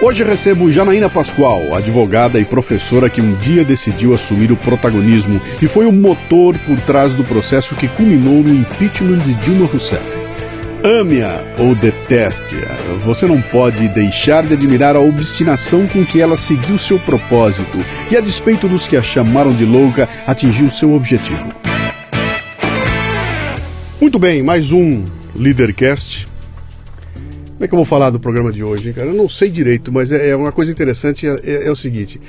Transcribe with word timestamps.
Hoje 0.00 0.22
recebo 0.22 0.70
Janaína 0.70 1.10
Pascoal, 1.10 1.74
advogada 1.74 2.38
e 2.38 2.44
professora 2.44 3.10
que 3.10 3.20
um 3.20 3.34
dia 3.34 3.64
decidiu 3.64 4.14
assumir 4.14 4.52
o 4.52 4.56
protagonismo 4.56 5.40
e 5.60 5.66
foi 5.66 5.86
o 5.86 5.92
motor 5.92 6.56
por 6.60 6.80
trás 6.82 7.12
do 7.14 7.24
processo 7.24 7.74
que 7.74 7.88
culminou 7.88 8.40
no 8.44 8.54
impeachment 8.54 9.18
de 9.18 9.34
Dilma 9.34 9.66
Rousseff. 9.66 10.06
Ame-a 10.84 11.40
ou 11.58 11.74
deteste-a, 11.74 12.76
você 13.02 13.26
não 13.26 13.42
pode 13.42 13.88
deixar 13.88 14.46
de 14.46 14.54
admirar 14.54 14.94
a 14.94 15.00
obstinação 15.00 15.88
com 15.88 16.06
que 16.06 16.20
ela 16.20 16.36
seguiu 16.36 16.78
seu 16.78 17.00
propósito 17.00 17.78
e, 18.08 18.16
a 18.16 18.20
despeito 18.20 18.68
dos 18.68 18.86
que 18.86 18.96
a 18.96 19.02
chamaram 19.02 19.50
de 19.50 19.64
louca, 19.64 20.08
atingiu 20.28 20.70
seu 20.70 20.92
objetivo. 20.92 21.52
Muito 24.00 24.20
bem, 24.20 24.44
mais 24.44 24.70
um 24.70 25.04
Leadercast 25.34 26.37
como 27.58 27.64
é 27.64 27.68
que 27.68 27.74
eu 27.74 27.78
vou 27.78 27.84
falar 27.84 28.10
do 28.10 28.20
programa 28.20 28.52
de 28.52 28.62
hoje, 28.62 28.88
hein, 28.88 28.94
cara? 28.94 29.08
Eu 29.08 29.14
não 29.14 29.28
sei 29.28 29.50
direito, 29.50 29.90
mas 29.90 30.12
é, 30.12 30.28
é 30.28 30.36
uma 30.36 30.52
coisa 30.52 30.70
interessante, 30.70 31.26
é, 31.26 31.40
é, 31.42 31.66
é, 31.66 31.70
o 31.72 31.74
seguinte. 31.74 32.20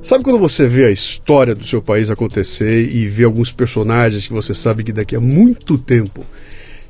Sabe 0.00 0.22
quando 0.22 0.38
você 0.38 0.68
vê 0.68 0.84
a 0.84 0.90
história 0.92 1.52
do 1.52 1.66
seu 1.66 1.82
país 1.82 2.10
acontecer 2.10 2.88
e 2.88 3.08
vê 3.08 3.24
alguns 3.24 3.50
personagens 3.50 4.24
que 4.24 4.32
você 4.32 4.54
sabe 4.54 4.84
que 4.84 4.92
daqui 4.92 5.16
a 5.16 5.20
muito 5.20 5.76
tempo, 5.76 6.24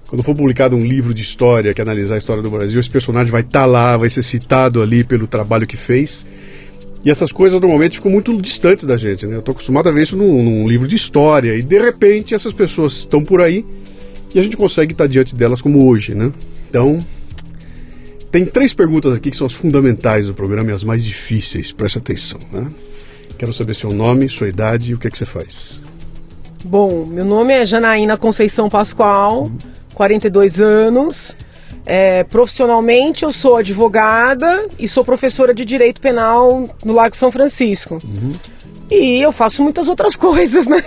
quando 0.06 0.22
for 0.22 0.34
publicado 0.34 0.76
um 0.76 0.84
livro 0.84 1.14
de 1.14 1.22
história 1.22 1.72
que 1.72 1.80
analisar 1.80 2.16
a 2.16 2.18
história 2.18 2.42
do 2.42 2.50
Brasil, 2.50 2.78
esse 2.78 2.90
personagem 2.90 3.32
vai 3.32 3.40
estar 3.40 3.60
tá 3.60 3.66
lá, 3.66 3.96
vai 3.96 4.10
ser 4.10 4.22
citado 4.22 4.82
ali 4.82 5.02
pelo 5.02 5.26
trabalho 5.26 5.66
que 5.66 5.76
fez. 5.76 6.26
E 7.02 7.10
essas 7.10 7.32
coisas 7.32 7.58
normalmente 7.58 7.96
ficam 7.96 8.10
muito 8.10 8.38
distantes 8.40 8.84
da 8.84 8.98
gente, 8.98 9.26
né? 9.26 9.36
Eu 9.36 9.40
estou 9.40 9.52
acostumado 9.52 9.88
a 9.88 9.92
ver 9.92 10.02
isso 10.02 10.16
num, 10.16 10.42
num 10.42 10.68
livro 10.68 10.86
de 10.86 10.94
história 10.94 11.56
e 11.56 11.62
de 11.62 11.80
repente 11.80 12.34
essas 12.34 12.52
pessoas 12.52 12.98
estão 12.98 13.24
por 13.24 13.40
aí 13.40 13.64
e 14.34 14.38
a 14.38 14.42
gente 14.42 14.58
consegue 14.58 14.92
estar 14.92 15.06
diante 15.06 15.34
delas 15.34 15.62
como 15.62 15.88
hoje, 15.88 16.14
né? 16.14 16.30
Então, 16.68 17.02
tem 18.32 18.46
três 18.46 18.72
perguntas 18.72 19.12
aqui 19.14 19.30
que 19.30 19.36
são 19.36 19.46
as 19.46 19.52
fundamentais 19.52 20.26
do 20.26 20.34
programa 20.34 20.70
e 20.70 20.74
as 20.74 20.82
mais 20.82 21.04
difíceis, 21.04 21.70
preste 21.70 21.98
atenção. 21.98 22.40
Né? 22.50 22.66
Quero 23.36 23.52
saber 23.52 23.74
seu 23.74 23.92
nome, 23.92 24.26
sua 24.30 24.48
idade 24.48 24.90
e 24.90 24.94
o 24.94 24.98
que, 24.98 25.06
é 25.06 25.10
que 25.10 25.18
você 25.18 25.26
faz. 25.26 25.82
Bom, 26.64 27.04
meu 27.04 27.26
nome 27.26 27.52
é 27.52 27.66
Janaína 27.66 28.16
Conceição 28.16 28.70
Pascoal, 28.70 29.42
uhum. 29.42 29.58
42 29.92 30.60
anos. 30.60 31.36
É, 31.84 32.24
profissionalmente, 32.24 33.24
eu 33.24 33.32
sou 33.32 33.56
advogada 33.56 34.66
e 34.78 34.88
sou 34.88 35.04
professora 35.04 35.52
de 35.52 35.64
Direito 35.64 36.00
Penal 36.00 36.74
no 36.84 36.92
Lago 36.94 37.14
São 37.14 37.30
Francisco. 37.30 37.98
Uhum. 38.02 38.30
E 38.90 39.20
eu 39.20 39.32
faço 39.32 39.62
muitas 39.62 39.88
outras 39.88 40.16
coisas, 40.16 40.66
né? 40.66 40.82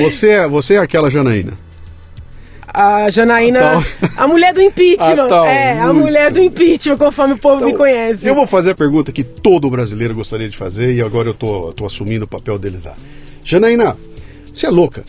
Você 0.00 0.30
é, 0.30 0.48
você 0.48 0.74
é 0.74 0.78
aquela 0.78 1.10
Janaína? 1.10 1.52
A 2.72 3.10
Janaína, 3.10 3.78
a, 4.16 4.24
a 4.24 4.28
mulher 4.28 4.54
do 4.54 4.62
impeachment. 4.62 5.30
A 5.30 5.46
é, 5.46 5.78
a 5.78 5.92
mulher 5.92 6.30
do 6.30 6.40
impeachment, 6.40 6.96
conforme 6.96 7.34
o 7.34 7.38
povo 7.38 7.56
então, 7.56 7.68
me 7.68 7.76
conhece. 7.76 8.26
Eu 8.26 8.34
vou 8.34 8.46
fazer 8.46 8.70
a 8.70 8.74
pergunta 8.74 9.12
que 9.12 9.22
todo 9.22 9.70
brasileiro 9.70 10.14
gostaria 10.14 10.48
de 10.48 10.56
fazer 10.56 10.94
e 10.94 11.02
agora 11.02 11.28
eu 11.28 11.34
tô, 11.34 11.72
tô 11.72 11.84
assumindo 11.84 12.24
o 12.24 12.28
papel 12.28 12.58
dele 12.58 12.78
lá. 12.82 12.94
Janaína, 13.44 13.96
você 14.52 14.66
é 14.66 14.70
louca? 14.70 15.04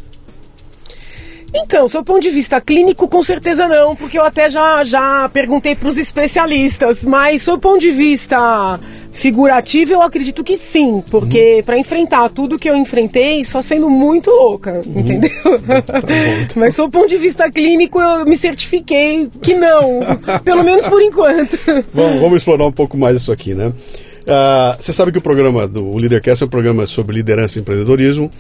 Então, 1.56 1.88
seu 1.88 2.04
ponto 2.04 2.22
de 2.22 2.32
vista 2.32 2.60
clínico, 2.60 3.08
com 3.08 3.22
certeza 3.22 3.68
não, 3.68 3.96
porque 3.96 4.18
eu 4.18 4.26
até 4.26 4.50
já, 4.50 4.84
já 4.84 5.30
perguntei 5.30 5.76
para 5.76 5.88
os 5.88 5.98
especialistas, 5.98 7.04
mas 7.04 7.44
seu 7.44 7.60
ponto 7.60 7.80
de 7.80 7.92
vista 7.92 8.80
figurativo, 9.14 9.94
eu 9.94 10.02
acredito 10.02 10.44
que 10.44 10.58
sim, 10.58 11.02
porque 11.10 11.58
uhum. 11.58 11.64
para 11.64 11.78
enfrentar 11.78 12.30
tudo 12.30 12.60
que 12.60 12.70
eu 12.70 12.76
enfrentei, 12.76 13.46
só 13.46 13.62
sendo 13.62 13.90
muito 13.90 14.30
louca, 14.30 14.82
uhum. 14.86 15.00
entendeu? 15.00 15.32
Tá 15.86 16.02
bom, 16.02 16.48
Mas 16.56 16.76
do 16.76 16.90
ponto 16.90 17.08
de 17.08 17.18
vista 17.18 17.50
clínico, 17.50 18.02
eu 18.02 18.26
me 18.26 18.36
certifiquei 18.36 19.30
que 19.42 19.54
não, 19.54 20.00
pelo 20.44 20.64
menos 20.64 20.88
por 20.88 21.02
enquanto. 21.02 21.58
Vamos, 21.94 22.20
vamos 22.20 22.38
explorar 22.38 22.66
um 22.66 22.72
pouco 22.72 22.98
mais 22.98 23.18
isso 23.18 23.32
aqui, 23.32 23.54
né? 23.54 23.68
Uh, 23.68 24.82
você 24.82 24.92
sabe 24.92 25.12
que 25.12 25.18
o 25.18 25.22
programa 25.22 25.68
do 25.68 25.96
Leadercast 25.96 26.44
é 26.44 26.46
um 26.46 26.50
programa 26.50 26.86
sobre 26.86 27.16
liderança 27.16 27.60
e 27.60 27.62
empreendedorismo. 27.62 28.32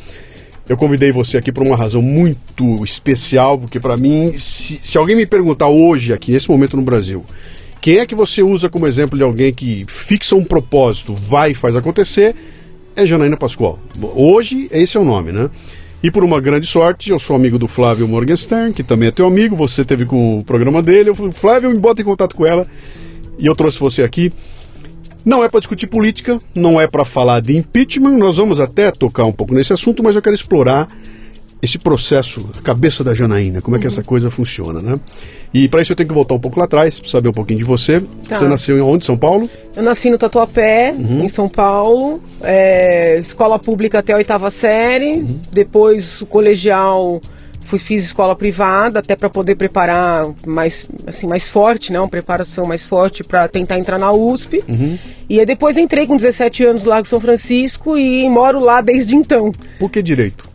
Eu 0.67 0.78
convidei 0.78 1.12
você 1.12 1.38
aqui 1.38 1.51
por 1.51 1.62
uma 1.62 1.75
razão 1.75 2.01
muito 2.01 2.83
especial, 2.85 3.57
porque 3.57 3.79
para 3.79 3.97
mim, 3.97 4.33
se, 4.38 4.79
se 4.81 4.97
alguém 4.97 5.16
me 5.16 5.25
perguntar 5.25 5.67
hoje, 5.67 6.13
aqui, 6.13 6.31
nesse 6.31 6.50
momento 6.50 6.78
no 6.78 6.83
Brasil, 6.83 7.23
quem 7.83 7.97
é 7.97 8.05
que 8.05 8.16
você 8.16 8.41
usa 8.41 8.69
como 8.69 8.88
exemplo 8.88 9.17
de 9.17 9.25
alguém 9.25 9.53
que 9.53 9.83
fixa 9.89 10.38
um 10.38 10.44
propósito, 10.45 11.13
vai 11.13 11.51
e 11.51 11.53
faz 11.53 11.75
acontecer? 11.75 12.33
É 12.95 13.05
Janaína 13.05 13.35
Pascoal. 13.35 13.77
Hoje, 14.16 14.69
esse 14.71 14.95
é 14.95 14.99
o 15.01 15.03
nome, 15.03 15.33
né? 15.33 15.49
E 16.01 16.09
por 16.09 16.23
uma 16.23 16.39
grande 16.39 16.66
sorte, 16.66 17.09
eu 17.09 17.19
sou 17.19 17.35
amigo 17.35 17.59
do 17.59 17.67
Flávio 17.67 18.07
Morgenstern, 18.07 18.71
que 18.71 18.83
também 18.83 19.09
é 19.09 19.11
teu 19.11 19.27
amigo, 19.27 19.53
você 19.57 19.83
teve 19.83 20.05
com 20.05 20.39
o 20.39 20.45
programa 20.45 20.81
dele. 20.81 21.09
Eu 21.09 21.16
falei, 21.16 21.33
Flávio, 21.33 21.71
me 21.71 21.77
bota 21.77 22.01
em 22.01 22.05
contato 22.05 22.38
com 22.38 22.45
ela. 22.45 22.66
E 23.38 23.45
eu 23.45 23.53
trouxe 23.53 23.77
você 23.77 24.01
aqui. 24.01 24.31
Não 25.25 25.44
é 25.44 25.50
para 25.50 25.59
discutir 25.59 25.88
política, 25.88 26.39
não 26.55 26.79
é 26.79 26.88
para 26.88 27.03
falar 27.03 27.41
de 27.41 27.57
impeachment, 27.57 28.17
nós 28.17 28.38
vamos 28.38 28.61
até 28.61 28.91
tocar 28.91 29.25
um 29.25 29.33
pouco 29.33 29.53
nesse 29.53 29.73
assunto, 29.73 30.01
mas 30.01 30.15
eu 30.15 30.21
quero 30.21 30.35
explorar 30.35 30.88
esse 31.63 31.79
processo, 31.79 32.46
a 32.59 32.62
cabeça 32.62 33.06
da 33.06 33.16
Janaína, 33.16 33.62
como 33.62 33.78
é 33.78 33.79
que 33.79 33.85
uhum. 33.85 33.91
essa 33.91 34.03
coisa 34.03 34.29
funciona, 34.29 34.81
né? 34.81 35.00
E 35.53 35.69
para 35.69 35.81
isso 35.81 35.94
eu 35.94 35.96
tenho 35.96 36.09
que 36.09 36.13
voltar 36.13 36.34
um 36.34 36.40
pouco 36.40 36.59
lá 36.59 36.66
atrás, 36.66 37.00
para 37.00 37.09
saber 37.09 37.29
um 37.29 37.34
pouquinho 37.34 37.59
de 37.59 37.63
você. 37.63 38.01
Tá. 38.28 38.35
Você 38.35 38.47
nasceu 38.50 38.78
em 38.78 38.81
onde? 38.81 39.06
São 39.06 39.18
Paulo? 39.18 39.50
Eu 39.74 39.81
nasci 39.81 40.09
no 40.09 40.18
Tatuapé, 40.18 40.94
uhum. 40.94 41.24
em 41.24 41.29
São 41.29 41.47
Paulo. 41.47 42.22
É, 42.41 43.18
escola 43.19 43.57
pública 43.57 44.00
até 44.00 44.12
a 44.12 44.18
oitava 44.18 44.50
série. 44.50 45.13
Uhum. 45.13 45.40
Depois 45.53 46.22
o 46.22 46.25
colegial 46.25 47.22
fui 47.62 47.80
fiz 47.80 48.03
escola 48.03 48.35
privada 48.35 49.00
até 49.00 49.16
para 49.16 49.30
poder 49.30 49.56
preparar 49.56 50.28
mais 50.45 50.85
assim 51.07 51.25
mais 51.25 51.50
forte 51.50 51.94
né 51.94 52.00
uma 52.00 52.09
preparação 52.09 52.66
mais 52.66 52.85
forte 52.85 53.24
para 53.24 53.47
tentar 53.47 53.80
entrar 53.80 53.97
na 53.97 54.12
USP 54.12 54.62
uhum. 54.68 55.00
e 55.30 55.40
aí 55.40 55.45
depois 55.45 55.78
entrei 55.78 56.06
com 56.06 56.18
17 56.18 56.66
anos 56.66 56.84
no 56.84 56.90
Lago 56.90 57.07
São 57.07 57.22
Francisco 57.22 57.97
e 57.97 58.28
moro 58.30 58.59
lá 58.59 58.81
desde 58.81 59.16
então 59.16 59.53
por 59.80 59.90
que 59.90 60.01
direito 60.03 60.52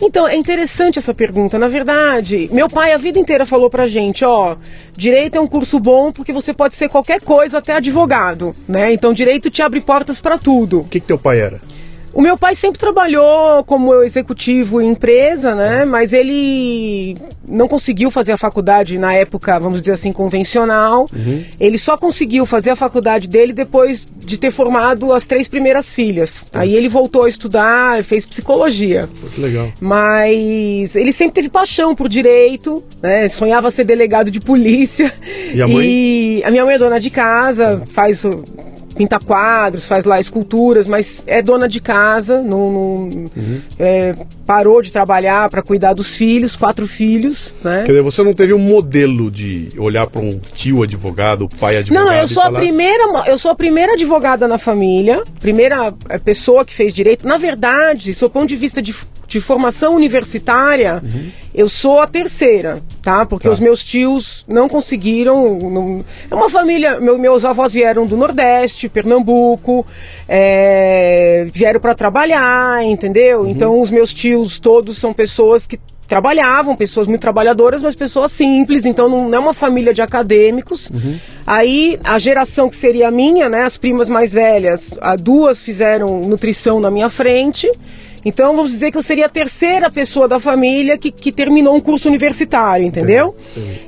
então, 0.00 0.26
é 0.26 0.36
interessante 0.36 0.98
essa 0.98 1.14
pergunta. 1.14 1.58
Na 1.58 1.68
verdade, 1.68 2.48
meu 2.52 2.68
pai 2.68 2.92
a 2.92 2.96
vida 2.96 3.18
inteira 3.18 3.46
falou 3.46 3.70
pra 3.70 3.86
gente, 3.86 4.24
ó, 4.24 4.56
direito 4.96 5.36
é 5.36 5.40
um 5.40 5.46
curso 5.46 5.78
bom 5.78 6.12
porque 6.12 6.32
você 6.32 6.52
pode 6.52 6.74
ser 6.74 6.88
qualquer 6.88 7.20
coisa, 7.20 7.58
até 7.58 7.74
advogado, 7.74 8.54
né? 8.68 8.92
Então, 8.92 9.12
direito 9.12 9.50
te 9.50 9.62
abre 9.62 9.80
portas 9.80 10.20
para 10.20 10.38
tudo. 10.38 10.80
O 10.80 10.84
que, 10.84 11.00
que 11.00 11.06
teu 11.06 11.18
pai 11.18 11.40
era? 11.40 11.60
O 12.14 12.22
meu 12.22 12.38
pai 12.38 12.54
sempre 12.54 12.78
trabalhou 12.78 13.64
como 13.64 14.02
executivo 14.02 14.80
em 14.80 14.90
empresa, 14.90 15.54
né? 15.54 15.84
Mas 15.84 16.12
ele 16.12 17.16
não 17.46 17.66
conseguiu 17.66 18.08
fazer 18.10 18.30
a 18.32 18.38
faculdade 18.38 18.96
na 18.98 19.12
época, 19.12 19.58
vamos 19.58 19.80
dizer 19.80 19.92
assim, 19.92 20.12
convencional. 20.12 21.06
Uhum. 21.12 21.44
Ele 21.58 21.76
só 21.76 21.96
conseguiu 21.96 22.46
fazer 22.46 22.70
a 22.70 22.76
faculdade 22.76 23.28
dele 23.28 23.52
depois 23.52 24.06
de 24.16 24.38
ter 24.38 24.52
formado 24.52 25.12
as 25.12 25.26
três 25.26 25.48
primeiras 25.48 25.92
filhas. 25.92 26.46
Uhum. 26.54 26.60
Aí 26.60 26.74
ele 26.74 26.88
voltou 26.88 27.24
a 27.24 27.28
estudar, 27.28 28.04
fez 28.04 28.24
psicologia. 28.24 29.08
Que 29.34 29.40
legal. 29.40 29.72
Mas 29.80 30.94
ele 30.94 31.12
sempre 31.12 31.34
teve 31.34 31.48
paixão 31.48 31.96
por 31.96 32.08
direito, 32.08 32.82
né? 33.02 33.28
Sonhava 33.28 33.72
ser 33.72 33.84
delegado 33.84 34.30
de 34.30 34.40
polícia. 34.40 35.12
E 35.52 35.60
a 35.60 35.66
mãe? 35.66 35.84
E 35.84 36.42
a 36.44 36.50
minha 36.50 36.64
mãe 36.64 36.76
é 36.76 36.78
dona 36.78 37.00
de 37.00 37.10
casa, 37.10 37.74
uhum. 37.74 37.86
faz 37.86 38.24
pinta 38.94 39.18
quadros, 39.18 39.86
faz 39.86 40.04
lá 40.04 40.20
esculturas, 40.20 40.86
mas 40.86 41.24
é 41.26 41.42
dona 41.42 41.68
de 41.68 41.80
casa, 41.80 42.40
não, 42.40 42.70
não 42.70 42.80
uhum. 43.36 43.60
é, 43.78 44.14
parou 44.46 44.80
de 44.80 44.92
trabalhar 44.92 45.48
para 45.50 45.62
cuidar 45.62 45.92
dos 45.92 46.14
filhos, 46.14 46.56
quatro 46.56 46.86
filhos, 46.86 47.54
né? 47.62 47.82
Quer 47.84 47.92
dizer, 47.92 48.02
você 48.02 48.22
não 48.22 48.32
teve 48.32 48.54
um 48.54 48.58
modelo 48.58 49.30
de 49.30 49.70
olhar 49.78 50.06
para 50.06 50.20
um 50.20 50.38
tio 50.38 50.82
advogado, 50.82 51.48
pai 51.60 51.76
advogado? 51.76 52.06
Não, 52.06 52.12
eu 52.12 52.28
sou 52.28 52.42
falar... 52.42 52.58
a 52.58 52.60
primeira, 52.60 53.04
eu 53.26 53.38
sou 53.38 53.50
a 53.50 53.54
primeira 53.54 53.92
advogada 53.94 54.46
na 54.46 54.58
família, 54.58 55.22
primeira 55.40 55.92
é, 56.08 56.18
pessoa 56.18 56.64
que 56.64 56.74
fez 56.74 56.94
direito. 56.94 57.26
Na 57.26 57.36
verdade, 57.36 58.12
do 58.12 58.30
ponto 58.30 58.48
de 58.48 58.56
vista 58.56 58.80
de 58.80 58.94
de 59.34 59.40
formação 59.40 59.96
universitária, 59.96 61.02
uhum. 61.02 61.28
eu 61.52 61.68
sou 61.68 61.98
a 61.98 62.06
terceira, 62.06 62.80
tá? 63.02 63.26
Porque 63.26 63.48
tá. 63.48 63.52
os 63.52 63.58
meus 63.58 63.82
tios 63.82 64.44
não 64.46 64.68
conseguiram. 64.68 65.58
Não, 65.58 66.04
é 66.30 66.34
uma 66.36 66.48
família. 66.48 67.00
Meu, 67.00 67.18
meus 67.18 67.44
avós 67.44 67.72
vieram 67.72 68.06
do 68.06 68.16
Nordeste, 68.16 68.88
Pernambuco, 68.88 69.84
é, 70.28 71.48
vieram 71.52 71.80
para 71.80 71.96
trabalhar, 71.96 72.84
entendeu? 72.84 73.40
Uhum. 73.40 73.48
Então, 73.48 73.80
os 73.80 73.90
meus 73.90 74.14
tios 74.14 74.60
todos 74.60 74.98
são 74.98 75.12
pessoas 75.12 75.66
que 75.66 75.80
trabalhavam, 76.06 76.76
pessoas 76.76 77.08
muito 77.08 77.22
trabalhadoras, 77.22 77.82
mas 77.82 77.96
pessoas 77.96 78.30
simples, 78.30 78.84
então 78.84 79.08
não 79.08 79.34
é 79.34 79.38
uma 79.40 79.54
família 79.54 79.92
de 79.92 80.00
acadêmicos. 80.00 80.90
Uhum. 80.90 81.18
Aí 81.44 81.98
a 82.04 82.20
geração 82.20 82.68
que 82.68 82.76
seria 82.76 83.08
a 83.08 83.10
minha, 83.10 83.48
né, 83.48 83.62
as 83.62 83.76
primas 83.76 84.08
mais 84.08 84.32
velhas, 84.34 84.96
a 85.00 85.16
duas 85.16 85.60
fizeram 85.60 86.20
nutrição 86.20 86.78
na 86.78 86.88
minha 86.88 87.08
frente. 87.08 87.68
Então 88.24 88.56
vamos 88.56 88.70
dizer 88.70 88.90
que 88.90 88.96
eu 88.96 89.02
seria 89.02 89.26
a 89.26 89.28
terceira 89.28 89.90
pessoa 89.90 90.26
da 90.26 90.40
família 90.40 90.96
que, 90.96 91.10
que 91.10 91.30
terminou 91.30 91.76
um 91.76 91.80
curso 91.80 92.08
universitário, 92.08 92.86
entendeu? 92.86 93.36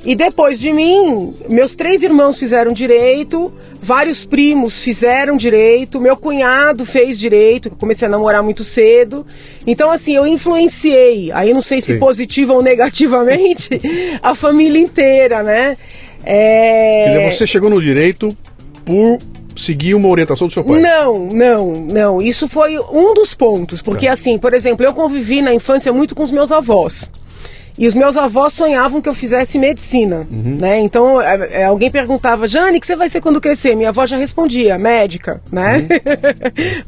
E 0.05 0.15
depois 0.15 0.59
de 0.59 0.71
mim, 0.71 1.33
meus 1.49 1.75
três 1.75 2.03
irmãos 2.03 2.37
fizeram 2.37 2.71
direito, 2.71 3.51
vários 3.81 4.25
primos 4.25 4.83
fizeram 4.83 5.37
direito, 5.37 5.99
meu 5.99 6.15
cunhado 6.15 6.85
fez 6.85 7.17
direito, 7.17 7.69
eu 7.69 7.75
comecei 7.75 8.07
a 8.07 8.11
namorar 8.11 8.43
muito 8.43 8.63
cedo. 8.63 9.25
Então, 9.65 9.89
assim, 9.89 10.15
eu 10.15 10.27
influenciei, 10.27 11.31
aí 11.31 11.53
não 11.53 11.61
sei 11.61 11.81
se 11.81 11.93
Sim. 11.93 11.99
positiva 11.99 12.53
ou 12.53 12.61
negativamente, 12.61 13.69
a 14.21 14.35
família 14.35 14.79
inteira, 14.79 15.41
né? 15.41 15.77
É... 16.23 17.07
Dizer, 17.07 17.31
você 17.31 17.47
chegou 17.47 17.69
no 17.69 17.81
direito 17.81 18.35
por 18.85 19.19
seguir 19.57 19.95
uma 19.95 20.07
orientação 20.07 20.47
do 20.47 20.53
seu 20.53 20.63
pai? 20.63 20.79
Não, 20.79 21.27
não, 21.27 21.71
não. 21.73 22.21
Isso 22.21 22.47
foi 22.47 22.77
um 22.79 23.13
dos 23.13 23.33
pontos. 23.33 23.81
Porque, 23.81 24.07
é. 24.07 24.11
assim, 24.11 24.37
por 24.37 24.53
exemplo, 24.53 24.85
eu 24.85 24.93
convivi 24.93 25.41
na 25.41 25.53
infância 25.53 25.91
muito 25.91 26.15
com 26.15 26.23
os 26.23 26.31
meus 26.31 26.51
avós. 26.51 27.09
E 27.77 27.87
os 27.87 27.93
meus 27.93 28.17
avós 28.17 28.53
sonhavam 28.53 28.99
que 28.99 29.07
eu 29.07 29.13
fizesse 29.13 29.59
medicina, 29.59 30.27
uhum. 30.31 30.57
né? 30.59 30.79
Então, 30.79 31.21
é, 31.21 31.61
é, 31.61 31.65
alguém 31.65 31.91
perguntava, 31.91 32.47
Jane, 32.47 32.77
o 32.77 32.81
que 32.81 32.87
você 32.87 32.95
vai 32.95 33.07
ser 33.07 33.21
quando 33.21 33.39
crescer? 33.39 33.75
Minha 33.75 33.89
avó 33.89 34.05
já 34.07 34.17
respondia, 34.17 34.79
médica, 34.79 35.41
né? 35.51 35.79
Uhum. 35.79 35.87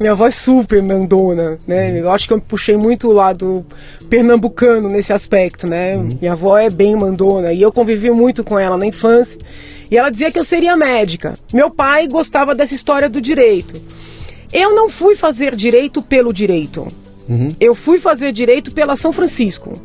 Minha 0.00 0.12
avó 0.12 0.26
é 0.26 0.30
super 0.32 0.82
mandona, 0.82 1.58
né? 1.66 1.90
Uhum. 1.90 1.96
Eu 1.98 2.10
acho 2.10 2.26
que 2.26 2.34
eu 2.34 2.40
puxei 2.40 2.76
muito 2.76 3.08
o 3.08 3.12
lado 3.12 3.64
pernambucano 4.08 4.88
nesse 4.88 5.12
aspecto, 5.12 5.66
né? 5.68 5.96
Uhum. 5.96 6.18
Minha 6.20 6.32
avó 6.32 6.58
é 6.58 6.68
bem 6.68 6.96
mandona 6.96 7.52
e 7.52 7.62
eu 7.62 7.70
convivi 7.70 8.10
muito 8.10 8.42
com 8.42 8.58
ela 8.58 8.76
na 8.76 8.86
infância. 8.86 9.40
E 9.88 9.96
ela 9.96 10.10
dizia 10.10 10.32
que 10.32 10.38
eu 10.38 10.44
seria 10.44 10.76
médica. 10.76 11.34
Meu 11.52 11.70
pai 11.70 12.08
gostava 12.08 12.52
dessa 12.52 12.74
história 12.74 13.08
do 13.08 13.20
direito. 13.20 13.80
Eu 14.52 14.74
não 14.74 14.88
fui 14.88 15.14
fazer 15.14 15.54
direito 15.54 16.02
pelo 16.02 16.32
direito. 16.32 16.88
Uhum. 17.28 17.54
Eu 17.60 17.76
fui 17.76 18.00
fazer 18.00 18.32
direito 18.32 18.72
pela 18.72 18.96
São 18.96 19.12
Francisco. 19.12 19.80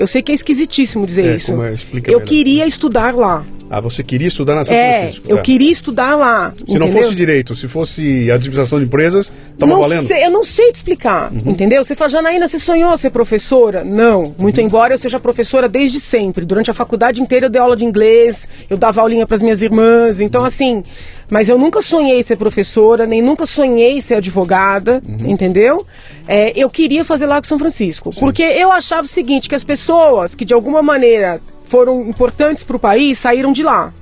Eu 0.00 0.06
sei 0.06 0.22
que 0.22 0.32
é 0.32 0.34
esquisitíssimo 0.34 1.06
dizer 1.06 1.26
é, 1.26 1.36
isso. 1.36 1.52
É? 1.62 1.74
eu 2.06 2.22
queria 2.22 2.66
estudar 2.66 3.14
lá. 3.14 3.44
Ah, 3.72 3.80
você 3.80 4.02
queria 4.02 4.26
estudar 4.26 4.56
na 4.56 4.64
São 4.64 4.74
é, 4.74 4.98
Francisco? 4.98 5.30
Eu 5.30 5.38
é. 5.38 5.42
queria 5.42 5.70
estudar 5.70 6.16
lá. 6.16 6.52
Se 6.56 6.64
entendeu? 6.64 6.88
não 6.88 6.92
fosse 6.92 7.14
direito, 7.14 7.54
se 7.54 7.68
fosse 7.68 8.28
administração 8.28 8.80
de 8.80 8.86
empresas, 8.86 9.32
estava 9.52 9.78
valendo? 9.78 10.08
Sei, 10.08 10.24
eu 10.24 10.30
não 10.30 10.44
sei 10.44 10.72
te 10.72 10.74
explicar, 10.74 11.30
uhum. 11.30 11.52
entendeu? 11.52 11.84
Você 11.84 11.94
fala, 11.94 12.10
Janaína, 12.10 12.48
você 12.48 12.58
sonhou 12.58 12.96
ser 12.98 13.10
professora? 13.10 13.84
Não. 13.84 14.34
Muito 14.36 14.58
uhum. 14.58 14.66
embora 14.66 14.92
eu 14.92 14.98
seja 14.98 15.20
professora 15.20 15.68
desde 15.68 16.00
sempre. 16.00 16.44
Durante 16.44 16.68
a 16.68 16.74
faculdade 16.74 17.20
inteira 17.20 17.46
eu 17.46 17.50
dei 17.50 17.60
aula 17.60 17.76
de 17.76 17.84
inglês, 17.84 18.48
eu 18.68 18.76
dava 18.76 19.00
aulinha 19.02 19.24
para 19.24 19.36
as 19.36 19.42
minhas 19.42 19.62
irmãs. 19.62 20.18
Então, 20.18 20.40
uhum. 20.40 20.46
assim, 20.48 20.82
mas 21.30 21.48
eu 21.48 21.56
nunca 21.56 21.80
sonhei 21.80 22.20
ser 22.24 22.34
professora, 22.34 23.06
nem 23.06 23.22
nunca 23.22 23.46
sonhei 23.46 24.00
ser 24.00 24.14
advogada, 24.14 25.00
uhum. 25.06 25.30
entendeu? 25.30 25.86
É, 26.26 26.52
eu 26.56 26.68
queria 26.68 27.04
fazer 27.04 27.26
lá 27.26 27.40
com 27.40 27.46
São 27.46 27.58
Francisco. 27.58 28.12
Sim. 28.12 28.18
Porque 28.18 28.42
eu 28.42 28.72
achava 28.72 29.02
o 29.02 29.08
seguinte, 29.08 29.48
que 29.48 29.54
as 29.54 29.62
pessoas 29.62 30.34
que 30.34 30.44
de 30.44 30.52
alguma 30.52 30.82
maneira 30.82 31.40
foram 31.70 32.02
importantes 32.08 32.64
para 32.64 32.76
o 32.76 32.80
país 32.80 33.18
saíram 33.18 33.52
de 33.52 33.62
lá. 33.62 33.94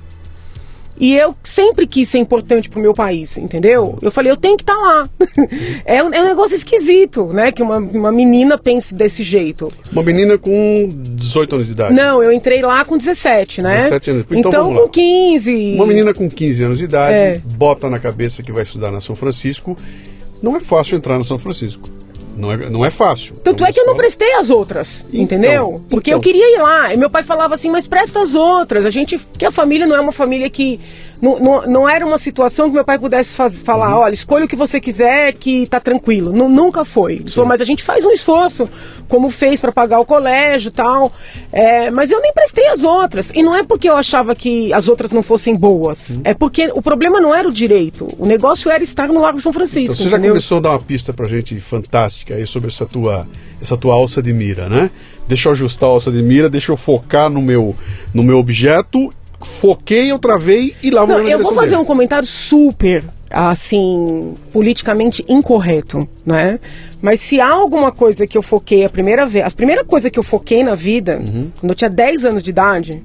E 0.99 1.15
eu 1.15 1.33
sempre 1.41 1.87
quis 1.87 2.09
ser 2.09 2.17
importante 2.17 2.69
pro 2.69 2.81
meu 2.81 2.93
país, 2.93 3.37
entendeu? 3.37 3.97
Eu 4.01 4.11
falei, 4.11 4.29
eu 4.29 4.35
tenho 4.35 4.57
que 4.57 4.63
estar 4.63 4.75
tá 4.75 4.81
lá. 4.81 5.09
é, 5.85 6.03
um, 6.03 6.13
é, 6.13 6.21
um, 6.21 6.25
negócio 6.25 6.57
esquisito, 6.57 7.27
né? 7.27 7.53
Que 7.53 7.63
uma, 7.63 7.77
uma 7.77 8.11
menina 8.11 8.57
pense 8.57 8.93
desse 8.93 9.23
jeito. 9.23 9.69
Uma 9.93 10.03
menina 10.03 10.37
com 10.37 10.89
18 10.91 11.55
anos 11.55 11.67
de 11.67 11.71
idade? 11.71 11.95
Não, 11.95 12.21
eu 12.21 12.33
entrei 12.33 12.61
lá 12.61 12.83
com 12.83 12.97
17, 12.97 13.61
né? 13.61 13.77
17 13.77 14.09
anos. 14.11 14.25
Então, 14.29 14.49
então 14.49 14.75
com 14.75 14.89
15. 14.89 15.75
Uma 15.75 15.85
menina 15.85 16.13
com 16.13 16.29
15 16.29 16.63
anos 16.63 16.77
de 16.77 16.83
idade, 16.83 17.13
é. 17.13 17.41
bota 17.45 17.89
na 17.89 17.97
cabeça 17.97 18.43
que 18.43 18.51
vai 18.51 18.63
estudar 18.63 18.91
na 18.91 18.99
São 18.99 19.15
Francisco. 19.15 19.77
Não 20.43 20.57
é 20.57 20.59
fácil 20.59 20.97
entrar 20.97 21.17
na 21.17 21.23
São 21.23 21.39
Francisco. 21.39 21.89
Não 22.35 22.51
é, 22.51 22.69
não 22.69 22.85
é 22.85 22.89
fácil. 22.89 23.35
Tanto 23.43 23.65
é 23.65 23.71
que 23.71 23.79
eu 23.79 23.85
não 23.85 23.95
prestei 23.95 24.33
as 24.35 24.49
outras, 24.49 25.05
então, 25.09 25.21
entendeu? 25.21 25.83
Porque 25.89 26.11
então. 26.11 26.19
eu 26.19 26.21
queria 26.21 26.55
ir 26.55 26.61
lá. 26.61 26.93
E 26.93 26.97
meu 26.97 27.09
pai 27.09 27.23
falava 27.23 27.53
assim, 27.53 27.69
mas 27.69 27.87
presta 27.87 28.21
as 28.21 28.33
outras. 28.33 28.85
A 28.85 28.89
gente. 28.89 29.19
Que 29.37 29.45
a 29.45 29.51
família 29.51 29.85
não 29.85 29.95
é 29.95 29.99
uma 29.99 30.11
família 30.11 30.49
que. 30.49 30.79
Não, 31.21 31.39
não, 31.39 31.67
não 31.67 31.89
era 31.89 32.05
uma 32.05 32.17
situação 32.17 32.67
que 32.67 32.75
meu 32.75 32.85
pai 32.85 32.97
pudesse 32.97 33.35
faz, 33.35 33.61
falar, 33.61 33.95
uhum. 33.95 34.01
olha, 34.03 34.13
escolha 34.13 34.45
o 34.45 34.47
que 34.47 34.55
você 34.55 34.79
quiser 34.79 35.33
que 35.33 35.67
tá 35.67 35.79
tranquilo. 35.79 36.31
Nunca 36.31 36.85
foi. 36.85 37.23
Falou, 37.29 37.47
mas 37.47 37.61
a 37.61 37.65
gente 37.65 37.83
faz 37.83 38.05
um 38.05 38.11
esforço, 38.11 38.69
como 39.07 39.29
fez 39.29 39.59
para 39.59 39.71
pagar 39.71 39.99
o 39.99 40.05
colégio 40.05 40.71
tal. 40.71 41.11
É, 41.51 41.91
mas 41.91 42.09
eu 42.11 42.21
nem 42.21 42.33
prestei 42.33 42.67
as 42.67 42.83
outras. 42.83 43.31
E 43.35 43.43
não 43.43 43.55
é 43.55 43.63
porque 43.63 43.89
eu 43.89 43.97
achava 43.97 44.33
que 44.33 44.71
as 44.73 44.87
outras 44.87 45.11
não 45.11 45.21
fossem 45.21 45.55
boas. 45.55 46.11
Uhum. 46.11 46.21
É 46.23 46.33
porque 46.33 46.71
o 46.73 46.81
problema 46.81 47.19
não 47.19 47.35
era 47.35 47.47
o 47.47 47.51
direito. 47.51 48.07
O 48.17 48.25
negócio 48.25 48.71
era 48.71 48.83
estar 48.83 49.07
no 49.07 49.19
Largo 49.19 49.39
São 49.39 49.51
Francisco. 49.51 49.95
Então, 49.95 49.95
você 49.97 50.03
entendeu? 50.03 50.21
já 50.21 50.29
começou 50.29 50.57
a 50.59 50.61
dar 50.61 50.69
uma 50.71 50.79
pista 50.79 51.13
pra 51.13 51.27
gente 51.27 51.59
fantástica 51.59 52.35
aí 52.35 52.45
sobre 52.45 52.69
essa 52.69 52.85
tua, 52.85 53.27
essa 53.61 53.75
tua 53.75 53.93
alça 53.93 54.21
de 54.21 54.31
mira, 54.31 54.69
né? 54.69 54.89
Deixa 55.27 55.47
eu 55.47 55.51
ajustar 55.51 55.87
a 55.87 55.91
alça 55.91 56.11
de 56.11 56.23
mira, 56.23 56.49
deixa 56.49 56.71
eu 56.71 56.77
focar 56.77 57.29
no 57.29 57.41
meu, 57.41 57.75
no 58.13 58.23
meu 58.23 58.39
objeto, 58.39 59.13
foquei, 59.41 60.11
eu 60.11 60.19
travei 60.19 60.75
e 60.81 60.89
lá 60.89 61.05
vou 61.05 61.19
Não, 61.19 61.27
Eu 61.27 61.39
vou 61.39 61.53
fazer 61.53 61.71
dele. 61.71 61.81
um 61.81 61.85
comentário 61.85 62.27
super 62.27 63.03
assim, 63.31 64.33
politicamente 64.51 65.23
incorreto, 65.27 66.07
né? 66.25 66.59
Mas 67.01 67.19
se 67.19 67.39
há 67.39 67.49
alguma 67.49 67.91
coisa 67.91 68.25
que 68.25 68.37
eu 68.37 68.41
foquei 68.41 68.83
a 68.83 68.89
primeira 68.89 69.25
vez, 69.25 69.45
a 69.45 69.51
primeira 69.51 69.85
coisa 69.85 70.09
que 70.09 70.17
eu 70.17 70.23
foquei 70.23 70.63
na 70.63 70.73
vida, 70.73 71.19
uhum. 71.19 71.51
quando 71.59 71.71
eu 71.71 71.75
tinha 71.75 71.89
10 71.89 72.25
anos 72.25 72.43
de 72.43 72.49
idade, 72.49 73.03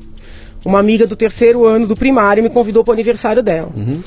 uma 0.64 0.78
amiga 0.78 1.06
do 1.06 1.14
terceiro 1.14 1.66
ano 1.66 1.86
do 1.86 1.94
primário 1.94 2.42
me 2.42 2.48
convidou 2.48 2.82
para 2.82 2.92
o 2.92 2.94
aniversário 2.94 3.42
dela. 3.42 3.70
Uhum. 3.76 4.02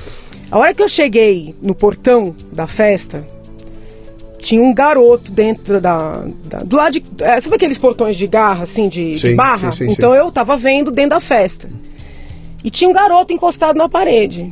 A 0.49 0.57
hora 0.57 0.73
que 0.73 0.81
eu 0.81 0.87
cheguei 0.87 1.53
no 1.61 1.75
portão 1.75 2.35
da 2.51 2.65
festa, 2.65 3.23
tinha 4.39 4.61
um 4.61 4.73
garoto 4.73 5.31
dentro 5.31 5.79
da, 5.79 6.25
da 6.45 6.59
do 6.59 6.75
lado 6.75 6.93
de, 6.93 7.03
é, 7.21 7.39
sabe 7.39 7.55
aqueles 7.55 7.77
portões 7.77 8.15
de 8.15 8.27
garra 8.27 8.63
assim 8.63 8.87
de, 8.87 9.19
sim, 9.19 9.29
de 9.29 9.35
barra 9.35 9.71
sim, 9.71 9.85
sim, 9.87 9.91
então 9.91 10.13
eu 10.13 10.31
tava 10.31 10.55
vendo 10.55 10.91
dentro 10.91 11.11
da 11.11 11.19
festa 11.19 11.67
e 12.63 12.69
tinha 12.69 12.89
um 12.89 12.93
garoto 12.93 13.33
encostado 13.33 13.77
na 13.77 13.89
parede 13.89 14.51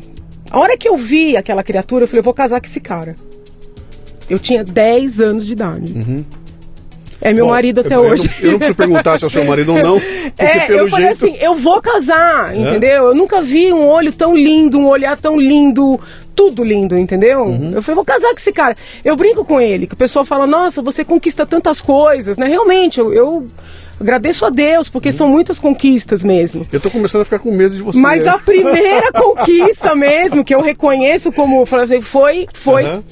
a 0.52 0.60
hora 0.60 0.78
que 0.78 0.88
eu 0.88 0.98
vi 0.98 1.36
aquela 1.36 1.64
criatura 1.64 2.04
eu 2.04 2.08
falei 2.08 2.20
eu 2.20 2.24
vou 2.24 2.34
casar 2.34 2.60
com 2.60 2.68
esse 2.68 2.80
cara 2.80 3.16
eu 4.30 4.40
tinha 4.40 4.64
10 4.64 5.22
anos 5.22 5.46
de 5.46 5.54
idade 5.54 5.94
uhum. 5.94 6.26
É 7.22 7.34
meu 7.34 7.46
Bom, 7.46 7.52
marido 7.52 7.82
até 7.82 7.96
eu, 7.96 8.02
hoje. 8.02 8.30
Eu 8.40 8.44
não, 8.44 8.46
eu 8.46 8.52
não 8.52 8.58
preciso 8.60 8.76
perguntar 8.76 9.18
se 9.18 9.24
é 9.24 9.28
o 9.28 9.30
seu 9.32 9.44
marido 9.46 9.74
ou 9.74 9.82
não, 9.82 10.00
porque 10.00 10.44
é, 10.44 10.68
pelo 10.68 10.80
eu 10.82 10.90
falei 10.90 11.08
jeito... 11.08 11.26
assim, 11.26 11.44
eu 11.44 11.56
vou 11.56 11.82
casar, 11.82 12.54
é? 12.54 12.60
entendeu? 12.60 13.08
Eu 13.08 13.16
nunca 13.16 13.42
vi 13.42 13.74
um 13.74 13.88
olho 13.88 14.12
tão 14.12 14.36
lindo, 14.36 14.78
um 14.78 14.88
olhar 14.88 15.18
tão 15.18 15.40
lindo, 15.40 16.00
tudo 16.36 16.64
lindo, 16.64 16.96
entendeu? 16.96 17.44
Uhum. 17.44 17.72
Eu 17.74 17.82
falei, 17.82 17.96
vou 17.96 18.06
casar 18.06 18.30
com 18.30 18.36
esse 18.36 18.52
cara. 18.52 18.76
Eu 19.04 19.16
brinco 19.16 19.44
com 19.46 19.60
ele, 19.60 19.88
que 19.88 19.96
o 19.96 19.98
pessoal 19.98 20.26
fala, 20.26 20.46
nossa, 20.46 20.82
você 20.82 21.04
conquista 21.04 21.46
tantas 21.46 21.82
coisas, 21.82 22.38
né? 22.38 22.48
Realmente, 22.48 23.00
eu, 23.00 23.14
eu 23.14 23.48
agradeço 24.00 24.46
a 24.46 24.50
Deus, 24.50 24.90
porque 24.90 25.12
são 25.12 25.28
muitas 25.28 25.60
conquistas 25.60 26.24
mesmo. 26.24 26.68
Eu 26.72 26.80
tô 26.80 26.90
começando 26.90 27.22
a 27.22 27.26
ficar 27.26 27.40
com 27.40 27.52
medo 27.52 27.76
de 27.76 27.82
você. 27.82 27.98
Mas 27.98 28.26
a 28.28 28.38
primeira 28.38 29.12
conquista 29.14 29.96
mesmo, 29.96 30.44
que 30.44 30.54
eu 30.54 30.62
reconheço 30.62 31.32
como, 31.32 31.66
foi, 31.66 32.48
foi, 32.54 32.84
uhum. 32.84 33.04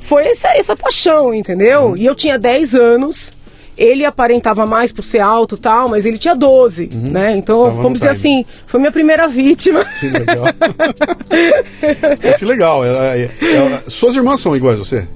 foi 0.00 0.26
essa, 0.26 0.48
essa 0.56 0.76
paixão, 0.76 1.34
entendeu? 1.34 1.88
Uhum. 1.88 1.96
E 1.96 2.06
eu 2.06 2.14
tinha 2.14 2.38
10 2.38 2.74
anos, 2.74 3.32
ele 3.76 4.04
aparentava 4.04 4.66
mais 4.66 4.90
por 4.90 5.04
ser 5.04 5.20
alto 5.20 5.54
e 5.54 5.58
tal, 5.58 5.88
mas 5.88 6.04
ele 6.04 6.18
tinha 6.18 6.34
12, 6.34 6.90
uhum. 6.92 7.10
né? 7.10 7.36
Então, 7.36 7.64
Tava 7.64 7.82
vamos 7.82 8.00
dizer 8.00 8.10
assim, 8.10 8.44
foi 8.66 8.80
minha 8.80 8.92
primeira 8.92 9.28
vítima. 9.28 9.84
Que 10.00 10.08
legal. 10.08 10.44
que 12.38 12.44
legal. 12.44 12.84
É, 12.84 13.22
é, 13.22 13.30
é, 13.42 13.82
suas 13.88 14.16
irmãs 14.16 14.40
são 14.40 14.56
iguais 14.56 14.80
a 14.80 14.84
você? 14.84 15.08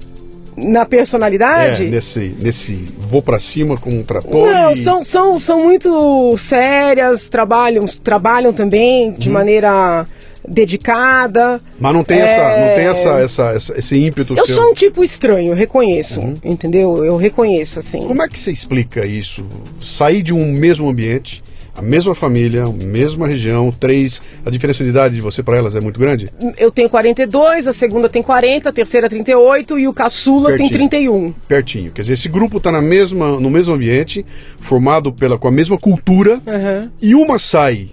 Na 0.55 0.85
personalidade? 0.85 1.85
É, 1.85 1.89
nesse, 1.89 2.35
nesse 2.41 2.85
vou 2.99 3.21
para 3.21 3.39
cima 3.39 3.77
com 3.77 3.89
um 3.89 4.03
trator. 4.03 4.45
Não, 4.51 4.71
e... 4.71 4.77
são, 4.77 5.03
são, 5.03 5.39
são 5.39 5.63
muito 5.63 6.35
sérias, 6.37 7.29
trabalham, 7.29 7.85
trabalham 7.85 8.53
também 8.53 9.11
de 9.13 9.27
uhum. 9.27 9.33
maneira 9.33 10.05
dedicada. 10.47 11.61
Mas 11.79 11.93
não 11.93 12.03
tem, 12.03 12.19
é... 12.19 12.25
essa, 12.25 12.57
não 12.57 12.75
tem 12.75 12.85
essa, 12.85 13.19
essa, 13.19 13.51
essa, 13.51 13.79
esse 13.79 13.97
ímpeto 13.97 14.35
Eu 14.37 14.45
seu. 14.45 14.55
sou 14.55 14.71
um 14.71 14.73
tipo 14.73 15.03
estranho, 15.03 15.53
reconheço, 15.53 16.19
uhum. 16.19 16.35
entendeu? 16.43 17.03
Eu 17.03 17.17
reconheço, 17.17 17.79
assim. 17.79 18.01
Como 18.01 18.21
é 18.21 18.27
que 18.27 18.39
você 18.39 18.51
explica 18.51 19.05
isso? 19.05 19.45
Sair 19.81 20.21
de 20.21 20.33
um 20.33 20.51
mesmo 20.51 20.89
ambiente, 20.89 21.43
a 21.75 21.81
mesma 21.81 22.13
família, 22.13 22.65
mesma 22.67 23.27
região, 23.27 23.71
três. 23.71 24.21
A 24.45 24.49
diferença 24.49 24.83
de 24.83 24.91
idade 24.91 25.15
de 25.15 25.21
você 25.21 25.41
para 25.41 25.57
elas 25.57 25.73
é 25.75 25.81
muito 25.81 25.99
grande? 25.99 26.29
Eu 26.57 26.69
tenho 26.71 26.89
42, 26.89 27.67
a 27.67 27.73
segunda 27.73 28.07
tem 28.07 28.21
40, 28.21 28.69
a 28.69 28.71
terceira 28.71 29.09
38 29.09 29.79
e 29.79 29.87
o 29.87 29.93
caçula 29.93 30.49
Pertinho. 30.49 30.69
tem 30.69 30.77
31. 30.89 31.31
Pertinho. 31.47 31.91
Quer 31.91 32.01
dizer, 32.01 32.13
esse 32.13 32.29
grupo 32.29 32.57
está 32.57 32.71
na 32.71 32.81
mesma, 32.81 33.39
no 33.39 33.49
mesmo 33.49 33.73
ambiente, 33.73 34.23
formado 34.59 35.11
pela, 35.11 35.37
com 35.37 35.47
a 35.47 35.51
mesma 35.51 35.77
cultura, 35.77 36.39
Aham. 36.47 36.91
e 37.01 37.15
uma 37.15 37.39
sai 37.39 37.89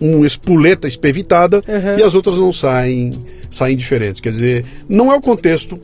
um 0.00 0.24
espoleta 0.24 0.86
espevitada 0.86 1.56
Uhum. 1.66 1.98
e 1.98 2.02
as 2.04 2.14
outras 2.14 2.36
não 2.36 2.52
saem, 2.52 3.12
saem 3.50 3.76
diferentes. 3.76 4.20
Quer 4.20 4.30
dizer, 4.30 4.64
não 4.88 5.12
é 5.12 5.16
o 5.16 5.20
contexto 5.20 5.76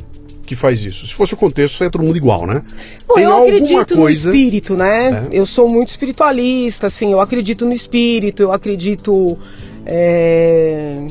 que 0.45 0.55
faz 0.57 0.85
isso. 0.85 1.07
Se 1.07 1.15
fosse 1.15 1.35
o 1.35 1.37
contexto, 1.37 1.79
seria 1.79 1.91
todo 1.91 2.03
mundo 2.05 2.17
igual, 2.17 2.47
né? 2.47 2.63
Bom, 3.09 3.19
eu 3.19 3.31
alguma 3.33 3.47
acredito 3.57 3.97
coisa. 3.97 4.29
no 4.31 4.35
espírito, 4.35 4.75
né? 4.75 5.29
É. 5.33 5.39
Eu 5.41 5.47
sou 5.47 5.69
muito 5.69 5.89
espiritualista, 5.89 6.87
assim, 6.89 7.13
eu 7.13 7.21
acredito 7.21 7.65
no 7.65 7.73
espírito, 7.73 8.43
eu 8.43 8.53
acredito 8.53 9.37
é, 9.87 11.07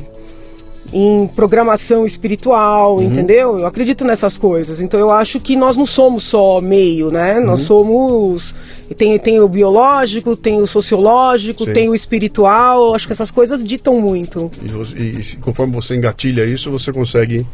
em 0.92 1.26
programação 1.34 2.04
espiritual, 2.06 2.96
Uhum. 2.98 3.02
entendeu? 3.04 3.58
Eu 3.58 3.66
acredito 3.66 4.04
nessas 4.04 4.38
coisas. 4.38 4.80
Então 4.80 5.00
eu 5.00 5.10
acho 5.10 5.40
que 5.40 5.56
nós 5.56 5.76
não 5.76 5.86
somos 5.86 6.22
só 6.24 6.60
meio, 6.60 7.10
né? 7.10 7.40
Nós 7.40 7.60
Uhum. 7.62 7.66
somos. 7.66 8.54
Tem, 8.96 9.18
tem 9.18 9.40
o 9.40 9.48
biológico, 9.48 10.36
tem 10.36 10.60
o 10.60 10.66
sociológico, 10.66 11.64
Sim. 11.64 11.72
tem 11.72 11.88
o 11.88 11.94
espiritual. 11.94 12.88
Eu 12.88 12.94
Acho 12.94 13.06
que 13.06 13.12
essas 13.12 13.30
coisas 13.30 13.64
ditam 13.64 13.98
muito. 14.00 14.50
E, 14.62 14.68
você- 14.68 14.96
e 14.96 15.36
conforme 15.40 15.72
você 15.72 15.96
engatilha 15.96 16.44
isso, 16.44 16.70
você 16.70 16.92
consegue 16.92 17.44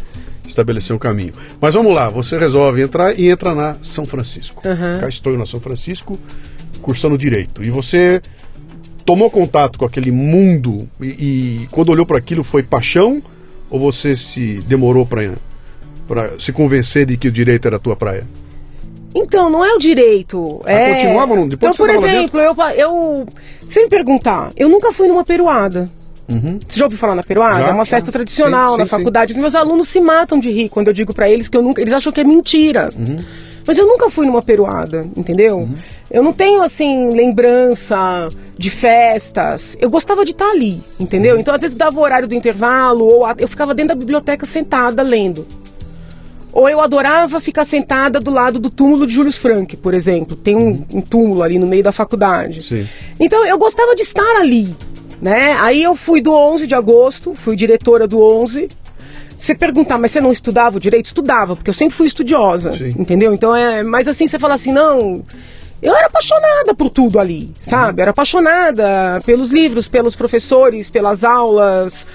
estabelecer 0.50 0.94
um 0.94 0.98
caminho. 0.98 1.32
Mas 1.60 1.74
vamos 1.74 1.94
lá, 1.94 2.10
você 2.10 2.38
resolve 2.38 2.82
entrar 2.82 3.18
e 3.18 3.28
entra 3.28 3.54
na 3.54 3.76
São 3.80 4.04
Francisco. 4.04 4.62
Aham. 4.66 4.98
Cá 5.00 5.08
estou 5.08 5.36
na 5.36 5.46
São 5.46 5.60
Francisco, 5.60 6.18
cursando 6.82 7.16
direito. 7.16 7.62
E 7.62 7.70
você 7.70 8.20
tomou 9.04 9.30
contato 9.30 9.78
com 9.78 9.84
aquele 9.84 10.10
mundo 10.10 10.88
e, 11.00 11.06
e 11.06 11.68
quando 11.70 11.88
olhou 11.88 12.06
para 12.06 12.18
aquilo 12.18 12.44
foi 12.44 12.62
paixão 12.62 13.22
ou 13.70 13.80
você 13.80 14.14
se 14.14 14.60
demorou 14.66 15.06
para 15.06 16.38
se 16.38 16.52
convencer 16.52 17.06
de 17.06 17.16
que 17.16 17.28
o 17.28 17.32
direito 17.32 17.66
era 17.66 17.76
a 17.76 17.80
tua 17.80 17.96
praia? 17.96 18.26
Então, 19.14 19.50
não 19.50 19.64
é 19.64 19.72
o 19.72 19.78
direito. 19.78 20.60
Ah, 20.64 20.72
é... 20.72 20.94
continuava 20.94 21.34
depois 21.46 21.74
Então, 21.74 21.86
por 21.86 21.90
exemplo, 21.90 22.40
eu, 22.40 22.54
eu. 22.76 23.26
Se 23.66 23.82
me 23.82 23.88
perguntar, 23.88 24.52
eu 24.56 24.68
nunca 24.68 24.92
fui 24.92 25.08
numa 25.08 25.24
peruada. 25.24 25.90
Você 26.68 26.78
já 26.78 26.84
ouviu 26.86 26.98
falar 26.98 27.14
na 27.14 27.22
peruada? 27.22 27.60
Já, 27.62 27.68
é 27.68 27.72
uma 27.72 27.84
já. 27.84 27.90
festa 27.90 28.12
tradicional 28.12 28.72
Sim, 28.72 28.78
na 28.78 28.84
sim, 28.84 28.90
faculdade. 28.90 29.34
Meus 29.34 29.54
alunos 29.54 29.88
se 29.88 30.00
matam 30.00 30.38
de 30.38 30.50
rir 30.50 30.68
quando 30.68 30.88
eu 30.88 30.92
digo 30.94 31.12
pra 31.12 31.28
eles 31.28 31.48
que 31.48 31.56
eu 31.56 31.62
nunca. 31.62 31.80
Eles 31.80 31.92
acham 31.92 32.12
que 32.12 32.20
é 32.20 32.24
mentira. 32.24 32.90
Uhum. 32.96 33.18
Mas 33.66 33.76
eu 33.78 33.86
nunca 33.86 34.08
fui 34.10 34.26
numa 34.26 34.40
peruada, 34.42 35.06
entendeu? 35.16 35.68
Eu 36.10 36.22
não 36.22 36.32
tenho, 36.32 36.62
assim, 36.62 37.10
lembrança 37.14 38.28
de 38.56 38.70
festas. 38.70 39.76
Eu 39.80 39.90
gostava 39.90 40.24
de 40.24 40.30
estar 40.32 40.50
ali, 40.50 40.82
entendeu? 40.98 41.34
Uhum. 41.34 41.40
Então, 41.40 41.54
às 41.54 41.60
vezes, 41.60 41.76
dava 41.76 41.98
o 41.98 42.02
horário 42.02 42.26
do 42.26 42.34
intervalo, 42.34 43.04
ou 43.04 43.24
a- 43.26 43.34
eu 43.38 43.46
ficava 43.46 43.74
dentro 43.74 43.90
da 43.94 43.94
biblioteca 43.94 44.46
sentada 44.46 45.02
lendo. 45.02 45.46
Ou 46.52 46.68
eu 46.68 46.80
adorava 46.80 47.40
ficar 47.40 47.64
sentada 47.64 48.18
do 48.18 48.30
lado 48.30 48.58
do 48.58 48.68
túmulo 48.70 49.06
de 49.06 49.12
Júlio 49.14 49.32
Frank, 49.32 49.76
por 49.76 49.94
exemplo. 49.94 50.34
Tem 50.36 50.56
um, 50.56 50.84
um 50.92 51.00
túmulo 51.00 51.42
ali 51.44 51.58
no 51.58 51.66
meio 51.66 51.82
da 51.82 51.92
faculdade. 51.92 52.62
Sim. 52.64 52.88
Então 53.20 53.46
eu 53.46 53.56
gostava 53.56 53.94
de 53.94 54.02
estar 54.02 54.40
ali, 54.40 54.74
né? 55.20 55.56
Aí 55.60 55.82
eu 55.82 55.94
fui 55.96 56.20
do 56.20 56.32
11 56.34 56.66
de 56.66 56.74
agosto, 56.74 57.34
fui 57.34 57.54
diretora 57.56 58.06
do 58.06 58.20
11. 58.22 58.68
Você 59.36 59.54
perguntar, 59.54 59.98
mas 59.98 60.10
você 60.10 60.20
não 60.20 60.30
estudava 60.32 60.76
o 60.76 60.80
direito? 60.80 61.06
Estudava, 61.06 61.56
porque 61.56 61.70
eu 61.70 61.74
sempre 61.74 61.94
fui 61.96 62.06
estudiosa, 62.06 62.76
Sim. 62.76 62.94
entendeu? 62.98 63.32
Então 63.32 63.54
é, 63.56 63.82
mas 63.82 64.06
assim 64.06 64.26
você 64.28 64.38
fala 64.38 64.54
assim, 64.54 64.70
não, 64.72 65.24
eu 65.80 65.94
era 65.94 66.08
apaixonada 66.08 66.74
por 66.74 66.90
tudo 66.90 67.18
ali, 67.18 67.50
sabe? 67.58 68.02
Era 68.02 68.10
apaixonada 68.10 69.18
pelos 69.24 69.50
livros, 69.50 69.88
pelos 69.88 70.14
professores, 70.14 70.90
pelas 70.90 71.24
aulas, 71.24 72.06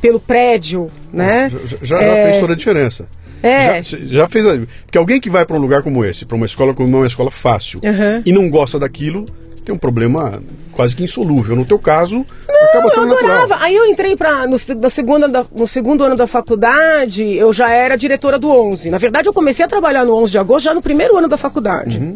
pelo 0.00 0.18
prédio, 0.18 0.88
né? 1.12 1.50
Já, 1.50 1.58
já- 1.68 1.76
já 1.82 2.02
É, 2.02 2.24
fez 2.30 2.40
toda 2.40 2.52
a 2.54 2.56
diferença. 2.56 3.06
É. 3.42 3.82
Já, 3.82 3.98
já 3.98 4.28
fez. 4.28 4.46
a- 4.46 4.58
Porque 4.86 4.96
alguém 4.98 5.20
que 5.20 5.28
vai 5.28 5.44
para 5.44 5.56
um 5.56 5.60
lugar 5.60 5.82
como 5.82 6.02
esse, 6.04 6.24
para 6.24 6.36
uma 6.36 6.46
escola 6.46 6.72
como 6.74 6.96
uma 6.96 7.06
escola 7.06 7.30
fácil, 7.30 7.80
Aham. 7.84 8.22
e 8.24 8.32
não 8.32 8.48
gosta 8.48 8.78
daquilo, 8.78 9.26
tem 9.70 9.74
um 9.76 9.78
problema 9.78 10.42
quase 10.72 10.96
que 10.96 11.04
insolúvel. 11.04 11.54
No 11.54 11.64
teu 11.64 11.78
caso, 11.78 12.26
acaba 12.70 12.86
Eu 12.86 12.90
sendo 12.90 13.06
natural. 13.06 13.38
adorava. 13.44 13.64
Aí 13.64 13.74
eu 13.76 13.86
entrei 13.86 14.16
para 14.16 14.46
no, 14.48 14.58
se- 14.58 14.74
na 14.74 14.90
segunda 14.90 15.28
da- 15.28 15.44
no 15.54 15.66
segundo 15.66 16.02
ano 16.04 16.16
da 16.16 16.26
faculdade, 16.26 17.22
eu 17.36 17.52
já 17.52 17.70
era 17.70 17.96
diretora 17.96 18.38
do 18.38 18.50
11. 18.50 18.90
Na 18.90 18.98
verdade, 18.98 19.28
eu 19.28 19.32
comecei 19.32 19.64
a 19.64 19.68
trabalhar 19.68 20.04
no 20.04 20.14
11 20.16 20.32
de 20.32 20.38
agosto 20.38 20.64
já 20.64 20.74
no 20.74 20.82
primeiro 20.82 21.16
ano 21.16 21.28
da 21.28 21.36
faculdade. 21.36 21.98
Uhum. 21.98 22.14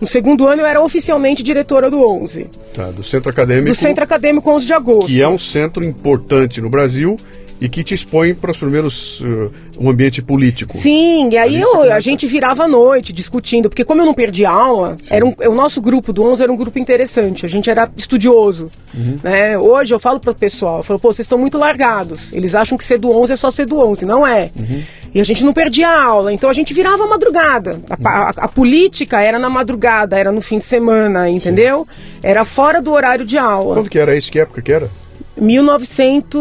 No 0.00 0.06
segundo 0.06 0.46
ano, 0.46 0.60
eu 0.62 0.66
era 0.66 0.82
oficialmente 0.82 1.42
diretora 1.42 1.88
do 1.90 2.00
11. 2.06 2.50
Tá, 2.74 2.90
do 2.90 3.02
centro 3.04 3.30
acadêmico, 3.30 3.68
Do 3.68 3.74
Centro 3.74 4.04
Acadêmico 4.04 4.50
11 4.50 4.66
de 4.66 4.72
agosto. 4.74 5.06
que 5.06 5.22
é 5.22 5.28
um 5.28 5.38
centro 5.38 5.82
importante 5.84 6.60
no 6.60 6.68
Brasil 6.68 7.16
e 7.60 7.68
que 7.68 7.82
te 7.82 7.94
expõe 7.94 8.34
para 8.34 8.50
os 8.50 8.56
primeiros. 8.56 9.20
uh, 9.20 9.50
um 9.78 9.90
ambiente 9.90 10.22
político. 10.22 10.72
Sim, 10.72 11.28
e 11.32 11.36
aí 11.36 11.56
eu- 11.60 11.66
você 11.68 11.76
a 11.76 11.80
começa- 11.80 12.00
gente 12.00 12.26
virava 12.26 12.64
à 12.64 12.68
noite 12.68 13.12
discutindo, 13.12 13.68
porque 13.68 13.84
como 13.84 14.00
eu 14.00 14.06
não 14.06 14.14
perdi 14.14 14.46
aula, 14.46 14.96
era 15.10 15.22
um- 15.22 15.34
o 15.48 15.54
nosso 15.54 15.82
grupo 15.82 16.14
do 16.14 16.22
11 16.22 16.42
era 16.42 16.50
um 16.50 16.56
grupo 16.56 16.78
interessante, 16.78 17.44
a 17.44 17.48
gente 17.48 17.68
era 17.68 17.90
estudioso. 17.94 18.70
Uhum. 18.94 19.18
Né? 19.22 19.58
Hoje 19.58 19.92
eu 19.94 19.98
falo 19.98 20.18
para 20.18 20.30
o 20.30 20.34
pessoal, 20.34 20.78
eu 20.78 20.82
falo, 20.82 20.98
pô, 20.98 21.12
vocês 21.12 21.26
estão 21.26 21.36
muito 21.36 21.58
largados, 21.58 22.32
eles 22.32 22.54
acham 22.54 22.78
que 22.78 22.84
ser 22.84 22.96
do 22.96 23.10
11 23.10 23.34
é 23.34 23.36
só 23.36 23.50
ser 23.50 23.66
do 23.66 23.78
11, 23.78 24.06
não 24.06 24.26
é. 24.26 24.50
Uhum. 24.56 24.82
E 25.14 25.20
a 25.20 25.24
gente 25.24 25.44
não 25.44 25.52
perdia 25.52 25.88
aula, 25.90 26.32
então 26.32 26.48
a 26.48 26.54
gente 26.54 26.72
virava 26.72 27.04
à 27.04 27.06
madrugada. 27.06 27.78
A, 27.90 27.96
pa- 27.98 28.32
a- 28.34 28.44
a 28.44 28.48
política 28.48 29.20
era 29.20 29.38
na 29.38 29.50
madrugada, 29.50 30.18
era 30.18 30.32
no 30.32 30.40
fim 30.40 30.58
de 30.58 30.64
semana, 30.64 31.28
entendeu? 31.28 31.86
Era 32.22 32.46
fora 32.46 32.80
do 32.80 32.92
horário 32.92 33.26
de 33.26 33.36
aula. 33.36 33.74
Quando 33.74 33.90
que 33.90 33.98
era 33.98 34.16
isso? 34.16 34.32
Que 34.32 34.40
época 34.40 34.62
que 34.62 34.72
era? 34.72 34.88
1900, 35.36 36.40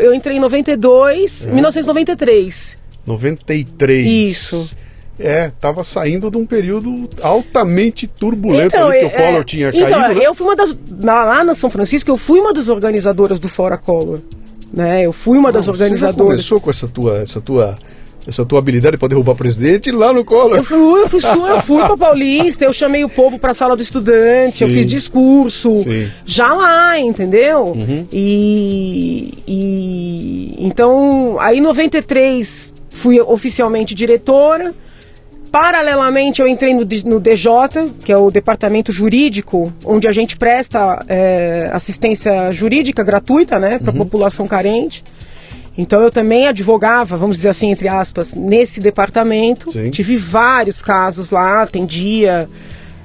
eu 0.00 0.12
entrei 0.14 0.36
em 0.36 0.40
92, 0.40 1.46
É. 1.46 1.50
1993. 1.52 2.76
93. 3.06 4.06
Isso. 4.06 4.70
É, 5.20 5.50
tava 5.60 5.82
saindo 5.82 6.30
de 6.30 6.36
um 6.36 6.46
período 6.46 7.08
altamente 7.20 8.06
turbulento 8.06 8.76
ali, 8.76 9.00
que 9.00 9.04
o 9.04 9.08
é, 9.08 9.10
Collor 9.10 9.44
tinha 9.44 9.68
então, 9.70 10.00
caído, 10.00 10.20
né? 10.20 10.26
eu 10.26 10.32
fui 10.34 10.46
uma 10.46 10.54
das. 10.54 10.78
na- 11.00 11.24
lá 11.24 11.42
na 11.42 11.54
São 11.56 11.68
Francisco, 11.70 12.08
eu 12.08 12.16
fui 12.16 12.38
uma 12.38 12.52
das 12.52 12.68
organizadoras 12.68 13.40
do 13.40 13.48
Fora 13.48 13.76
Collor. 13.76 14.20
Né? 14.72 15.02
Eu 15.06 15.12
fui 15.12 15.36
uma 15.36 15.50
das 15.50 15.64
Você 15.64 15.66
já 15.78 15.84
organizadoras. 15.84 16.30
começou 16.30 16.60
com 16.60 16.70
essa 16.70 16.86
tua, 16.86 17.18
essa 17.18 17.40
tua, 17.40 17.76
essa 18.26 18.44
tua 18.44 18.58
habilidade 18.58 18.96
para 18.98 19.08
derrubar 19.08 19.34
presidente 19.34 19.90
lá 19.90 20.12
no 20.12 20.24
Collor. 20.24 20.58
Eu 20.58 20.64
fui, 20.64 20.76
eu 21.02 21.08
fui, 21.08 21.20
eu 21.50 21.62
fui 21.62 21.82
pra 21.82 21.96
Paulista, 21.96 22.64
eu 22.64 22.72
chamei 22.72 23.04
o 23.04 23.08
povo 23.08 23.38
pra 23.38 23.54
sala 23.54 23.74
do 23.76 23.82
estudante, 23.82 24.62
eu 24.62 24.68
Sim. 24.68 24.74
fiz 24.74 24.86
discurso. 24.86 25.74
Sim. 25.76 26.02
Uhum. 26.02 26.08
Já 26.26 26.52
lá, 26.52 26.98
entendeu? 26.98 27.76
E, 28.12 29.32
e. 29.46 30.54
Então, 30.58 31.36
aí 31.40 31.58
em 31.58 31.60
93 31.62 32.74
fui 32.90 33.20
oficialmente 33.20 33.94
diretora. 33.94 34.74
Paralelamente, 35.50 36.42
eu 36.42 36.46
entrei 36.48 36.74
no, 36.74 36.80
no 36.80 37.20
DJ, 37.20 37.50
que 38.04 38.12
é 38.12 38.18
o 38.18 38.30
departamento 38.30 38.92
jurídico, 38.92 39.72
onde 39.82 40.06
a 40.06 40.12
gente 40.12 40.36
presta 40.36 41.02
é, 41.08 41.70
assistência 41.72 42.52
jurídica 42.52 43.02
gratuita 43.02 43.58
né, 43.58 43.74
Uhum. 43.74 43.78
para 43.78 43.90
a 43.90 43.96
população 43.96 44.46
carente. 44.46 45.02
Então, 45.78 46.02
eu 46.02 46.10
também 46.10 46.48
advogava, 46.48 47.16
vamos 47.16 47.36
dizer 47.36 47.50
assim, 47.50 47.70
entre 47.70 47.86
aspas, 47.86 48.34
nesse 48.34 48.80
departamento. 48.80 49.70
Sim. 49.72 49.90
Tive 49.90 50.16
vários 50.16 50.82
casos 50.82 51.30
lá, 51.30 51.62
atendia, 51.62 52.50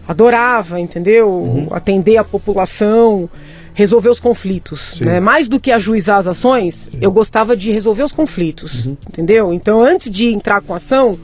adorava, 0.08 0.80
entendeu? 0.80 1.30
Uhum. 1.30 1.68
Atender 1.72 2.18
a 2.18 2.24
população, 2.24 3.30
resolver 3.75 4.10
os 4.10 4.20
conflitos. 4.20 4.96
Sim. 4.98 5.06
Né? 5.06 5.20
Mais 5.20 5.48
do 5.48 5.60
que 5.60 5.72
ajuizar 5.72 6.18
as 6.18 6.27
ações, 6.27 6.89
eu 7.00 7.12
gostava 7.12 7.56
de 7.56 7.72
resolver 7.72 8.03
os 8.03 8.12
conflitos, 8.12 8.86
Uhum. 8.88 8.98
entendeu? 9.08 9.53
Então, 9.53 9.84
antes 9.84 10.10
de 10.10 10.34
entrar 10.34 10.60
com 10.62 10.74
ação, 10.74 11.18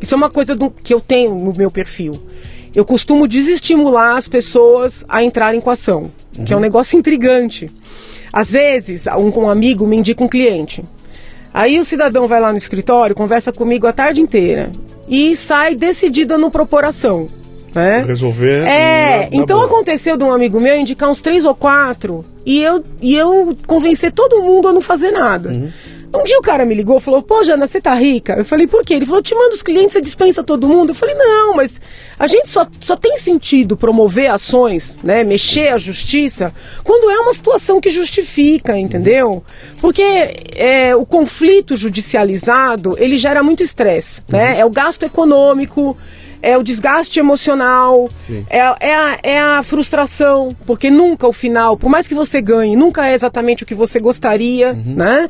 isso 0.00 0.14
é 0.14 0.16
uma 0.16 0.30
coisa 0.30 0.54
do- 0.56 0.70
que 0.70 0.92
eu 0.94 1.00
tenho 1.00 1.34
no 1.34 1.52
meu 1.54 1.70
perfil. 1.70 2.14
Eu 2.74 2.84
costumo 2.84 3.28
desestimular 3.28 4.16
as 4.16 4.26
pessoas 4.26 5.04
a 5.08 5.22
entrarem 5.22 5.60
com 5.60 5.70
ação, 5.70 6.10
que 6.44 6.52
é 6.52 6.56
um 6.56 6.60
negócio 6.60 6.98
intrigante. 6.98 7.70
Às 8.32 8.50
vezes, 8.50 9.04
um, 9.06 9.42
um 9.42 9.48
amigo 9.48 9.86
me 9.86 9.96
indica 9.96 10.24
um 10.24 10.28
cliente. 10.28 10.82
Aí 11.54 11.78
o 11.78 11.84
cidadão 11.84 12.26
vai 12.26 12.40
lá 12.40 12.50
no 12.50 12.58
escritório, 12.58 13.14
conversa 13.14 13.52
comigo 13.52 13.86
a 13.86 13.92
tarde 13.92 14.20
inteira 14.20 14.70
e 15.08 15.36
sai 15.36 15.76
decidido 15.76 16.34
a 16.34 16.38
não 16.38 16.50
propor 16.50 16.84
ação. 16.84 17.28
Né? 17.74 18.04
Resolver. 18.06 18.66
É, 18.68 19.28
na- 19.30 19.36
na 19.36 19.42
então 19.42 19.56
boa. 19.58 19.66
aconteceu 19.66 20.16
de 20.16 20.22
um 20.24 20.32
amigo 20.32 20.60
meu 20.60 20.76
indicar 20.76 21.08
uns 21.10 21.20
três 21.20 21.44
ou 21.44 21.54
quatro 21.54 22.22
e 22.46 22.60
eu, 22.62 22.82
e 23.00 23.14
eu 23.16 23.56
convencer 23.66 24.12
todo 24.12 24.42
mundo 24.42 24.68
a 24.68 24.72
não 24.72 24.80
fazer 24.80 25.10
nada. 25.12 25.50
Uhum. 25.50 25.68
Um 26.14 26.22
dia 26.24 26.38
o 26.38 26.42
cara 26.42 26.64
me 26.64 26.74
ligou 26.74 26.98
e 26.98 27.00
falou: 27.00 27.20
Pô, 27.22 27.42
Jana, 27.42 27.66
você 27.66 27.80
tá 27.80 27.92
rica? 27.94 28.34
Eu 28.34 28.44
falei: 28.44 28.66
Por 28.66 28.84
quê? 28.84 28.94
Ele 28.94 29.06
falou: 29.06 29.20
Te 29.22 29.34
manda 29.34 29.54
os 29.54 29.62
clientes, 29.62 29.92
você 29.92 30.00
dispensa 30.00 30.42
todo 30.44 30.68
mundo. 30.68 30.90
Eu 30.90 30.94
falei: 30.94 31.14
Não, 31.14 31.54
mas 31.54 31.80
a 32.18 32.26
gente 32.26 32.48
só, 32.48 32.66
só 32.80 32.96
tem 32.96 33.16
sentido 33.16 33.76
promover 33.76 34.30
ações, 34.30 35.00
né? 35.02 35.24
Mexer 35.24 35.68
a 35.68 35.78
justiça 35.78 36.54
quando 36.84 37.10
é 37.10 37.18
uma 37.20 37.34
situação 37.34 37.80
que 37.80 37.90
justifica, 37.90 38.78
entendeu? 38.78 39.42
Porque 39.80 40.02
é, 40.54 40.94
o 40.94 41.04
conflito 41.04 41.76
judicializado 41.76 42.94
ele 42.98 43.16
gera 43.16 43.42
muito 43.42 43.62
estresse, 43.62 44.22
né? 44.28 44.58
É 44.58 44.64
o 44.64 44.70
gasto 44.70 45.02
econômico 45.02 45.96
é 46.42 46.58
o 46.58 46.62
desgaste 46.62 47.18
emocional, 47.18 48.10
é, 48.50 48.58
é, 48.58 48.94
a, 48.94 49.18
é 49.22 49.40
a 49.40 49.62
frustração, 49.62 50.54
porque 50.66 50.90
nunca 50.90 51.26
o 51.26 51.32
final, 51.32 51.74
por 51.74 51.88
mais 51.88 52.06
que 52.06 52.14
você 52.14 52.42
ganhe, 52.42 52.76
nunca 52.76 53.08
é 53.08 53.14
exatamente 53.14 53.62
o 53.62 53.66
que 53.66 53.74
você 53.74 53.98
gostaria, 53.98 54.72
Uhum. 54.74 54.94
né? 54.94 55.26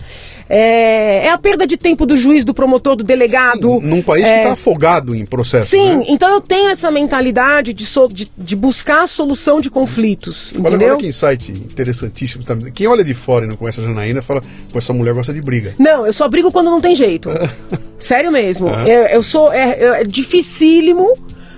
É, 0.48 1.26
é 1.26 1.30
a 1.30 1.38
perda 1.38 1.66
de 1.66 1.76
tempo 1.76 2.04
do 2.04 2.16
juiz, 2.16 2.44
do 2.44 2.52
promotor, 2.52 2.96
do 2.96 3.04
delegado. 3.04 3.80
Num 3.80 4.02
país 4.02 4.24
que 4.24 4.30
é, 4.30 4.38
está 4.42 4.52
afogado 4.52 5.14
em 5.14 5.24
processo. 5.24 5.70
Sim, 5.70 5.96
né? 5.98 6.04
então 6.08 6.30
eu 6.30 6.40
tenho 6.40 6.68
essa 6.68 6.90
mentalidade 6.90 7.72
de, 7.72 7.86
so- 7.86 8.08
de, 8.08 8.30
de 8.36 8.54
buscar 8.54 9.04
a 9.04 9.06
solução 9.06 9.60
de 9.60 9.70
conflitos, 9.70 10.52
Olha, 10.54 10.68
entendeu? 10.68 10.88
olha 10.90 10.96
que 10.98 11.06
insight 11.06 11.50
interessantíssimo. 11.50 12.44
Quem 12.74 12.86
olha 12.86 13.02
de 13.02 13.14
fora 13.14 13.44
e 13.46 13.48
não 13.48 13.56
conhece 13.56 13.80
a 13.80 13.84
Janaína 13.84 14.20
fala, 14.22 14.42
pô, 14.72 14.78
essa 14.78 14.92
mulher 14.92 15.14
gosta 15.14 15.32
de 15.32 15.40
briga. 15.40 15.74
Não, 15.78 16.06
eu 16.06 16.12
só 16.12 16.28
brigo 16.28 16.52
quando 16.52 16.70
não 16.70 16.80
tem 16.80 16.94
jeito. 16.94 17.30
Sério 17.98 18.30
mesmo. 18.30 18.68
Aham. 18.68 18.86
Eu, 18.86 19.02
eu 19.06 19.22
sou. 19.22 19.52
É, 19.52 20.00
é 20.00 20.04
dificílimo 20.04 21.14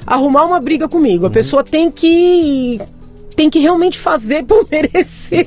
arrumar 0.07 0.45
uma 0.45 0.61
briga 0.61 0.88
comigo. 0.88 1.25
Uhum. 1.25 1.31
A 1.31 1.33
pessoa 1.33 1.64
tem 1.64 1.90
que. 1.90 2.81
Tem 3.37 3.50
que 3.50 3.59
realmente 3.59 3.99
fazer 3.99 4.45
por 4.45 4.66
merecer. 4.73 5.47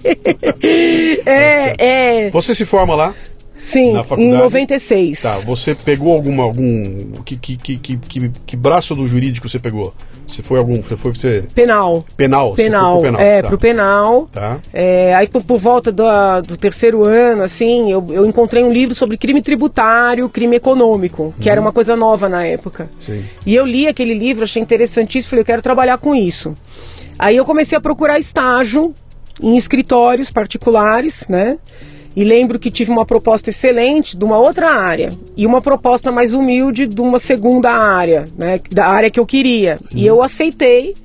é, 1.25 1.75
é. 1.77 2.29
Você 2.29 2.55
se 2.55 2.63
forma 2.63 2.95
lá? 2.95 3.13
Sim, 3.59 3.91
em 3.91 4.03
faculdade? 4.03 4.43
96. 4.43 5.21
Tá, 5.21 5.33
você 5.39 5.75
pegou 5.75 6.13
alguma 6.13 6.43
algum 6.43 7.11
que 7.25 7.35
que, 7.35 7.57
que, 7.57 7.97
que, 7.97 8.31
que, 8.45 8.55
braço 8.55 8.95
do 8.95 9.05
jurídico 9.07 9.49
você 9.49 9.59
pegou? 9.59 9.93
Você 10.25 10.41
foi 10.41 10.59
algum, 10.59 10.81
você 10.81 10.95
foi 10.95 11.13
você 11.13 11.43
Penal. 11.53 12.05
penal, 12.15 12.53
Penal. 12.53 12.93
pro 12.93 13.01
penal. 13.01 13.21
É, 13.21 13.41
tá. 13.41 13.47
pro 13.49 13.57
penal. 13.57 14.29
Tá. 14.31 14.59
É, 14.73 15.13
aí 15.13 15.27
por, 15.27 15.43
por 15.43 15.59
volta 15.59 15.91
do, 15.91 16.05
do 16.47 16.55
terceiro 16.55 17.03
ano, 17.03 17.43
assim, 17.43 17.91
eu, 17.91 18.07
eu 18.11 18.25
encontrei 18.25 18.63
um 18.63 18.71
livro 18.71 18.95
sobre 18.95 19.17
crime 19.17 19.41
tributário, 19.41 20.29
crime 20.29 20.55
econômico, 20.55 21.33
que 21.39 21.49
era 21.49 21.59
uma 21.59 21.73
coisa 21.73 21.95
nova 21.97 22.29
na 22.29 22.45
época. 22.45 22.89
Sim. 22.99 23.25
E 23.45 23.53
eu 23.53 23.65
li 23.65 23.87
aquele 23.87 24.13
livro, 24.13 24.43
achei 24.43 24.61
interessantíssimo, 24.61 25.31
falei, 25.31 25.41
eu 25.41 25.45
quero 25.45 25.61
trabalhar 25.61 25.97
com 25.97 26.15
isso. 26.15 26.55
Aí 27.19 27.35
eu 27.35 27.43
comecei 27.43 27.77
a 27.77 27.81
procurar 27.81 28.17
estágio 28.17 28.95
em 29.41 29.57
escritórios 29.57 30.31
particulares, 30.31 31.25
né? 31.27 31.57
E 32.15 32.23
lembro 32.23 32.57
que 32.57 32.71
tive 32.71 32.91
uma 32.91 33.05
proposta 33.05 33.49
excelente 33.49 34.17
de 34.17 34.25
uma 34.25 34.37
outra 34.37 34.71
área 34.71 35.11
e 35.37 35.45
uma 35.45 35.61
proposta 35.61 36.11
mais 36.11 36.33
humilde 36.33 36.87
de 36.87 37.01
uma 37.01 37.19
segunda 37.19 37.71
área, 37.71 38.25
né? 38.37 38.59
Da 38.71 38.87
área 38.87 39.11
que 39.11 39.19
eu 39.19 39.25
queria. 39.25 39.77
E 39.93 40.05
eu 40.05 40.23
aceitei. 40.23 40.95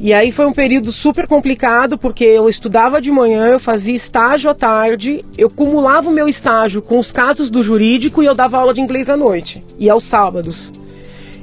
E 0.00 0.12
aí 0.12 0.32
foi 0.32 0.46
um 0.46 0.52
período 0.52 0.90
super 0.90 1.26
complicado, 1.26 1.98
porque 1.98 2.24
eu 2.24 2.48
estudava 2.48 3.00
de 3.00 3.10
manhã, 3.10 3.46
eu 3.46 3.60
fazia 3.60 3.94
estágio 3.94 4.50
à 4.50 4.54
tarde, 4.54 5.24
eu 5.36 5.50
cumulava 5.50 6.08
o 6.08 6.12
meu 6.12 6.28
estágio 6.28 6.82
com 6.82 6.98
os 6.98 7.12
casos 7.12 7.50
do 7.50 7.62
jurídico 7.62 8.22
e 8.22 8.26
eu 8.26 8.34
dava 8.34 8.58
aula 8.58 8.74
de 8.74 8.80
inglês 8.80 9.08
à 9.08 9.16
noite 9.16 9.62
e 9.78 9.88
aos 9.88 10.04
sábados. 10.04 10.72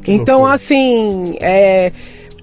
Então, 0.06 0.40
loucura. 0.40 0.56
assim, 0.56 1.36
é, 1.40 1.92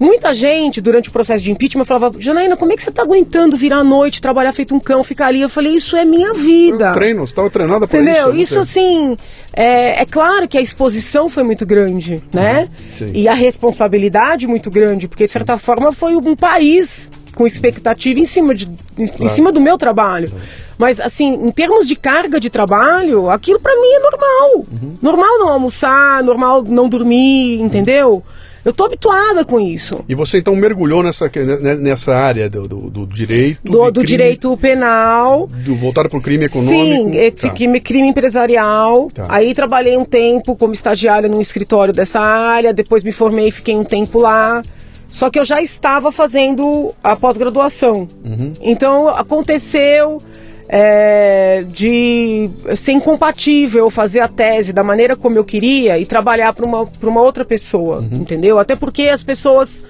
muita 0.00 0.32
gente 0.34 0.80
durante 0.80 1.08
o 1.08 1.12
processo 1.12 1.42
de 1.42 1.50
impeachment 1.50 1.84
falava: 1.84 2.12
Janaína, 2.18 2.56
como 2.56 2.72
é 2.72 2.76
que 2.76 2.82
você 2.82 2.90
está 2.90 3.02
aguentando 3.02 3.56
virar 3.56 3.78
à 3.78 3.84
noite, 3.84 4.20
trabalhar 4.20 4.52
feito 4.52 4.74
um 4.74 4.80
cão, 4.80 5.02
ficar 5.04 5.26
ali? 5.28 5.40
Eu 5.40 5.48
falei: 5.48 5.74
Isso 5.74 5.96
é 5.96 6.04
minha 6.04 6.32
vida. 6.34 6.88
Eu 6.88 6.92
treino, 6.94 7.20
você 7.26 7.32
estava 7.32 7.50
treinada 7.50 7.86
para 7.86 8.00
Entendeu? 8.00 8.30
isso. 8.32 8.40
Isso, 8.42 8.56
não 8.56 8.64
sei. 8.64 8.82
assim, 8.84 9.16
é, 9.52 10.02
é 10.02 10.04
claro 10.04 10.46
que 10.48 10.56
a 10.58 10.60
exposição 10.60 11.28
foi 11.28 11.42
muito 11.42 11.64
grande, 11.66 12.22
né? 12.32 12.68
Sim. 12.96 13.10
E 13.14 13.26
a 13.28 13.34
responsabilidade 13.34 14.46
muito 14.46 14.70
grande, 14.70 15.08
porque 15.08 15.26
de 15.26 15.32
certa 15.32 15.58
forma 15.58 15.92
foi 15.92 16.16
um 16.16 16.34
país 16.36 17.10
com 17.34 17.46
expectativa 17.46 18.18
em 18.18 18.24
cima, 18.24 18.54
de, 18.54 18.66
em, 18.96 19.04
em 19.04 19.06
Claro. 19.08 19.28
cima 19.34 19.52
do 19.52 19.60
meu 19.60 19.76
trabalho. 19.76 20.32
Mas, 20.78 20.98
assim, 21.00 21.34
em 21.34 21.50
termos 21.50 21.86
de 21.86 21.94
carga 21.96 22.40
de 22.40 22.48
trabalho, 22.48 23.28
aquilo 23.30 23.60
pra 23.60 23.74
mim 23.74 23.88
é 23.94 23.98
normal. 24.00 24.66
Uhum. 24.70 24.96
Normal 25.02 25.38
não 25.38 25.48
almoçar, 25.48 26.22
normal 26.22 26.62
não 26.66 26.88
dormir, 26.88 27.60
entendeu? 27.60 28.22
Eu 28.66 28.72
tô 28.72 28.84
habituada 28.84 29.44
com 29.44 29.60
isso. 29.60 30.04
E 30.08 30.14
você 30.16 30.38
então 30.38 30.54
mergulhou 30.56 31.00
nessa, 31.02 31.30
né, 31.62 31.76
nessa 31.76 32.16
área 32.16 32.50
do, 32.50 32.66
do, 32.66 32.90
do 32.90 33.06
direito. 33.06 33.60
Do, 33.62 33.70
do 33.90 34.00
crime- 34.00 34.06
direito 34.06 34.56
penal, 34.56 35.46
Do, 35.46 35.76
voltado 35.76 36.08
para 36.08 36.18
o 36.18 36.20
crime 36.20 36.46
econômico. 36.46 36.74
Sim, 36.74 37.16
é, 37.16 37.30
Tá. 37.30 37.48
crime, 37.50 37.80
crime 37.80 38.08
empresarial. 38.08 39.08
Tá. 39.14 39.26
Aí 39.28 39.54
trabalhei 39.54 39.96
um 39.96 40.04
tempo 40.04 40.56
como 40.56 40.72
estagiária 40.72 41.28
num 41.28 41.40
escritório 41.40 41.94
dessa 41.94 42.18
área, 42.20 42.72
depois 42.72 43.04
me 43.04 43.12
formei 43.12 43.48
e 43.48 43.52
fiquei 43.52 43.76
um 43.76 43.84
tempo 43.84 44.18
lá. 44.18 44.62
Só 45.08 45.30
que 45.30 45.38
eu 45.38 45.44
já 45.44 45.62
estava 45.62 46.10
fazendo 46.10 46.92
a 47.04 47.14
pós-graduação. 47.14 48.08
Uhum. 48.24 48.52
Então 48.60 49.08
aconteceu 49.08 50.20
é, 50.68 51.64
de 51.68 52.50
ser 52.74 52.92
incompatível 52.92 53.90
fazer 53.90 54.20
a 54.20 54.28
tese 54.28 54.72
da 54.72 54.82
maneira 54.82 55.14
como 55.16 55.36
eu 55.36 55.44
queria 55.44 55.98
e 55.98 56.04
trabalhar 56.06 56.52
para 56.52 56.64
uma, 56.66 56.86
pra 56.86 57.08
uma 57.08 57.20
outra 57.22 57.44
pessoa, 57.44 57.98
Uhum. 57.98 58.08
entendeu? 58.22 58.58
Até 58.58 58.74
porque 58.76 59.02
as 59.04 59.22
pessoas 59.22 59.84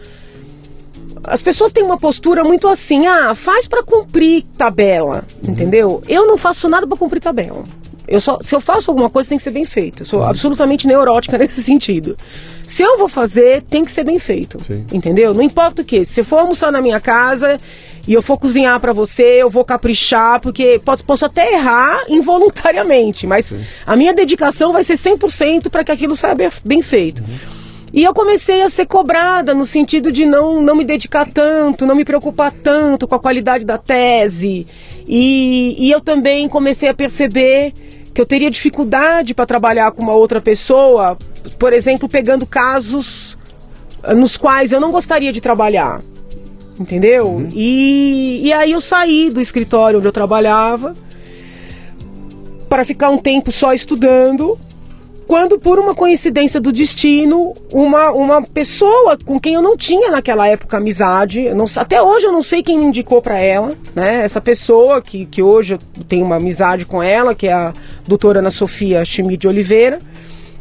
as 1.25 1.43
pessoas 1.43 1.73
têm 1.73 1.83
uma 1.83 1.99
postura 1.99 2.45
muito 2.45 2.69
assim, 2.69 3.07
ah, 3.07 3.35
faz 3.35 3.67
pra 3.67 3.83
cumprir 3.83 4.45
tabela, 4.57 5.25
entendeu? 5.43 6.01
Eu 6.09 6.25
não 6.27 6.39
faço 6.39 6.69
nada 6.69 6.87
pra 6.87 6.97
cumprir 6.97 7.21
tabela. 7.21 7.65
Eu 8.09 8.21
só, 8.21 8.39
se 8.41 8.55
eu 8.55 8.61
faço 8.61 8.91
alguma 8.91 9.11
coisa, 9.11 9.29
tem 9.29 9.39
que 9.39 9.45
ser 9.45 9.51
bem 9.51 9.65
feito. 9.65 10.03
Eu 10.03 10.07
sou 10.07 10.23
absolutamente 10.25 10.87
neurótica 10.87 11.37
nesse 11.39 11.63
sentido. 11.63 12.17
Se 12.67 12.83
eu 12.83 12.99
vou 12.99 13.09
fazer, 13.09 13.63
tem 13.63 13.85
que 13.85 13.91
ser 13.91 14.05
bem 14.05 14.19
feito. 14.19 14.63
Sim. 14.65 14.85
Entendeu? 14.93 15.33
Não 15.35 15.43
importa 15.43 15.83
o 15.83 15.85
que. 15.85 16.05
Se 16.05 16.15
você 16.15 16.25
for 16.25 16.39
almoçar 16.41 16.71
na 16.73 16.81
minha 16.81 17.01
casa 17.01 17.59
e 18.07 18.13
eu 18.13 18.23
for 18.23 18.39
cozinhar 18.39 18.79
pra 18.81 18.93
você, 18.93 19.23
eu 19.43 19.51
vou 19.51 19.65
caprichar, 19.65 20.41
porque 20.41 20.81
posso, 20.85 21.05
posso 21.05 21.25
até 21.25 21.53
errar 21.55 22.05
involuntariamente, 22.09 23.27
mas 23.27 23.53
a 23.87 23.97
minha 23.97 24.13
dedicação 24.15 24.73
vai 24.73 24.85
ser 24.85 24.95
100% 24.95 25.69
para 25.71 25.83
que 25.85 25.93
aquilo 25.93 26.15
saia 26.15 26.37
bem- 26.65 26.83
feito. 26.83 27.23
E 27.93 28.05
eu 28.05 28.13
comecei 28.13 28.63
a 28.63 28.69
ser 28.69 28.87
cobrada 28.87 29.55
no 29.55 29.65
sentido 29.65 30.13
de 30.13 30.27
não, 30.27 30.61
não 30.61 30.75
me 30.77 30.85
dedicar 30.85 31.27
tanto, 31.33 31.87
não 31.87 31.95
me 31.95 32.05
preocupar 32.05 32.53
tanto 32.53 33.09
com 33.09 33.15
a 33.15 33.19
qualidade 33.19 33.65
da 33.65 33.79
tese. 33.79 34.67
E, 35.09 35.77
e 35.79 35.91
eu 35.91 36.01
também 36.01 36.49
comecei 36.49 36.89
a 36.89 36.95
perceber 36.95 37.73
que 38.17 38.21
eu 38.23 38.25
teria 38.25 38.51
dificuldade 38.51 39.35
para 39.35 39.45
trabalhar 39.45 39.93
com 39.93 40.01
uma 40.01 40.15
outra 40.15 40.41
pessoa, 40.41 41.19
por 41.59 41.75
exemplo, 41.75 42.09
pegando 42.09 42.47
casos 42.47 43.37
ah, 44.03 44.15
nos 44.15 44.39
quais 44.39 44.73
eu 44.73 44.81
não 44.81 44.91
gostaria 44.91 45.31
de 45.31 45.39
trabalhar. 45.39 46.01
Entendeu? 46.81 47.47
E, 47.55 48.41
e 48.43 48.55
aí 48.55 48.73
eu 48.73 48.81
saí 48.81 49.29
do 49.29 49.39
escritório 49.39 49.99
onde 49.99 50.09
eu 50.09 50.13
trabalhava 50.13 50.97
para 52.71 52.87
ficar 52.87 53.11
um 53.11 53.19
tempo 53.19 53.53
só 53.53 53.75
estudando 53.75 54.59
quando 55.27 55.59
por 55.59 55.79
uma 55.79 55.95
coincidência 55.95 56.61
do 56.61 56.73
destino, 56.73 57.53
uma, 57.73 58.11
uma 58.13 58.43
pessoa 58.43 59.19
com 59.25 59.41
quem 59.41 59.55
eu 59.55 59.63
não 59.63 59.77
tinha 59.77 60.11
naquela 60.11 60.47
época 60.47 60.77
amizade, 60.77 61.51
não- 61.55 61.67
até 61.77 62.01
hoje 62.01 62.27
eu 62.27 62.33
não 62.33 62.43
sei 62.43 62.63
quem 62.63 62.79
me 62.79 62.87
indicou 62.87 63.21
para 63.21 63.39
ela, 63.39 63.75
né? 63.95 64.23
Essa 64.25 64.41
pessoa 64.41 65.03
que, 65.03 65.27
que 65.27 65.43
hoje 65.43 65.75
eu 65.75 66.05
tenho 66.05 66.25
uma 66.25 66.37
amizade 66.37 66.85
com 66.85 67.03
ela, 67.03 67.35
que 67.35 67.49
é 67.49 67.53
a 67.53 67.75
doutora 68.07 68.39
Ana 68.39 68.51
Sofia 68.51 69.05
Chimide 69.05 69.37
de 69.39 69.49
Oliveira, 69.49 69.99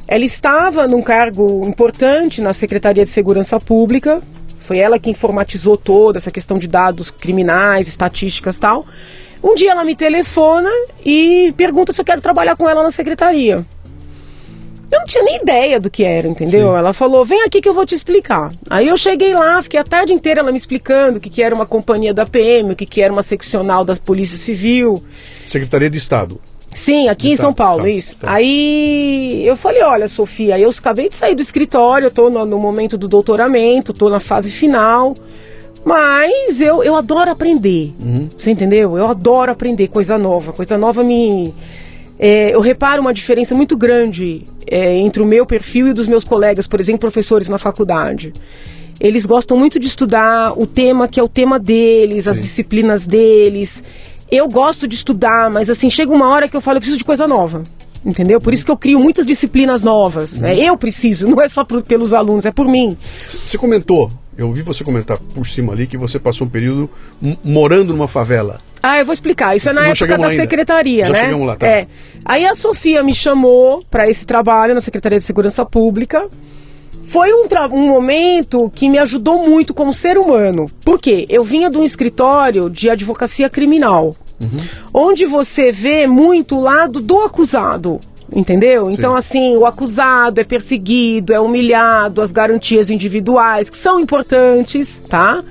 ela 0.07 0.25
estava 0.25 0.87
num 0.87 1.01
cargo 1.01 1.65
importante 1.67 2.41
na 2.41 2.53
Secretaria 2.53 3.03
de 3.03 3.09
Segurança 3.09 3.59
Pública, 3.59 4.21
foi 4.59 4.79
ela 4.79 4.97
que 4.97 5.11
informatizou 5.11 5.77
toda 5.77 6.17
essa 6.17 6.31
questão 6.31 6.57
de 6.57 6.67
dados 6.67 7.11
criminais, 7.11 7.87
estatísticas 7.87 8.57
tal. 8.57 8.85
Um 9.43 9.53
dia 9.53 9.71
ela 9.71 9.83
me 9.83 9.95
telefona 9.95 10.69
e 11.05 11.53
pergunta 11.55 11.93
se 11.93 12.01
eu 12.01 12.05
quero 12.05 12.19
trabalhar 12.19 12.55
com 12.55 12.67
ela 12.67 12.81
na 12.81 12.89
secretaria. 12.89 13.63
Eu 14.91 14.99
não 14.99 15.05
tinha 15.05 15.23
nem 15.23 15.37
ideia 15.37 15.79
do 15.79 15.89
que 15.89 16.03
era, 16.03 16.27
entendeu? 16.27 16.71
Sim. 16.71 16.77
Ela 16.77 16.93
falou, 16.93 17.25
vem 17.25 17.43
aqui 17.43 17.59
que 17.61 17.67
eu 17.67 17.73
vou 17.73 17.85
te 17.85 17.95
explicar. 17.95 18.51
Aí 18.69 18.87
eu 18.87 18.95
cheguei 18.97 19.33
lá, 19.33 19.61
fiquei 19.61 19.79
a 19.79 19.83
tarde 19.83 20.13
inteira 20.13 20.41
ela 20.41 20.51
me 20.51 20.57
explicando 20.57 21.17
o 21.17 21.21
que, 21.21 21.29
que 21.29 21.41
era 21.43 21.53
uma 21.55 21.65
companhia 21.65 22.13
da 22.13 22.25
PM, 22.25 22.71
o 22.71 22.75
que, 22.75 22.85
que 22.85 23.01
era 23.01 23.11
uma 23.11 23.23
seccional 23.23 23.83
da 23.83 23.95
Polícia 23.95 24.37
Civil. 24.37 25.03
Secretaria 25.47 25.89
de 25.89 25.97
Estado. 25.97 26.39
Sim, 26.73 27.07
aqui 27.07 27.29
em 27.31 27.35
Tá, 27.37 27.43
São 27.43 27.53
Paulo, 27.53 27.83
tá, 27.83 27.89
isso. 27.89 28.17
tá. 28.17 28.31
Aí 28.33 29.43
eu 29.47 29.55
falei, 29.55 29.81
olha, 29.81 30.07
Sofia, 30.09 30.59
eu 30.59 30.69
acabei 30.69 31.07
de 31.07 31.15
sair 31.15 31.33
do 31.33 31.41
escritório, 31.41 32.11
tô 32.11 32.29
no, 32.29 32.45
no 32.45 32.59
momento 32.59 32.97
do 32.97 33.07
doutoramento, 33.07 33.93
tô 33.93 34.09
na 34.09 34.19
fase 34.19 34.51
final. 34.51 35.15
Mas 35.85 36.59
eu, 36.59 36.83
eu 36.83 36.95
adoro 36.95 37.29
aprender. 37.31 37.93
Uhum. 37.99 38.27
Você 38.37 38.49
entendeu? 38.51 38.97
Eu 38.97 39.07
adoro 39.07 39.51
aprender 39.51 39.87
coisa 39.87 40.17
nova. 40.17 40.51
Coisa 40.51 40.77
nova 40.77 41.03
me. 41.03 41.53
É, 42.17 42.53
eu 42.55 42.61
reparo 42.61 43.01
uma 43.01 43.13
diferença 43.13 43.53
muito 43.53 43.75
grande 43.77 44.43
é, 44.67 44.95
entre 44.97 45.21
o 45.21 45.25
meu 45.25 45.45
perfil 45.45 45.87
e 45.89 45.93
dos 45.93 46.07
meus 46.07 46.23
colegas, 46.23 46.65
por 46.67 46.79
exemplo, 46.79 46.99
professores 47.01 47.49
na 47.49 47.57
faculdade. 47.57 48.33
Eles 48.99 49.25
gostam 49.25 49.57
muito 49.57 49.77
de 49.79 49.87
estudar 49.87 50.53
o 50.57 50.65
tema 50.65 51.07
que 51.07 51.19
é 51.19 51.23
o 51.23 51.27
tema 51.27 51.59
deles, 51.59 52.27
as 52.27 52.37
Sim. 52.37 52.43
disciplinas 52.43 53.05
deles. 53.05 53.83
Eu 54.31 54.47
gosto 54.47 54.87
de 54.87 54.95
estudar, 54.95 55.49
mas 55.49 55.69
assim, 55.69 55.91
chega 55.91 56.11
uma 56.13 56.29
hora 56.29 56.47
que 56.47 56.55
eu 56.55 56.61
falo, 56.61 56.77
eu 56.77 56.81
preciso 56.81 56.97
de 56.97 57.03
coisa 57.03 57.27
nova. 57.27 57.63
Entendeu? 58.05 58.39
Por 58.39 58.53
isso 58.53 58.63
que 58.63 58.69
eu 58.71 58.77
crio 58.77 58.99
muitas 58.99 59.25
disciplinas 59.25 59.81
novas. 59.83 60.39
né? 60.39 60.55
Eu 60.57 60.77
preciso, 60.77 61.27
não 61.29 61.41
é 61.41 61.49
só 61.49 61.63
por- 61.65 61.81
pelos 61.83 62.13
alunos, 62.13 62.45
é 62.45 62.51
por 62.51 62.67
mim. 62.67 62.95
Você 63.27 63.57
comentou, 63.57 64.09
eu 64.37 64.47
ouvi 64.47 64.61
você 64.61 64.83
comentar 64.83 65.17
por 65.17 65.47
cima 65.47 65.73
ali 65.73 65.87
que 65.87 65.97
você 65.97 66.19
passou 66.19 66.45
um 66.45 66.49
período 66.49 66.89
morando 67.43 67.93
numa 67.93 68.07
favela. 68.07 68.59
Ah, 68.83 68.99
eu 68.99 69.05
vou 69.05 69.13
explicar. 69.13 69.55
Isso 69.55 69.69
é 69.69 69.73
na 69.73 69.81
Não 69.81 69.89
época 69.89 70.17
da 70.17 70.27
ainda. 70.27 70.43
secretaria, 70.43 71.05
Já 71.05 71.13
né? 71.13 71.19
chegamos 71.21 71.47
lá, 71.47 71.55
tá. 71.55 71.65
É. 71.65 71.87
Aí 72.23 72.45
a 72.45 72.53
Sofia 72.53 73.01
me 73.01 73.15
chamou 73.15 73.83
para 73.89 74.07
esse 74.09 74.25
trabalho 74.25 74.75
na 74.75 74.81
Secretaria 74.81 75.17
de 75.17 75.25
Segurança 75.25 75.65
Pública. 75.65 76.27
foi 77.07 77.33
um, 77.33 77.47
um, 77.71 77.87
momento 77.87 78.69
que 78.73 78.89
me 78.89 78.97
ajudou 78.99 79.47
muito 79.47 79.73
como 79.73 79.93
ser 79.93 80.17
humano. 80.17 80.69
Por 80.83 80.99
quê? 80.99 81.25
Eu 81.29 81.43
vinha 81.43 81.69
de 81.69 81.77
um 81.77 81.83
escritório 81.83 82.69
de 82.69 82.89
advocacia 82.89 83.49
criminal, 83.49 84.15
uhum. 84.39 84.63
onde 84.93 85.25
você 85.25 85.71
vê 85.71 86.05
muito 86.07 86.57
o 86.57 86.61
lado 86.61 86.99
do 86.99 87.19
acusado. 87.19 87.99
Entendeu? 88.33 88.87
Sim. 88.87 88.93
Então, 88.97 89.15
assim, 89.15 89.55
o 89.55 89.65
acusado 89.65 90.41
é 90.41 90.43
perseguido, 90.43 91.33
é 91.33 91.39
humilhado, 91.39 92.21
as 92.21 92.31
garantias 92.31 92.89
individuais, 92.89 93.69
que 93.69 93.77
são 93.77 93.99
importantes, 93.99 95.01
tá? 95.07 95.43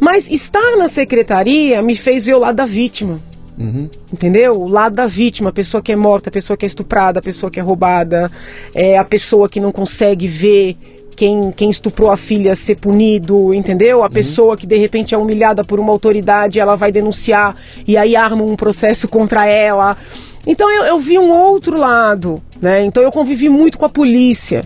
Mas 0.00 0.28
estar 0.28 0.76
na 0.76 0.88
secretaria 0.88 1.82
me 1.82 1.94
fez 1.94 2.24
ver 2.24 2.34
o 2.34 2.38
lado 2.38 2.56
da 2.56 2.66
vítima. 2.66 3.20
Uhum. 3.58 3.88
Entendeu? 4.12 4.60
O 4.60 4.68
lado 4.68 4.94
da 4.94 5.06
vítima, 5.06 5.48
a 5.50 5.52
pessoa 5.52 5.82
que 5.82 5.90
é 5.90 5.96
morta, 5.96 6.28
a 6.28 6.32
pessoa 6.32 6.56
que 6.56 6.64
é 6.64 6.68
estuprada, 6.68 7.20
a 7.20 7.22
pessoa 7.22 7.50
que 7.50 7.58
é 7.58 7.62
roubada, 7.62 8.30
é 8.74 8.98
a 8.98 9.04
pessoa 9.04 9.48
que 9.48 9.60
não 9.60 9.72
consegue 9.72 10.28
ver 10.28 10.76
quem, 11.16 11.50
quem 11.50 11.70
estuprou 11.70 12.10
a 12.10 12.16
filha 12.16 12.54
ser 12.54 12.76
punido, 12.76 13.54
entendeu? 13.54 14.02
A 14.02 14.06
uhum. 14.06 14.10
pessoa 14.10 14.56
que 14.56 14.66
de 14.66 14.76
repente 14.76 15.14
é 15.14 15.18
humilhada 15.18 15.64
por 15.64 15.80
uma 15.80 15.90
autoridade, 15.90 16.60
ela 16.60 16.76
vai 16.76 16.92
denunciar 16.92 17.56
e 17.86 17.96
aí 17.96 18.14
arma 18.14 18.44
um 18.44 18.54
processo 18.54 19.08
contra 19.08 19.46
ela. 19.46 19.96
Então 20.46 20.70
eu, 20.70 20.84
eu 20.84 20.98
vi 21.00 21.18
um 21.18 21.30
outro 21.32 21.76
lado, 21.76 22.40
né? 22.60 22.84
Então 22.84 23.02
eu 23.02 23.10
convivi 23.10 23.48
muito 23.48 23.76
com 23.76 23.84
a 23.84 23.88
polícia, 23.88 24.64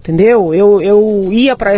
entendeu? 0.00 0.54
Eu, 0.54 0.80
eu 0.80 1.28
ia 1.32 1.56
para 1.56 1.76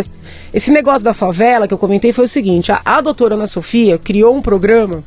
esse 0.53 0.71
negócio 0.71 1.03
da 1.03 1.13
favela 1.13 1.67
que 1.67 1.73
eu 1.73 1.77
comentei 1.77 2.13
foi 2.13 2.25
o 2.25 2.27
seguinte: 2.27 2.71
a, 2.71 2.81
a 2.85 3.01
doutora 3.01 3.35
Ana 3.35 3.47
Sofia 3.47 3.97
criou 3.97 4.35
um 4.35 4.41
programa 4.41 5.03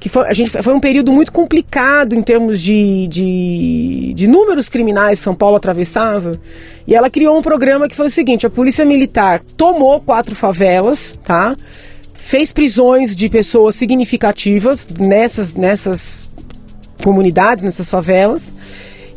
que 0.00 0.08
foi, 0.08 0.26
a 0.26 0.32
gente, 0.32 0.50
foi 0.62 0.72
um 0.72 0.80
período 0.80 1.12
muito 1.12 1.30
complicado 1.30 2.14
em 2.14 2.22
termos 2.22 2.60
de, 2.60 3.06
de, 3.06 4.14
de 4.14 4.26
números 4.26 4.66
criminais 4.66 5.18
São 5.18 5.34
Paulo 5.34 5.56
atravessava. 5.56 6.40
E 6.86 6.94
ela 6.94 7.10
criou 7.10 7.38
um 7.38 7.42
programa 7.42 7.86
que 7.86 7.94
foi 7.94 8.06
o 8.06 8.10
seguinte: 8.10 8.46
a 8.46 8.50
Polícia 8.50 8.84
Militar 8.84 9.40
tomou 9.56 10.00
quatro 10.00 10.34
favelas, 10.34 11.16
tá? 11.22 11.54
Fez 12.14 12.50
prisões 12.50 13.14
de 13.14 13.28
pessoas 13.28 13.74
significativas 13.74 14.88
nessas, 14.98 15.52
nessas 15.52 16.29
comunidades, 17.00 17.64
nessas 17.64 17.90
favelas. 17.90 18.54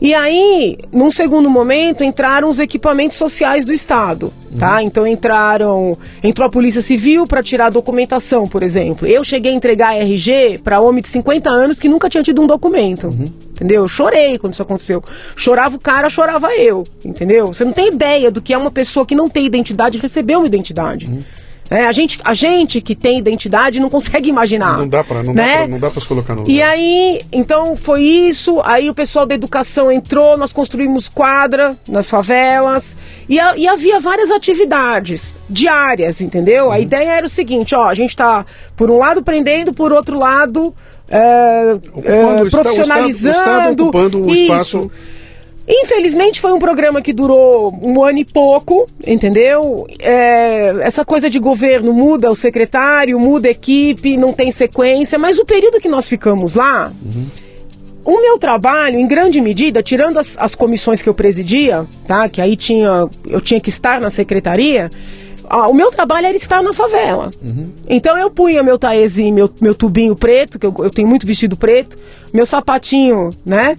E 0.04 0.14
aí, 0.14 0.78
num 0.92 1.10
segundo 1.10 1.50
momento, 1.50 2.04
entraram 2.04 2.50
os 2.50 2.60
equipamentos 2.60 3.18
sociais 3.18 3.64
do 3.64 3.72
Estado, 3.72 4.34
tá? 4.60 4.76
Uhum. 4.76 4.82
Então 4.82 5.08
entraram, 5.08 5.98
entrou 6.22 6.46
a 6.46 6.50
Polícia 6.50 6.82
Civil 6.82 7.26
para 7.26 7.42
tirar 7.42 7.68
a 7.68 7.70
documentação, 7.70 8.46
por 8.46 8.64
exemplo. 8.64 9.08
Eu 9.08 9.24
cheguei 9.24 9.54
a 9.54 9.56
entregar 9.56 9.96
RG 9.96 10.60
para 10.62 10.82
homem 10.82 11.02
de 11.02 11.08
50 11.08 11.50
anos 11.50 11.80
que 11.80 11.88
nunca 11.88 12.10
tinha 12.10 12.22
tido 12.22 12.42
um 12.42 12.48
documento. 12.48 13.08
Uhum. 13.08 13.28
Entendeu? 13.52 13.84
Eu 13.84 13.88
chorei 13.88 14.38
quando 14.38 14.52
isso 14.52 14.62
aconteceu. 14.62 15.02
Chorava 15.38 15.78
o 15.78 15.80
cara, 15.80 16.10
chorava 16.10 16.54
eu, 16.54 16.84
entendeu? 17.06 17.48
Você 17.48 17.64
não 17.64 17.72
tem 17.72 17.88
ideia 17.88 18.30
do 18.30 18.42
que 18.42 18.54
é 18.54 18.58
uma 18.58 18.72
pessoa 18.72 19.06
que 19.06 19.16
não 19.16 19.30
tem 19.30 19.46
identidade 19.46 19.98
receber 19.98 20.36
uma 20.36 20.48
identidade. 20.48 21.06
Uhum. 21.06 21.22
É, 21.74 21.88
a, 21.88 21.92
gente, 21.92 22.20
a 22.24 22.36
gente 22.36 22.80
que 22.80 22.94
tem 22.94 23.18
identidade 23.18 23.80
não 23.80 23.90
consegue 23.90 24.30
imaginar. 24.30 24.78
Não 24.78 24.88
dá 24.88 25.04
para 25.04 25.24
não, 25.24 25.34
né? 25.34 25.66
não 25.66 25.80
dá 25.80 25.90
para 25.90 26.00
se 26.00 26.08
colocar 26.08 26.36
no 26.36 26.42
lugar. 26.42 26.54
E 26.54 26.62
aí, 26.62 27.22
então 27.32 27.76
foi 27.76 28.04
isso. 28.04 28.62
Aí 28.64 28.92
o 28.92 28.94
pessoal 28.94 29.26
da 29.26 29.34
educação 29.34 29.92
entrou, 29.92 30.38
nós 30.38 30.54
construímos 30.54 31.10
quadra 31.10 31.76
nas 31.90 32.12
favelas 32.12 32.96
e, 33.28 33.40
a, 33.40 33.58
e 33.58 33.68
havia 33.68 34.00
várias 34.00 34.30
atividades 34.30 35.36
diárias, 35.50 36.22
entendeu? 36.22 36.66
Uhum. 36.66 36.74
A 36.74 36.80
ideia 36.80 37.14
era 37.14 37.26
o 37.26 37.30
seguinte: 37.30 37.74
ó, 37.74 37.86
a 37.86 37.96
gente 37.96 38.12
está 38.12 38.46
por 38.76 38.92
um 38.92 38.98
lado 39.00 39.24
prendendo, 39.24 39.74
por 39.74 39.92
outro 39.92 40.20
lado 40.20 40.76
é, 41.10 41.76
é, 42.04 42.50
profissionalizando. 42.52 43.30
O 43.30 43.42
estado, 43.42 43.50
o 43.50 43.62
estado 43.62 43.84
ocupando 43.84 44.22
o 44.22 44.30
isso. 44.30 44.42
espaço 44.42 44.92
Infelizmente 45.76 46.40
foi 46.40 46.54
um 46.54 46.60
programa 46.60 47.02
que 47.02 47.12
durou 47.12 47.74
um 47.82 48.04
ano 48.04 48.20
e 48.20 48.26
pouco, 48.26 48.88
entendeu? 49.06 49.88
É, 50.00 50.76
essa 50.82 51.04
coisa 51.04 51.32
de 51.32 51.40
governo 51.40 51.92
muda 51.92 52.30
o 52.30 52.36
secretário, 52.36 53.20
muda 53.20 53.48
a 53.48 53.52
equipe, 53.52 54.16
não 54.16 54.32
tem 54.32 54.52
sequência, 54.52 55.18
mas 55.18 55.40
o 55.40 55.46
período 55.46 55.80
que 55.80 55.90
nós 55.90 56.08
ficamos 56.08 56.54
lá, 56.54 56.92
uhum. 57.04 57.26
o 58.06 58.22
meu 58.22 58.38
trabalho, 58.38 59.00
em 59.00 59.08
grande 59.08 59.42
medida, 59.42 59.82
tirando 59.82 60.20
as, 60.20 60.38
as 60.38 60.54
comissões 60.54 61.02
que 61.02 61.10
eu 61.10 61.14
presidia, 61.14 61.86
tá? 62.08 62.30
Que 62.30 62.40
aí 62.40 62.56
tinha, 62.56 63.10
eu 63.28 63.42
tinha 63.42 63.60
que 63.60 63.70
estar 63.70 64.00
na 64.00 64.12
secretaria. 64.12 64.92
o 65.50 65.74
meu 65.74 65.90
trabalho 65.90 66.28
era 66.28 66.38
estar 66.38 66.62
na 66.62 66.72
favela. 66.74 67.32
Uhum. 67.42 67.72
Então 67.90 68.16
eu 68.16 68.30
punha 68.30 68.62
meu 68.62 68.78
taezinho, 68.78 69.34
meu, 69.34 69.50
meu 69.60 69.74
tubinho 69.74 70.16
preto, 70.16 70.60
que 70.60 70.68
eu, 70.68 70.76
eu 70.78 70.92
tenho 70.92 71.08
muito 71.08 71.26
vestido 71.26 71.58
preto, 71.58 71.98
meu 72.32 72.46
sapatinho, 72.46 73.32
né? 73.44 73.76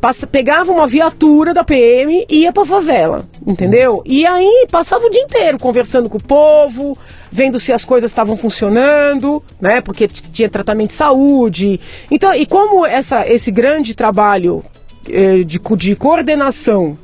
Passa, 0.00 0.26
pegava 0.26 0.72
uma 0.72 0.86
viatura 0.86 1.52
da 1.52 1.62
PM 1.62 2.24
e 2.28 2.42
ia 2.42 2.52
pra 2.52 2.64
favela, 2.64 3.28
entendeu? 3.46 4.02
E 4.06 4.24
aí 4.26 4.66
passava 4.70 5.04
o 5.04 5.10
dia 5.10 5.20
inteiro 5.20 5.58
conversando 5.58 6.08
com 6.08 6.16
o 6.16 6.22
povo, 6.22 6.96
vendo 7.30 7.60
se 7.60 7.70
as 7.70 7.84
coisas 7.84 8.10
estavam 8.10 8.34
funcionando, 8.34 9.42
né? 9.60 9.82
Porque 9.82 10.08
tinha 10.08 10.48
tratamento 10.48 10.88
de 10.88 10.94
saúde. 10.94 11.78
Então, 12.10 12.34
e 12.34 12.46
como 12.46 12.86
essa, 12.86 13.28
esse 13.28 13.50
grande 13.50 13.94
trabalho 13.94 14.64
eh, 15.08 15.44
de, 15.44 15.60
de 15.76 15.96
coordenação 15.96 16.96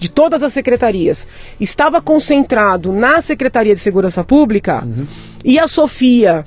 de 0.00 0.08
todas 0.08 0.42
as 0.42 0.52
secretarias 0.52 1.26
estava 1.60 2.00
concentrado 2.00 2.90
na 2.90 3.20
Secretaria 3.20 3.74
de 3.74 3.80
Segurança 3.80 4.24
Pública 4.24 4.82
uhum. 4.82 5.06
e 5.44 5.58
a 5.58 5.68
Sofia 5.68 6.44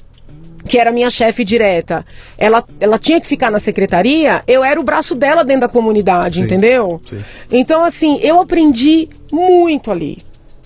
que 0.68 0.78
era 0.78 0.92
minha 0.92 1.10
chefe 1.10 1.44
direta, 1.44 2.06
ela, 2.38 2.64
ela 2.80 2.98
tinha 2.98 3.20
que 3.20 3.28
ficar 3.28 3.52
na 3.52 3.60
secretaria, 3.60 4.44
eu 4.48 4.64
era 4.64 4.80
o 4.80 4.84
braço 4.84 5.16
dela 5.16 5.44
dentro 5.44 5.62
da 5.62 5.70
comunidade, 5.70 6.40
sim, 6.40 6.46
entendeu? 6.46 7.02
Sim. 7.08 7.18
Então, 7.52 7.84
assim, 7.84 8.20
eu 8.22 8.40
aprendi 8.40 9.10
muito 9.32 9.92
ali. 9.92 10.20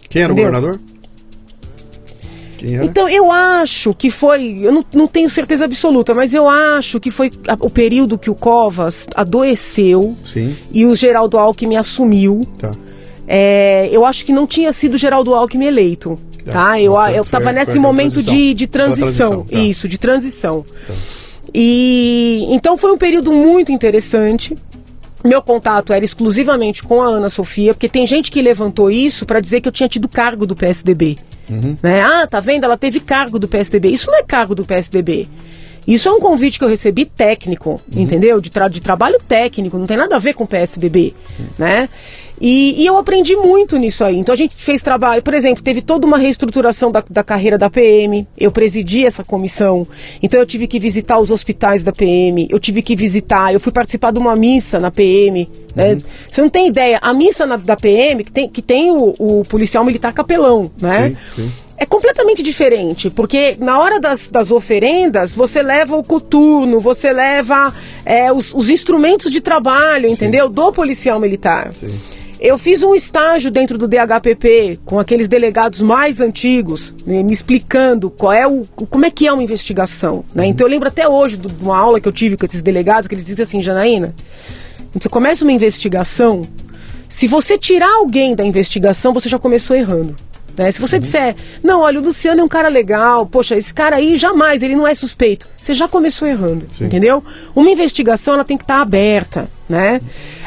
Quem 0.10 0.22
era 0.22 0.32
entendeu? 0.32 0.50
o 0.50 0.54
governador? 0.54 0.80
Então, 2.84 3.08
eu 3.08 3.32
acho 3.32 3.94
que 3.94 4.10
foi, 4.10 4.60
eu 4.64 4.72
não, 4.72 4.86
não, 4.94 5.08
tenho 5.08 5.30
certeza 5.30 5.66
absoluta, 5.66 6.14
mas 6.14 6.34
eu 6.34 6.50
acho 6.50 7.00
que 7.00 7.12
foi 7.12 7.32
a, 7.48 7.54
o 7.60 7.70
período 7.70 8.18
que 8.18 8.30
o 8.30 8.36
Covas 8.36 9.06
adoeceu 9.16 10.16
Sim. 10.26 10.56
e 10.72 10.86
o 10.86 10.96
Geraldo 10.96 11.38
Alckmin 11.38 11.76
assumiu. 11.76 12.42
Tá. 12.58 12.72
É, 13.28 13.90
eu 13.92 14.06
acho 14.06 14.26
que 14.26 14.32
não 14.32 14.48
tinha 14.48 14.72
sido 14.72 14.98
Geraldo 14.98 15.36
Alckmin 15.36 15.68
eleito. 15.68 16.18
Tá, 16.48 16.54
tá? 16.54 16.82
Eu, 16.82 16.96
eu 16.96 17.26
tava 17.26 17.52
nesse 17.52 17.78
momento 17.78 18.22
de, 18.22 18.54
de 18.54 18.68
transição. 18.68 19.44
transição 19.44 19.46
tá. 19.46 19.60
Isso, 19.60 19.88
de 19.88 19.98
transição. 19.98 20.66
Tá. 20.88 20.94
E 21.54 22.46
então 22.50 22.78
foi 22.78 22.92
um 22.92 22.98
período 22.98 23.32
muito 23.32 23.72
interessante. 23.72 24.56
Meu 25.24 25.42
contato 25.42 25.92
era 25.92 26.06
exclusivamente 26.06 26.84
com 26.84 27.02
a 27.02 27.08
Ana 27.08 27.30
Sofia, 27.30 27.74
porque 27.74 27.90
tem 27.90 28.06
gente 28.06 28.32
que 28.32 28.42
levantou 28.42 28.90
isso 28.90 29.26
para 29.26 29.40
dizer 29.40 29.62
que 29.62 29.68
eu 29.68 29.72
tinha 29.72 29.90
tido 29.90 30.08
cargo 30.08 30.46
do 30.46 30.56
PSDB. 30.56 31.18
Uhum. 31.50 31.78
Né? 31.82 32.02
Ah, 32.02 32.28
tá 32.28 32.40
vendo? 32.40 32.64
Ela 32.64 32.78
teve 32.78 33.00
cargo 33.00 33.40
do 33.40 33.48
PSDB. 33.48 33.90
Isso 33.90 34.12
não 34.12 34.20
é 34.20 34.24
cargo 34.24 34.54
do 34.54 34.64
PSDB. 34.64 35.28
Isso 35.88 36.10
é 36.10 36.12
um 36.12 36.19
convite 36.19 36.60
que 36.60 36.65
eu 36.65 36.69
recebi 36.69 37.06
técnico, 37.06 37.82
uhum. 37.93 38.02
entendeu? 38.02 38.41
De, 38.41 38.52
tra 38.52 38.67
de 38.67 38.82
trabalho 38.82 39.19
técnico, 39.26 39.78
não 39.78 39.88
tem 39.88 39.95
nada 39.95 40.17
a 40.17 40.19
ver 40.19 40.34
com 40.34 40.43
o 40.43 40.47
PSDB, 40.47 41.13
uhum. 41.39 41.45
né? 41.58 41.89
E, 42.39 42.84
e, 42.84 42.86
eu 42.86 42.97
aprendi 42.97 43.36
muito 43.36 43.78
nisso 43.78 44.04
aí. 44.04 44.17
Então 44.17 44.34
a 44.34 44.36
gente 44.36 44.56
fez 44.56 44.84
trabalho, 44.84 45.23
por 45.23 45.34
exemplo, 45.34 45.63
teve 45.63 45.82
toda 45.82 46.06
uma 46.06 46.17
reestruturação 46.17 46.91
da, 46.91 47.04
da, 47.10 47.23
carreira 47.23 47.58
da 47.58 47.69
PM. 47.69 48.28
Eu 48.38 48.52
presidi 48.52 49.06
essa 49.06 49.23
comissão. 49.23 49.88
Então 50.21 50.39
eu 50.39 50.45
tive 50.45 50.67
que 50.67 50.80
visitar 50.80 51.17
os 51.17 51.32
hospitais 51.32 51.82
da 51.82 51.91
PM. 51.91 52.47
Eu 52.50 52.60
tive 52.60 52.84
que 52.84 52.95
visitar, 52.95 53.54
eu 53.54 53.60
fui 53.60 53.71
participar 53.71 54.12
de 54.12 54.19
uma 54.19 54.36
missa 54.36 54.80
na 54.80 54.91
PM. 54.91 55.50
Né? 55.76 55.93
Uhum. 55.93 56.02
Você 56.30 56.41
não 56.41 56.50
tem 56.50 56.67
ideia, 56.67 57.00
a 57.02 57.13
missa 57.13 57.45
na, 57.45 57.58
da 57.58 57.76
PM, 57.76 58.23
que 58.23 58.32
tem, 58.32 58.47
que 58.47 58.62
tem 58.62 58.91
o, 58.91 59.15
o 59.17 59.45
policial 59.45 59.84
militar 59.84 60.13
capelão, 60.13 60.69
né? 60.80 61.10
Sim, 61.36 61.43
sim 61.43 61.67
é 61.78 61.86
completamente 61.86 62.42
diferente, 62.42 63.10
porque 63.10 63.56
na 63.60 63.80
hora 63.80 64.00
das, 64.00 64.30
das 64.30 64.50
oferendas, 64.50 65.34
você 65.34 65.62
leva 65.62 65.96
o 65.96 66.04
coturno, 66.04 66.80
você 66.80 67.13
leva 67.13 67.72
é, 68.04 68.32
os, 68.32 68.52
os, 68.54 68.70
instrumentos 68.70 69.32
de 69.32 69.40
trabalho, 69.40 70.10
entendeu? 70.10 70.50
Do 70.50 70.74
policial 70.74 71.20
militar. 71.20 71.72
Sim. 71.74 72.00
Eu 72.40 72.58
fiz 72.58 72.84
um 72.84 72.94
estágio 72.94 73.50
dentro 73.50 73.78
do 73.78 73.88
DHPP 73.88 74.80
com 74.86 75.00
aqueles 75.00 75.28
delegados 75.28 75.82
mais 75.82 76.22
antigos, 76.22 76.94
né, 77.06 77.24
me 77.24 77.34
explicando 77.34 78.12
qual 78.12 78.32
é 78.32 78.48
o, 78.48 78.63
como 78.90 79.06
é 79.06 79.12
que 79.12 79.26
é 79.26 79.34
uma 79.34 79.42
investigação. 79.42 80.24
Né? 80.36 80.44
Uhum. 80.44 80.50
Então 80.50 80.68
eu 80.68 80.72
lembro 80.72 80.88
até 80.88 81.08
hoje 81.08 81.38
de 81.38 81.48
uma 81.63 81.78
aula 81.78 82.00
que 82.00 82.08
eu 82.08 82.13
tive 82.13 82.38
com 82.38 82.46
esses 82.46 82.62
delegados 82.62 83.08
que 83.08 83.16
eles 83.16 83.26
dizem 83.26 83.44
assim, 83.44 83.62
Janaína, 83.62 84.13
você 84.94 85.10
começa 85.10 85.44
uma 85.44 85.52
investigação, 85.52 86.44
se 87.10 87.28
você 87.28 87.58
tirar 87.58 87.92
alguém 87.98 88.36
da 88.36 88.44
investigação, 88.44 89.13
você 89.13 89.30
já 89.30 89.40
começou 89.40 89.76
errando. 89.76 90.16
Né? 90.58 90.72
Se 90.72 90.82
você 90.82 90.98
disser, 90.98 91.36
não, 91.62 91.82
olha, 91.82 92.00
o 92.00 92.04
Luciano 92.04 92.41
é 92.41 92.43
um 92.43 92.48
cara 92.48 92.67
legal, 92.67 93.26
poxa, 93.28 93.56
esse 93.56 93.72
cara 93.74 93.98
aí 93.98 94.15
jamais, 94.17 94.63
ele 94.63 94.76
não 94.76 94.88
é 94.88 94.93
suspeito. 94.96 95.48
Você 95.56 95.74
já 95.74 95.88
começou 95.88 96.28
errando, 96.28 96.65
Sim. 96.72 96.86
entendeu? 96.86 97.24
Uma 97.56 97.70
investigação, 97.70 98.34
ela 98.34 98.43
tem 98.43 98.58
que 98.58 98.63
estar 98.63 98.82
aberta, 98.82 99.48
né? 99.70 100.02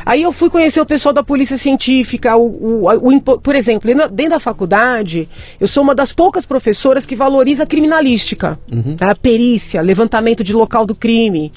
Aí 0.05 0.23
eu 0.23 0.33
fui 0.33 0.51
conhecer 0.51 0.81
o 0.81 0.87
pessoal 0.87 1.12
da 1.12 1.23
polícia 1.23 1.57
científica, 1.57 2.37
o, 2.37 2.87
o, 2.87 2.88
o, 2.88 3.20
por 3.38 3.55
exemplo, 3.55 3.88
dentro 4.11 4.33
da 4.33 4.40
faculdade, 4.40 5.29
eu 5.61 5.68
sou 5.68 5.83
uma 5.83 5.94
das 5.94 6.12
poucas 6.12 6.44
professoras 6.44 7.07
que 7.07 7.14
valoriza 7.14 7.62
a 7.62 7.66
criminalística, 7.66 8.59
uhum. 8.73 8.96
a 8.99 9.14
perícia, 9.14 9.81
levantamento 9.81 10.42
de 10.42 10.53
local 10.53 10.85
do 10.85 10.94
crime. 10.94 11.53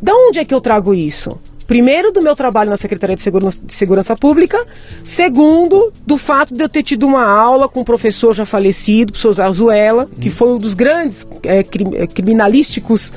Da 0.00 0.14
onde 0.14 0.38
é 0.38 0.44
que 0.44 0.54
eu 0.54 0.60
trago 0.60 0.94
isso? 0.94 1.38
Primeiro, 1.66 2.12
do 2.12 2.22
meu 2.22 2.34
trabalho 2.34 2.70
na 2.70 2.76
Secretaria 2.76 3.16
de 3.16 3.22
Segurança, 3.22 3.58
de 3.62 3.72
Segurança 3.72 4.16
Pública. 4.16 4.64
Segundo, 5.04 5.92
do 6.06 6.16
fato 6.16 6.54
de 6.54 6.62
eu 6.62 6.68
ter 6.68 6.82
tido 6.82 7.06
uma 7.06 7.24
aula 7.24 7.68
com 7.68 7.80
um 7.80 7.84
professor 7.84 8.34
já 8.34 8.44
falecido, 8.44 9.10
o 9.10 9.12
professor 9.12 9.32
Zazuela, 9.32 10.08
que 10.20 10.30
foi 10.30 10.48
um 10.48 10.58
dos 10.58 10.74
grandes 10.74 11.26
é, 11.44 11.58
é, 11.60 12.06
criminalísticos 12.06 13.12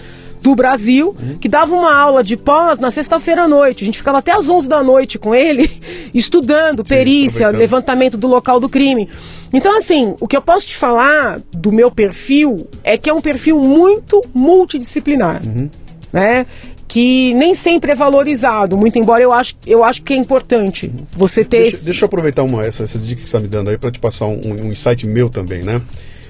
do 0.46 0.56
Brasil, 0.56 1.16
que 1.42 1.50
dava 1.50 1.74
uma 1.74 1.92
aula 1.92 2.24
de 2.24 2.38
pós 2.38 2.78
na 2.78 2.92
sexta-feira 2.92 3.46
à 3.46 3.48
noite. 3.48 3.84
A 3.84 3.86
gente 3.86 3.98
ficava 3.98 4.20
até 4.20 4.32
às 4.32 4.48
11 4.48 4.70
da 4.70 4.84
noite 4.84 5.18
com 5.18 5.34
ele, 5.34 5.68
estudando 6.14 6.84
perícia, 6.84 7.50
levantamento 7.50 8.16
do 8.16 8.28
local 8.28 8.60
do 8.60 8.70
crime. 8.70 9.10
Então, 9.52 9.76
assim, 9.76 10.16
o 10.22 10.28
que 10.28 10.38
eu 10.38 10.42
posso 10.44 10.68
te 10.68 10.76
falar 10.76 11.42
do 11.52 11.72
meu 11.72 11.90
perfil 11.90 12.68
é 12.84 12.96
que 12.96 13.10
é 13.10 13.14
um 13.14 13.22
perfil 13.22 13.60
muito 13.60 14.22
multidisciplinar. 14.36 15.42
Uhum. 15.44 15.68
Né? 16.14 16.46
Que 16.88 17.34
nem 17.34 17.56
sempre 17.56 17.92
é 17.92 17.96
valorizado, 17.96 18.78
muito 18.78 19.00
embora 19.00 19.24
eu 19.24 19.34
acho, 19.34 19.56
eu 19.66 19.84
acho 19.84 20.02
que 20.04 20.14
é 20.14 20.18
importante 20.18 20.92
você 21.14 21.44
ter 21.44 21.62
deixa, 21.62 21.78
esse... 21.78 21.86
deixa 21.86 22.04
eu 22.04 22.08
aproveitar 22.08 22.44
uma 22.44 22.64
essa, 22.64 22.84
essa 22.84 23.00
dica 23.00 23.22
que 23.22 23.30
você 23.30 23.38
está 23.38 23.40
me 23.40 23.48
dando 23.48 23.70
aí 23.70 23.78
para 23.78 23.92
te 23.92 24.00
passar 24.00 24.28
um, 24.28 24.40
um 24.46 24.72
insight 24.72 25.06
meu 25.08 25.30
também, 25.30 25.64
né? 25.64 25.82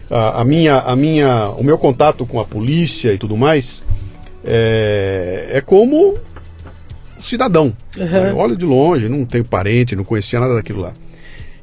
A, 0.10 0.42
a, 0.42 0.46
minha, 0.46 0.80
a 0.80 0.96
minha, 0.96 1.50
o 1.50 1.64
meu 1.64 1.78
contato 1.78 2.26
com 2.26 2.40
a 2.40 2.46
polícia 2.46 3.12
e 3.12 3.18
tudo 3.18 3.36
mais 3.36 3.84
é, 4.44 5.50
é 5.52 5.62
como 5.62 6.18
cidadão. 7.20 7.74
Uhum. 7.98 8.06
Né? 8.06 8.34
Olho 8.34 8.56
de 8.56 8.66
longe, 8.66 9.10
não 9.10 9.26
tenho 9.26 9.44
parente, 9.44 9.96
não 9.96 10.04
conhecia 10.04 10.40
nada 10.40 10.54
daquilo 10.54 10.82
lá. 10.82 10.94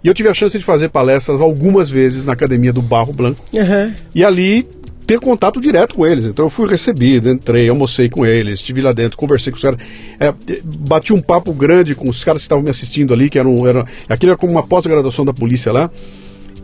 E 0.03 0.09
eu 0.09 0.15
tive 0.15 0.29
a 0.29 0.35
chance 0.35 0.59
de 0.59 0.65
fazer 0.65 0.89
palestras 0.89 1.41
algumas 1.41 1.89
vezes 1.89 2.25
na 2.25 2.33
academia 2.33 2.73
do 2.73 2.83
Barro 2.83 3.13
Branco. 3.13 3.41
Uhum. 3.53 3.95
E 4.15 4.25
ali 4.25 4.69
ter 5.07 5.19
contato 5.21 5.61
direto 5.61 5.95
com 5.95 6.07
eles. 6.07 6.25
Então 6.25 6.47
eu 6.47 6.51
fui 6.51 6.69
recebido, 6.69 7.29
entrei, 7.29 7.69
almocei 7.69 8.09
com 8.09 8.25
eles, 8.25 8.55
estive 8.55 8.81
lá 8.81 8.93
dentro, 8.93 9.17
conversei 9.17 9.53
com 9.53 9.57
os 9.57 9.63
caras, 9.63 9.79
é, 10.19 10.33
bati 10.65 11.13
um 11.13 11.21
papo 11.21 11.53
grande 11.53 11.95
com 11.95 12.09
os 12.09 12.23
caras 12.23 12.43
que 12.43 12.47
estavam 12.47 12.63
me 12.63 12.71
assistindo 12.71 13.13
ali, 13.13 13.29
que 13.29 13.39
eram, 13.39 13.67
eram 13.67 13.85
aquilo 14.09 14.33
é 14.33 14.37
como 14.37 14.53
uma 14.53 14.63
pós-graduação 14.63 15.25
da 15.25 15.33
polícia 15.33 15.73
lá. 15.73 15.91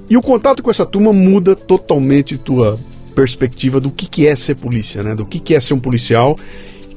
E 0.08 0.16
o 0.16 0.22
contato 0.22 0.62
com 0.62 0.70
essa 0.70 0.86
turma 0.86 1.12
muda 1.12 1.54
totalmente 1.54 2.38
tua 2.38 2.78
perspectiva 3.14 3.80
do 3.80 3.90
que, 3.90 4.08
que 4.08 4.26
é 4.26 4.34
ser 4.36 4.54
polícia, 4.54 5.02
né? 5.02 5.14
Do 5.14 5.26
que, 5.26 5.38
que 5.40 5.54
é 5.54 5.60
ser 5.60 5.74
um 5.74 5.78
policial 5.78 6.36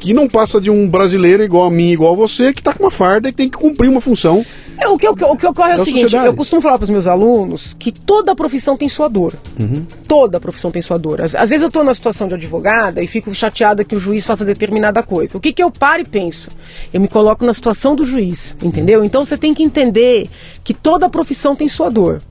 que 0.01 0.15
não 0.15 0.27
passa 0.27 0.59
de 0.59 0.71
um 0.71 0.89
brasileiro 0.89 1.43
igual 1.43 1.67
a 1.67 1.71
mim, 1.71 1.91
igual 1.91 2.13
a 2.13 2.15
você, 2.15 2.51
que 2.51 2.59
está 2.59 2.73
com 2.73 2.83
uma 2.83 2.91
farda 2.91 3.29
e 3.29 3.31
tem 3.31 3.47
que 3.47 3.55
cumprir 3.55 3.87
uma 3.87 4.01
função. 4.01 4.43
É, 4.79 4.87
o, 4.87 4.97
que, 4.97 5.07
o, 5.07 5.15
que, 5.15 5.23
o 5.23 5.37
que 5.37 5.45
ocorre 5.45 5.73
é 5.73 5.75
o 5.75 5.79
seguinte: 5.79 6.01
sociedade. 6.01 6.25
eu 6.25 6.33
costumo 6.33 6.59
falar 6.59 6.79
para 6.79 6.85
os 6.85 6.89
meus 6.89 7.05
alunos 7.05 7.75
que 7.77 7.91
toda 7.91 8.35
profissão 8.35 8.75
tem 8.75 8.89
sua 8.89 9.07
dor. 9.07 9.35
Uhum. 9.59 9.85
Toda 10.07 10.39
profissão 10.39 10.71
tem 10.71 10.81
sua 10.81 10.97
dor. 10.97 11.21
Às, 11.21 11.35
às 11.35 11.51
vezes 11.51 11.61
eu 11.61 11.67
estou 11.67 11.83
na 11.83 11.93
situação 11.93 12.27
de 12.27 12.33
advogada 12.33 12.99
e 13.03 13.05
fico 13.05 13.33
chateada 13.35 13.83
que 13.83 13.95
o 13.95 13.99
juiz 13.99 14.25
faça 14.25 14.43
determinada 14.43 15.03
coisa. 15.03 15.37
O 15.37 15.39
que, 15.39 15.53
que 15.53 15.61
eu 15.61 15.69
paro 15.69 16.01
e 16.01 16.05
penso? 16.05 16.49
Eu 16.91 16.99
me 16.99 17.07
coloco 17.07 17.45
na 17.45 17.53
situação 17.53 17.95
do 17.95 18.03
juiz, 18.03 18.57
entendeu? 18.63 19.05
Então 19.05 19.23
você 19.23 19.37
tem 19.37 19.53
que 19.53 19.61
entender 19.61 20.27
que 20.63 20.73
toda 20.73 21.07
profissão 21.09 21.55
tem 21.55 21.67
sua 21.67 21.91
dor. 21.91 22.23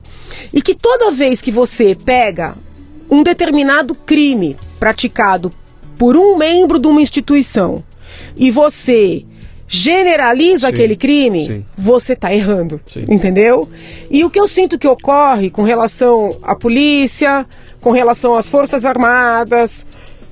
E 0.53 0.61
que 0.61 0.75
toda 0.75 1.09
vez 1.11 1.41
que 1.41 1.51
você 1.51 1.95
pega 1.95 2.53
um 3.09 3.23
determinado 3.23 3.95
crime 3.95 4.57
praticado 4.77 5.53
por 6.01 6.17
um 6.17 6.35
membro 6.35 6.79
de 6.79 6.87
uma 6.87 6.99
instituição 6.99 7.83
e 8.35 8.49
você 8.49 9.23
generaliza 9.67 10.65
sim, 10.65 10.73
aquele 10.73 10.95
crime, 10.95 11.45
sim. 11.45 11.65
você 11.77 12.13
está 12.13 12.33
errando. 12.33 12.81
Sim. 12.91 13.05
Entendeu? 13.07 13.69
E 14.09 14.23
o 14.23 14.29
que 14.31 14.39
eu 14.39 14.47
sinto 14.47 14.79
que 14.79 14.87
ocorre 14.87 15.51
com 15.51 15.61
relação 15.61 16.35
à 16.41 16.55
polícia, 16.55 17.45
com 17.79 17.91
relação 17.91 18.35
às 18.35 18.49
Forças 18.49 18.83
Armadas, 18.83 19.85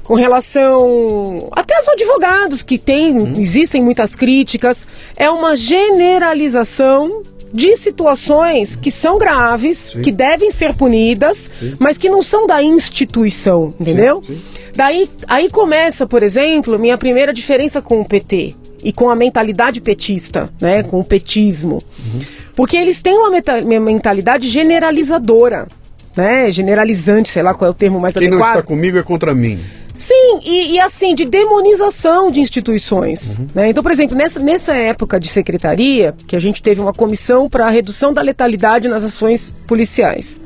com 0.03 0.15
relação 0.15 1.49
até 1.51 1.75
aos 1.75 1.87
advogados 1.87 2.63
que 2.63 2.79
tem, 2.79 3.15
hum. 3.15 3.33
existem 3.37 3.79
muitas 3.79 4.15
críticas, 4.15 4.87
é 5.15 5.29
uma 5.29 5.55
generalização 5.55 7.21
de 7.53 7.75
situações 7.75 8.75
que 8.75 8.91
são 8.91 9.17
graves, 9.17 9.91
sim. 9.93 10.01
que 10.01 10.11
devem 10.11 10.51
ser 10.51 10.73
punidas, 10.73 11.49
sim. 11.59 11.73
mas 11.79 11.97
que 11.97 12.09
não 12.09 12.21
são 12.21 12.45
da 12.45 12.61
instituição, 12.61 13.73
entendeu? 13.79 14.23
Sim, 14.25 14.39
Daí 14.75 15.09
aí 15.27 15.49
começa, 15.49 16.07
por 16.07 16.23
exemplo, 16.23 16.77
minha 16.79 16.97
primeira 16.97 17.33
diferença 17.33 17.81
com 17.81 17.99
o 17.99 18.05
PT 18.05 18.55
e 18.83 18.93
com 18.93 19.09
a 19.09 19.15
mentalidade 19.15 19.81
petista, 19.81 20.49
né, 20.61 20.83
com 20.83 20.99
o 20.99 21.03
petismo. 21.03 21.83
Uhum. 21.99 22.19
Porque 22.55 22.77
eles 22.77 23.01
têm 23.01 23.17
uma, 23.17 23.29
uma 23.29 23.79
mentalidade 23.79 24.47
generalizadora, 24.47 25.67
né, 26.15 26.51
generalizante, 26.51 27.29
sei 27.29 27.43
lá 27.43 27.53
qual 27.53 27.67
é 27.67 27.71
o 27.71 27.73
termo 27.73 27.99
mais 27.99 28.13
Quem 28.13 28.27
adequado. 28.27 28.39
Quem 28.39 28.53
não 28.53 28.59
está 28.59 28.67
comigo 28.67 28.97
é 28.97 29.03
contra 29.03 29.33
mim. 29.33 29.59
Sim, 29.99 30.39
e, 30.45 30.75
e, 30.75 30.79
assim, 30.79 31.13
de 31.13 31.25
demonização 31.25 32.31
de 32.31 32.39
instituições. 32.39 33.37
Uhum. 33.37 33.49
Né? 33.53 33.69
Então, 33.69 33.83
por 33.83 33.91
exemplo, 33.91 34.15
nessa, 34.15 34.39
nessa 34.39 34.73
época 34.73 35.19
de 35.19 35.27
secretaria, 35.27 36.15
que 36.25 36.37
a 36.37 36.39
gente 36.39 36.61
teve 36.61 36.79
uma 36.79 36.93
comissão 36.93 37.49
para 37.49 37.67
a 37.67 37.69
redução 37.69 38.13
da 38.13 38.21
letalidade 38.21 38.87
nas 38.87 39.03
ações 39.03 39.53
policiais. 39.67 40.39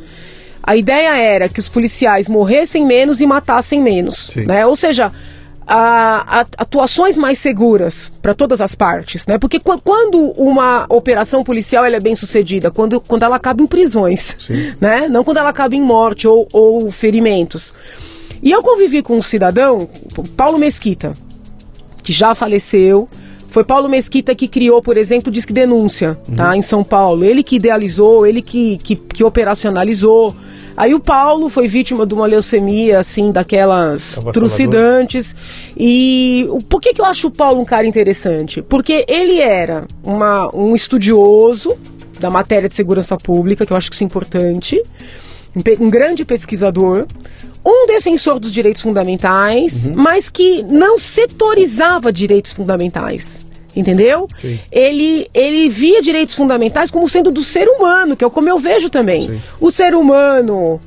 A 0.64 0.76
ideia 0.76 1.16
era 1.18 1.48
que 1.48 1.60
os 1.60 1.70
policiais 1.70 2.28
morressem 2.28 2.84
menos 2.84 3.22
e 3.22 3.28
matassem 3.28 3.80
menos. 3.80 4.32
Né? 4.36 4.66
Ou 4.66 4.76
seja, 4.76 5.12
a, 5.68 6.40
a, 6.40 6.46
atuações 6.58 7.16
mais 7.16 7.38
seguras 7.38 8.12
para 8.24 8.34
todas 8.34 8.60
as 8.60 8.74
partes, 8.74 9.28
né? 9.28 9.38
Porque 9.38 9.60
quando 9.60 10.32
uma 10.32 10.86
operação 10.90 11.44
policial 11.44 11.86
é 11.86 12.00
bem 12.00 12.16
sucedida, 12.16 12.72
quando, 12.72 13.00
quando 13.00 13.24
ela 13.24 13.36
acaba 13.36 13.62
em 13.62 13.68
prisões, 13.68 14.36
Sim. 14.40 14.74
né? 14.82 15.08
Não 15.08 15.24
quando 15.24 15.38
ela 15.38 15.50
acaba 15.50 15.76
em 15.76 15.82
morte 15.82 16.28
ou, 16.28 16.48
ou 16.52 16.92
ferimentos. 16.92 17.74
E 18.44 18.52
eu 18.52 18.62
convivi 18.62 19.02
com 19.02 19.18
um 19.18 19.22
cidadão, 19.22 19.88
Paulo 20.36 20.60
Mesquita, 20.60 21.14
que 22.04 22.12
já 22.12 22.36
faleceu. 22.36 23.08
Foi 23.48 23.64
Paulo 23.64 23.88
Mesquita 23.88 24.36
que 24.36 24.50
criou, 24.50 24.82
por 24.82 24.98
exemplo, 24.98 25.30
o 25.30 25.32
Disque 25.32 25.54
Denúncia, 25.54 26.20
uhum. 26.28 26.36
tá? 26.36 26.58
Em 26.58 26.62
São 26.62 26.84
Paulo. 26.84 27.24
Ele 27.24 27.42
que 27.42 27.56
idealizou, 27.56 28.28
ele 28.28 28.42
que, 28.42 28.78
que, 28.80 28.98
que 28.98 29.24
operacionalizou. 29.24 30.36
Aí 30.76 30.94
o 30.94 31.00
Paulo 31.00 31.50
foi 31.50 31.70
vítima 31.70 32.06
de 32.06 32.14
uma 32.14 32.26
leucemia, 32.26 33.00
assim, 33.00 33.32
daquelas 33.32 34.20
trucidantes. 34.34 35.34
E 35.78 36.50
por 36.68 36.82
que, 36.82 36.94
que 36.94 37.00
eu 37.00 37.06
acho 37.06 37.28
o 37.28 37.32
Paulo 37.32 37.62
um 37.62 37.66
cara 37.66 37.88
interessante? 37.88 38.62
Porque 38.62 39.06
ele 39.08 39.40
era 39.40 39.88
uma, 40.04 40.54
um 40.54 40.76
estudioso 40.76 41.78
da 42.20 42.30
matéria 42.30 42.68
de 42.68 42.76
segurança 42.76 43.16
pública, 43.16 43.66
que 43.66 43.72
eu 43.72 43.78
acho 43.78 43.90
que 43.90 43.96
isso 43.96 44.04
é 44.04 44.08
importante, 44.08 44.84
um, 45.56 45.86
um 45.86 45.90
grande 45.90 46.26
pesquisador, 46.26 47.06
um 47.66 47.88
defensor 47.88 48.40
dos 48.40 48.52
direitos 48.52 48.82
fundamentais, 48.82 49.88
uhum. 49.88 49.94
mas 49.96 50.30
que 50.30 50.64
não 50.64 50.98
setorizava 50.98 52.12
direitos 52.12 52.54
fundamentais. 52.54 53.46
Entendeu? 53.76 54.28
Sim. 54.38 54.60
Ele, 54.72 55.28
ele 55.34 55.68
via 55.68 56.02
direitos 56.02 56.36
fundamentais 56.36 56.92
como 56.92 57.10
sendo 57.10 57.32
do 57.32 57.44
ser 57.44 57.68
humano, 57.68 58.16
que 58.16 58.24
é 58.24 58.30
como 58.30 58.48
eu 58.48 58.60
vejo 58.60 58.90
também. 58.90 59.28
Sim. 59.28 59.42
O 59.60 59.72
ser 59.72 59.96
humano 59.96 60.80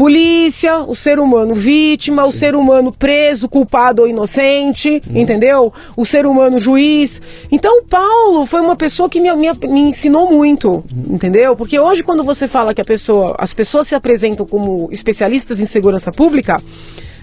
polícia, 0.00 0.78
o 0.78 0.94
ser 0.94 1.18
humano 1.18 1.54
vítima, 1.54 2.24
o 2.24 2.32
ser 2.32 2.56
humano 2.56 2.90
preso, 2.90 3.46
culpado 3.46 4.00
ou 4.00 4.08
inocente, 4.08 5.02
uhum. 5.06 5.20
entendeu? 5.20 5.70
O 5.94 6.06
ser 6.06 6.24
humano 6.24 6.58
juiz. 6.58 7.20
Então, 7.52 7.84
Paulo 7.84 8.46
foi 8.46 8.62
uma 8.62 8.76
pessoa 8.76 9.10
que 9.10 9.20
me, 9.20 9.30
me, 9.36 9.52
me 9.68 9.80
ensinou 9.80 10.26
muito, 10.30 10.70
uhum. 10.70 10.84
entendeu? 11.10 11.54
Porque 11.54 11.78
hoje, 11.78 12.02
quando 12.02 12.24
você 12.24 12.48
fala 12.48 12.72
que 12.72 12.80
a 12.80 12.84
pessoa, 12.84 13.36
as 13.38 13.52
pessoas 13.52 13.88
se 13.88 13.94
apresentam 13.94 14.46
como 14.46 14.88
especialistas 14.90 15.60
em 15.60 15.66
segurança 15.66 16.10
pública, 16.10 16.62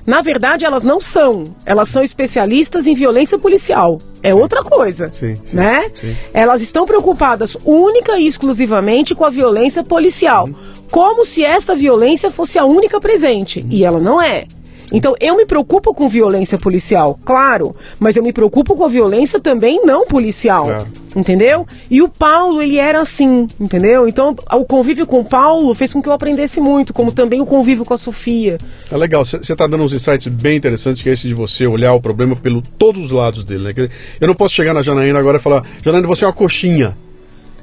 na 0.08 0.22
verdade, 0.22 0.63
elas 0.63 0.84
não 0.84 1.02
são. 1.02 1.44
Elas 1.66 1.90
são 1.90 2.02
especialistas 2.02 2.88
em 2.88 2.94
violência 2.94 3.38
policial. 3.38 4.00
É 4.24 4.34
outra 4.34 4.63
coisa. 4.63 5.12
Sim, 5.12 5.36
sim, 5.44 5.58
né? 5.58 5.92
Sim. 5.94 6.16
Elas 6.34 6.62
estão 6.62 6.86
preocupadas 6.86 7.58
única 7.66 8.18
e 8.18 8.26
exclusivamente 8.26 9.13
com 9.13 9.26
a 9.26 9.30
violência 9.30 9.84
policial. 9.84 10.46
Uhum. 10.46 10.56
Como 10.91 11.26
se 11.26 11.43
esta 11.43 11.76
violência 11.76 12.32
fosse 12.32 12.58
a 12.58 12.65
única 12.65 13.00
presente. 13.00 13.65
E 13.69 13.84
ela 13.84 14.00
não 14.00 14.21
é. 14.21 14.45
Então, 14.91 15.15
eu 15.19 15.36
me 15.36 15.45
preocupo 15.45 15.93
com 15.93 16.08
violência 16.08 16.58
policial, 16.58 17.19
claro, 17.26 17.76
mas 18.00 18.15
eu 18.15 18.23
me 18.23 18.32
preocupo 18.32 18.76
com 18.76 18.86
a 18.86 18.88
violência 18.88 19.39
também 19.39 19.86
não 19.86 20.06
policial. 20.06 20.65
Claro. 20.65 20.88
Entendeu? 21.15 21.65
E 21.89 22.02
o 22.02 22.08
Paulo, 22.08 22.62
ele 22.62 22.78
era 22.78 23.02
assim, 23.02 23.47
entendeu? 23.60 24.08
Então, 24.08 24.36
o 24.54 24.65
convívio 24.65 25.08
com 25.08 25.19
o 25.19 25.26
Paulo 25.26 25.73
fez 25.73 25.91
com 25.91 26.02
que 26.02 26.08
eu 26.08 26.13
aprendesse 26.13 26.62
muito, 26.62 26.93
como 26.93 27.12
também 27.12 27.41
o 27.41 27.45
convívio 27.45 27.84
com 27.84 27.93
a 27.93 27.97
Sofia. 27.97 28.60
É 28.91 28.95
legal, 28.95 29.26
você 29.26 29.38
está 29.38 29.65
dando 29.65 29.84
uns 29.84 29.93
insights 29.93 30.28
bem 30.28 30.58
interessantes, 30.58 31.02
que 31.02 31.10
é 31.10 31.13
esse 31.13 31.28
de 31.28 31.34
você 31.34 31.65
olhar 31.65 31.93
o 31.93 32.02
problema 32.02 32.36
pelo 32.36 32.62
todos 32.62 33.06
os 33.06 33.12
lados 33.12 33.43
dele. 33.43 33.63
Né? 33.63 33.89
Eu 34.21 34.28
não 34.28 34.36
posso 34.36 34.54
chegar 34.54 34.73
na 34.73 34.84
Janaína 34.84 35.19
agora 35.19 35.38
e 35.38 35.41
falar, 35.41 35.65
Janaína, 35.84 36.08
você 36.08 36.23
é 36.23 36.28
uma 36.28 36.34
coxinha. 36.34 36.95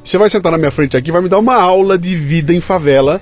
Você 0.04 0.18
vai 0.18 0.28
sentar 0.28 0.52
na 0.52 0.58
minha 0.58 0.70
frente 0.70 0.96
aqui 0.96 1.10
vai 1.10 1.22
me 1.22 1.28
dar 1.28 1.38
uma 1.38 1.54
aula 1.54 1.96
de 1.96 2.14
vida 2.14 2.52
em 2.52 2.60
favela 2.60 3.20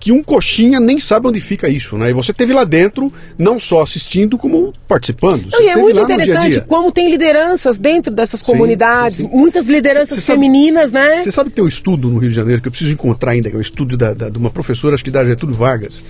que 0.00 0.12
um 0.12 0.22
coxinha 0.22 0.78
nem 0.78 1.00
sabe 1.00 1.28
onde 1.28 1.40
fica 1.40 1.66
isso, 1.66 1.96
né? 1.96 2.10
E 2.10 2.12
você 2.12 2.30
teve 2.30 2.52
lá 2.52 2.64
dentro, 2.64 3.10
não 3.38 3.58
só 3.58 3.80
assistindo, 3.80 4.36
como 4.36 4.70
participando. 4.86 5.46
Não, 5.50 5.62
e 5.62 5.68
é 5.68 5.76
muito 5.76 5.98
interessante 5.98 6.50
dia 6.50 6.60
-dia. 6.60 6.66
como 6.66 6.92
tem 6.92 7.10
lideranças 7.10 7.78
dentro 7.78 8.12
dessas 8.12 8.40
sim, 8.40 8.46
comunidades, 8.46 9.18
sim, 9.18 9.24
sim. 9.24 9.30
muitas 9.30 9.66
lideranças 9.66 10.18
cê, 10.18 10.20
cê 10.20 10.32
femininas, 10.32 10.90
sabe, 10.90 11.08
né? 11.08 11.22
Você 11.22 11.32
sabe 11.32 11.48
que 11.48 11.56
tem 11.56 11.64
um 11.64 11.68
estudo 11.68 12.10
no 12.10 12.18
Rio 12.18 12.28
de 12.28 12.36
Janeiro 12.36 12.60
que 12.60 12.68
eu 12.68 12.72
preciso 12.72 12.92
encontrar 12.92 13.30
ainda, 13.30 13.48
que 13.48 13.56
é 13.56 13.58
um 13.58 13.62
estudo 13.62 13.96
da, 13.96 14.12
da, 14.12 14.28
de 14.28 14.36
uma 14.36 14.50
professora, 14.50 14.94
acho 14.94 15.04
que 15.04 15.10
da 15.10 15.24
Getúlio 15.24 15.54
Vargas, 15.54 16.04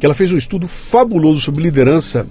que 0.00 0.06
ela 0.06 0.14
fez 0.14 0.32
um 0.32 0.38
estudo 0.38 0.66
fabuloso 0.66 1.40
sobre 1.40 1.62
liderança 1.62 2.26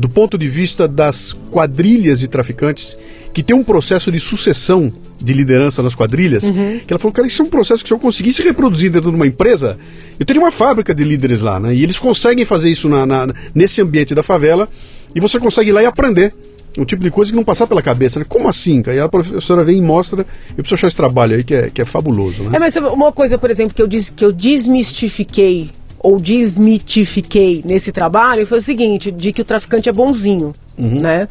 do 0.00 0.08
ponto 0.08 0.38
de 0.38 0.48
vista 0.48 0.88
das 0.88 1.34
quadrilhas 1.50 2.20
de 2.20 2.26
traficantes 2.26 2.96
que 3.34 3.42
tem 3.42 3.54
um 3.54 3.62
processo 3.62 4.10
de 4.10 4.18
sucessão 4.18 4.90
de 5.22 5.34
liderança 5.34 5.82
nas 5.82 5.94
quadrilhas, 5.94 6.44
Uhum. 6.44 6.80
que 6.86 6.90
ela 6.90 6.98
falou, 6.98 7.12
cara, 7.12 7.28
isso 7.28 7.42
é 7.42 7.44
um 7.44 7.48
processo 7.50 7.82
que 7.82 7.88
se 7.88 7.92
eu 7.94 7.98
conseguisse 7.98 8.42
reproduzir 8.42 8.90
dentro 8.90 9.10
de 9.10 9.16
uma 9.16 9.26
empresa, 9.26 9.78
eu 10.18 10.24
teria 10.24 10.40
uma 10.40 10.50
fábrica 10.50 10.94
de 10.94 11.04
líderes 11.04 11.42
lá, 11.42 11.60
né? 11.60 11.74
E 11.74 11.82
eles 11.82 11.98
conseguem 11.98 12.46
fazer 12.46 12.70
isso 12.70 12.88
na, 12.88 13.04
na- 13.04 13.28
nesse 13.54 13.82
ambiente 13.82 14.14
da 14.14 14.22
favela 14.22 14.66
e 15.14 15.20
você 15.20 15.38
consegue 15.38 15.68
ir 15.68 15.72
lá 15.74 15.82
e 15.82 15.86
aprender. 15.86 16.32
Um 16.78 16.84
tipo 16.84 17.02
de 17.02 17.10
coisa 17.10 17.30
que 17.32 17.36
não 17.36 17.42
passar 17.44 17.66
pela 17.66 17.82
cabeça, 17.82 18.20
né? 18.20 18.24
Como 18.28 18.48
assim? 18.48 18.80
cara? 18.80 18.96
E 18.96 19.00
a 19.00 19.08
professora 19.08 19.62
vem 19.64 19.76
e 19.78 19.82
mostra, 19.82 20.20
eu 20.50 20.54
preciso 20.62 20.76
achar 20.76 20.86
esse 20.88 20.96
trabalho 20.96 21.36
aí 21.36 21.44
que 21.44 21.52
é, 21.54 21.68
que 21.68 21.82
é 21.82 21.84
fabuloso, 21.84 22.44
né? 22.44 22.50
É, 22.54 22.58
mas 22.58 22.74
uma 22.76 23.12
coisa, 23.12 23.36
por 23.36 23.50
exemplo, 23.50 23.74
que 23.74 23.82
eu, 23.82 23.88
dis, 23.88 24.08
que 24.08 24.24
eu 24.24 24.32
desmistifiquei 24.32 25.70
ou 26.02 26.18
desmitifiquei 26.18 27.62
nesse 27.64 27.92
trabalho 27.92 28.46
foi 28.46 28.58
o 28.58 28.62
seguinte, 28.62 29.10
de 29.10 29.32
que 29.32 29.42
o 29.42 29.44
traficante 29.44 29.88
é 29.88 29.92
bonzinho, 29.92 30.52
né? 30.76 31.28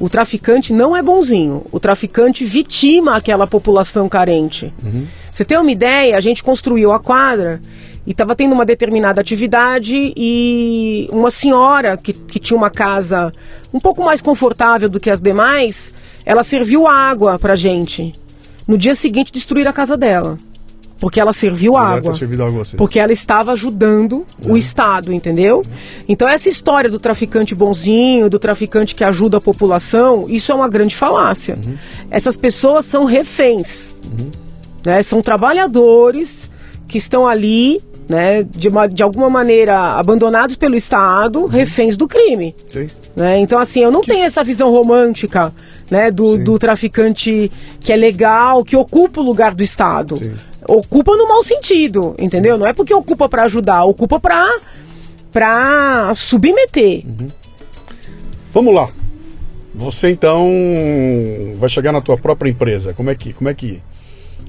O 0.00 0.08
traficante 0.08 0.72
não 0.72 0.96
é 0.96 1.02
bonzinho. 1.02 1.64
O 1.72 1.80
traficante 1.80 2.44
vitima 2.44 3.16
aquela 3.16 3.46
população 3.46 4.08
carente. 4.08 4.72
Você 5.30 5.44
tem 5.44 5.58
uma 5.58 5.70
ideia? 5.70 6.16
A 6.16 6.20
gente 6.20 6.42
construiu 6.42 6.92
a 6.92 7.00
quadra 7.00 7.60
e 8.06 8.12
estava 8.12 8.34
tendo 8.34 8.52
uma 8.52 8.64
determinada 8.64 9.20
atividade 9.20 10.12
e 10.16 11.08
uma 11.12 11.30
senhora 11.30 11.96
que, 11.96 12.12
que 12.12 12.38
tinha 12.38 12.56
uma 12.56 12.70
casa 12.70 13.32
um 13.72 13.80
pouco 13.80 14.04
mais 14.04 14.20
confortável 14.20 14.88
do 14.88 15.00
que 15.00 15.10
as 15.10 15.20
demais, 15.20 15.92
ela 16.24 16.42
serviu 16.42 16.86
água 16.86 17.38
pra 17.38 17.56
gente. 17.56 18.12
No 18.66 18.78
dia 18.78 18.94
seguinte, 18.94 19.32
destruir 19.32 19.66
a 19.66 19.72
casa 19.72 19.96
dela. 19.96 20.38
Porque 21.00 21.20
ela 21.20 21.32
serviu 21.32 21.76
água. 21.76 22.12
servido 22.14 22.42
água. 22.42 22.64
Porque 22.76 22.98
ela 22.98 23.12
estava 23.12 23.52
ajudando 23.52 24.26
o 24.44 24.56
Estado, 24.56 25.12
entendeu? 25.12 25.64
Então, 26.08 26.28
essa 26.28 26.48
história 26.48 26.90
do 26.90 26.98
traficante 26.98 27.54
bonzinho, 27.54 28.28
do 28.28 28.38
traficante 28.38 28.94
que 28.94 29.04
ajuda 29.04 29.38
a 29.38 29.40
população, 29.40 30.26
isso 30.28 30.50
é 30.50 30.54
uma 30.54 30.68
grande 30.68 30.96
falácia. 30.96 31.58
Essas 32.10 32.36
pessoas 32.36 32.84
são 32.84 33.04
reféns. 33.04 33.94
né? 34.84 35.02
São 35.02 35.20
trabalhadores 35.22 36.50
que 36.86 36.96
estão 36.98 37.26
ali, 37.26 37.80
né, 38.08 38.42
de, 38.42 38.68
uma- 38.68 38.88
de 38.88 39.02
alguma 39.02 39.28
maneira, 39.28 39.76
abandonados 39.98 40.56
pelo 40.56 40.74
Estado, 40.74 41.46
reféns 41.46 41.96
do 41.96 42.08
crime. 42.08 42.54
Né? 43.14 43.38
Então, 43.38 43.58
assim, 43.58 43.80
eu 43.80 43.90
não 43.90 44.00
tenho 44.00 44.24
essa 44.24 44.42
visão 44.42 44.70
romântica 44.70 45.52
né, 45.90 46.10
do, 46.10 46.38
do 46.38 46.58
traficante 46.58 47.50
que 47.80 47.92
é 47.92 47.96
legal, 47.96 48.64
que 48.64 48.76
ocupa 48.76 49.20
o 49.20 49.24
lugar 49.24 49.54
do 49.54 49.62
Estado. 49.62 50.18
Sim. 50.18 50.32
Ocupa 50.68 51.16
no 51.16 51.26
mau 51.26 51.42
sentido, 51.42 52.14
entendeu? 52.18 52.58
Não 52.58 52.66
é 52.66 52.74
porque 52.74 52.92
ocupa 52.92 53.26
para 53.26 53.44
ajudar, 53.44 53.84
ocupa 53.84 54.20
para 54.20 54.46
para 55.32 56.12
submeter. 56.14 57.04
Vamos 58.52 58.74
lá. 58.74 58.90
Você 59.74 60.10
então 60.10 60.46
vai 61.56 61.70
chegar 61.70 61.90
na 61.90 62.02
tua 62.02 62.18
própria 62.18 62.50
empresa. 62.50 62.92
Como 62.92 63.08
é 63.08 63.14
que, 63.14 63.32
como 63.32 63.48
é 63.48 63.54
que, 63.54 63.80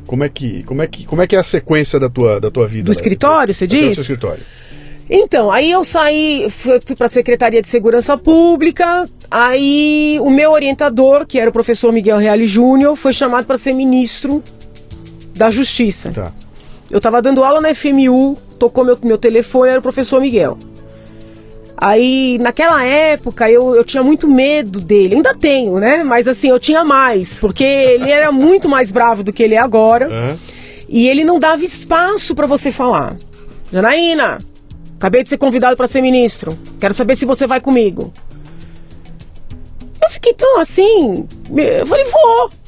como 0.05 0.23
é 0.23 0.29
que, 0.29 0.63
como 0.63 0.81
é 0.81 0.87
que, 0.87 1.05
como 1.05 1.21
é 1.21 1.27
que 1.27 1.35
é 1.37 1.39
a 1.39 1.43
sequência 1.43 1.97
da 1.97 2.09
tua, 2.09 2.41
da 2.41 2.51
tua 2.51 2.67
vida? 2.67 2.85
Do 2.85 2.91
escritório, 2.91 3.53
você 3.53 3.65
diz? 3.65 3.95
seu 3.95 4.01
escritório. 4.01 4.43
Então, 5.09 5.49
aí 5.49 5.71
eu 5.71 5.83
saí, 5.83 6.47
fui, 6.49 6.79
fui 6.85 6.95
para 6.95 7.05
a 7.05 7.09
Secretaria 7.09 7.61
de 7.61 7.67
Segurança 7.67 8.17
Pública. 8.17 9.07
Aí 9.31 10.19
o 10.21 10.29
meu 10.29 10.51
orientador, 10.51 11.25
que 11.25 11.39
era 11.39 11.49
o 11.49 11.53
professor 11.53 11.93
Miguel 11.93 12.17
Reale 12.17 12.47
Júnior, 12.47 12.95
foi 12.95 13.13
chamado 13.13 13.45
para 13.45 13.57
ser 13.57 13.73
ministro 13.73 14.43
da 15.39 15.49
Justiça. 15.49 16.11
Tá. 16.11 16.33
Eu 16.91 16.97
estava 16.97 17.21
dando 17.21 17.43
aula 17.43 17.61
na 17.61 17.73
FMU, 17.73 18.37
tocou 18.59 18.83
meu, 18.83 18.99
meu 19.01 19.17
telefone, 19.17 19.69
era 19.69 19.79
o 19.79 19.81
professor 19.81 20.19
Miguel. 20.19 20.57
Aí, 21.77 22.37
naquela 22.41 22.83
época, 22.83 23.49
eu, 23.49 23.73
eu 23.73 23.85
tinha 23.85 24.03
muito 24.03 24.27
medo 24.27 24.81
dele. 24.81 25.15
Ainda 25.15 25.33
tenho, 25.33 25.79
né? 25.79 26.03
Mas 26.03 26.27
assim, 26.27 26.49
eu 26.49 26.59
tinha 26.59 26.83
mais, 26.83 27.37
porque 27.37 27.63
ele 27.63 28.11
era 28.11 28.33
muito 28.33 28.67
mais 28.67 28.91
bravo 28.91 29.23
do 29.23 29.31
que 29.31 29.41
ele 29.41 29.55
é 29.55 29.59
agora. 29.59 30.07
Aham. 30.07 30.37
E 30.89 31.07
ele 31.07 31.23
não 31.23 31.39
dava 31.39 31.63
espaço 31.63 32.35
para 32.35 32.47
você 32.47 32.71
falar. 32.71 33.15
Janaína, 33.71 34.39
acabei 34.97 35.23
de 35.23 35.29
ser 35.29 35.37
convidado 35.37 35.77
para 35.77 35.87
ser 35.87 36.01
ministro. 36.01 36.57
Quero 36.79 36.93
saber 36.93 37.15
se 37.15 37.25
você 37.25 37.47
vai 37.47 37.61
comigo. 37.61 38.11
Eu 40.03 40.09
fiquei 40.09 40.33
tão 40.33 40.59
assim. 40.59 41.27
Eu 41.55 41.85
falei, 41.85 42.05
vou. 42.05 42.58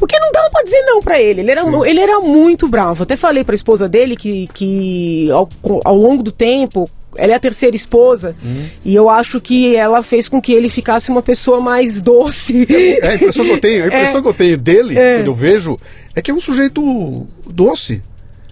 Porque 0.00 0.18
não 0.18 0.32
dava 0.32 0.48
pra 0.50 0.62
dizer 0.62 0.80
não 0.86 1.02
pra 1.02 1.20
ele. 1.20 1.42
Ele 1.42 1.50
era, 1.50 1.62
ele 1.86 2.00
era 2.00 2.20
muito 2.20 2.66
bravo. 2.66 3.02
Até 3.02 3.16
falei 3.16 3.44
pra 3.44 3.54
esposa 3.54 3.86
dele 3.86 4.16
que, 4.16 4.48
que 4.54 5.30
ao, 5.30 5.46
ao 5.84 5.94
longo 5.94 6.22
do 6.22 6.32
tempo, 6.32 6.88
ela 7.16 7.32
é 7.32 7.36
a 7.36 7.38
terceira 7.40 7.76
esposa. 7.76 8.34
E 8.82 8.94
eu 8.94 9.10
acho 9.10 9.40
que 9.42 9.76
ela 9.76 10.02
fez 10.02 10.26
com 10.26 10.40
que 10.40 10.54
ele 10.54 10.70
ficasse 10.70 11.10
uma 11.10 11.20
pessoa 11.20 11.60
mais 11.60 12.00
doce. 12.00 12.66
É 13.02 13.08
a 13.08 13.14
impressão 13.16 13.44
que 13.44 13.50
eu 13.50 13.60
tenho. 13.60 13.84
A 13.84 13.86
impressão 13.88 14.20
É. 14.20 14.22
que 14.22 14.28
eu 14.28 14.34
tenho 14.34 14.56
dele, 14.56 14.98
É. 14.98 15.16
quando 15.18 15.26
eu 15.26 15.34
vejo, 15.34 15.78
é 16.16 16.22
que 16.22 16.30
é 16.30 16.34
um 16.34 16.40
sujeito 16.40 17.26
doce. 17.46 18.00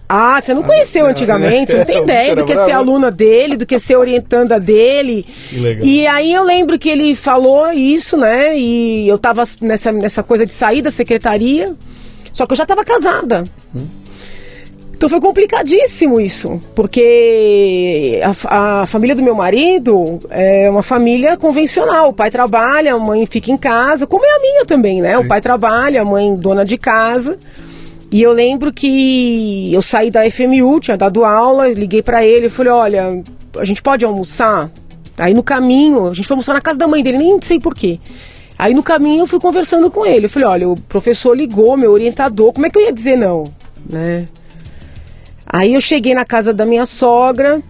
Ah, 0.09 0.40
você 0.40 0.55
não 0.55 0.62
conheceu 0.62 1.07
é, 1.07 1.11
antigamente, 1.11 1.71
você 1.71 1.79
não 1.79 1.85
tem 1.85 1.99
ideia 2.03 2.35
do 2.35 2.44
que 2.44 2.55
bravo. 2.55 2.68
ser 2.68 2.75
aluna 2.75 3.11
dele, 3.11 3.57
do 3.57 3.66
que 3.66 3.79
ser 3.79 3.97
orientanda 3.97 4.59
dele. 4.59 5.27
Legal. 5.53 5.85
E 5.87 6.07
aí 6.07 6.33
eu 6.33 6.44
lembro 6.44 6.79
que 6.79 6.88
ele 6.88 7.14
falou 7.14 7.71
isso, 7.71 8.16
né? 8.16 8.57
E 8.57 9.07
eu 9.07 9.18
tava 9.18 9.44
nessa, 9.61 9.92
nessa 9.92 10.23
coisa 10.23 10.47
de 10.47 10.53
sair 10.53 10.81
da 10.81 10.90
secretaria, 10.90 11.75
só 12.33 12.47
que 12.47 12.53
eu 12.53 12.57
já 12.57 12.64
tava 12.64 12.85
casada. 12.85 13.44
Então 14.99 15.09
foi 15.09 15.21
complicadíssimo 15.21 16.21
isso, 16.21 16.59
porque 16.75 18.21
a, 18.49 18.81
a 18.83 18.87
família 18.87 19.14
do 19.14 19.23
meu 19.23 19.35
marido 19.35 20.18
é 20.29 20.68
uma 20.68 20.83
família 20.83 21.37
convencional. 21.37 22.09
O 22.09 22.12
pai 22.12 22.33
trabalha, 22.33 22.94
a 22.94 22.99
mãe 22.99 23.25
fica 23.25 23.53
em 23.53 23.57
casa, 23.57 24.09
como 24.09 24.25
é 24.25 24.37
a 24.37 24.40
minha 24.40 24.64
também, 24.64 25.01
né? 25.01 25.16
O 25.16 25.29
pai 25.29 25.40
trabalha, 25.40 26.03
a 26.03 26.05
mãe 26.05 26.35
dona 26.35 26.64
de 26.64 26.77
casa. 26.77 27.38
E 28.11 28.23
eu 28.23 28.33
lembro 28.33 28.73
que 28.73 29.71
eu 29.73 29.83
saí 29.83 30.11
da 30.11 30.29
FMU, 30.31 30.81
tinha 30.81 30.97
dado 30.97 31.25
aula, 31.25 31.68
liguei 31.68 32.03
pra 32.03 32.25
ele 32.25 32.47
e 32.47 32.51
falei: 32.51 32.73
olha, 32.73 33.23
a 33.57 33.64
gente 33.64 33.83
pode 33.83 34.05
almoçar? 34.05 34.71
Aí 35.16 35.35
no 35.35 35.42
caminho, 35.42 36.07
a 36.07 36.14
gente 36.14 36.27
foi 36.27 36.35
almoçar 36.35 36.55
na 36.55 36.61
casa 36.61 36.79
da 36.79 36.88
mãe 36.88 37.03
dele, 37.03 37.18
nem 37.18 37.40
sei 37.42 37.61
porquê. 37.61 38.01
Aí 38.59 38.73
no 38.73 38.83
caminho 38.83 39.23
eu 39.23 39.27
fui 39.27 39.38
conversando 39.38 39.90
com 39.90 40.07
ele. 40.07 40.27
Eu 40.27 40.31
falei: 40.31 40.49
olha, 40.49 40.68
o 40.68 40.77
professor 40.77 41.37
ligou, 41.37 41.77
meu 41.77 41.92
orientador, 41.92 42.53
como 42.53 42.66
é 42.66 42.71
que 42.71 42.79
eu 42.79 42.83
ia 42.83 42.92
dizer 42.92 43.16
não? 43.16 43.44
Né? 43.88 44.27
Aí 45.47 45.75
eu 45.75 45.81
cheguei 45.81 46.14
na 46.14 46.25
casa 46.25 46.53
da 46.53 46.64
minha 46.64 46.87
sogra, 46.87 47.62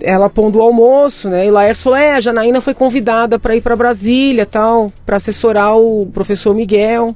ela 0.00 0.28
pondo 0.30 0.58
o 0.58 0.62
almoço, 0.62 1.28
né? 1.28 1.46
E 1.46 1.50
Laércio 1.50 1.84
falou: 1.84 1.98
é, 1.98 2.14
a 2.14 2.20
Janaína 2.20 2.60
foi 2.62 2.72
convidada 2.72 3.38
para 3.38 3.54
ir 3.54 3.60
para 3.60 3.76
Brasília, 3.76 4.46
tal, 4.46 4.90
para 5.04 5.16
assessorar 5.16 5.76
o 5.76 6.06
professor 6.12 6.54
Miguel. 6.54 7.14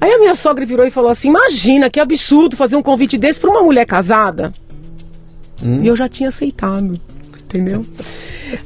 Aí 0.00 0.12
a 0.12 0.18
minha 0.18 0.34
sogra 0.34 0.64
virou 0.66 0.86
e 0.86 0.90
falou 0.90 1.10
assim: 1.10 1.28
imagina 1.28 1.90
que 1.90 2.00
absurdo 2.00 2.56
fazer 2.56 2.76
um 2.76 2.82
convite 2.82 3.16
desse 3.16 3.40
para 3.40 3.50
uma 3.50 3.62
mulher 3.62 3.86
casada. 3.86 4.52
E 5.62 5.86
eu 5.86 5.96
já 5.96 6.08
tinha 6.08 6.28
aceitado, 6.28 7.00
entendeu? 7.44 7.84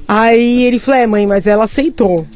Aí 0.07 0.65
ele 0.65 0.79
falou: 0.79 1.01
é, 1.01 1.07
mãe, 1.07 1.27
mas 1.27 1.47
ela 1.47 1.65
aceitou. 1.65 2.27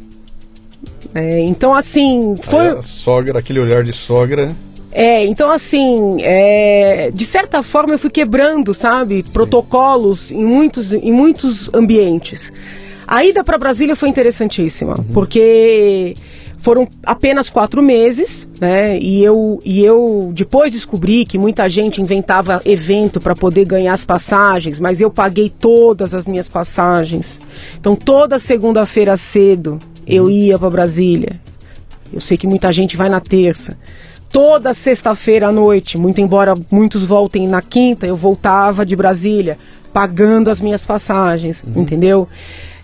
É, 1.14 1.40
então, 1.40 1.74
assim, 1.74 2.36
foi. 2.42 2.80
Sogra, 2.82 3.38
aquele 3.38 3.60
olhar 3.60 3.82
de 3.82 3.92
sogra. 3.92 4.54
É, 4.94 5.24
então 5.24 5.50
assim, 5.50 6.18
é, 6.20 7.10
de 7.14 7.24
certa 7.24 7.62
forma 7.62 7.94
eu 7.94 7.98
fui 7.98 8.10
quebrando, 8.10 8.74
sabe, 8.74 9.22
protocolos 9.22 10.30
em 10.30 10.44
muitos, 10.44 10.92
em 10.92 11.10
muitos 11.10 11.72
ambientes. 11.72 12.52
A 13.06 13.24
ida 13.24 13.42
para 13.42 13.56
Brasília 13.56 13.96
foi 13.96 14.10
interessantíssima, 14.10 14.96
porque 15.12 16.14
foram 16.62 16.88
apenas 17.04 17.50
quatro 17.50 17.82
meses, 17.82 18.48
né? 18.60 18.96
E 18.96 19.22
eu, 19.22 19.60
e 19.64 19.84
eu 19.84 20.30
depois 20.32 20.70
descobri 20.70 21.24
que 21.24 21.36
muita 21.36 21.68
gente 21.68 22.00
inventava 22.00 22.62
evento 22.64 23.20
para 23.20 23.34
poder 23.34 23.64
ganhar 23.64 23.92
as 23.92 24.06
passagens, 24.06 24.78
mas 24.78 25.00
eu 25.00 25.10
paguei 25.10 25.50
todas 25.50 26.14
as 26.14 26.28
minhas 26.28 26.48
passagens. 26.48 27.40
Então 27.78 27.96
toda 27.96 28.38
segunda-feira 28.38 29.16
cedo 29.16 29.80
eu 30.06 30.30
ia 30.30 30.56
para 30.56 30.70
Brasília. 30.70 31.40
Eu 32.12 32.20
sei 32.20 32.36
que 32.36 32.46
muita 32.46 32.72
gente 32.72 32.96
vai 32.96 33.08
na 33.08 33.20
terça. 33.20 33.76
Toda 34.30 34.72
sexta-feira 34.72 35.48
à 35.48 35.52
noite, 35.52 35.98
muito 35.98 36.20
embora 36.20 36.54
muitos 36.70 37.04
voltem 37.04 37.48
na 37.48 37.60
quinta, 37.60 38.06
eu 38.06 38.16
voltava 38.16 38.86
de 38.86 38.94
Brasília, 38.94 39.58
pagando 39.92 40.48
as 40.48 40.60
minhas 40.60 40.86
passagens, 40.86 41.64
entendeu? 41.74 42.28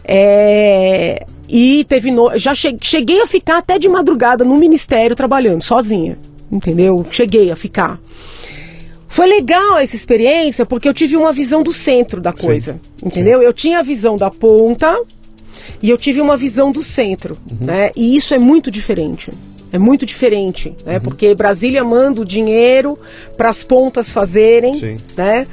É, 0.04 1.24
E 1.48 1.84
teve. 1.84 2.10
No... 2.10 2.36
Já 2.38 2.54
che- 2.54 2.76
cheguei 2.80 3.20
a 3.20 3.26
ficar 3.26 3.58
até 3.58 3.78
de 3.78 3.88
madrugada 3.88 4.44
no 4.44 4.56
ministério 4.56 5.16
trabalhando, 5.16 5.62
sozinha, 5.62 6.18
entendeu? 6.50 7.04
Cheguei 7.10 7.50
a 7.50 7.56
ficar. 7.56 7.98
Foi 9.06 9.26
legal 9.26 9.78
essa 9.78 9.96
experiência 9.96 10.66
porque 10.66 10.88
eu 10.88 10.92
tive 10.94 11.16
uma 11.16 11.32
visão 11.32 11.62
do 11.62 11.72
centro 11.72 12.20
da 12.20 12.32
coisa, 12.32 12.78
entendeu? 13.02 13.42
Eu 13.42 13.52
tinha 13.52 13.78
a 13.78 13.82
visão 13.82 14.16
da 14.18 14.30
ponta 14.30 15.00
e 15.82 15.88
eu 15.88 15.96
tive 15.96 16.20
uma 16.20 16.36
visão 16.36 16.70
do 16.70 16.82
centro, 16.82 17.36
né? 17.60 17.90
E 17.96 18.14
isso 18.16 18.34
é 18.34 18.38
muito 18.38 18.70
diferente. 18.70 19.30
É 19.72 19.78
muito 19.78 20.06
diferente, 20.06 20.74
né? 20.84 20.98
Porque 20.98 21.34
Brasília 21.34 21.82
manda 21.84 22.20
o 22.20 22.24
dinheiro 22.24 22.98
para 23.36 23.48
as 23.50 23.62
pontas 23.62 24.10
fazerem, 24.10 24.74
Sim. 24.78 24.96
né? 25.16 25.46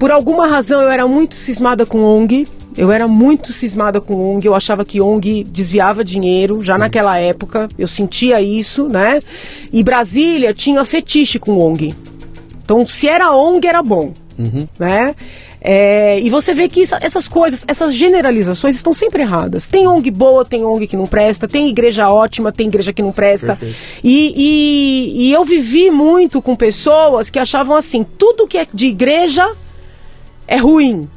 Por 0.00 0.10
alguma 0.10 0.46
razão 0.48 0.80
eu 0.80 0.88
era 0.88 1.06
muito 1.06 1.34
cismada 1.36 1.86
com 1.86 2.02
ONG. 2.02 2.48
Eu 2.76 2.90
era 2.90 3.06
muito 3.06 3.52
cismada 3.52 4.00
com 4.00 4.14
ONG, 4.34 4.46
eu 4.46 4.54
achava 4.54 4.84
que 4.84 5.00
ONG 5.00 5.44
desviava 5.44 6.02
dinheiro, 6.04 6.62
já 6.62 6.78
naquela 6.78 7.18
época, 7.18 7.68
eu 7.76 7.86
sentia 7.86 8.40
isso, 8.40 8.88
né? 8.88 9.20
E 9.72 9.82
Brasília 9.82 10.54
tinha 10.54 10.82
fetiche 10.84 11.38
com 11.38 11.58
ONG. 11.58 11.94
Então, 12.64 12.86
se 12.86 13.08
era 13.08 13.32
ONG, 13.32 13.66
era 13.66 13.82
bom, 13.82 14.12
né? 14.78 15.14
É, 15.60 16.18
e 16.20 16.30
você 16.30 16.54
vê 16.54 16.68
que 16.68 16.80
isso- 16.80 16.94
essas 17.02 17.28
coisas, 17.28 17.64
essas 17.68 17.92
generalizações 17.92 18.76
estão 18.76 18.94
sempre 18.94 19.22
erradas. 19.22 19.68
Tem 19.68 19.86
ONG 19.86 20.10
boa, 20.10 20.44
tem 20.44 20.64
ONG 20.64 20.86
que 20.86 20.96
não 20.96 21.06
presta, 21.06 21.46
tem 21.48 21.68
igreja 21.68 22.08
ótima, 22.08 22.50
tem 22.52 22.68
igreja 22.68 22.92
que 22.92 23.02
não 23.02 23.12
presta. 23.12 23.58
E, 24.02 24.32
e- 24.36 25.26
e 25.28 25.32
eu 25.32 25.44
vivi 25.44 25.90
muito 25.90 26.40
com 26.40 26.54
pessoas 26.56 27.28
que 27.28 27.38
achavam 27.38 27.76
assim: 27.76 28.06
tudo 28.16 28.46
que 28.46 28.56
é 28.56 28.66
de 28.72 28.86
igreja 28.86 29.46
é 30.50 30.56
ruim. 30.56 31.08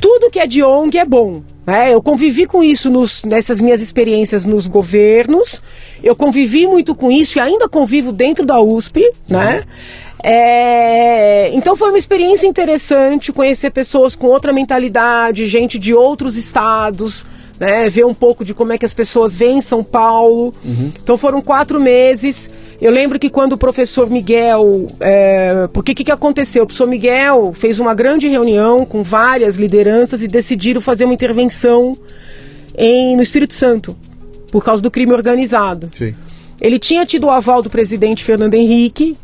Tudo 0.00 0.28
que 0.30 0.40
é 0.40 0.46
de 0.48 0.64
ONG 0.64 0.98
é 0.98 1.04
bom. 1.04 1.42
né? 1.64 1.94
Eu 1.94 2.02
convivi 2.02 2.44
com 2.44 2.60
isso 2.60 2.90
nos- 2.90 3.22
nessas 3.22 3.60
minhas 3.60 3.80
experiências 3.80 4.44
nos 4.44 4.66
governos. 4.66 5.62
Eu 6.02 6.16
convivi 6.16 6.66
muito 6.66 6.92
com 6.92 7.08
isso 7.12 7.38
e 7.38 7.40
ainda 7.40 7.68
convivo 7.68 8.10
dentro 8.10 8.44
da 8.44 8.58
USP, 8.60 9.08
né? 9.28 9.62
É, 10.24 11.50
então 11.54 11.76
foi 11.76 11.88
uma 11.90 11.98
experiência 11.98 12.46
interessante 12.46 13.32
conhecer 13.32 13.70
pessoas 13.70 14.14
com 14.16 14.26
outra 14.28 14.52
mentalidade, 14.52 15.46
gente 15.46 15.78
de 15.78 15.94
outros 15.94 16.36
estados, 16.36 17.24
né? 17.58 17.88
Ver 17.88 18.04
um 18.04 18.14
pouco 18.14 18.44
de 18.44 18.54
como 18.54 18.72
é 18.72 18.78
que 18.78 18.84
as 18.84 18.92
pessoas 18.92 19.36
veem 19.36 19.60
São 19.60 19.82
Paulo. 19.82 20.54
Então 21.02 21.16
foram 21.16 21.40
quatro 21.40 21.80
meses. 21.80 22.50
Eu 22.80 22.90
lembro 22.90 23.16
que 23.16 23.30
quando 23.30 23.52
o 23.52 23.56
professor 23.56 24.10
Miguel. 24.10 24.88
É, 24.98 25.68
porque 25.72 25.92
o 25.92 25.94
que, 25.94 26.02
que 26.02 26.10
aconteceu? 26.10 26.64
O 26.64 26.66
professor 26.66 26.88
Miguel 26.88 27.52
fez 27.54 27.78
uma 27.78 27.94
grande 27.94 28.26
reunião 28.26 28.84
com 28.84 29.04
várias 29.04 29.56
lideranças 29.56 30.20
e 30.20 30.26
decidiram 30.26 30.80
fazer 30.80 31.04
uma 31.04 31.14
intervenção 31.14 31.96
em, 32.76 33.14
no 33.14 33.22
Espírito 33.22 33.54
Santo, 33.54 33.96
por 34.50 34.64
causa 34.64 34.82
do 34.82 34.90
crime 34.90 35.12
organizado. 35.12 35.90
Sim. 35.96 36.12
Ele 36.60 36.78
tinha 36.78 37.06
tido 37.06 37.28
o 37.28 37.30
aval 37.30 37.62
do 37.62 37.70
presidente 37.70 38.24
Fernando 38.24 38.54
Henrique. 38.54 39.16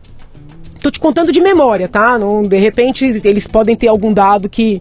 Tô 0.80 0.90
te 0.90 1.00
contando 1.00 1.32
de 1.32 1.40
memória, 1.40 1.88
tá? 1.88 2.16
Não, 2.16 2.42
de 2.42 2.58
repente 2.58 3.04
eles 3.24 3.46
podem 3.48 3.74
ter 3.74 3.88
algum 3.88 4.12
dado 4.12 4.48
que. 4.48 4.80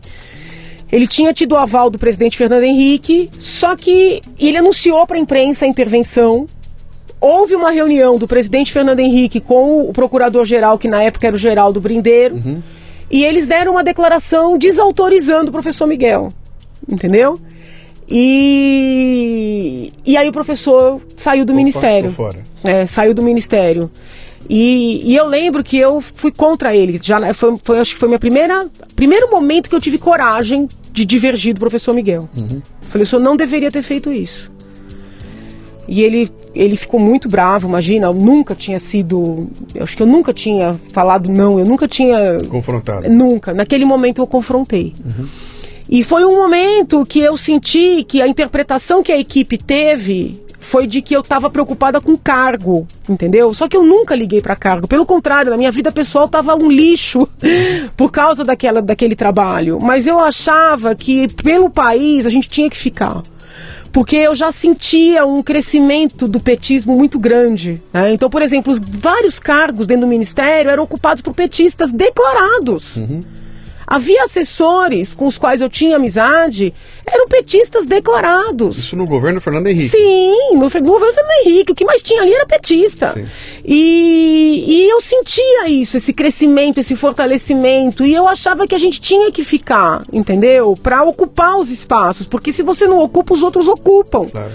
Ele 0.92 1.08
tinha 1.08 1.34
tido 1.34 1.54
o 1.54 1.58
aval 1.58 1.90
do 1.90 2.00
presidente 2.00 2.38
Fernando 2.38 2.64
Henrique, 2.64 3.30
só 3.38 3.76
que 3.76 4.22
ele 4.40 4.58
anunciou 4.58 5.06
para 5.06 5.18
a 5.18 5.20
imprensa 5.20 5.66
a 5.66 5.68
intervenção. 5.68 6.48
Houve 7.20 7.56
uma 7.56 7.72
reunião 7.72 8.18
do 8.18 8.28
presidente 8.28 8.72
Fernando 8.72 9.00
Henrique 9.00 9.40
com 9.40 9.82
o 9.82 9.92
procurador-geral, 9.92 10.78
que 10.78 10.88
na 10.88 11.04
época 11.04 11.28
era 11.28 11.36
o 11.36 11.40
Geraldo 11.40 11.82
Brindeiro, 11.82 12.64
e 13.12 13.26
eles 13.26 13.46
deram 13.46 13.74
uma 13.74 13.84
declaração 13.84 14.58
desautorizando 14.58 15.50
o 15.50 15.52
professor 15.52 15.88
Miguel. 15.88 16.32
Entendeu? 16.88 17.40
E, 18.10 19.92
e 20.06 20.16
aí 20.16 20.30
o 20.30 20.32
professor 20.32 21.02
saiu 21.18 21.44
do 21.44 21.52
Opa, 21.52 21.58
ministério. 21.58 22.12
fora. 22.12 22.40
É, 22.64 22.86
saiu 22.86 23.14
do 23.14 23.22
ministério. 23.22 23.92
E, 24.50 25.02
e 25.12 25.16
eu 25.16 25.28
lembro 25.28 25.64
que 25.64 25.78
eu 25.78 26.00
fui 26.00 26.32
contra 26.32 26.76
ele. 26.76 27.00
Já 27.04 27.20
na- 27.20 27.34
foi, 27.34 27.56
foi- 27.64 27.80
acho 27.80 27.93
que 27.93 28.00
foi 28.00 28.08
minha 28.08 28.20
primeira 28.20 28.68
primeiro 28.95 29.30
momento 29.30 29.70
que 29.70 29.76
eu 29.76 29.82
tive 29.82 29.98
coragem 29.98 30.68
de 30.91 31.04
divergir 31.06 31.54
do 31.54 31.60
professor 31.60 31.93
Miguel. 31.93 32.30
Falei, 32.82 33.04
o 33.04 33.06
senhor 33.06 33.22
não 33.22 33.36
deveria 33.36 33.70
ter 33.72 33.82
feito 33.82 34.12
isso. 34.12 34.52
E 35.88 36.02
ele, 36.02 36.30
ele 36.54 36.76
ficou 36.76 37.00
muito 37.00 37.30
bravo, 37.30 37.68
imagina, 37.68 38.08
eu 38.08 38.14
nunca 38.14 38.54
tinha 38.54 38.78
sido. 38.80 39.48
Eu 39.74 39.84
acho 39.84 39.95
que 39.95 40.04
eu 40.04 40.08
nunca 40.08 40.34
tinha 40.34 40.78
falado 40.91 41.30
não, 41.30 41.58
eu 41.60 41.66
nunca 41.66 41.88
tinha 41.88 42.41
Confrontado. 42.50 43.10
Nunca. 43.10 43.54
Naquele 43.54 43.86
momento 43.86 44.22
eu 44.22 44.28
confrontei. 44.28 44.93
E 45.89 46.04
foi 46.04 46.26
um 46.26 46.36
momento 46.36 47.06
que 47.06 47.20
eu 47.20 47.38
senti 47.38 48.04
que 48.04 48.22
a 48.22 48.28
interpretação 48.28 49.02
que 49.02 49.12
a 49.14 49.18
equipe 49.18 49.58
teve 49.58 50.41
foi 50.60 50.88
de 50.88 51.01
que 51.01 51.16
eu 51.16 51.22
estava 51.22 51.49
preocupada 51.49 52.01
com 52.01 52.18
cargo, 52.18 52.88
entendeu? 53.08 53.53
Só 53.53 53.68
que 53.68 53.78
eu 53.78 53.84
nunca 53.84 54.16
liguei 54.16 54.41
para 54.41 54.55
cargo. 54.55 54.88
Pelo 54.88 55.05
contrário, 55.05 55.51
na 55.51 55.58
minha 55.58 55.72
vida 55.72 55.91
pessoal 55.91 56.26
estava 56.26 56.55
um 56.55 56.72
lixo 56.72 57.28
por 57.95 58.12
causa 58.12 58.43
daquela, 58.43 58.82
daquele 58.82 59.16
trabalho. 59.16 59.80
Mas 59.80 60.08
eu 60.08 60.20
achava 60.20 60.95
que 60.95 61.28
pelo 61.28 61.70
país 61.70 62.26
a 62.26 62.30
gente 62.30 62.49
tinha 62.49 62.70
que 62.70 62.78
ficar 62.78 63.24
porque 63.91 64.16
eu 64.16 64.36
já 64.36 64.51
sentia 64.51 65.26
um 65.26 65.41
crescimento 65.41 66.28
do 66.28 66.39
petismo 66.39 66.95
muito 66.95 67.18
grande. 67.18 67.82
né? 67.91 68.14
Então, 68.14 68.30
por 68.30 68.43
exemplo, 68.43 68.72
os 68.72 68.78
vários 68.80 69.39
cargos 69.39 69.88
dentro 69.88 70.05
do 70.05 70.08
ministério 70.08 70.70
eram 70.70 70.84
ocupados 70.84 71.20
por 71.22 71.34
petistas 71.34 71.91
declarados. 71.91 73.01
Havia 73.90 74.26
assessores 74.26 75.16
com 75.16 75.26
os 75.26 75.38
quais 75.38 75.62
eu 75.62 75.70
tinha 75.70 75.96
amizade, 75.96 76.74
eram 77.06 77.26
petistas 77.30 77.86
declarados. 77.86 78.78
Isso 78.78 78.98
no 78.98 79.06
governo 79.06 79.40
Fernando 79.40 79.68
Henrique. 79.68 79.88
Sim, 79.88 80.56
no, 80.56 80.64
no 80.64 80.70
governo 80.70 81.14
Fernando 81.14 81.46
Henrique, 81.46 81.72
o 81.72 81.76
que 81.76 81.86
mais 81.86 82.02
tinha 82.02 82.22
ali 82.22 82.34
era 82.34 82.46
petista. 82.46 83.14
Sim. 83.14 83.26
E, 83.64 84.66
e 84.68 84.90
eu 84.90 85.00
sentia 85.00 85.70
isso, 85.70 85.96
esse 85.96 86.12
crescimento, 86.12 86.80
esse 86.80 86.98
fortalecimento, 86.98 88.06
e 88.06 88.14
eu 88.14 88.28
achava 88.28 88.68
que 88.68 88.76
a 88.76 88.80
gente 88.80 89.00
tinha 89.00 89.32
que 89.32 89.46
ficar, 89.46 90.02
entendeu? 90.12 90.78
Para 90.84 91.04
ocupar 91.04 91.58
os 91.58 91.72
espaços, 91.72 92.28
porque 92.28 92.52
se 92.52 92.64
você 92.64 92.88
não 92.88 93.00
ocupa, 93.00 93.34
os 93.34 93.42
outros 93.42 93.70
ocupam. 93.70 94.26
Claro. 94.26 94.52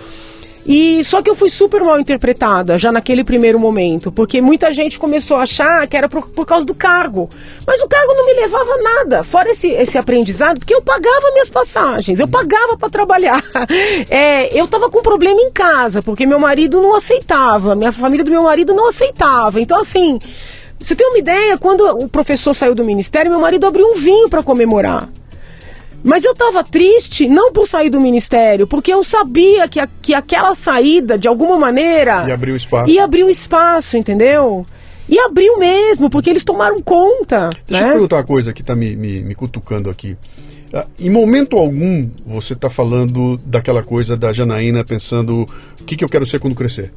E 0.65 1.03
só 1.03 1.21
que 1.21 1.29
eu 1.29 1.35
fui 1.35 1.49
super 1.49 1.83
mal 1.83 1.99
interpretada 1.99 2.79
já 2.79 2.93
naquele 2.93 3.25
primeiro 3.25 3.59
momento, 3.59 4.13
porque 4.13 4.41
muita 4.41 4.73
gente 4.73 4.99
começou 4.99 5.37
a 5.37 5.43
achar 5.43 5.87
que 5.89 5.97
era 5.97 6.09
por, 6.09 6.29
por 6.29 6.47
causa 6.47 6.65
do 6.65 6.75
cargo. 6.75 7.29
Mas 7.67 7.81
o 7.81 7.89
cargo 7.89 8.15
não 8.15 8.27
me 8.27 8.33
levava 8.35 8.71
a 8.71 8.83
nada, 8.83 9.25
fora 9.25 9.51
esse, 9.51 9.69
esse 9.69 9.99
aprendizado, 9.99 10.59
porque 10.59 10.75
eu 10.75 10.81
pagava 10.81 11.33
minhas 11.33 11.51
passagens, 11.51 12.21
eu 12.21 12.29
pagava 12.29 12.77
para 12.77 12.89
trabalhar. 12.89 13.43
É, 14.09 14.59
eu 14.59 14.67
tava 14.69 14.91
com 14.91 15.01
problema 15.01 15.41
em 15.41 15.51
casa, 15.51 16.03
porque 16.03 16.27
meu 16.27 16.39
marido 16.39 16.81
não 16.81 16.95
aceitava, 16.95 17.75
minha 17.75 17.93
família 17.93 18.25
do 18.25 18.31
meu 18.31 18.43
marido 18.43 18.75
não 18.75 18.89
aceitava. 18.89 19.61
Então, 19.61 19.81
assim, 19.81 20.19
você 20.79 20.95
tem 20.95 21.09
uma 21.09 21.19
ideia, 21.19 21.57
quando 21.57 21.83
o 21.83 22.09
professor 22.09 22.53
saiu 22.53 22.75
do 22.75 22.85
ministério, 22.85 23.31
meu 23.31 23.41
marido 23.41 23.67
abriu 23.67 23.87
um 23.87 23.95
vinho 23.95 24.29
para 24.29 24.43
comemorar. 24.43 25.09
Mas 26.05 26.25
eu 26.25 26.33
estava 26.33 26.65
triste, 26.65 27.29
não 27.29 27.53
por 27.53 27.67
sair 27.67 27.89
do 27.91 28.01
ministério, 28.01 28.67
porque 28.67 28.93
eu 28.93 29.05
sabia 29.05 29.69
que, 29.69 29.79
a- 29.79 29.89
que 30.01 30.13
aquela 30.15 30.55
saída, 30.55 31.17
de 31.17 31.29
alguma 31.29 31.57
maneira. 31.59 32.25
E 32.29 32.33
abriu 32.33 32.57
espaço. 32.57 32.91
Ia 32.91 33.05
abrir 33.05 33.25
um 33.25 33.31
espaço, 33.31 33.97
entendeu? 33.97 34.67
E 35.09 35.19
abriu 35.19 35.59
mesmo, 35.59 36.09
porque 36.11 36.31
eles 36.31 36.45
tomaram 36.45 36.81
conta. 36.83 37.51
Deixa 37.69 37.85
né? 37.85 37.91
eu 37.91 37.93
perguntar 37.95 38.17
uma 38.17 38.25
coisa 38.25 38.53
que 38.53 38.63
está 38.63 38.75
me, 38.75 38.97
me, 38.97 39.23
me 39.23 39.35
cutucando 39.35 39.91
aqui. 39.91 40.17
Ah, 40.73 40.87
Em 40.99 41.11
momento 41.11 41.57
algum 41.57 42.09
você 42.27 42.55
está 42.55 42.71
falando 42.71 43.37
daquela 43.45 43.83
coisa 43.83 44.17
da 44.17 44.33
Janaína 44.33 44.85
pensando 44.85 45.47
o 45.81 45.85
que, 45.85 45.97
que 45.97 46.05
eu 46.05 46.09
quero 46.09 46.25
ser 46.25 46.39
quando 46.41 46.55
crescer. 46.55 46.93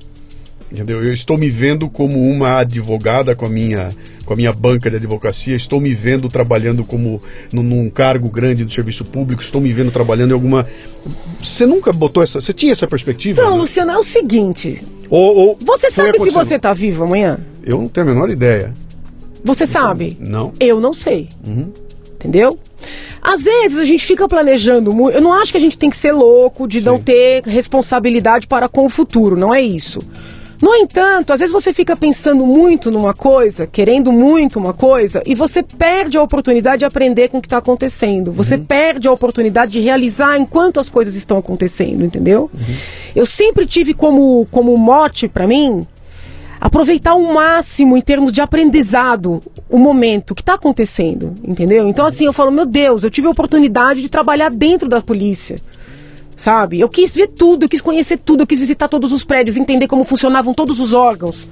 Entendeu? 0.76 1.01
Eu 1.01 1.13
estou 1.13 1.38
me 1.38 1.49
vendo 1.49 1.89
como 1.89 2.21
uma 2.30 2.59
advogada 2.59 3.34
com 3.34 3.45
a 3.45 3.49
minha, 3.49 3.91
com 4.26 4.34
a 4.34 4.36
minha 4.36 4.51
banca 4.51 4.89
de 4.89 4.97
advocacia, 4.97 5.55
estou 5.55 5.80
me 5.80 5.93
vendo 5.93 6.28
trabalhando 6.28 6.84
como 6.84 7.21
num, 7.53 7.89
cargo 7.89 8.30
grande 8.30 8.65
do 8.65 8.73
serviço 8.73 9.05
público, 9.05 9.41
estou 9.41 9.61
me 9.61 9.71
vendo 9.71 9.89
trabalhando 9.89 10.32
em 10.32 10.34
alguma. 10.34 10.67
Você 11.41 11.65
nunca 11.65 11.93
botou 11.93 12.21
essa. 12.21 12.41
Você 12.41 12.51
tinha 12.51 12.73
essa 12.73 12.86
perspectiva? 12.86 13.41
Não, 13.41 13.51
né? 13.51 13.57
Luciano, 13.57 13.91
é 13.91 13.97
o 13.97 14.03
seguinte. 14.03 14.84
Ou, 15.09 15.36
ou 15.38 15.59
Você 15.61 15.89
sabe 15.89 16.19
se 16.19 16.30
você 16.30 16.59
tá 16.59 16.73
vivo 16.73 17.05
amanhã? 17.05 17.39
Eu 17.63 17.78
não 17.78 17.88
tenho 17.88 18.07
a 18.07 18.13
menor 18.13 18.30
ideia. 18.30 18.73
Você 19.45 19.65
sabe? 19.65 20.17
Não. 20.19 20.51
Eu 20.59 20.82
não 20.82 20.91
sei. 20.91 21.30
Entendeu? 22.15 22.59
Às 23.21 23.43
vezes 23.43 23.78
a 23.78 23.86
gente 23.86 24.05
fica 24.05 24.28
planejando 24.28 24.93
muito. 24.93 25.15
Eu 25.15 25.21
não 25.21 25.34
acho 25.34 25.51
que 25.51 25.57
a 25.57 25.61
gente 25.61 25.78
tem 25.78 25.89
que 25.89 25.95
ser 25.95 26.11
louco 26.11 26.67
de 26.67 26.82
não 26.82 26.97
Sim. 26.97 27.03
ter 27.03 27.43
responsabilidade 27.43 28.45
para 28.45 28.67
com 28.67 28.86
o 28.86 28.89
futuro, 28.89 29.38
não 29.38 29.53
é 29.53 29.61
isso. 29.61 29.99
No 30.62 30.74
entanto, 30.74 31.34
às 31.34 31.39
vezes 31.39 31.51
você 31.51 31.74
fica 31.74 31.95
pensando 31.95 32.45
muito 32.45 32.89
numa 32.89 33.14
coisa, 33.14 33.68
querendo 33.68 34.12
muito 34.12 34.58
uma 34.58 34.74
coisa, 34.74 35.22
e 35.26 35.36
você 35.36 35.62
perde 35.62 36.18
a 36.18 36.24
oportunidade 36.24 36.80
de 36.80 36.86
aprender 36.86 37.30
com 37.30 37.38
o 37.38 37.41
que 37.41 37.47
está 37.47 37.58
acontecendo. 37.58 38.32
Você 38.32 38.58
perde 38.58 39.08
a 39.08 39.12
oportunidade 39.12 39.74
de 39.74 39.80
realizar 39.82 40.38
enquanto 40.38 40.80
as 40.80 40.89
coisas 40.89 41.16
estão 41.16 41.38
acontecendo, 41.38 42.03
entendeu? 42.06 42.49
Eu 43.16 43.26
sempre 43.26 43.66
tive 43.66 43.93
como, 43.93 44.47
como 44.51 44.76
mote 44.78 45.28
para 45.28 45.47
mim 45.47 45.86
aproveitar 46.60 47.16
o 47.16 47.34
máximo 47.34 47.97
em 47.97 48.01
termos 48.01 48.32
de 48.32 48.41
aprendizado 48.41 49.43
o 49.70 49.78
momento 49.78 50.34
que 50.34 50.41
está 50.41 50.53
acontecendo, 50.56 51.36
entendeu? 51.43 51.88
Então 51.88 52.06
assim 52.06 52.26
eu 52.26 52.34
falo, 52.34 52.51
meu 52.51 52.66
Deus, 52.66 53.03
eu 53.03 53.10
tive 53.10 53.28
a 53.28 53.30
oportunidade 53.30 54.01
de 54.01 54.10
trabalhar 54.10 54.49
dentro 54.49 54.88
da 54.88 55.01
polícia, 55.01 55.58
sabe? 56.36 56.80
Eu 56.80 56.90
quis 56.90 57.14
ver 57.16 57.28
tudo, 57.28 57.64
eu 57.64 57.70
quis 57.70 57.82
conhecer 57.82 58.18
tudo, 58.18 58.44
eu 58.44 58.48
quis 58.48 58.60
visitar 58.60 58.88
todos 58.88 59.12
os 59.12 59.24
prédios, 59.24 59.58
entender 59.58 59.88
como 59.88 60.04
funcionavam 60.04 60.54
todos 60.54 60.80
os 60.80 60.94
órgãos. 60.94 61.48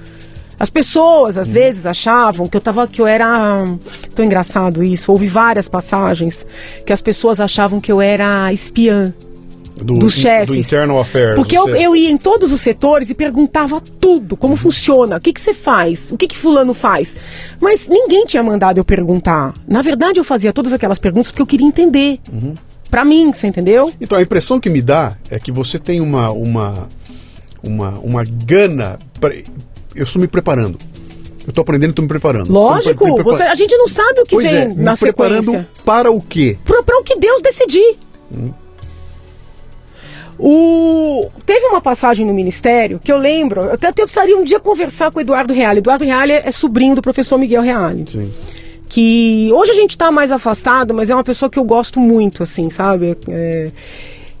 As 0.58 0.70
pessoas 0.70 1.36
às 1.36 1.52
vezes 1.52 1.84
achavam 1.84 2.46
que 2.46 2.56
eu 2.56 2.60
tava 2.60 2.86
que 2.86 3.00
eu 3.00 3.06
era 3.06 3.64
tão 4.14 4.24
engraçado 4.24 4.84
isso. 4.84 5.10
Houve 5.10 5.26
várias 5.26 5.68
passagens 5.68 6.46
que 6.86 6.92
as 6.92 7.00
pessoas 7.00 7.40
achavam 7.40 7.80
que 7.80 7.90
eu 7.90 8.00
era 8.00 8.52
espiã 8.52 9.12
Do, 9.76 9.94
dos 9.94 10.14
chefes. 10.14 10.46
Do 10.46 10.54
internal 10.54 11.00
affairs. 11.00 11.34
Porque 11.34 11.58
eu, 11.58 11.68
eu 11.70 11.96
ia 11.96 12.08
em 12.08 12.16
todos 12.16 12.52
os 12.52 12.60
setores 12.60 13.10
e 13.10 13.14
perguntava 13.14 13.80
tudo, 13.80 14.36
como 14.36 14.54
funciona, 14.54 15.16
o 15.16 15.20
que, 15.20 15.32
que 15.32 15.40
você 15.40 15.52
faz, 15.52 16.12
o 16.12 16.16
que, 16.16 16.28
que 16.28 16.36
fulano 16.38 16.72
faz. 16.72 17.16
Mas 17.60 17.88
ninguém 17.88 18.24
tinha 18.24 18.42
mandado 18.42 18.78
eu 18.78 18.84
perguntar. 18.84 19.54
Na 19.66 19.82
verdade, 19.82 20.20
eu 20.20 20.24
fazia 20.24 20.52
todas 20.52 20.72
aquelas 20.72 21.00
perguntas 21.00 21.32
porque 21.32 21.42
eu 21.42 21.46
queria 21.46 21.66
entender. 21.66 22.20
Pra 22.94 23.04
mim, 23.04 23.32
você 23.32 23.48
entendeu? 23.48 23.92
Então, 24.00 24.16
a 24.16 24.22
impressão 24.22 24.60
que 24.60 24.70
me 24.70 24.80
dá 24.80 25.16
é 25.28 25.36
que 25.40 25.50
você 25.50 25.80
tem 25.80 26.00
uma, 26.00 26.30
uma, 26.30 26.88
uma, 27.60 27.90
uma 27.98 28.22
gana. 28.24 29.00
pra- 29.20 29.34
Eu 29.96 30.04
estou 30.04 30.22
me 30.22 30.28
preparando. 30.28 30.78
Eu 31.44 31.48
estou 31.48 31.62
aprendendo 31.62 31.90
e 31.90 31.90
estou 31.90 32.04
me 32.04 32.08
preparando. 32.08 32.52
Lógico, 32.52 33.04
me 33.04 33.14
prepa- 33.16 33.32
você- 33.32 33.42
a 33.42 33.54
gente 33.56 33.76
não 33.76 33.88
sabe 33.88 34.20
o 34.20 34.24
que 34.24 34.36
Pois 34.36 34.46
vem 34.48 34.56
é, 34.56 34.68
me 34.68 34.74
na 34.76 34.96
preparando 34.96 35.44
sequência. 35.46 35.68
para 35.84 36.08
o 36.12 36.20
quê? 36.22 36.56
Pra 36.64 36.98
o 37.00 37.02
que 37.02 37.16
Deus 37.18 37.42
decidir. 37.42 37.96
O... 40.38 41.28
Teve 41.44 41.66
uma 41.66 41.80
passagem 41.80 42.24
no 42.24 42.32
ministério 42.32 43.00
que 43.02 43.10
eu 43.10 43.18
lembro, 43.18 43.62
eu 43.62 43.72
até, 43.72 43.88
até 43.88 44.02
precisaria 44.02 44.36
um 44.36 44.44
dia 44.44 44.60
conversar 44.60 45.10
com 45.10 45.18
o 45.18 45.20
Eduardo 45.20 45.52
Reale. 45.52 45.78
Eduardo 45.78 46.04
Reale 46.04 46.32
é 46.32 46.50
sobrinho 46.52 46.94
do 46.94 47.02
professor 47.02 47.38
Miguel 47.38 47.62
Reale. 47.62 48.04
Sim. 48.08 48.32
Que 48.88 49.50
hoje 49.52 49.70
a 49.70 49.74
gente 49.74 49.90
está 49.90 50.12
mais 50.12 50.30
afastado, 50.30 50.94
mas 50.94 51.10
é 51.10 51.14
uma 51.14 51.24
pessoa 51.24 51.50
que 51.50 51.58
eu 51.58 51.64
gosto 51.64 51.98
muito, 51.98 52.42
assim, 52.42 52.70
sabe? 52.70 53.16
É, 53.28 53.70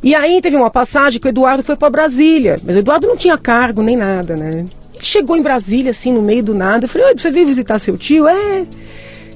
E 0.02 0.14
aí 0.14 0.40
teve 0.40 0.54
uma 0.56 0.70
passagem 0.70 1.20
que 1.20 1.26
o 1.26 1.30
Eduardo 1.30 1.62
foi 1.62 1.76
para 1.76 1.88
Brasília, 1.90 2.60
mas 2.64 2.76
o 2.76 2.78
Eduardo 2.80 3.06
não 3.06 3.16
tinha 3.16 3.38
cargo 3.38 3.82
nem 3.82 3.96
nada, 3.96 4.36
né? 4.36 4.64
Ele 4.94 5.04
chegou 5.04 5.36
em 5.36 5.42
Brasília, 5.42 5.90
assim, 5.90 6.12
no 6.12 6.22
meio 6.22 6.42
do 6.42 6.54
nada. 6.54 6.84
Eu 6.84 6.88
falei, 6.88 7.08
Oi, 7.08 7.14
você 7.16 7.30
veio 7.30 7.46
visitar 7.46 7.78
seu 7.78 7.96
tio? 7.96 8.28
É. 8.28 8.66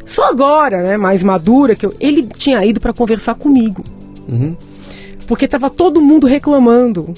Só 0.05 0.25
agora, 0.31 0.83
né? 0.83 0.97
Mais 0.97 1.23
madura, 1.23 1.75
que 1.75 1.85
eu... 1.87 1.95
ele 1.99 2.23
tinha 2.23 2.65
ido 2.65 2.81
para 2.81 2.93
conversar 2.93 3.35
comigo. 3.35 3.83
Porque 5.27 5.49
tava 5.49 5.69
todo 5.71 6.01
mundo 6.01 6.27
reclamando 6.27 7.13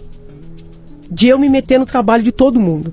de 1.11 1.29
eu 1.29 1.39
me 1.39 1.49
meter 1.49 1.79
no 1.79 1.87
trabalho 1.87 2.23
de 2.23 2.33
todo 2.33 2.59
mundo. 2.59 2.93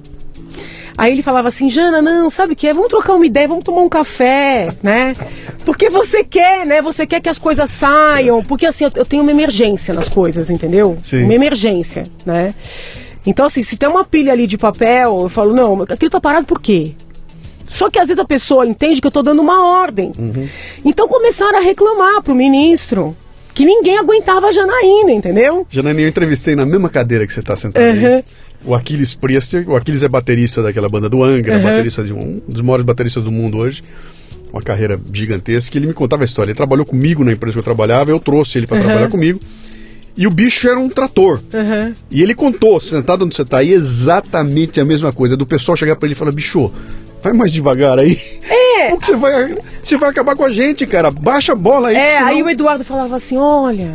Aí 0.97 1.11
ele 1.13 1.21
falava 1.21 1.47
assim, 1.47 1.69
Jana, 1.69 2.01
não, 2.01 2.29
sabe 2.29 2.53
o 2.53 2.55
que 2.55 2.67
é? 2.67 2.73
Vamos 2.73 2.89
trocar 2.89 3.13
uma 3.13 3.25
ideia, 3.25 3.47
vamos 3.47 3.63
tomar 3.63 3.81
um 3.81 3.89
café, 3.89 4.69
né? 4.81 5.15
Porque 5.63 5.89
você 5.89 6.23
quer, 6.23 6.65
né? 6.65 6.81
Você 6.81 7.05
quer 7.05 7.21
que 7.21 7.29
as 7.29 7.37
coisas 7.37 7.69
saiam. 7.69 8.43
Porque 8.43 8.65
assim, 8.65 8.85
eu, 8.85 8.91
eu 8.95 9.05
tenho 9.05 9.21
uma 9.21 9.31
emergência 9.31 9.93
nas 9.93 10.09
coisas, 10.09 10.49
entendeu? 10.49 10.97
Sim. 11.01 11.23
Uma 11.23 11.35
emergência, 11.35 12.03
né? 12.25 12.55
Então, 13.25 13.45
assim, 13.45 13.61
se 13.61 13.77
tem 13.77 13.87
uma 13.87 14.05
pilha 14.05 14.31
ali 14.31 14.47
de 14.47 14.57
papel, 14.57 15.19
eu 15.21 15.29
falo, 15.29 15.53
não, 15.53 15.83
aquilo 15.83 16.09
tá 16.09 16.19
parado 16.19 16.47
por 16.47 16.61
quê? 16.61 16.93
Só 17.67 17.89
que 17.89 17.99
às 17.99 18.07
vezes 18.07 18.19
a 18.19 18.25
pessoa 18.25 18.65
entende 18.65 19.01
que 19.01 19.07
eu 19.07 19.11
tô 19.11 19.21
dando 19.21 19.41
uma 19.41 19.81
ordem. 19.81 20.13
Então 20.83 21.07
começaram 21.07 21.59
a 21.59 21.61
reclamar 21.61 22.23
pro 22.23 22.33
ministro 22.33 23.15
que 23.53 23.65
ninguém 23.65 23.97
aguentava 23.97 24.47
a 24.47 24.51
Janaína, 24.51 25.11
entendeu? 25.11 25.67
Janaína, 25.69 26.01
eu 26.01 26.07
entrevistei 26.07 26.55
na 26.55 26.65
mesma 26.65 26.89
cadeira 26.89 27.27
que 27.27 27.33
você 27.33 27.39
está 27.41 27.55
sentado 27.55 27.83
aí. 27.83 28.23
Uhum. 28.63 28.71
O 28.71 28.75
Aquiles 28.75 29.15
Priester. 29.15 29.69
O 29.69 29.75
Aquiles 29.75 30.03
é 30.03 30.07
baterista 30.09 30.61
daquela 30.63 30.89
banda 30.89 31.07
do 31.09 31.23
Angra, 31.23 31.57
Uhum. 31.57 31.63
baterista 31.63 32.03
de 32.03 32.13
um, 32.13 32.41
um 32.47 32.51
dos 32.51 32.61
maiores 32.61 32.85
bateristas 32.85 33.23
do 33.23 33.31
mundo 33.31 33.57
hoje. 33.57 33.83
Uma 34.51 34.61
carreira 34.61 34.99
gigantesca. 35.13 35.77
Ele 35.77 35.87
me 35.87 35.93
contava 35.93 36.23
a 36.23 36.25
história. 36.25 36.51
Ele 36.51 36.57
trabalhou 36.57 36.85
comigo 36.85 37.23
na 37.23 37.31
empresa 37.33 37.53
que 37.53 37.59
eu 37.59 37.63
trabalhava, 37.63 38.11
eu 38.11 38.19
trouxe 38.19 38.57
ele 38.57 38.67
para 38.67 38.79
trabalhar 38.81 39.09
comigo. 39.09 39.39
E 40.15 40.25
o 40.25 40.31
bicho 40.31 40.67
era 40.67 40.79
um 40.79 40.89
trator. 40.89 41.41
Uhum. 41.53 41.93
E 42.09 42.23
ele 42.23 42.33
contou, 42.33 42.79
sentado 42.81 43.23
onde 43.23 43.35
você 43.35 43.43
está 43.43 43.59
aí, 43.59 43.71
exatamente 43.71 44.79
a 44.79 44.85
mesma 44.85 45.13
coisa. 45.13 45.37
Do 45.37 45.45
pessoal 45.45 45.75
chegar 45.75 45.95
para 45.95 46.07
ele 46.07 46.13
e 46.13 46.17
falar: 46.17 46.31
bicho, 46.31 46.71
vai 47.21 47.33
mais 47.33 47.51
devagar 47.51 47.99
aí. 47.99 48.19
É. 48.49 48.87
Como 48.89 48.99
que 49.01 49.05
você 49.07 49.15
vai, 49.15 49.55
você 49.83 49.97
vai 49.97 50.09
acabar 50.09 50.35
com 50.35 50.43
a 50.43 50.51
gente, 50.51 50.87
cara? 50.87 51.11
Baixa 51.11 51.51
a 51.51 51.55
bola 51.55 51.89
aí. 51.89 51.95
É, 51.95 52.11
senão- 52.13 52.27
aí 52.27 52.41
o 52.41 52.49
Eduardo 52.49 52.83
falava 52.83 53.15
assim: 53.15 53.37
olha. 53.37 53.93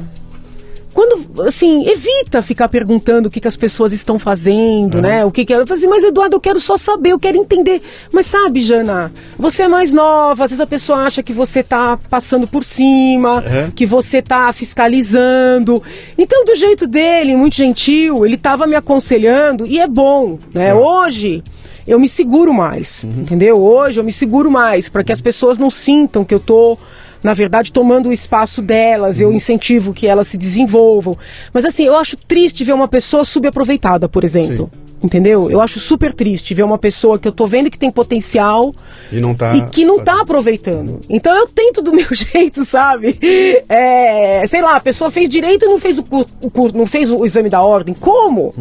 Quando, 0.95 1.43
assim, 1.47 1.89
evita 1.89 2.43
ficar 2.43 2.69
perguntando 2.69 3.29
o 3.29 3.31
que, 3.31 3.41
que 3.41 3.49
as 3.49 3.57
pessoas 3.57 3.93
estão 3.93 4.19
fazendo, 4.19 5.01
né? 5.01 5.25
O 5.25 5.31
que, 5.31 5.45
que 5.45 5.53
é. 5.53 5.57
Eu 5.57 5.67
falei 5.67 5.81
assim, 5.83 5.89
mas 5.91 6.05
Eduardo, 6.05 6.37
eu 6.37 6.41
quero 6.41 6.61
só 6.61 6.77
saber, 6.77 7.11
eu 7.13 7.19
quero 7.19 7.39
entender. 7.39 7.81
Mas 8.13 8.27
sabe, 8.27 8.61
Jana, 8.61 9.13
você 9.39 9.63
é 9.63 9.69
mais 9.69 9.93
nova, 9.93 10.45
às 10.45 10.51
vezes 10.51 10.61
a 10.61 10.67
pessoa 10.67 10.99
acha 11.01 11.23
que 11.23 11.33
você 11.33 11.63
tá 11.63 11.99
passando 12.11 12.47
por 12.47 12.63
cima, 12.63 13.43
É. 13.47 13.71
que 13.75 13.87
você 13.87 14.21
tá 14.21 14.53
fiscalizando. 14.53 15.83
Então, 16.19 16.45
do 16.45 16.55
jeito 16.55 16.87
dele, 16.87 17.37
muito 17.37 17.57
gentil, 17.57 18.25
ele 18.27 18.37
tava 18.37 18.67
me 18.67 18.75
aconselhando 18.77 19.67
e 19.67 19.79
é 19.79 19.89
bom, 19.89 20.39
né? 20.53 20.75
Hoje. 20.75 21.43
Eu 21.85 21.99
me 21.99 22.09
seguro 22.09 22.55
mais, 22.55 23.03
entendeu? 23.03 23.61
Hoje 23.61 23.99
eu 23.99 24.05
me 24.05 24.13
seguro 24.13 24.49
mais 24.49 24.89
para 24.89 25.03
que 25.03 25.11
as 25.11 25.21
pessoas 25.21 25.59
não 25.59 25.69
sintam 25.69 26.25
que 26.25 26.33
eu 26.33 26.39
tô 26.39 26.79
na 27.23 27.35
verdade, 27.35 27.73
tomando 27.73 28.09
o 28.09 28.13
espaço 28.13 28.61
delas, 28.61 29.21
eu 29.21 29.33
incentivo 29.33 29.93
que 29.93 30.07
elas 30.07 30.27
se 30.27 30.37
desenvolvam. 30.37 31.17
Mas 31.53 31.65
assim, 31.65 31.85
eu 31.85 31.97
acho 31.97 32.17
triste 32.17 32.65
ver 32.65 32.73
uma 32.73 32.89
pessoa 32.89 33.25
subaproveitada, 33.25 34.09
por 34.09 34.25
exemplo. 34.25 34.71
Entendeu? 35.03 35.51
Eu 35.51 35.61
acho 35.61 35.81
super 35.81 36.15
triste 36.15 36.55
ver 36.55 36.63
uma 36.63 36.79
pessoa 36.79 37.19
que 37.19 37.27
eu 37.27 37.33
tô 37.33 37.45
vendo 37.45 37.69
que 37.69 37.77
tem 37.77 37.91
potencial 37.91 38.73
E 39.11 39.21
não 39.21 39.35
tá. 39.35 39.57
e 39.57 39.63
que 39.63 39.85
não 39.85 39.99
tá 39.99 40.21
aproveitando. 40.21 41.01
Então 41.09 41.35
eu 41.37 41.49
tento 41.49 41.83
do 41.83 41.91
meu 41.93 42.07
jeito, 42.13 42.65
sabe? 42.65 43.19
É, 43.69 44.45
sei 44.47 44.63
lá, 44.63 44.77
a 44.77 44.81
pessoa 44.81 45.11
fez 45.11 45.29
direito 45.29 45.65
e 45.65 45.69
não 45.69 45.81
fez 45.81 45.99
o, 45.99 46.05
não 46.73 46.87
fez 46.87 47.11
o 47.11 47.25
exame 47.25 47.51
da 47.51 47.61
ordem. 47.61 47.95
Como? 47.99 48.55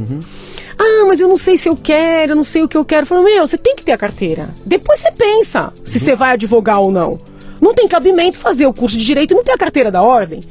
Ah, 0.80 1.06
mas 1.06 1.22
eu 1.22 1.28
não 1.28 1.38
sei 1.38 1.58
se 1.58 1.70
eu 1.70 1.76
quero, 1.76 2.32
eu 2.32 2.36
não 2.36 2.44
sei 2.44 2.64
o 2.64 2.68
que 2.68 2.76
eu 2.76 2.84
quero. 2.84 3.04
Eu 3.04 3.08
falo, 3.08 3.24
meu, 3.24 3.46
você 3.46 3.58
tem 3.58 3.76
que 3.76 3.86
ter 3.86 3.92
a 3.92 3.98
carteira. 3.98 4.50
Depois 4.66 5.00
você 5.00 5.12
pensa 5.12 5.72
se 5.86 6.00
você 6.00 6.16
vai 6.16 6.32
advogar 6.32 6.80
ou 6.80 6.92
não. 6.92 7.20
Não 7.62 7.76
tem 7.76 7.88
cabimento 7.88 8.40
fazer 8.40 8.66
o 8.66 8.74
curso 8.74 8.98
de 8.98 9.06
direito 9.06 9.32
e 9.32 9.36
não 9.36 9.44
ter 9.44 9.52
a 9.52 9.58
carteira 9.58 9.92
da 9.92 10.02
ordem. 10.02 10.42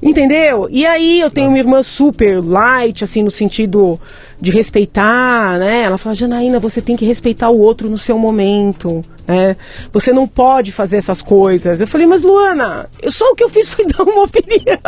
Entendeu? 0.00 0.68
E 0.70 0.86
aí 0.86 1.20
eu 1.20 1.28
tenho 1.28 1.48
uma 1.48 1.58
irmã 1.58 1.82
super 1.82 2.40
light, 2.42 3.02
assim, 3.02 3.22
no 3.22 3.30
sentido 3.30 4.00
de 4.40 4.52
respeitar, 4.52 5.58
né? 5.58 5.82
Ela 5.82 5.98
fala, 5.98 6.14
Janaína, 6.14 6.60
você 6.60 6.80
tem 6.80 6.96
que 6.96 7.04
respeitar 7.04 7.50
o 7.50 7.58
outro 7.58 7.90
no 7.90 7.98
seu 7.98 8.16
momento, 8.16 9.04
né? 9.26 9.56
Você 9.92 10.12
não 10.12 10.28
pode 10.28 10.70
fazer 10.70 10.98
essas 10.98 11.20
coisas. 11.20 11.80
Eu 11.80 11.88
falei, 11.88 12.06
mas 12.06 12.22
Luana, 12.22 12.88
eu, 13.02 13.10
só 13.10 13.24
o 13.32 13.34
que 13.34 13.42
eu 13.42 13.48
fiz 13.48 13.74
foi 13.74 13.86
dar 13.90 14.04
uma 14.04 14.22
opinião. 14.22 14.78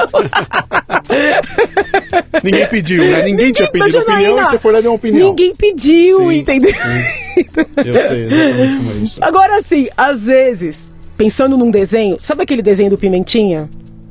Ninguém 2.44 2.68
pediu, 2.68 3.04
né? 3.04 3.22
Ninguém 3.22 3.52
tinha 3.52 3.68
Mas, 3.74 3.82
pedido 3.82 4.02
opinião 4.02 4.38
e 4.38 4.46
você 4.46 4.58
foi 4.60 4.72
lá 4.72 4.80
deu 4.80 4.92
uma 4.92 4.96
opinião. 4.96 5.28
Ninguém 5.30 5.56
pediu, 5.56 6.20
Sim, 6.20 6.38
entendeu? 6.38 6.74
Eu 7.84 8.08
sei 8.08 8.24
exatamente 8.26 8.76
como 8.76 8.90
é 8.90 8.94
isso. 9.02 9.18
Agora, 9.20 9.58
assim, 9.58 9.88
às 9.96 10.24
vezes, 10.26 10.88
pensando 11.20 11.54
num 11.54 11.70
desenho, 11.70 12.16
sabe 12.18 12.42
aquele 12.44 12.62
desenho 12.62 12.88
do 12.88 12.96
Pimentinha? 12.96 13.68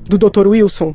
Do 0.07 0.15
Dr. 0.15 0.45
Wilson? 0.47 0.93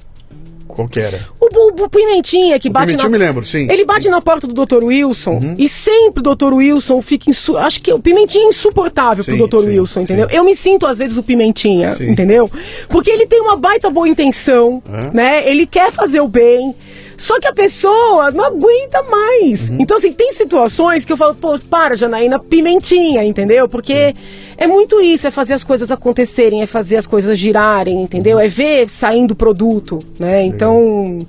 Qual 0.69 0.87
que 0.89 1.01
era? 1.01 1.27
O, 1.41 1.49
bu- 1.51 1.85
o 1.85 1.89
Pimentinha 1.89 2.57
que 2.61 2.69
O 2.69 2.73
bate 2.73 2.87
Pimentinha 2.93 3.09
na... 3.09 3.17
eu 3.17 3.19
me 3.21 3.27
lembro, 3.27 3.45
sim. 3.45 3.67
Ele 3.69 3.85
bate 3.85 4.09
na 4.09 4.21
porta 4.23 4.47
do 4.47 4.55
Dr. 4.65 4.85
Wilson 4.85 5.55
e 5.59 5.69
sempre 5.69 6.21
o 6.21 6.35
Dr. 6.35 6.53
Wilson 6.55 7.03
fica 7.03 7.29
insu... 7.29 7.57
acho 7.57 7.83
que 7.83 7.93
o 7.93 7.99
Pimentinha 7.99 8.45
é 8.45 8.49
insuportável 8.49 9.25
Sim, 9.25 9.37
pro 9.37 9.49
Dr. 9.49 9.65
sim, 9.65 9.69
Wilson, 9.71 10.01
entendeu? 10.03 10.29
sim. 10.29 10.37
Eu 10.37 10.45
me 10.45 10.55
sinto 10.55 10.87
às 10.87 10.99
vezes 10.99 11.17
o 11.17 11.23
Pimentinha, 11.23 11.93
Sim. 11.93 12.11
entendeu? 12.11 12.49
Porque 12.89 13.11
ele 13.11 13.27
tem 13.27 13.41
uma 13.41 13.57
baita 13.57 13.91
boa 13.91 14.09
intenção, 14.09 14.81
É. 14.89 15.11
né? 15.17 15.49
Ele 15.51 15.67
quer 15.67 15.91
fazer 15.93 16.21
o 16.21 16.29
bem. 16.29 16.75
Só 17.17 17.39
que 17.39 17.47
a 17.47 17.53
pessoa 17.53 18.31
não 18.31 18.45
aguenta 18.45 19.03
mais. 19.03 19.71
Uhum. 19.71 19.79
Então, 19.81 19.97
assim, 19.97 20.13
tem 20.13 20.33
situações 20.33 21.05
que 21.05 21.13
eu 21.13 21.17
falo, 21.17 21.35
pô, 21.35 21.59
para, 21.59 21.97
Janaína, 21.97 22.39
pimentinha, 22.39 23.25
entendeu? 23.25 23.69
Porque 23.69 24.15
é 24.57 24.67
muito 24.67 25.01
isso, 25.01 25.27
é 25.27 25.31
fazer 25.31 25.55
as 25.55 25.65
coisas 25.65 25.91
acontecerem, 25.91 26.63
é 26.63 26.67
fazer 26.67 26.97
as 26.97 27.07
coisas 27.07 27.39
girarem, 27.39 28.03
entendeu? 28.03 28.39
É 28.39 28.49
ver 28.49 28.89
saindo 28.89 29.35
produto, 29.35 29.99
né? 30.19 30.45
Então, 30.45 31.21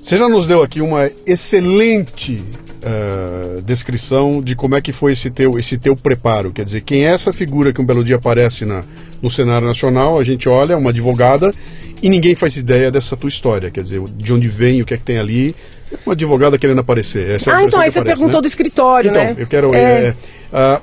Você 0.00 0.16
já 0.16 0.28
nos 0.28 0.46
deu 0.46 0.62
aqui 0.62 0.80
uma 0.80 1.10
excelente 1.26 2.44
eh, 2.88 3.60
descrição 3.64 4.40
de 4.40 4.54
como 4.54 4.76
é 4.76 4.80
que 4.80 4.92
foi 4.92 5.12
esse 5.12 5.28
teu, 5.28 5.58
esse 5.58 5.76
teu 5.76 5.96
preparo. 5.96 6.52
Quer 6.52 6.64
dizer, 6.64 6.82
quem 6.82 7.04
é 7.04 7.12
essa 7.12 7.32
figura 7.32 7.72
que 7.72 7.80
um 7.80 7.84
belo 7.84 8.04
dia 8.04 8.14
aparece 8.14 8.64
na, 8.64 8.84
no 9.20 9.28
cenário 9.28 9.66
nacional, 9.66 10.18
a 10.18 10.22
gente 10.22 10.48
olha, 10.48 10.78
uma 10.78 10.90
advogada, 10.90 11.52
e 12.02 12.08
ninguém 12.08 12.34
faz 12.34 12.56
ideia 12.56 12.90
dessa 12.90 13.16
tua 13.16 13.28
história. 13.28 13.70
Quer 13.70 13.82
dizer, 13.82 14.00
de 14.16 14.32
onde 14.32 14.48
vem, 14.48 14.82
o 14.82 14.84
que 14.84 14.94
é 14.94 14.96
que 14.96 15.02
tem 15.04 15.18
ali. 15.18 15.54
Uma 16.04 16.14
advogada 16.14 16.58
querendo 16.58 16.80
aparecer. 16.80 17.30
Essa 17.30 17.50
é 17.50 17.54
ah, 17.54 17.62
então 17.62 17.78
aí 17.80 17.90
você 17.90 17.98
aparece, 18.00 18.18
perguntou 18.20 18.40
né? 18.40 18.42
do 18.42 18.48
escritório, 18.48 19.10
Então, 19.10 19.22
né? 19.22 19.36
eu 19.38 19.46
quero. 19.46 19.72
É. 19.74 19.78
é, 20.08 20.14
ah, 20.52 20.80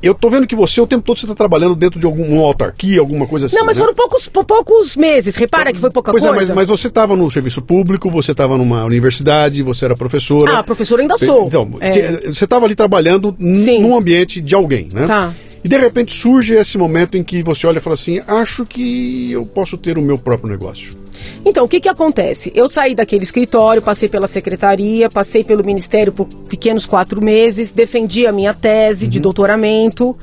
eu 0.00 0.14
tô 0.14 0.30
vendo 0.30 0.46
que 0.46 0.54
você 0.54 0.80
o 0.80 0.86
tempo 0.86 1.02
todo 1.04 1.18
você 1.18 1.24
está 1.24 1.34
trabalhando 1.34 1.74
dentro 1.74 1.98
de 1.98 2.06
alguma 2.06 2.42
autarquia, 2.44 3.00
alguma 3.00 3.26
coisa 3.26 3.46
assim. 3.46 3.56
Não, 3.56 3.66
mas 3.66 3.76
né? 3.76 3.82
foram 3.82 3.94
poucos, 3.94 4.28
pou- 4.28 4.44
poucos 4.44 4.96
meses. 4.96 5.34
Repara 5.34 5.72
que 5.72 5.80
foi 5.80 5.90
pouca 5.90 6.12
Pois 6.12 6.22
coisa. 6.22 6.36
é, 6.36 6.38
mas, 6.46 6.50
mas 6.50 6.66
você 6.68 6.86
estava 6.86 7.16
no 7.16 7.28
serviço 7.30 7.60
público, 7.60 8.08
você 8.08 8.30
estava 8.30 8.56
numa 8.56 8.84
universidade, 8.84 9.60
você 9.62 9.86
era 9.86 9.96
professora. 9.96 10.58
Ah, 10.58 10.62
professora 10.62 11.02
ainda 11.02 11.16
sou. 11.16 11.46
Então, 11.48 11.74
É. 11.80 11.90
que- 11.90 12.32
você 12.32 12.44
estava 12.44 12.64
ali 12.64 12.76
trabalhando 12.76 13.36
Sim. 13.40 13.82
num 13.82 13.96
ambiente 13.96 14.40
de 14.40 14.54
alguém, 14.54 14.88
né? 14.92 15.06
Tá. 15.06 15.32
E 15.64 15.68
de 15.68 15.76
repente 15.76 16.14
surge 16.14 16.54
esse 16.54 16.78
momento 16.78 17.16
em 17.16 17.22
que 17.24 17.42
você 17.42 17.66
olha 17.66 17.78
e 17.78 17.80
fala 17.80 17.94
assim: 17.94 18.20
acho 18.26 18.64
que 18.64 19.32
eu 19.32 19.44
posso 19.44 19.76
ter 19.76 19.98
o 19.98 20.02
meu 20.02 20.16
próprio 20.18 20.50
negócio. 20.50 20.96
Então, 21.44 21.64
o 21.64 21.68
que 21.68 21.80
que 21.80 21.88
acontece? 21.88 22.52
Eu 22.54 22.68
saí 22.68 22.94
daquele 22.94 23.24
escritório, 23.24 23.82
passei 23.82 24.08
pela 24.08 24.26
secretaria, 24.28 25.10
passei 25.10 25.42
pelo 25.42 25.64
ministério 25.64 26.12
por 26.12 26.26
pequenos 26.26 26.86
quatro 26.86 27.20
meses, 27.22 27.72
defendi 27.72 28.26
a 28.26 28.32
minha 28.32 28.54
tese 28.54 29.04
Uhum. 29.06 29.10
de 29.10 29.20
doutoramento. 29.20 30.16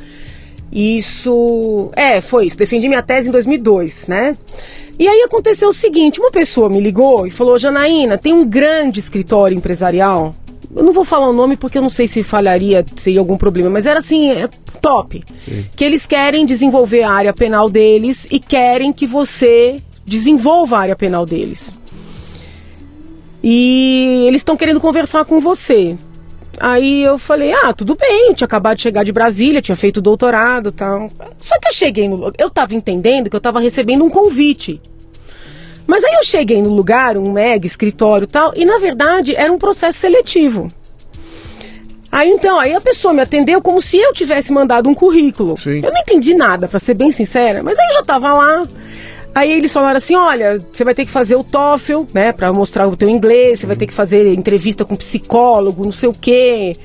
Isso. 0.71 1.89
É, 1.95 2.21
foi 2.21 2.47
isso. 2.47 2.57
Defendi 2.57 2.87
minha 2.87 3.01
tese 3.03 3.29
em 3.29 3.31
2002, 3.31 4.07
né? 4.07 4.37
E 4.97 5.07
aí 5.07 5.21
aconteceu 5.23 5.69
o 5.69 5.73
seguinte: 5.73 6.19
uma 6.19 6.31
pessoa 6.31 6.69
me 6.69 6.79
ligou 6.79 7.25
e 7.27 7.31
falou: 7.31 7.57
Janaína, 7.57 8.17
tem 8.17 8.33
um 8.33 8.45
grande 8.47 8.99
escritório 8.99 9.55
empresarial. 9.57 10.35
Eu 10.75 10.83
não 10.83 10.91
vou 10.91 11.05
falar 11.05 11.29
o 11.29 11.33
nome 11.33 11.55
porque 11.55 11.77
eu 11.77 11.81
não 11.81 11.89
sei 11.89 12.05
se 12.05 12.21
falharia, 12.21 12.85
seria 12.97 13.19
algum 13.19 13.37
problema, 13.37 13.69
mas 13.69 13.85
era 13.85 13.99
assim, 13.99 14.31
é 14.31 14.49
top. 14.81 15.23
Que 15.75 15.85
eles 15.85 16.05
querem 16.05 16.45
desenvolver 16.45 17.03
a 17.03 17.11
área 17.11 17.33
penal 17.33 17.69
deles 17.69 18.27
e 18.29 18.39
querem 18.39 18.91
que 18.91 19.07
você 19.07 19.77
desenvolva 20.05 20.77
a 20.77 20.81
área 20.81 20.95
penal 20.95 21.25
deles. 21.25 21.73
E 23.41 24.25
eles 24.27 24.41
estão 24.41 24.57
querendo 24.57 24.81
conversar 24.81 25.23
com 25.23 25.39
você. 25.39 25.97
Aí 26.59 27.03
eu 27.03 27.17
falei, 27.17 27.53
ah, 27.53 27.73
tudo 27.73 27.95
bem, 27.95 28.33
tinha 28.33 28.45
acabado 28.45 28.77
de 28.77 28.83
chegar 28.83 29.03
de 29.03 29.11
Brasília, 29.11 29.61
tinha 29.61 29.75
feito 29.75 30.01
doutorado 30.01 30.69
e 30.69 30.71
tal. 30.71 31.09
Só 31.39 31.57
que 31.59 31.67
eu 31.67 31.73
cheguei 31.73 32.07
no. 32.07 32.33
Eu 32.37 32.49
tava 32.49 32.75
entendendo 32.75 33.29
que 33.29 33.35
eu 33.35 33.41
tava 33.41 33.59
recebendo 33.59 34.03
um 34.03 34.09
convite. 34.09 34.81
Mas 35.87 36.03
aí 36.03 36.13
eu 36.13 36.23
cheguei 36.23 36.61
no 36.61 36.69
lugar, 36.69 37.17
um 37.17 37.31
mega 37.31 37.65
escritório 37.65 38.25
e 38.25 38.27
tal, 38.27 38.53
e 38.55 38.65
na 38.65 38.79
verdade 38.79 39.35
era 39.35 39.51
um 39.51 39.57
processo 39.57 39.99
seletivo. 39.99 40.67
Aí 42.11 42.29
então, 42.29 42.59
aí 42.59 42.73
a 42.73 42.79
pessoa 42.79 43.13
me 43.13 43.21
atendeu 43.21 43.61
como 43.61 43.81
se 43.81 43.97
eu 43.97 44.13
tivesse 44.13 44.51
mandado 44.51 44.89
um 44.89 44.93
currículo. 44.93 45.57
Sim. 45.57 45.81
Eu 45.83 45.91
não 45.91 45.99
entendi 45.99 46.33
nada, 46.33 46.67
para 46.67 46.79
ser 46.79 46.93
bem 46.93 47.11
sincera, 47.11 47.61
mas 47.61 47.77
aí 47.77 47.87
eu 47.89 47.93
já 47.95 48.03
tava 48.03 48.33
lá. 48.33 48.67
Aí 49.35 49.51
eles 49.51 49.73
falaram 49.73 49.97
assim: 49.97 50.15
olha, 50.15 50.65
você 50.71 50.85
vai 50.85 50.95
ter 50.95 51.05
que 51.05 51.11
fazer 51.11 51.35
o 51.35 51.43
TOEFL, 51.43 52.03
né, 52.13 52.31
para 52.31 52.53
mostrar 52.53 52.87
o 52.87 52.95
teu 52.95 53.09
inglês, 53.09 53.59
você 53.59 53.65
vai 53.65 53.75
ter 53.75 53.85
que 53.85 53.93
fazer 53.93 54.33
entrevista 54.33 54.85
com 54.85 54.95
psicólogo, 54.95 55.83
não 55.83 55.91
sei 55.91 56.07
o 56.07 56.13
quê. 56.13 56.75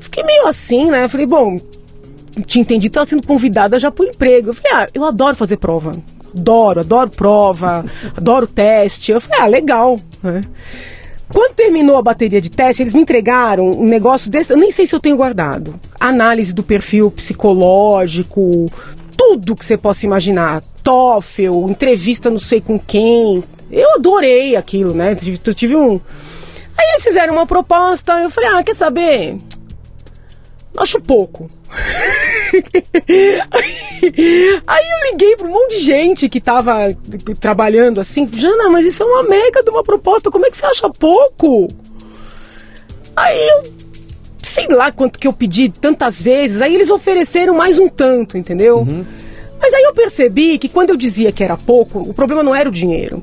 Fiquei 0.00 0.24
meio 0.24 0.48
assim, 0.48 0.90
né? 0.90 1.06
Falei, 1.06 1.26
bom, 1.26 1.60
tinha 2.44 2.62
entendido, 2.62 2.90
estava 2.90 3.06
sendo 3.06 3.24
convidada 3.24 3.78
já 3.78 3.92
pro 3.92 4.04
emprego. 4.04 4.50
Eu 4.50 4.54
falei, 4.54 4.72
ah, 4.72 4.88
eu 4.92 5.04
adoro 5.04 5.36
fazer 5.36 5.56
prova. 5.56 5.94
Adoro, 6.36 6.80
adoro 6.80 7.10
prova, 7.10 7.84
adoro 8.16 8.46
teste. 8.46 9.12
Eu 9.12 9.20
falei, 9.20 9.40
ah, 9.40 9.46
legal. 9.46 10.00
Né? 10.22 10.42
Quando 11.32 11.54
terminou 11.54 11.96
a 11.96 12.02
bateria 12.02 12.40
de 12.40 12.50
teste, 12.50 12.82
eles 12.82 12.94
me 12.94 13.00
entregaram 13.00 13.70
um 13.70 13.86
negócio 13.86 14.30
desse, 14.30 14.52
eu 14.52 14.56
nem 14.56 14.70
sei 14.70 14.86
se 14.86 14.94
eu 14.94 15.00
tenho 15.00 15.16
guardado. 15.16 15.74
Análise 15.98 16.52
do 16.52 16.62
perfil 16.62 17.10
psicológico, 17.10 18.70
tudo 19.16 19.56
que 19.56 19.64
você 19.64 19.76
possa 19.76 20.04
imaginar. 20.06 20.62
TOEFL, 20.82 21.70
entrevista 21.70 22.28
não 22.30 22.38
sei 22.38 22.60
com 22.60 22.78
quem. 22.78 23.42
Eu 23.70 23.94
adorei 23.94 24.54
aquilo, 24.54 24.92
né? 24.92 25.16
Eu 25.46 25.54
tive 25.54 25.74
um. 25.74 26.00
Aí 26.76 26.88
eles 26.90 27.04
fizeram 27.04 27.34
uma 27.34 27.46
proposta, 27.46 28.20
eu 28.20 28.30
falei, 28.30 28.50
ah, 28.50 28.62
quer 28.62 28.74
saber? 28.74 29.38
Acho 30.76 31.00
pouco. 31.00 31.48
aí, 34.66 34.84
eu 34.90 35.10
liguei 35.10 35.36
para 35.36 35.46
um 35.46 35.50
monte 35.50 35.76
de 35.76 35.80
gente 35.80 36.28
que 36.28 36.40
tava 36.40 36.96
trabalhando 37.40 38.00
assim, 38.00 38.28
Jana, 38.32 38.68
mas 38.70 38.86
isso 38.86 39.02
é 39.02 39.06
uma 39.06 39.22
mega 39.22 39.62
de 39.62 39.70
uma 39.70 39.82
proposta, 39.82 40.30
como 40.30 40.46
é 40.46 40.50
que 40.50 40.56
você 40.56 40.66
acha 40.66 40.88
pouco? 40.90 41.68
Aí 43.16 43.48
eu 43.48 43.64
sei 44.42 44.66
lá 44.68 44.92
quanto 44.92 45.18
que 45.18 45.26
eu 45.26 45.32
pedi 45.32 45.68
tantas 45.68 46.20
vezes, 46.20 46.60
aí 46.60 46.74
eles 46.74 46.90
ofereceram 46.90 47.56
mais 47.56 47.78
um 47.78 47.88
tanto, 47.88 48.36
entendeu? 48.36 48.78
Uhum. 48.78 49.04
Mas 49.60 49.72
aí 49.72 49.82
eu 49.82 49.94
percebi 49.94 50.58
que 50.58 50.68
quando 50.68 50.90
eu 50.90 50.96
dizia 50.96 51.32
que 51.32 51.42
era 51.42 51.56
pouco, 51.56 52.00
o 52.00 52.12
problema 52.12 52.42
não 52.42 52.54
era 52.54 52.68
o 52.68 52.72
dinheiro. 52.72 53.22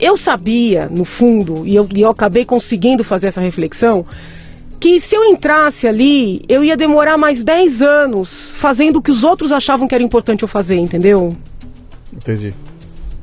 Eu 0.00 0.16
sabia, 0.16 0.88
no 0.88 1.04
fundo, 1.04 1.66
e 1.66 1.74
eu, 1.74 1.88
e 1.92 2.02
eu 2.02 2.10
acabei 2.10 2.44
conseguindo 2.44 3.02
fazer 3.02 3.28
essa 3.28 3.40
reflexão, 3.40 4.06
que 4.78 5.00
se 5.00 5.16
eu 5.16 5.24
entrasse 5.24 5.86
ali, 5.86 6.42
eu 6.48 6.62
ia 6.62 6.76
demorar 6.76 7.16
mais 7.16 7.42
10 7.42 7.82
anos 7.82 8.50
fazendo 8.54 8.96
o 8.96 9.02
que 9.02 9.10
os 9.10 9.24
outros 9.24 9.52
achavam 9.52 9.88
que 9.88 9.94
era 9.94 10.04
importante 10.04 10.42
eu 10.42 10.48
fazer, 10.48 10.76
entendeu? 10.76 11.34
Entendi. 12.14 12.54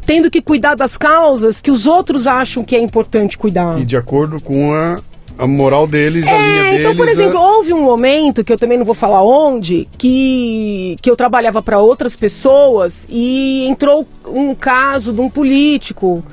Tendo 0.05 0.29
que 0.29 0.41
cuidar 0.41 0.75
das 0.75 0.97
causas 0.97 1.61
que 1.61 1.71
os 1.71 1.85
outros 1.85 2.27
acham 2.27 2.63
que 2.63 2.75
é 2.75 2.79
importante 2.79 3.37
cuidar. 3.37 3.79
E 3.79 3.85
de 3.85 3.95
acordo 3.95 4.41
com 4.41 4.73
a, 4.73 4.99
a 5.37 5.47
moral 5.47 5.87
deles, 5.87 6.27
é, 6.27 6.29
a 6.29 6.37
linha 6.37 6.63
deles. 6.63 6.79
Então, 6.81 6.95
por 6.95 7.07
exemplo, 7.07 7.37
a... 7.37 7.41
houve 7.41 7.73
um 7.73 7.83
momento, 7.83 8.43
que 8.43 8.51
eu 8.51 8.57
também 8.57 8.77
não 8.77 8.85
vou 8.85 8.95
falar 8.95 9.23
onde, 9.23 9.87
que, 9.97 10.97
que 11.01 11.09
eu 11.09 11.15
trabalhava 11.15 11.61
para 11.61 11.79
outras 11.79 12.15
pessoas 12.15 13.07
e 13.09 13.65
entrou 13.67 14.05
um 14.27 14.53
caso 14.53 15.13
de 15.13 15.21
um 15.21 15.29
político 15.29 16.23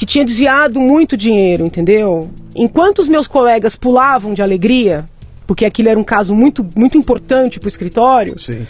que 0.00 0.06
tinha 0.06 0.24
desviado 0.24 0.80
muito 0.80 1.14
dinheiro, 1.14 1.66
entendeu? 1.66 2.30
Enquanto 2.56 3.00
os 3.00 3.06
meus 3.06 3.26
colegas 3.26 3.76
pulavam 3.76 4.32
de 4.32 4.40
alegria, 4.40 5.06
porque 5.46 5.62
aquilo 5.62 5.90
era 5.90 6.00
um 6.00 6.02
caso 6.02 6.34
muito, 6.34 6.66
muito 6.74 6.96
importante 6.96 7.60
para 7.60 7.66
o 7.66 7.68
escritório, 7.68 8.38
Sim. 8.38 8.66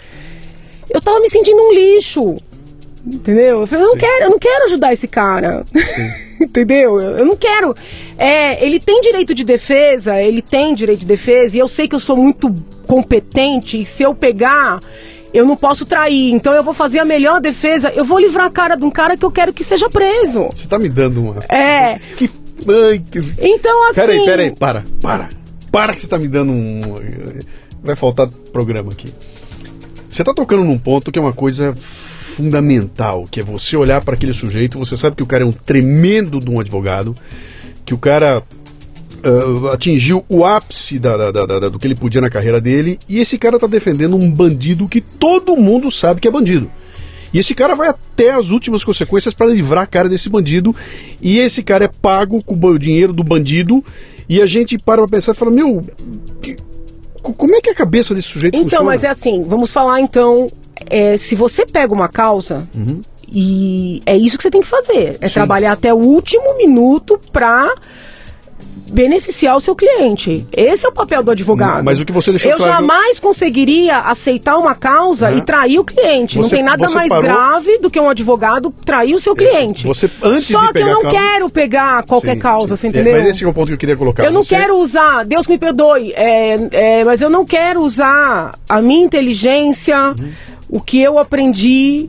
eu 0.92 0.98
estava 0.98 1.20
me 1.20 1.30
sentindo 1.30 1.56
um 1.56 1.72
lixo. 1.72 2.34
Entendeu? 3.06 3.60
Eu 3.60 3.66
falei, 3.68 3.84
eu 3.84 3.90
não, 3.90 3.96
quero, 3.96 4.24
eu 4.24 4.30
não 4.30 4.38
quero 4.40 4.64
ajudar 4.64 4.92
esse 4.92 5.06
cara. 5.06 5.64
entendeu? 6.40 7.00
Eu, 7.00 7.18
eu, 7.18 7.24
não 7.24 7.36
quero. 7.36 7.76
É, 8.18 8.66
ele 8.66 8.80
tem 8.80 9.00
direito 9.00 9.32
de 9.32 9.44
defesa, 9.44 10.20
ele 10.20 10.42
tem 10.42 10.74
direito 10.74 10.98
de 10.98 11.06
defesa, 11.06 11.56
e 11.56 11.60
eu 11.60 11.68
sei 11.68 11.86
que 11.86 11.94
eu 11.94 12.00
sou 12.00 12.16
muito 12.16 12.52
competente, 12.88 13.80
e 13.80 13.86
se 13.86 14.02
eu 14.02 14.16
pegar 14.16 14.80
eu 15.32 15.46
não 15.46 15.56
posso 15.56 15.86
trair, 15.86 16.32
então 16.32 16.52
eu 16.52 16.62
vou 16.62 16.74
fazer 16.74 16.98
a 16.98 17.04
melhor 17.04 17.40
defesa, 17.40 17.90
eu 17.90 18.04
vou 18.04 18.18
livrar 18.18 18.46
a 18.46 18.50
cara 18.50 18.76
de 18.76 18.84
um 18.84 18.90
cara 18.90 19.16
que 19.16 19.24
eu 19.24 19.30
quero 19.30 19.52
que 19.52 19.62
seja 19.62 19.88
preso. 19.88 20.48
Você 20.54 20.68
tá 20.68 20.78
me 20.78 20.88
dando 20.88 21.22
uma. 21.22 21.40
É. 21.48 21.98
Que. 22.16 22.30
Ai, 22.68 23.02
que... 23.10 23.20
Então 23.38 23.88
assim. 23.88 24.00
Peraí, 24.00 24.24
peraí, 24.24 24.50
para, 24.54 24.84
para. 25.00 25.30
Para 25.70 25.94
que 25.94 26.00
você 26.00 26.08
tá 26.08 26.18
me 26.18 26.28
dando 26.28 26.52
um. 26.52 26.82
Vai 27.82 27.96
faltar 27.96 28.28
programa 28.52 28.92
aqui. 28.92 29.12
Você 30.08 30.24
tá 30.24 30.34
tocando 30.34 30.64
num 30.64 30.78
ponto 30.78 31.12
que 31.12 31.18
é 31.18 31.22
uma 31.22 31.32
coisa 31.32 31.74
fundamental, 31.76 33.26
que 33.30 33.40
é 33.40 33.42
você 33.42 33.76
olhar 33.76 34.02
para 34.02 34.14
aquele 34.14 34.32
sujeito, 34.32 34.78
você 34.78 34.96
sabe 34.96 35.16
que 35.16 35.22
o 35.22 35.26
cara 35.26 35.44
é 35.44 35.46
um 35.46 35.52
tremendo 35.52 36.40
de 36.40 36.50
um 36.50 36.58
advogado, 36.58 37.16
que 37.84 37.94
o 37.94 37.98
cara 37.98 38.42
uh, 39.24 39.68
atingiu 39.68 40.24
o 40.28 40.44
ápice 40.44 40.98
da, 40.98 41.30
da, 41.30 41.46
da, 41.46 41.68
do 41.68 41.78
que 41.78 41.86
ele 41.86 41.94
podia 41.94 42.20
na 42.20 42.30
carreira 42.30 42.60
dele, 42.60 42.98
e 43.08 43.18
esse 43.18 43.38
cara 43.38 43.56
está 43.56 43.66
defendendo 43.66 44.16
um 44.16 44.30
bandido 44.30 44.88
que 44.88 45.00
todo 45.00 45.56
mundo 45.56 45.90
sabe 45.90 46.20
que 46.20 46.28
é 46.28 46.30
bandido. 46.30 46.70
E 47.32 47.38
esse 47.38 47.54
cara 47.54 47.74
vai 47.74 47.88
até 47.88 48.32
as 48.32 48.50
últimas 48.50 48.82
consequências 48.82 49.32
para 49.32 49.46
livrar 49.46 49.84
a 49.84 49.86
cara 49.86 50.08
desse 50.08 50.28
bandido. 50.28 50.74
E 51.20 51.38
esse 51.38 51.62
cara 51.62 51.84
é 51.84 51.88
pago 51.88 52.42
com 52.42 52.54
o 52.54 52.78
dinheiro 52.78 53.12
do 53.12 53.22
bandido. 53.22 53.84
E 54.28 54.40
a 54.42 54.46
gente 54.46 54.78
para 54.78 55.02
pra 55.02 55.08
pensar 55.08 55.32
e 55.32 55.36
fala: 55.36 55.50
Meu, 55.50 55.84
que, 56.42 56.56
como 57.22 57.54
é 57.54 57.60
que 57.60 57.70
a 57.70 57.74
cabeça 57.74 58.14
desse 58.14 58.28
sujeito 58.28 58.54
então, 58.54 58.64
funciona? 58.64 58.82
Então, 58.82 58.84
mas 58.84 59.04
é 59.04 59.08
assim: 59.08 59.42
vamos 59.42 59.70
falar 59.70 60.00
então. 60.00 60.48
É, 60.88 61.16
se 61.16 61.34
você 61.34 61.66
pega 61.66 61.92
uma 61.92 62.08
causa. 62.08 62.68
Uhum. 62.74 63.00
E 63.32 64.02
é 64.06 64.16
isso 64.16 64.36
que 64.36 64.42
você 64.42 64.50
tem 64.50 64.60
que 64.60 64.66
fazer. 64.66 65.16
É 65.20 65.28
Sim. 65.28 65.34
trabalhar 65.34 65.72
até 65.72 65.94
o 65.94 65.98
último 65.98 66.56
minuto 66.56 67.20
para 67.30 67.72
beneficiar 68.90 69.56
o 69.56 69.60
seu 69.60 69.74
cliente. 69.74 70.46
Esse 70.52 70.84
é 70.84 70.88
o 70.88 70.92
papel 70.92 71.22
do 71.22 71.30
advogado. 71.30 71.84
Mas 71.84 72.00
o 72.00 72.04
que 72.04 72.12
você 72.12 72.30
deixou 72.30 72.50
Eu 72.50 72.56
claro... 72.56 72.72
jamais 72.72 73.20
conseguiria 73.20 73.98
aceitar 73.98 74.58
uma 74.58 74.74
causa 74.74 75.30
uhum. 75.30 75.38
e 75.38 75.42
trair 75.42 75.78
o 75.78 75.84
cliente. 75.84 76.36
Você, 76.36 76.42
não 76.42 76.48
tem 76.48 76.62
nada 76.62 76.90
mais 76.90 77.08
parou... 77.08 77.22
grave 77.22 77.78
do 77.78 77.90
que 77.90 77.98
um 77.98 78.08
advogado 78.08 78.72
trair 78.84 79.14
o 79.14 79.20
seu 79.20 79.34
cliente. 79.34 79.86
Você 79.86 80.10
antes 80.22 80.46
Só 80.46 80.72
que 80.72 80.80
eu 80.80 80.86
não 80.86 81.02
causa... 81.02 81.16
quero 81.16 81.50
pegar 81.50 82.04
qualquer 82.04 82.34
sim, 82.34 82.40
causa, 82.40 82.76
sim. 82.76 82.80
você 82.80 82.88
entendeu? 82.88 83.16
mas 83.16 83.26
esse 83.26 83.44
é 83.44 83.48
o 83.48 83.52
ponto 83.52 83.68
que 83.68 83.74
eu 83.74 83.78
queria 83.78 83.96
colocar. 83.96 84.24
Eu 84.24 84.32
não 84.32 84.44
você... 84.44 84.56
quero 84.56 84.76
usar, 84.78 85.24
Deus 85.24 85.46
me 85.46 85.56
perdoe, 85.56 86.12
é, 86.14 86.58
é, 86.72 87.04
mas 87.04 87.20
eu 87.20 87.30
não 87.30 87.44
quero 87.44 87.80
usar 87.80 88.54
a 88.68 88.82
minha 88.82 89.04
inteligência, 89.04 90.14
uhum. 90.18 90.32
o 90.68 90.80
que 90.80 91.00
eu 91.00 91.18
aprendi 91.18 92.08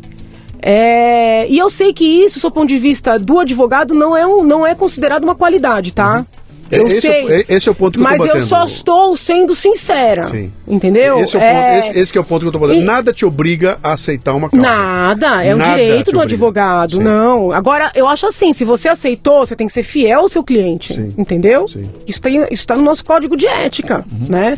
é, 0.61 1.47
e 1.49 1.57
eu 1.57 1.69
sei 1.69 1.91
que 1.91 2.05
isso, 2.05 2.39
do 2.39 2.51
ponto 2.51 2.67
de 2.67 2.77
vista 2.77 3.17
do 3.17 3.39
advogado, 3.39 3.95
não 3.95 4.15
é, 4.15 4.27
um, 4.27 4.43
não 4.43 4.65
é 4.65 4.75
considerado 4.75 5.23
uma 5.23 5.34
qualidade, 5.34 5.91
tá? 5.91 6.17
Uhum. 6.17 6.25
Eu 6.72 6.88
esse, 6.88 7.01
sei. 7.01 7.28
É, 7.28 7.45
esse 7.49 7.67
é 7.67 7.72
o 7.72 7.76
ponto 7.76 7.97
que 7.97 8.03
mas 8.03 8.13
eu 8.13 8.28
tô 8.28 8.34
Mas 8.34 8.43
eu 8.43 8.47
só 8.47 8.65
estou 8.65 9.17
sendo 9.17 9.53
sincera. 9.53 10.24
Sim. 10.24 10.51
Entendeu? 10.67 11.19
Esse 11.19 11.36
é, 11.36 11.39
o 11.39 11.41
ponto, 11.41 11.57
é... 11.57 11.80
Esse, 11.80 11.99
esse 11.99 12.17
é 12.17 12.22
o 12.22 12.24
ponto 12.24 12.39
que 12.39 12.45
eu 12.45 12.49
estou 12.49 12.61
falando. 12.61 12.82
E... 12.82 12.84
Nada 12.84 13.11
te 13.11 13.26
obriga 13.26 13.78
a 13.84 13.93
aceitar 13.93 14.34
uma 14.34 14.49
causa. 14.49 14.65
Nada. 14.65 15.43
É 15.43 15.53
um 15.53 15.57
Nada 15.57 15.72
direito 15.72 16.11
do 16.11 16.22
advogado. 16.22 16.93
Sim. 16.93 17.03
Não. 17.03 17.51
Agora, 17.51 17.91
eu 17.93 18.07
acho 18.07 18.26
assim: 18.26 18.53
se 18.53 18.63
você 18.63 18.88
aceitou, 18.88 19.45
você 19.45 19.55
tem 19.55 19.67
que 19.67 19.74
ser 19.74 19.84
fiel 19.84 20.22
ao 20.22 20.30
seu 20.30 20.43
cliente. 20.43 20.93
Sim. 20.93 21.13
Entendeu? 21.17 21.67
Sim. 21.67 21.89
Isso 22.07 22.22
está 22.51 22.76
no 22.76 22.84
nosso 22.84 23.03
código 23.03 23.36
de 23.36 23.47
ética. 23.47 24.05
Uhum. 24.11 24.28
né? 24.30 24.57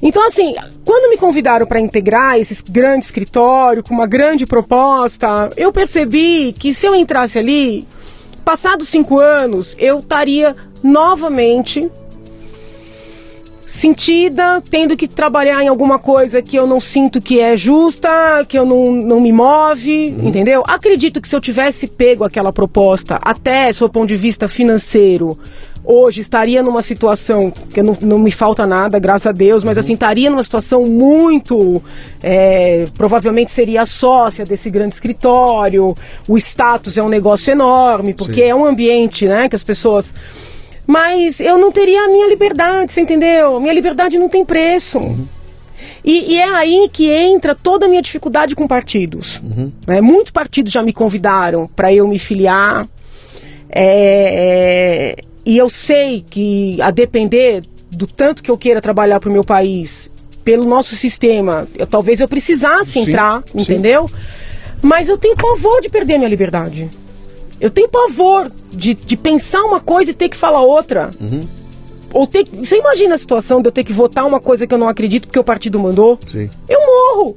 Então, 0.00 0.26
assim, 0.26 0.54
quando 0.84 1.10
me 1.10 1.16
convidaram 1.16 1.64
para 1.64 1.78
integrar 1.78 2.36
esse 2.36 2.60
grande 2.68 3.04
escritório 3.04 3.84
com 3.84 3.94
uma 3.94 4.06
grande 4.06 4.44
proposta, 4.44 5.50
eu 5.56 5.72
percebi 5.72 6.52
que 6.58 6.74
se 6.74 6.86
eu 6.86 6.94
entrasse 6.94 7.38
ali, 7.38 7.86
passados 8.44 8.88
cinco 8.88 9.20
anos, 9.20 9.76
eu 9.78 10.00
estaria 10.00 10.56
novamente 10.82 11.90
sentida, 13.72 14.62
tendo 14.70 14.94
que 14.94 15.08
trabalhar 15.08 15.62
em 15.62 15.68
alguma 15.68 15.98
coisa 15.98 16.42
que 16.42 16.54
eu 16.54 16.66
não 16.66 16.78
sinto 16.78 17.22
que 17.22 17.40
é 17.40 17.56
justa, 17.56 18.44
que 18.46 18.58
eu 18.58 18.66
não, 18.66 18.92
não 18.92 19.18
me 19.18 19.32
move, 19.32 20.14
uhum. 20.18 20.28
entendeu? 20.28 20.62
Acredito 20.66 21.22
que 21.22 21.26
se 21.26 21.34
eu 21.34 21.40
tivesse 21.40 21.86
pego 21.86 22.22
aquela 22.22 22.52
proposta, 22.52 23.18
até 23.22 23.72
do 23.72 23.88
ponto 23.88 24.08
de 24.08 24.16
vista 24.16 24.46
financeiro, 24.46 25.38
hoje 25.82 26.20
estaria 26.20 26.62
numa 26.62 26.82
situação 26.82 27.50
que 27.50 27.82
não, 27.82 27.96
não 28.02 28.18
me 28.18 28.30
falta 28.30 28.66
nada, 28.66 28.98
graças 28.98 29.28
a 29.28 29.32
Deus, 29.32 29.64
mas 29.64 29.78
uhum. 29.78 29.80
assim, 29.80 29.94
estaria 29.94 30.28
numa 30.28 30.42
situação 30.42 30.84
muito. 30.84 31.82
É, 32.22 32.86
provavelmente 32.94 33.50
seria 33.50 33.86
sócia 33.86 34.44
desse 34.44 34.68
grande 34.68 34.94
escritório, 34.94 35.96
o 36.28 36.36
status 36.36 36.98
é 36.98 37.02
um 37.02 37.08
negócio 37.08 37.50
enorme, 37.50 38.12
porque 38.12 38.42
Sim. 38.42 38.48
é 38.48 38.54
um 38.54 38.66
ambiente 38.66 39.26
né, 39.26 39.48
que 39.48 39.56
as 39.56 39.62
pessoas 39.62 40.14
mas 40.86 41.40
eu 41.40 41.58
não 41.58 41.70
teria 41.70 42.02
a 42.02 42.08
minha 42.08 42.28
liberdade, 42.28 42.92
você 42.92 43.00
entendeu? 43.00 43.60
Minha 43.60 43.74
liberdade 43.74 44.18
não 44.18 44.28
tem 44.28 44.44
preço. 44.44 44.98
Uhum. 44.98 45.26
E, 46.04 46.34
e 46.34 46.40
é 46.40 46.48
aí 46.48 46.88
que 46.92 47.08
entra 47.08 47.54
toda 47.54 47.86
a 47.86 47.88
minha 47.88 48.02
dificuldade 48.02 48.56
com 48.56 48.66
partidos. 48.66 49.40
Né? 49.86 50.00
Muitos 50.00 50.32
partidos 50.32 50.72
já 50.72 50.82
me 50.82 50.92
convidaram 50.92 51.68
para 51.68 51.92
eu 51.92 52.08
me 52.08 52.18
filiar. 52.18 52.88
É, 53.70 55.16
é, 55.18 55.24
e 55.46 55.56
eu 55.56 55.68
sei 55.68 56.24
que, 56.28 56.80
a 56.82 56.90
depender 56.90 57.62
do 57.90 58.06
tanto 58.06 58.42
que 58.42 58.50
eu 58.50 58.58
queira 58.58 58.80
trabalhar 58.80 59.20
para 59.20 59.30
o 59.30 59.32
meu 59.32 59.44
país, 59.44 60.10
pelo 60.44 60.64
nosso 60.64 60.96
sistema, 60.96 61.68
eu, 61.76 61.86
talvez 61.86 62.20
eu 62.20 62.28
precisasse 62.28 62.92
Sim, 62.92 63.02
entrar, 63.02 63.42
sim. 63.46 63.60
entendeu? 63.60 64.10
Mas 64.80 65.08
eu 65.08 65.16
tenho 65.16 65.36
pavor 65.36 65.80
de 65.80 65.88
perder 65.88 66.14
a 66.14 66.18
minha 66.18 66.28
liberdade. 66.28 66.90
Eu 67.62 67.70
tenho 67.70 67.88
pavor 67.88 68.50
de, 68.72 68.92
de 68.92 69.16
pensar 69.16 69.62
uma 69.62 69.78
coisa 69.78 70.10
e 70.10 70.14
ter 70.14 70.28
que 70.28 70.36
falar 70.36 70.62
outra. 70.62 71.12
Ou 72.12 72.26
ter, 72.26 72.44
você 72.44 72.76
imagina 72.76 73.14
a 73.14 73.18
situação 73.18 73.62
de 73.62 73.68
eu 73.68 73.72
ter 73.72 73.84
que 73.84 73.92
votar 73.92 74.26
uma 74.26 74.40
coisa 74.40 74.66
que 74.66 74.74
eu 74.74 74.78
não 74.78 74.88
acredito 74.88 75.28
porque 75.28 75.38
o 75.38 75.44
partido 75.44 75.78
mandou? 75.78 76.18
Sim. 76.26 76.50
Eu 76.68 76.80
morro. 76.80 77.36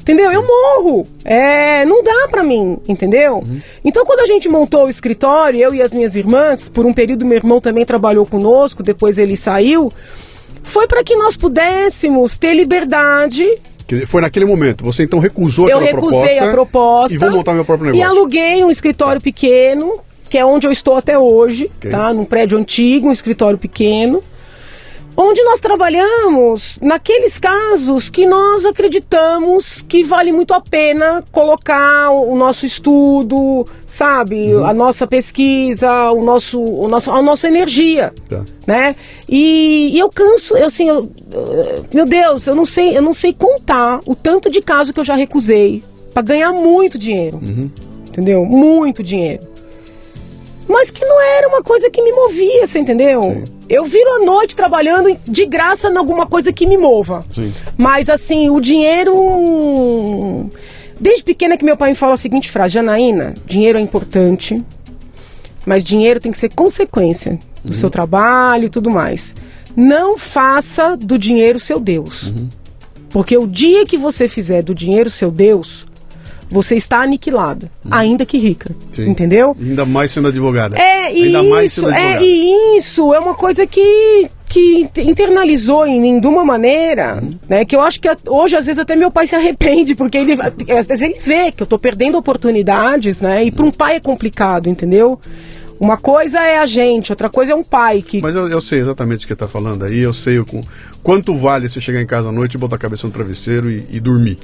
Entendeu? 0.00 0.30
Eu 0.30 0.46
morro. 0.46 1.04
É, 1.24 1.84
não 1.84 2.04
dá 2.04 2.28
pra 2.30 2.44
mim, 2.44 2.78
entendeu? 2.86 3.44
Então, 3.84 4.06
quando 4.06 4.20
a 4.20 4.26
gente 4.26 4.48
montou 4.48 4.84
o 4.84 4.88
escritório, 4.88 5.60
eu 5.60 5.74
e 5.74 5.82
as 5.82 5.92
minhas 5.92 6.14
irmãs, 6.14 6.68
por 6.68 6.86
um 6.86 6.94
período 6.94 7.26
meu 7.26 7.36
irmão 7.36 7.60
também 7.60 7.84
trabalhou 7.84 8.24
conosco, 8.24 8.84
depois 8.84 9.18
ele 9.18 9.36
saiu, 9.36 9.92
foi 10.62 10.86
para 10.86 11.02
que 11.02 11.16
nós 11.16 11.36
pudéssemos 11.36 12.38
ter 12.38 12.54
liberdade. 12.54 13.46
Foi 14.06 14.20
naquele 14.20 14.44
momento. 14.44 14.84
Você 14.84 15.02
então 15.04 15.18
recusou 15.18 15.68
Eu 15.68 15.78
aquela 15.78 15.92
recusei 15.92 16.20
proposta. 16.20 16.44
a 16.44 16.50
proposta 16.52 17.14
E 17.14 17.18
vou 17.18 17.30
montar 17.30 17.54
meu 17.54 17.64
próprio 17.64 17.90
e 17.90 17.92
negócio. 17.98 18.16
aluguei 18.16 18.64
um 18.64 18.70
escritório 18.70 19.20
pequeno, 19.20 20.00
que 20.28 20.38
é 20.38 20.44
onde 20.44 20.66
eu 20.66 20.72
estou 20.72 20.96
até 20.96 21.18
hoje, 21.18 21.70
Ok. 21.78 21.90
tá? 21.90 22.12
Num 22.12 22.24
prédio 22.24 22.56
antigo, 22.58 23.08
um 23.08 23.12
escritório 23.12 23.58
pequeno. 23.58 24.22
Onde 25.16 25.42
nós 25.42 25.60
trabalhamos 25.60 26.78
naqueles 26.80 27.38
casos 27.38 28.08
que 28.08 28.26
nós 28.26 28.64
acreditamos 28.64 29.82
que 29.86 30.02
vale 30.04 30.32
muito 30.32 30.54
a 30.54 30.60
pena 30.60 31.22
colocar 31.30 32.10
o 32.10 32.34
nosso 32.36 32.64
estudo, 32.64 33.66
sabe, 33.86 34.54
Uhum. 34.54 34.64
a 34.64 34.72
nossa 34.72 35.06
pesquisa, 35.06 36.10
o 36.12 36.24
nosso, 36.24 36.60
o 36.60 36.88
nosso, 36.88 37.10
a 37.10 37.20
nossa 37.20 37.48
energia, 37.48 38.14
Tá. 38.28 38.44
né? 38.66 38.96
E, 39.28 39.90
e 39.92 39.98
eu 39.98 40.08
canso, 40.08 40.56
eu, 40.56 40.66
assim, 40.66 40.88
eu, 40.88 41.10
meu 41.92 42.06
Deus, 42.06 42.46
eu 42.46 42.54
não 42.54 42.64
sei, 42.64 42.96
eu 42.96 43.02
não 43.02 43.12
sei 43.12 43.32
contar 43.32 44.00
o 44.06 44.14
tanto 44.14 44.48
de 44.50 44.62
caso 44.62 44.92
que 44.92 45.00
eu 45.00 45.04
já 45.04 45.14
recusei 45.16 45.82
para 46.14 46.22
ganhar 46.22 46.52
muito 46.52 46.96
dinheiro, 46.96 47.40
entendeu? 48.08 48.44
Muito 48.44 49.02
dinheiro 49.02 49.49
mas 50.70 50.90
que 50.90 51.04
não 51.04 51.20
era 51.20 51.48
uma 51.48 51.62
coisa 51.62 51.90
que 51.90 52.00
me 52.00 52.12
movia, 52.12 52.66
você 52.66 52.78
entendeu? 52.78 53.42
Eu 53.68 53.84
viro 53.84 54.08
a 54.16 54.24
noite 54.24 54.54
trabalhando 54.54 55.18
de 55.26 55.44
graça 55.44 55.88
em 55.88 55.96
alguma 55.96 56.26
coisa 56.26 56.52
que 56.52 56.66
me 56.66 56.76
mova. 56.76 57.24
Sim. 57.34 57.52
Mas 57.76 58.08
assim, 58.08 58.48
o 58.50 58.60
dinheiro. 58.60 60.48
Desde 60.98 61.24
pequena 61.24 61.56
que 61.56 61.64
meu 61.64 61.76
pai 61.76 61.90
me 61.90 61.96
fala 61.96 62.14
a 62.14 62.16
seguinte 62.16 62.50
frase, 62.50 62.74
Janaína, 62.74 63.34
dinheiro 63.46 63.78
é 63.78 63.80
importante, 63.80 64.62
mas 65.66 65.82
dinheiro 65.82 66.20
tem 66.20 66.30
que 66.30 66.38
ser 66.38 66.50
consequência 66.50 67.40
do 67.64 67.72
seu 67.72 67.90
trabalho 67.90 68.66
e 68.66 68.70
tudo 68.70 68.90
mais. 68.90 69.34
Não 69.74 70.16
faça 70.18 70.96
do 70.96 71.18
dinheiro 71.18 71.58
seu 71.58 71.80
Deus. 71.80 72.32
Porque 73.08 73.36
o 73.36 73.46
dia 73.46 73.84
que 73.84 73.98
você 73.98 74.28
fizer 74.28 74.62
do 74.62 74.74
dinheiro 74.74 75.10
seu 75.10 75.30
Deus, 75.32 75.86
você 76.50 76.74
está 76.74 77.02
aniquilado, 77.02 77.70
ainda 77.90 78.26
que 78.26 78.36
rica. 78.38 78.74
Sim. 78.92 79.08
Entendeu? 79.08 79.56
Ainda 79.60 79.84
mais 79.86 80.10
sendo 80.10 80.28
advogada. 80.28 80.76
É 80.78 81.06
Ainda 81.06 81.42
mais 81.42 81.72
isso, 81.76 81.88
é 81.90 82.18
e 82.22 82.76
isso 82.78 83.12
é 83.14 83.18
uma 83.18 83.34
coisa 83.34 83.66
que 83.66 84.28
que 84.46 84.80
int- 84.80 84.98
internalizou 84.98 85.86
em 85.86 86.00
mim 86.00 86.18
de 86.20 86.26
uma 86.26 86.44
maneira, 86.44 87.20
Uhum. 87.22 87.34
né, 87.48 87.64
que 87.64 87.76
eu 87.76 87.80
acho 87.80 88.00
que 88.00 88.08
hoje 88.28 88.56
às 88.56 88.66
vezes 88.66 88.80
até 88.80 88.96
meu 88.96 89.08
pai 89.10 89.24
se 89.26 89.36
arrepende 89.36 89.94
porque 89.94 90.18
ele 90.18 90.32
às 90.32 90.86
vezes 90.86 91.02
ele 91.02 91.18
vê 91.20 91.52
que 91.52 91.62
eu 91.62 91.66
tô 91.68 91.78
perdendo 91.78 92.18
oportunidades, 92.18 93.20
né? 93.20 93.44
E 93.44 93.52
para 93.52 93.64
um 93.64 93.70
pai 93.70 93.96
é 93.96 94.00
complicado, 94.00 94.68
entendeu? 94.68 95.20
Uma 95.80 95.96
coisa 95.96 96.38
é 96.38 96.58
a 96.58 96.66
gente, 96.66 97.10
outra 97.10 97.30
coisa 97.30 97.52
é 97.52 97.54
um 97.54 97.64
pai 97.64 98.02
que 98.02 98.20
Mas 98.20 98.36
eu, 98.36 98.46
eu 98.48 98.60
sei 98.60 98.80
exatamente 98.80 99.24
o 99.24 99.26
que 99.26 99.32
está 99.32 99.48
falando 99.48 99.82
aí, 99.86 99.98
eu 100.00 100.12
sei 100.12 100.38
o 100.38 100.44
com, 100.44 100.60
quanto 101.02 101.34
vale 101.34 101.70
você 101.70 101.80
chegar 101.80 102.02
em 102.02 102.06
casa 102.06 102.28
à 102.28 102.32
noite, 102.32 102.58
botar 102.58 102.76
a 102.76 102.78
cabeça 102.78 103.06
no 103.06 103.12
travesseiro 103.14 103.70
e, 103.70 103.86
e 103.90 103.98
dormir. 103.98 104.36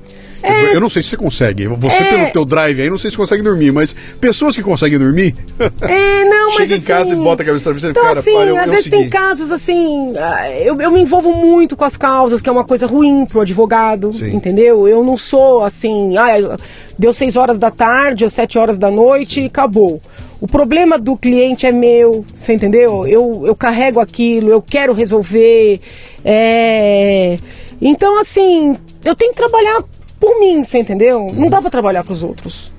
Eu, 0.43 0.75
eu 0.75 0.81
não 0.81 0.89
sei 0.89 1.03
se 1.03 1.11
você 1.11 1.17
consegue. 1.17 1.67
Você 1.67 1.95
É. 1.95 2.05
pelo 2.05 2.33
teu 2.33 2.45
drive 2.47 2.81
aí, 2.81 2.89
não 2.89 2.97
sei 2.97 3.11
se 3.11 3.17
consegue 3.19 3.43
dormir, 3.43 3.71
mas 3.71 3.95
pessoas 4.19 4.57
que 4.57 4.63
conseguem 4.63 4.99
dormir, 4.99 5.35
É, 5.83 6.25
não, 6.25 6.47
mas 6.47 6.55
chega 6.55 6.75
em 6.75 6.77
assim, 6.79 6.87
casa 6.87 7.13
e 7.13 7.17
bota 7.17 7.43
a 7.43 7.47
cabeça 7.47 7.69
no 7.71 7.75
travesseiro, 7.81 7.91
Então, 7.91 8.03
cara, 8.03 8.21
assim, 8.21 8.33
para, 8.33 8.47
eu, 8.47 8.57
às 8.57 8.71
vezes 8.71 8.85
segui. 8.85 8.97
tem 8.97 9.11
casos 9.11 9.53
assim, 9.53 10.15
ah, 10.17 10.51
eu, 10.53 10.81
eu 10.81 10.91
me 10.91 11.03
envolvo 11.03 11.35
muito 11.35 11.77
com 11.77 11.85
as 11.85 11.99
causas, 11.99 12.41
que 12.41 12.49
é 12.49 12.53
uma 12.53 12.65
coisa 12.65 12.87
ruim 12.87 13.27
pro 13.27 13.43
advogado, 13.43 14.11
Sim. 14.11 14.35
entendeu? 14.35 14.89
Eu 14.89 15.05
não 15.05 15.19
sou 15.19 15.63
assim, 15.65 16.17
ah, 16.17 16.57
deu 16.99 17.13
seis 17.13 17.37
horas 17.37 17.59
da 17.59 17.71
tarde 17.71 18.25
ou 18.25 18.31
sete 18.31 18.57
horas 18.59 18.79
da 18.79 18.91
noite 18.91 19.43
e 19.43 19.47
acabou. 19.47 20.01
O 20.41 20.47
problema 20.47 20.99
do 20.99 21.17
cliente 21.17 21.65
é 21.67 21.73
meu, 21.73 22.25
você 22.35 22.53
entendeu? 22.55 23.07
Eu, 23.07 23.45
eu 23.47 23.57
carrego 23.57 24.01
aquilo, 24.01 24.51
eu 24.51 24.61
quero 24.61 24.93
resolver. 24.93 25.81
é, 26.25 27.39
Então, 27.81 28.21
assim, 28.21 28.77
eu 29.05 29.15
tenho 29.15 29.33
que 29.33 29.37
trabalhar 29.39 29.83
por 30.21 30.39
mim, 30.39 30.63
você 30.63 30.79
entendeu? 30.79 31.33
Não 31.35 31.49
dá 31.49 31.61
pra 31.61 31.71
trabalhar 31.71 32.05
pros 32.05 32.23
outros. 32.23 32.71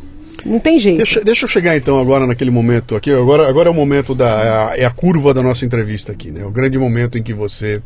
Não 0.45 0.59
tem 0.59 0.79
jeito. 0.79 0.97
Deixa, 0.97 1.23
deixa 1.23 1.45
eu 1.45 1.49
chegar 1.49 1.75
então 1.75 1.99
agora 1.99 2.25
naquele 2.27 2.51
momento 2.51 2.95
aqui. 2.95 3.11
Agora, 3.11 3.49
agora 3.49 3.69
é 3.69 3.71
o 3.71 3.75
momento 3.75 4.13
da. 4.15 4.25
É 4.43 4.49
a, 4.49 4.77
é 4.83 4.85
a 4.85 4.91
curva 4.91 5.33
da 5.33 5.41
nossa 5.41 5.65
entrevista 5.65 6.11
aqui, 6.11 6.31
né? 6.31 6.45
O 6.45 6.51
grande 6.51 6.77
momento 6.77 7.17
em 7.17 7.23
que 7.23 7.33
você. 7.33 7.81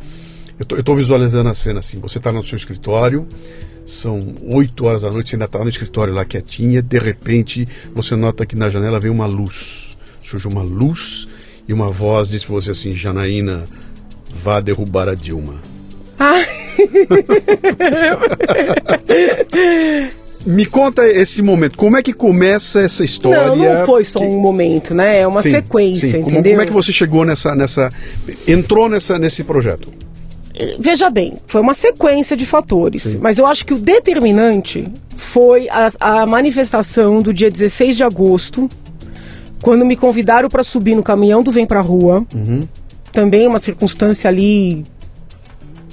Eu 0.60 0.66
tô, 0.66 0.82
tô 0.82 0.94
visualizando 0.94 1.48
a 1.48 1.54
cena 1.54 1.80
assim. 1.80 1.98
Você 2.00 2.18
está 2.18 2.30
no 2.30 2.44
seu 2.44 2.56
escritório, 2.56 3.26
são 3.84 4.34
8 4.48 4.84
horas 4.84 5.02
da 5.02 5.10
noite, 5.10 5.30
você 5.30 5.36
ainda 5.36 5.44
está 5.46 5.58
no 5.58 5.68
escritório 5.68 6.12
lá 6.14 6.24
quietinha, 6.24 6.80
de 6.82 6.98
repente 6.98 7.66
você 7.94 8.14
nota 8.16 8.46
que 8.46 8.56
na 8.56 8.70
janela 8.70 9.00
vem 9.00 9.10
uma 9.10 9.26
luz. 9.26 9.96
Surge 10.20 10.46
uma 10.48 10.62
luz 10.62 11.26
e 11.68 11.72
uma 11.72 11.90
voz 11.90 12.28
diz 12.28 12.44
pra 12.44 12.54
você 12.54 12.70
assim: 12.70 12.92
Janaína, 12.92 13.64
vá 14.42 14.60
derrubar 14.60 15.08
a 15.08 15.14
Dilma. 15.14 15.54
Ah, 16.18 16.40
Me 20.44 20.66
conta 20.66 21.06
esse 21.06 21.40
momento, 21.40 21.76
como 21.78 21.96
é 21.96 22.02
que 22.02 22.12
começa 22.12 22.80
essa 22.80 23.04
história? 23.04 23.46
não, 23.46 23.56
não 23.56 23.86
foi 23.86 24.04
só 24.04 24.18
Que- 24.18 24.24
um 24.24 24.40
momento, 24.40 24.92
né? 24.92 25.20
É 25.20 25.26
uma 25.26 25.40
Sim, 25.40 25.52
sequência, 25.52 26.10
sim. 26.10 26.18
Como, 26.22 26.30
entendeu? 26.30 26.52
como 26.52 26.62
é 26.62 26.66
que 26.66 26.72
você 26.72 26.92
chegou 26.92 27.24
nessa, 27.24 27.54
nessa 27.54 27.92
entrou 28.46 28.88
nessa 28.88 29.18
nesse 29.20 29.44
projeto? 29.44 29.92
Veja 30.78 31.08
bem, 31.08 31.34
foi 31.46 31.60
uma 31.60 31.74
sequência 31.74 32.36
de 32.36 32.44
fatores, 32.44 33.16
mas 33.20 33.38
eu 33.38 33.46
acho 33.46 33.64
que 33.64 33.72
o 33.72 33.78
determinante 33.78 34.86
foi 35.16 35.68
a, 35.70 35.90
a 36.22 36.26
manifestação 36.26 37.22
do 37.22 37.32
dia 37.32 37.50
16 37.50 37.96
de 37.96 38.02
agosto, 38.04 38.68
quando 39.62 39.84
me 39.86 39.96
convidaram 39.96 40.48
para 40.50 40.62
subir 40.62 40.94
no 40.94 41.02
caminhão 41.02 41.42
do 41.42 41.50
Vem 41.52 41.64
Pra 41.66 41.80
Rua. 41.80 42.26
Também 43.12 43.46
uma 43.46 43.58
circunstância 43.58 44.28
ali 44.28 44.84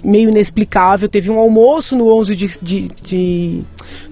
meio 0.03 0.29
inexplicável. 0.29 1.07
Teve 1.09 1.29
um 1.29 1.37
almoço 1.39 1.95
no 1.97 2.07
11 2.13 2.35
de, 2.35 2.47
de- 2.61 2.87
de- 3.03 3.61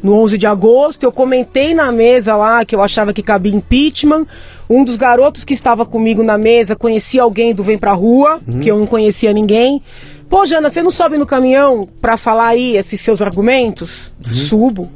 no 0.04 0.14
11 0.14 0.38
de 0.38 0.46
agosto. 0.46 1.04
Eu 1.04 1.12
comentei 1.12 1.74
na 1.74 1.92
mesa 1.92 2.36
lá 2.36 2.64
que 2.66 2.76
eu 2.76 2.82
achava 2.84 3.14
que 3.14 3.24
cabia 3.24 3.54
impeachment. 3.56 4.26
Um 4.70 4.84
dos 4.84 4.98
garotos 4.98 5.44
que 5.46 5.54
estava 5.54 5.86
comigo 5.86 6.22
na 6.24 6.38
mesa 6.38 6.76
conhecia 6.76 7.22
alguém 7.24 7.54
do 7.56 7.64
Vem 7.64 7.78
Pra 7.78 7.94
Rua, 7.94 8.40
que 8.62 8.70
eu 8.70 8.78
não 8.78 8.86
conhecia 8.86 9.32
ninguém. 9.34 9.82
Pô, 10.30 10.46
Jana, 10.46 10.70
você 10.70 10.84
não 10.84 10.92
sobe 10.92 11.18
no 11.18 11.26
caminhão 11.26 11.88
pra 12.02 12.18
falar 12.18 12.48
aí 12.48 12.76
esses 12.76 13.00
seus 13.00 13.22
argumentos? 13.22 14.14
Subo. 14.34 14.90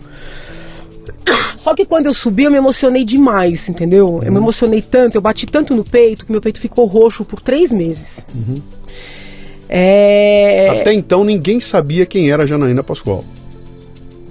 Só 1.57 1.75
que 1.75 1.85
quando 1.85 2.07
eu 2.07 2.13
subi, 2.13 2.43
eu 2.43 2.51
me 2.51 2.57
emocionei 2.57 3.05
demais, 3.05 3.69
entendeu? 3.69 4.19
Eu 4.23 4.31
me 4.31 4.37
emocionei 4.39 4.81
tanto, 4.81 5.15
eu 5.15 5.21
bati 5.21 5.45
tanto 5.45 5.75
no 5.75 5.83
peito 5.83 6.25
que 6.25 6.31
meu 6.31 6.41
peito 6.41 6.59
ficou 6.59 6.85
roxo 6.85 7.23
por 7.23 7.39
três 7.39 7.71
meses. 7.71 8.25
É... 9.69 10.79
Até 10.81 10.93
então 10.93 11.23
ninguém 11.23 11.61
sabia 11.61 12.05
quem 12.05 12.29
era 12.29 12.43
a 12.43 12.45
Janaína 12.45 12.83
Pascoal. 12.83 13.23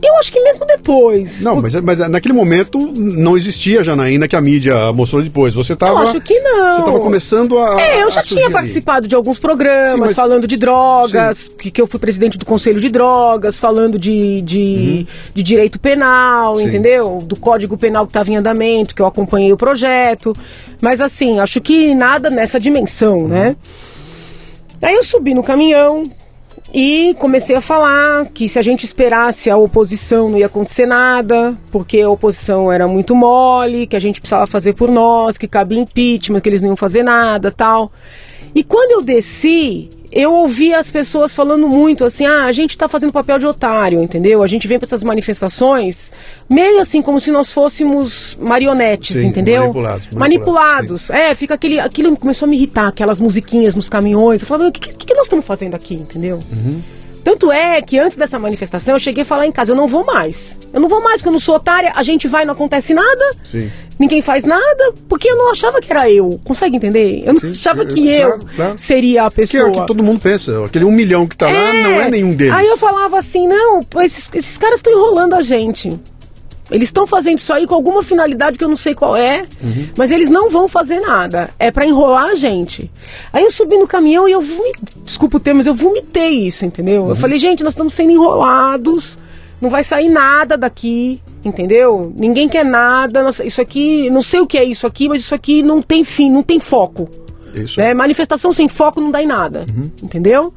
Eu 0.02 0.16
acho 0.18 0.32
que 0.32 0.40
mesmo 0.40 0.64
depois. 0.66 1.42
Não, 1.42 1.60
mas, 1.60 1.74
mas 1.82 1.98
naquele 2.08 2.32
momento 2.34 2.78
não 2.78 3.36
existia 3.36 3.80
a 3.80 3.82
Janaína 3.82 4.26
que 4.26 4.34
a 4.34 4.40
mídia 4.40 4.92
mostrou 4.92 5.22
depois. 5.22 5.52
Você 5.54 5.74
estava. 5.74 5.92
Eu 5.92 5.98
acho 5.98 6.20
que 6.20 6.38
não. 6.40 6.74
Você 6.74 6.80
estava 6.80 7.00
começando 7.00 7.58
a. 7.58 7.80
É, 7.80 8.02
eu 8.02 8.10
já 8.10 8.22
tinha 8.22 8.44
ali. 8.46 8.52
participado 8.52 9.06
de 9.06 9.14
alguns 9.14 9.38
programas 9.38 9.90
Sim, 9.92 9.98
mas- 10.00 10.14
falando 10.16 10.46
de 10.46 10.56
drogas, 10.56 11.48
que, 11.48 11.70
que 11.70 11.80
eu 11.80 11.86
fui 11.86 12.00
presidente 12.00 12.38
do 12.38 12.46
Conselho 12.46 12.80
de 12.80 12.88
Drogas, 12.88 13.58
falando 13.58 13.98
de, 13.98 14.40
de, 14.42 15.06
de 15.34 15.42
direito 15.42 15.78
penal, 15.78 16.52
Uhum. 16.54 16.58
Sim. 16.60 16.64
entendeu? 16.68 17.18
Do 17.22 17.36
Código 17.36 17.76
Penal 17.76 18.06
que 18.06 18.10
estava 18.10 18.30
em 18.30 18.36
andamento, 18.36 18.94
que 18.94 19.02
eu 19.02 19.06
acompanhei 19.06 19.52
o 19.52 19.56
projeto. 19.56 20.34
Mas 20.80 21.00
assim, 21.00 21.38
acho 21.40 21.60
que 21.60 21.94
nada 21.94 22.30
nessa 22.30 22.58
dimensão, 22.58 23.28
né? 23.28 23.54
Aí 24.82 24.94
eu 24.94 25.04
subi 25.04 25.34
no 25.34 25.42
caminhão 25.42 26.04
e 26.72 27.14
comecei 27.18 27.56
a 27.56 27.60
falar 27.60 28.26
que 28.26 28.48
se 28.48 28.58
a 28.58 28.62
gente 28.62 28.84
esperasse 28.84 29.50
a 29.50 29.56
oposição 29.56 30.30
não 30.30 30.38
ia 30.38 30.46
acontecer 30.46 30.86
nada, 30.86 31.56
porque 31.70 32.00
a 32.00 32.08
oposição 32.08 32.70
era 32.70 32.86
muito 32.86 33.14
mole, 33.14 33.86
que 33.86 33.96
a 33.96 34.00
gente 34.00 34.20
precisava 34.20 34.46
fazer 34.46 34.74
por 34.74 34.88
nós, 34.88 35.36
que 35.36 35.48
cabia 35.48 35.80
impeachment, 35.80 36.40
que 36.40 36.48
eles 36.48 36.62
não 36.62 36.68
iam 36.68 36.76
fazer 36.76 37.02
nada 37.02 37.50
tal. 37.50 37.90
E 38.54 38.62
quando 38.62 38.92
eu 38.92 39.02
desci, 39.02 39.90
eu 40.12 40.32
ouvi 40.32 40.74
as 40.74 40.90
pessoas 40.90 41.34
falando 41.34 41.68
muito 41.68 42.04
assim: 42.04 42.26
ah, 42.26 42.44
a 42.44 42.52
gente 42.52 42.70
está 42.70 42.88
fazendo 42.88 43.12
papel 43.12 43.38
de 43.38 43.46
otário, 43.46 44.02
entendeu? 44.02 44.42
A 44.42 44.46
gente 44.46 44.66
vem 44.66 44.78
para 44.78 44.86
essas 44.86 45.02
manifestações 45.02 46.10
meio 46.48 46.80
assim, 46.80 47.00
como 47.00 47.20
se 47.20 47.30
nós 47.30 47.52
fôssemos 47.52 48.36
marionetes, 48.40 49.16
Sim, 49.16 49.28
entendeu? 49.28 49.62
manipulados, 49.62 50.08
Manipulados. 50.12 51.10
É, 51.10 51.34
fica 51.34 51.54
aquele. 51.54 51.78
Aquilo 51.78 52.16
começou 52.16 52.46
a 52.46 52.50
me 52.50 52.56
irritar, 52.56 52.88
aquelas 52.88 53.20
musiquinhas 53.20 53.74
nos 53.74 53.88
caminhões. 53.88 54.42
Eu 54.42 54.48
falava, 54.48 54.68
o 54.68 54.72
que, 54.72 54.80
que, 54.80 55.06
que 55.06 55.14
nós 55.14 55.24
estamos 55.24 55.46
fazendo 55.46 55.74
aqui, 55.74 55.94
entendeu? 55.94 56.42
Tanto 57.22 57.52
é 57.52 57.80
que 57.82 57.98
antes 57.98 58.16
dessa 58.16 58.38
manifestação 58.38 58.94
eu 58.94 58.98
cheguei 59.00 59.22
a 59.22 59.26
falar 59.26 59.46
em 59.46 59.52
casa, 59.52 59.72
eu 59.72 59.76
não 59.76 59.86
vou 59.86 60.04
mais. 60.04 60.56
Eu 60.72 60.80
não 60.80 60.88
vou 60.88 61.02
mais, 61.02 61.16
porque 61.18 61.28
eu 61.28 61.32
não 61.32 61.38
sou 61.40 61.56
otária, 61.56 61.92
a 61.94 62.02
gente 62.02 62.26
vai, 62.28 62.44
não 62.44 62.52
acontece 62.54 62.94
nada, 62.94 63.24
Sim. 63.44 63.70
ninguém 63.98 64.22
faz 64.22 64.44
nada, 64.44 64.92
porque 65.08 65.28
eu 65.28 65.36
não 65.36 65.50
achava 65.50 65.80
que 65.80 65.90
era 65.92 66.10
eu. 66.10 66.40
Consegue 66.44 66.76
entender? 66.76 67.22
Eu 67.26 67.34
não 67.34 67.40
Sim, 67.40 67.50
achava 67.52 67.82
eu- 67.82 67.86
que 67.88 68.08
eu 68.10 68.26
claro, 68.28 68.46
claro. 68.56 68.74
seria 68.78 69.24
a 69.24 69.30
Que 69.30 69.40
é 69.42 69.46
pessoa. 69.46 69.68
o 69.68 69.72
que 69.72 69.86
todo 69.86 70.02
mundo 70.02 70.20
pensa. 70.20 70.64
Aquele 70.64 70.84
um 70.84 70.92
milhão 70.92 71.26
que 71.26 71.36
tá 71.36 71.46
lá 71.46 71.52
não 71.72 72.00
é 72.00 72.10
nenhum 72.10 72.34
deles. 72.34 72.54
Aí 72.54 72.66
eu 72.66 72.76
falava 72.78 73.18
assim, 73.18 73.46
não, 73.48 73.84
esses, 74.02 74.28
esses 74.32 74.56
caras 74.56 74.76
estão 74.78 74.92
enrolando 74.92 75.34
a 75.34 75.42
gente. 75.42 75.98
Eles 76.70 76.88
estão 76.88 77.06
fazendo 77.06 77.38
isso 77.38 77.52
aí 77.52 77.66
com 77.66 77.74
alguma 77.74 78.02
finalidade 78.02 78.56
que 78.56 78.64
eu 78.64 78.68
não 78.68 78.76
sei 78.76 78.94
qual 78.94 79.16
é, 79.16 79.46
Uhum. 79.62 79.88
mas 79.96 80.10
eles 80.10 80.28
não 80.28 80.48
vão 80.48 80.68
fazer 80.68 81.00
nada. 81.00 81.50
É 81.58 81.70
pra 81.70 81.86
enrolar 81.86 82.26
a 82.26 82.34
gente. 82.34 82.90
Aí 83.32 83.44
eu 83.44 83.50
subi 83.50 83.76
no 83.76 83.86
caminhão 83.86 84.28
e 84.28 84.32
eu 84.32 84.40
vomitei, 84.40 84.94
desculpa 85.04 85.36
o 85.36 85.40
termo, 85.40 85.58
mas 85.58 85.66
eu 85.66 85.74
vomitei 85.74 86.46
isso, 86.46 86.64
entendeu? 86.64 87.02
Uhum. 87.04 87.08
Eu 87.10 87.16
falei, 87.16 87.38
gente, 87.38 87.64
nós 87.64 87.72
estamos 87.72 87.92
sendo 87.94 88.10
enrolados, 88.12 89.18
não 89.60 89.68
vai 89.70 89.82
sair 89.82 90.08
nada 90.08 90.56
daqui, 90.56 91.20
entendeu? 91.44 92.12
Ninguém 92.16 92.48
quer 92.48 92.64
nada, 92.64 93.22
nossa, 93.22 93.44
isso 93.44 93.60
aqui, 93.60 94.08
não 94.10 94.22
sei 94.22 94.40
o 94.40 94.46
que 94.46 94.56
é 94.56 94.64
isso 94.64 94.86
aqui, 94.86 95.08
mas 95.08 95.20
isso 95.20 95.34
aqui 95.34 95.62
não 95.62 95.82
tem 95.82 96.04
fim, 96.04 96.30
não 96.30 96.42
tem 96.42 96.58
foco. 96.60 97.08
Isso. 97.52 97.80
Né? 97.80 97.92
Manifestação 97.94 98.52
sem 98.52 98.68
foco 98.68 99.00
não 99.00 99.10
dá 99.10 99.20
em 99.22 99.26
nada. 99.26 99.66
Entendeu? 100.02 100.54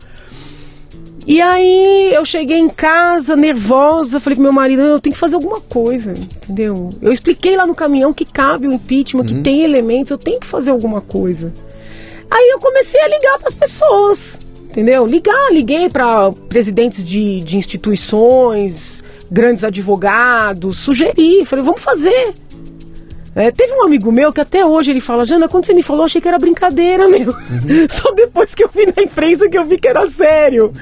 E 1.26 1.42
aí 1.42 2.14
eu 2.14 2.26
cheguei 2.26 2.58
em 2.58 2.68
casa 2.68 3.36
nervosa, 3.36 4.20
falei 4.20 4.36
pro 4.36 4.44
meu 4.44 4.52
marido, 4.52 4.82
eu 4.82 5.00
tenho 5.00 5.14
que 5.14 5.20
fazer 5.20 5.36
alguma 5.36 5.62
coisa, 5.62 6.12
entendeu? 6.12 6.90
Eu 7.02 7.14
expliquei 7.14 7.56
lá 7.56 7.66
no 7.66 7.74
caminhão 7.74 8.14
que 8.14 8.26
cabe 8.26 8.68
o 8.68 8.74
impeachment, 8.74 9.26
que 9.26 9.42
tem 9.42 9.62
elementos, 9.62 10.12
eu 10.12 10.18
tenho 10.18 10.40
que 10.40 10.46
fazer 10.46 10.72
alguma 10.72 11.00
coisa. 11.00 11.54
Aí 12.30 12.50
eu 12.52 12.60
comecei 12.60 13.00
a 13.00 13.08
ligar 13.08 13.40
para 13.40 13.48
as 13.48 13.56
pessoas, 13.56 14.40
entendeu? 14.64 15.06
Ligar, 15.06 15.52
liguei 15.52 15.88
para 15.88 16.32
presidentes 16.50 17.06
de, 17.06 17.40
de 17.42 17.56
instituições, 17.56 19.02
grandes 19.32 19.64
advogados, 19.64 20.78
sugeri, 20.78 21.46
falei, 21.46 21.64
vamos 21.64 21.82
fazer. 21.82 22.34
É, 23.36 23.50
teve 23.52 23.74
um 23.74 23.84
amigo 23.84 24.12
meu 24.12 24.32
que 24.32 24.40
até 24.42 24.66
hoje 24.66 24.92
ele 24.92 25.00
fala, 25.00 25.26
Jana, 25.26 25.48
quando 25.50 25.66
você 25.66 25.74
me 25.74 25.82
falou, 25.82 26.02
eu 26.04 26.06
achei 26.06 26.22
que 26.22 26.28
era 26.28 26.38
brincadeira, 26.38 27.08
meu. 27.10 27.34
Só 27.90 28.12
depois 28.12 28.54
que 28.54 28.64
eu 28.64 28.70
vi 28.74 28.86
na 28.96 29.02
imprensa 29.04 29.50
que 29.50 29.58
eu 29.58 29.66
vi 29.66 29.78
que 29.80 29.88
era 29.88 30.08
sério. 30.10 30.74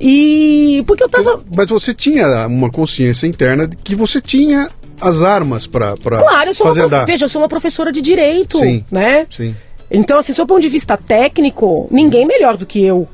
E 0.00 0.84
porque 0.86 1.02
eu 1.04 1.08
tava. 1.08 1.40
Mas 1.54 1.68
você 1.68 1.94
tinha 1.94 2.46
uma 2.46 2.70
consciência 2.70 3.26
interna 3.26 3.66
de 3.66 3.76
que 3.76 3.94
você 3.94 4.20
tinha 4.20 4.68
as 5.00 5.22
armas 5.22 5.66
para 5.66 5.94
Claro, 5.96 6.50
eu 6.50 6.54
sou 6.54 6.66
fazer 6.66 6.80
uma, 6.80 6.88
prof- 6.88 7.06
veja, 7.06 7.24
eu 7.24 7.28
sou 7.28 7.40
uma 7.42 7.48
professora 7.48 7.90
de 7.92 8.00
direito, 8.02 8.58
Sim. 8.58 8.84
né? 8.90 9.26
Sim. 9.30 9.54
Então, 9.90 10.18
assim, 10.18 10.32
do 10.32 10.46
ponto 10.46 10.60
de 10.60 10.68
vista 10.68 10.96
técnico, 10.96 11.86
ninguém 11.90 12.26
melhor 12.26 12.56
do 12.56 12.66
que 12.66 12.84
eu. 12.84 13.08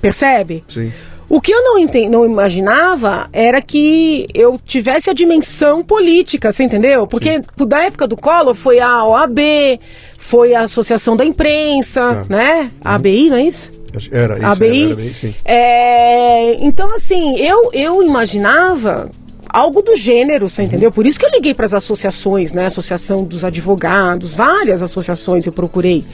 Percebe? 0.00 0.62
Sim. 0.68 0.92
O 1.28 1.40
que 1.40 1.52
eu 1.52 1.62
não, 1.64 1.78
enten- 1.78 2.08
não 2.08 2.24
imaginava 2.24 3.28
era 3.32 3.60
que 3.62 4.26
eu 4.34 4.60
tivesse 4.64 5.08
a 5.08 5.12
dimensão 5.14 5.82
política, 5.82 6.52
você 6.52 6.62
entendeu? 6.64 7.06
Porque 7.06 7.40
da 7.66 7.82
época 7.84 8.06
do 8.06 8.16
Collor 8.16 8.54
foi 8.54 8.78
a 8.78 9.04
OAB, 9.04 9.38
foi 10.18 10.54
a 10.54 10.62
Associação 10.62 11.16
da 11.16 11.24
Imprensa, 11.24 12.26
Tá. 12.28 12.36
né? 12.36 12.70
A 12.84 12.94
ABI, 12.96 13.30
não 13.30 13.36
é 13.38 13.42
isso? 13.42 13.72
Era 14.12 14.36
isso. 14.36 14.46
ABI. 14.46 14.82
Era, 14.82 14.86
era 14.86 14.96
bem, 14.96 15.14
sim. 15.14 15.34
É, 15.44 16.56
então, 16.64 16.94
assim, 16.94 17.36
eu, 17.38 17.70
eu 17.72 18.02
imaginava 18.02 19.10
algo 19.48 19.80
do 19.82 19.96
gênero, 19.96 20.48
você 20.48 20.62
entendeu? 20.64 20.90
Por 20.92 21.06
isso 21.06 21.18
que 21.18 21.24
eu 21.24 21.30
liguei 21.30 21.54
para 21.54 21.64
as 21.64 21.72
associações, 21.74 22.52
né? 22.52 22.66
Associação 22.66 23.24
dos 23.24 23.44
Advogados, 23.44 24.34
várias 24.34 24.82
associações 24.82 25.46
eu 25.46 25.52
procurei. 25.52 26.04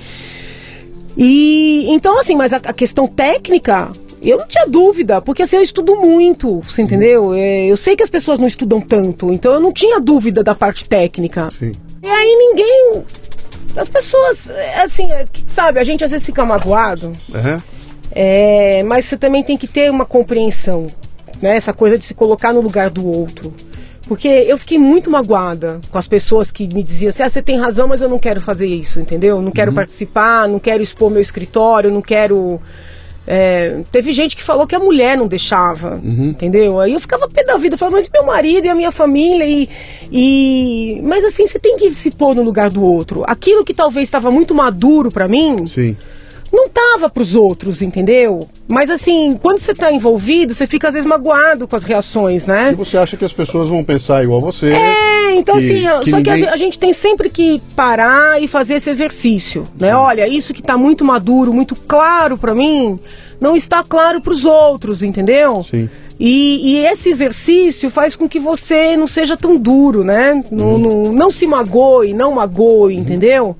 E 1.16 1.86
então, 1.88 2.18
assim, 2.18 2.36
mas 2.36 2.52
a, 2.52 2.56
a 2.56 2.72
questão 2.72 3.06
técnica. 3.06 3.90
Eu 4.22 4.38
não 4.38 4.46
tinha 4.46 4.66
dúvida, 4.66 5.20
porque 5.20 5.42
assim 5.42 5.56
eu 5.56 5.62
estudo 5.62 5.96
muito, 5.96 6.60
você 6.60 6.82
entendeu? 6.82 7.32
É, 7.34 7.66
eu 7.66 7.76
sei 7.76 7.96
que 7.96 8.02
as 8.02 8.10
pessoas 8.10 8.38
não 8.38 8.46
estudam 8.46 8.80
tanto, 8.80 9.32
então 9.32 9.52
eu 9.52 9.60
não 9.60 9.72
tinha 9.72 9.98
dúvida 9.98 10.42
da 10.42 10.54
parte 10.54 10.84
técnica. 10.84 11.48
Sim. 11.50 11.72
E 12.02 12.08
aí 12.08 12.36
ninguém. 12.36 13.04
As 13.76 13.88
pessoas, 13.88 14.50
assim, 14.82 15.10
é, 15.10 15.24
sabe, 15.46 15.78
a 15.78 15.84
gente 15.84 16.04
às 16.04 16.10
vezes 16.10 16.26
fica 16.26 16.44
magoado, 16.44 17.12
Aham. 17.32 17.62
é, 18.10 18.82
mas 18.82 19.04
você 19.04 19.16
também 19.16 19.44
tem 19.44 19.56
que 19.56 19.68
ter 19.68 19.90
uma 19.90 20.04
compreensão, 20.04 20.88
né? 21.40 21.56
Essa 21.56 21.72
coisa 21.72 21.96
de 21.96 22.04
se 22.04 22.12
colocar 22.12 22.52
no 22.52 22.60
lugar 22.60 22.90
do 22.90 23.06
outro. 23.06 23.54
Porque 24.10 24.26
eu 24.26 24.58
fiquei 24.58 24.76
muito 24.76 25.08
magoada 25.08 25.80
com 25.88 25.96
as 25.96 26.08
pessoas 26.08 26.50
que 26.50 26.66
me 26.66 26.82
diziam 26.82 27.10
assim: 27.10 27.22
ah, 27.22 27.28
você 27.30 27.40
tem 27.40 27.56
razão, 27.56 27.86
mas 27.86 28.00
eu 28.00 28.08
não 28.08 28.18
quero 28.18 28.40
fazer 28.40 28.66
isso, 28.66 28.98
entendeu? 28.98 29.40
Não 29.40 29.52
quero 29.52 29.72
participar, 29.72 30.48
não 30.48 30.58
quero 30.58 30.82
expor 30.82 31.12
meu 31.12 31.22
escritório, 31.22 31.92
não 31.92 32.02
quero. 32.02 32.60
É, 33.32 33.84
teve 33.92 34.12
gente 34.12 34.34
que 34.34 34.42
falou 34.42 34.66
que 34.66 34.74
a 34.74 34.80
mulher 34.80 35.16
não 35.16 35.28
deixava, 35.28 36.00
entendeu? 36.02 36.80
Aí 36.80 36.94
eu 36.94 36.98
ficava 36.98 37.28
pé 37.28 37.44
da 37.44 37.56
vida, 37.56 37.78
falava, 37.78 37.96
mas 37.96 38.10
meu 38.12 38.24
marido 38.24 38.64
e 38.64 38.68
a 38.68 38.74
minha 38.74 38.90
família 38.90 39.46
e, 39.46 39.68
e. 40.10 41.00
Mas 41.04 41.24
assim, 41.24 41.46
você 41.46 41.56
tem 41.56 41.76
que 41.76 41.94
se 41.94 42.10
pôr 42.10 42.34
no 42.34 42.42
lugar 42.42 42.70
do 42.70 42.82
outro. 42.82 43.22
Aquilo 43.28 43.64
que 43.64 43.72
talvez 43.72 44.08
estava 44.08 44.32
muito 44.32 44.52
maduro 44.52 45.12
pra 45.12 45.28
mim, 45.28 45.64
Sim. 45.68 45.96
Não 46.52 46.68
tava 46.68 47.08
pros 47.08 47.34
outros, 47.34 47.80
entendeu? 47.82 48.48
Mas 48.66 48.90
assim, 48.90 49.38
quando 49.40 49.58
você 49.58 49.72
tá 49.74 49.92
envolvido, 49.92 50.52
você 50.52 50.66
fica 50.66 50.88
às 50.88 50.94
vezes 50.94 51.08
magoado 51.08 51.68
com 51.68 51.76
as 51.76 51.84
reações, 51.84 52.46
E 52.46 52.48
né? 52.48 52.74
você 52.76 52.96
acha 52.98 53.16
que 53.16 53.24
as 53.24 53.32
pessoas 53.32 53.68
vão 53.68 53.84
pensar 53.84 54.22
igual 54.24 54.40
você? 54.40 54.68
É, 54.70 55.34
então 55.36 55.56
que- 55.58 55.86
assim, 55.86 56.00
que 56.04 56.10
só 56.10 56.16
que 56.22 56.28
a 56.30 56.34
ninguém- 56.34 56.36
gen- 56.38 56.48
a 56.48 56.56
gente 56.56 56.78
tem 56.78 56.92
sempre 56.92 57.30
que 57.30 57.62
parar 57.76 58.42
e 58.42 58.48
fazer 58.48 58.74
esse 58.74 58.90
exercício, 58.90 59.68
né? 59.78 59.94
Olha, 59.94 60.26
isso 60.28 60.52
que 60.52 60.62
tá 60.62 60.76
muito 60.76 61.04
maduro, 61.04 61.52
muito 61.52 61.76
claro 61.76 62.36
pra 62.36 62.54
mim, 62.54 62.98
não 63.40 63.54
está 63.54 63.82
claro 63.84 64.20
pros 64.20 64.44
outros, 64.44 65.02
entendeu? 65.02 65.64
Sim. 65.68 65.88
E, 66.18 66.72
e 66.74 66.86
esse 66.86 67.08
exercício 67.08 67.88
faz 67.90 68.14
com 68.14 68.28
que 68.28 68.38
você 68.38 68.94
não 68.96 69.06
seja 69.06 69.36
tão 69.38 69.56
duro, 69.56 70.04
né? 70.04 70.44
Não, 70.50 70.76
não, 70.76 71.12
não 71.12 71.30
se 71.30 71.46
magoe, 71.46 72.12
não 72.12 72.32
magoe, 72.32 72.94
entendeu? 72.94 73.56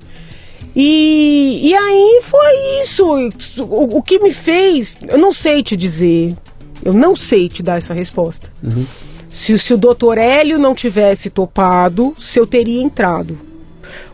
E, 0.75 1.61
e 1.63 1.75
aí 1.75 2.21
foi 2.23 2.81
isso. 2.81 3.05
O, 3.59 3.97
o 3.97 4.01
que 4.01 4.19
me 4.19 4.31
fez, 4.31 4.97
eu 5.07 5.17
não 5.17 5.33
sei 5.33 5.61
te 5.61 5.75
dizer. 5.75 6.35
Eu 6.83 6.93
não 6.93 7.15
sei 7.15 7.47
te 7.47 7.61
dar 7.61 7.77
essa 7.77 7.93
resposta. 7.93 8.49
Se, 9.29 9.57
se 9.57 9.73
o 9.73 9.77
doutor 9.77 10.17
Hélio 10.17 10.57
não 10.57 10.73
tivesse 10.73 11.29
topado, 11.29 12.13
se 12.19 12.39
eu 12.39 12.47
teria 12.47 12.81
entrado. 12.81 13.37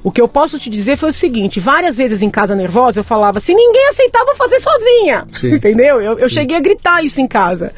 O 0.04 0.12
que 0.12 0.22
eu 0.22 0.28
posso 0.28 0.60
te 0.60 0.70
dizer 0.70 0.98
foi 0.98 1.10
o 1.10 1.14
seguinte: 1.14 1.60
várias 1.60 1.98
vezes 1.98 2.22
em 2.22 2.30
casa 2.30 2.56
nervosa 2.56 3.00
eu 3.00 3.04
falava 3.04 3.38
assim, 3.38 3.54
ninguém 3.54 3.90
aceitava 3.90 4.36
fazer 4.36 4.60
sozinha. 4.60 5.26
Sim. 5.34 5.54
Entendeu? 5.56 6.02
Eu, 6.02 6.20
eu 6.20 6.30
cheguei 6.30 6.58
a 6.58 6.60
gritar 6.60 7.04
isso 7.04 7.22
em 7.22 7.28
casa. 7.28 7.74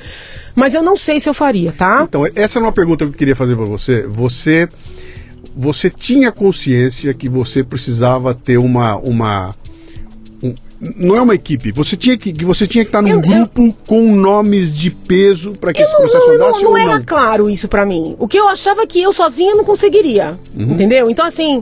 Mas 0.55 0.73
eu 0.73 0.81
não 0.81 0.97
sei 0.97 1.19
se 1.19 1.29
eu 1.29 1.33
faria, 1.33 1.71
tá? 1.71 2.05
Então, 2.07 2.25
essa 2.35 2.59
era 2.59 2.65
uma 2.65 2.71
pergunta 2.71 3.05
que 3.05 3.11
eu 3.11 3.17
queria 3.17 3.35
fazer 3.35 3.55
para 3.55 3.65
você. 3.65 4.05
Você 4.07 4.67
você 5.55 5.89
tinha 5.89 6.31
consciência 6.31 7.13
que 7.13 7.27
você 7.29 7.63
precisava 7.63 8.33
ter 8.33 8.57
uma 8.57 8.95
uma 8.97 9.53
um- 10.43 10.53
não 10.95 11.15
é 11.17 11.21
uma 11.21 11.35
equipe, 11.35 11.71
você 11.73 11.97
tinha 11.97 12.17
que, 12.17 12.31
que 12.31 12.45
você 12.45 12.65
tinha 12.65 12.85
que 12.85 12.89
estar 12.89 13.01
num 13.01 13.09
Eu- 13.09 13.15
eu- 13.15 13.21
grupo 13.21 13.75
com 13.85 14.15
nomes 14.15 14.73
de 14.75 14.89
peso 14.89 15.51
para 15.53 15.73
que 15.73 15.81
Eu 15.81 15.85
esse 15.85 15.93
não, 15.93 16.01
processo 16.01 16.27
não, 16.27 16.35
andasse 16.35 16.63
não, 16.63 16.69
ou 16.71 16.77
não 16.77 16.85
não? 16.85 16.93
era 16.95 17.03
claro 17.03 17.49
isso 17.49 17.67
pra 17.67 17.85
mim. 17.85 18.15
O 18.17 18.27
que 18.27 18.37
eu 18.39 18.47
achava 18.47 18.87
que 18.87 19.01
eu 19.01 19.11
sozinha 19.11 19.55
não 19.55 19.65
conseguiria. 19.65 20.39
Uhum. 20.57 20.71
Entendeu? 20.73 21.09
Então, 21.09 21.25
assim, 21.25 21.61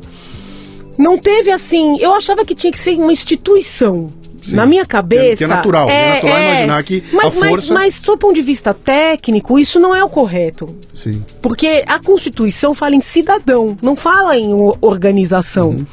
não 1.00 1.18
teve 1.18 1.50
assim. 1.50 1.98
Eu 2.00 2.14
achava 2.14 2.46
que 2.46 2.54
tinha 2.54 2.72
que 2.72 2.80
ser 2.80 2.96
uma 2.98 3.12
instituição. 3.12 4.12
Na 4.56 4.66
minha 4.66 4.86
cabeça. 4.86 5.38
Que 5.38 5.44
é 5.44 5.48
natural, 5.48 5.90
é 5.90 6.14
natural 6.16 6.40
imaginar 6.42 6.84
que 6.84 7.04
mas, 7.12 7.26
a 7.26 7.32
força- 7.32 7.74
Mas, 7.74 7.96
mas, 7.96 8.00
do 8.00 8.18
ponto 8.18 8.36
de 8.36 8.42
vista 8.42 8.74
técnico, 8.74 9.58
isso 9.60 9.80
não 9.80 9.96
é 9.96 10.04
o 10.04 10.10
correto. 10.10 10.76
Sim. 10.94 11.24
Porque 11.42 11.84
a 11.88 12.00
Constituição 12.00 12.74
fala 12.76 12.96
em 12.96 13.02
cidadão, 13.02 13.78
não 13.82 13.96
fala 13.96 14.38
em 14.38 14.54
organização. 14.82 15.70
Uhum. 15.72 15.86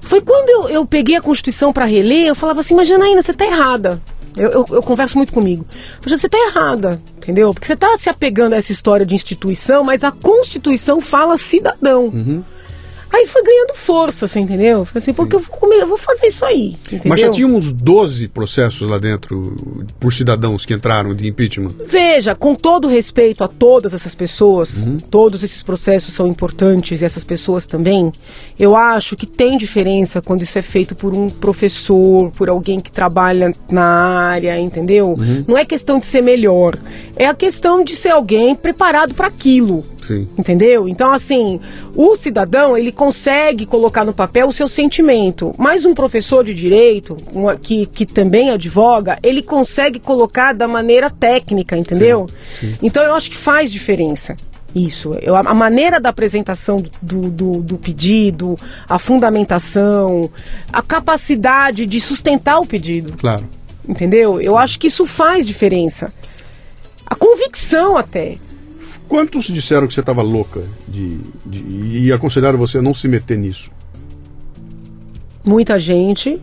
Foi 0.00 0.20
quando 0.20 0.48
eu, 0.48 0.68
eu 0.68 0.86
peguei 0.86 1.16
a 1.16 1.20
Constituição 1.20 1.72
para 1.72 1.84
reler, 1.84 2.26
eu 2.26 2.34
falava 2.34 2.60
assim, 2.60 2.74
mas 2.74 2.86
Janaína, 2.86 3.22
você 3.22 3.32
tá 3.32 3.44
errada. 3.44 4.00
Eu, 4.36 4.50
eu- 4.50 4.66
eu 4.70 4.82
converso 4.82 5.16
muito 5.16 5.32
comigo. 5.32 5.64
Eu 5.70 6.02
falei, 6.02 6.18
você 6.18 6.28
tá 6.28 6.38
errada, 6.38 7.00
entendeu? 7.16 7.52
Porque 7.54 7.66
você 7.66 7.74
tá 7.74 7.96
se 7.96 8.08
apegando 8.10 8.52
a 8.52 8.56
essa 8.56 8.70
história 8.70 9.04
de 9.06 9.14
instituição, 9.14 9.82
mas 9.82 10.04
a 10.04 10.12
Constituição 10.12 11.00
fala 11.00 11.36
cidadão. 11.38 12.04
Uhum. 12.04 12.44
Aí 13.16 13.26
foi 13.26 13.42
ganhando 13.42 13.72
força, 13.74 14.26
você 14.26 14.38
entendeu? 14.38 14.84
Falei 14.84 14.98
assim, 14.98 15.14
porque 15.14 15.34
eu 15.34 15.40
vou, 15.40 15.56
comer, 15.56 15.80
eu 15.80 15.86
vou 15.86 15.96
fazer 15.96 16.26
isso 16.26 16.44
aí. 16.44 16.76
Entendeu? 16.86 17.04
Mas 17.06 17.20
já 17.20 17.30
tinha 17.30 17.46
uns 17.46 17.72
12 17.72 18.28
processos 18.28 18.86
lá 18.86 18.98
dentro 18.98 19.86
por 19.98 20.12
cidadãos 20.12 20.66
que 20.66 20.74
entraram 20.74 21.14
de 21.14 21.26
impeachment. 21.26 21.72
Veja, 21.86 22.34
com 22.34 22.54
todo 22.54 22.86
respeito 22.86 23.42
a 23.42 23.48
todas 23.48 23.94
essas 23.94 24.14
pessoas, 24.14 24.84
uhum. 24.84 24.98
todos 24.98 25.42
esses 25.42 25.62
processos 25.62 26.12
são 26.12 26.26
importantes 26.26 27.00
e 27.00 27.06
essas 27.06 27.24
pessoas 27.24 27.64
também, 27.64 28.12
eu 28.58 28.76
acho 28.76 29.16
que 29.16 29.24
tem 29.24 29.56
diferença 29.56 30.20
quando 30.20 30.42
isso 30.42 30.58
é 30.58 30.62
feito 30.62 30.94
por 30.94 31.14
um 31.14 31.30
professor, 31.30 32.30
por 32.32 32.50
alguém 32.50 32.80
que 32.80 32.92
trabalha 32.92 33.50
na 33.70 34.28
área, 34.28 34.60
entendeu? 34.60 35.16
Uhum. 35.18 35.42
Não 35.48 35.56
é 35.56 35.64
questão 35.64 35.98
de 35.98 36.04
ser 36.04 36.20
melhor, 36.20 36.76
é 37.16 37.26
a 37.26 37.34
questão 37.34 37.82
de 37.82 37.96
ser 37.96 38.10
alguém 38.10 38.54
preparado 38.54 39.14
para 39.14 39.28
aquilo. 39.28 39.82
Sim. 40.06 40.26
Entendeu? 40.38 40.88
Então, 40.88 41.12
assim, 41.12 41.60
o 41.94 42.14
cidadão, 42.14 42.76
ele 42.76 42.92
consegue 42.92 43.66
colocar 43.66 44.04
no 44.04 44.14
papel 44.14 44.48
o 44.48 44.52
seu 44.52 44.68
sentimento. 44.68 45.52
Mas 45.58 45.84
um 45.84 45.94
professor 45.94 46.44
de 46.44 46.54
direito, 46.54 47.16
que, 47.62 47.86
que 47.86 48.06
também 48.06 48.50
advoga, 48.50 49.18
ele 49.22 49.42
consegue 49.42 49.98
colocar 49.98 50.52
da 50.52 50.68
maneira 50.68 51.10
técnica, 51.10 51.76
entendeu? 51.76 52.28
Sim. 52.60 52.68
Sim. 52.68 52.78
Então, 52.82 53.02
eu 53.02 53.14
acho 53.14 53.30
que 53.30 53.36
faz 53.36 53.72
diferença 53.72 54.36
isso. 54.74 55.14
Eu, 55.22 55.34
a 55.34 55.54
maneira 55.54 55.98
da 55.98 56.10
apresentação 56.10 56.82
do, 57.00 57.30
do, 57.30 57.62
do, 57.62 57.78
pedido, 57.78 58.58
a 58.86 58.98
fundamentação, 58.98 60.30
a 60.70 60.82
capacidade 60.82 61.86
de 61.86 61.98
sustentar 61.98 62.58
o 62.60 62.66
pedido. 62.66 63.14
Claro. 63.16 63.48
Entendeu? 63.88 64.40
Eu 64.40 64.58
acho 64.58 64.78
que 64.78 64.88
isso 64.88 65.06
faz 65.06 65.46
diferença. 65.46 66.12
A 67.06 67.14
convicção 67.14 67.96
até. 67.96 68.36
Quantos 69.08 69.44
disseram 69.46 69.86
que 69.86 69.94
você 69.94 70.00
estava 70.00 70.22
louca 70.22 70.62
de, 70.88 71.18
de, 71.44 72.06
e 72.06 72.12
aconselharam 72.12 72.58
você 72.58 72.78
a 72.78 72.82
não 72.82 72.92
se 72.92 73.06
meter 73.06 73.38
nisso? 73.38 73.70
Muita 75.44 75.78
gente. 75.78 76.40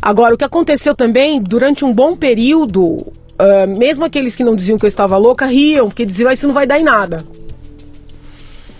Agora, 0.00 0.34
o 0.34 0.38
que 0.38 0.44
aconteceu 0.44 0.94
também, 0.94 1.40
durante 1.40 1.84
um 1.84 1.92
bom 1.92 2.16
período, 2.16 2.82
uh, 2.84 3.78
mesmo 3.78 4.04
aqueles 4.04 4.34
que 4.34 4.44
não 4.44 4.54
diziam 4.54 4.78
que 4.78 4.84
eu 4.84 4.88
estava 4.88 5.16
louca, 5.16 5.46
riam, 5.46 5.88
porque 5.88 6.04
diziam, 6.04 6.28
ah, 6.30 6.32
isso 6.32 6.46
não 6.46 6.54
vai 6.54 6.66
dar 6.66 6.78
em 6.78 6.84
nada. 6.84 7.24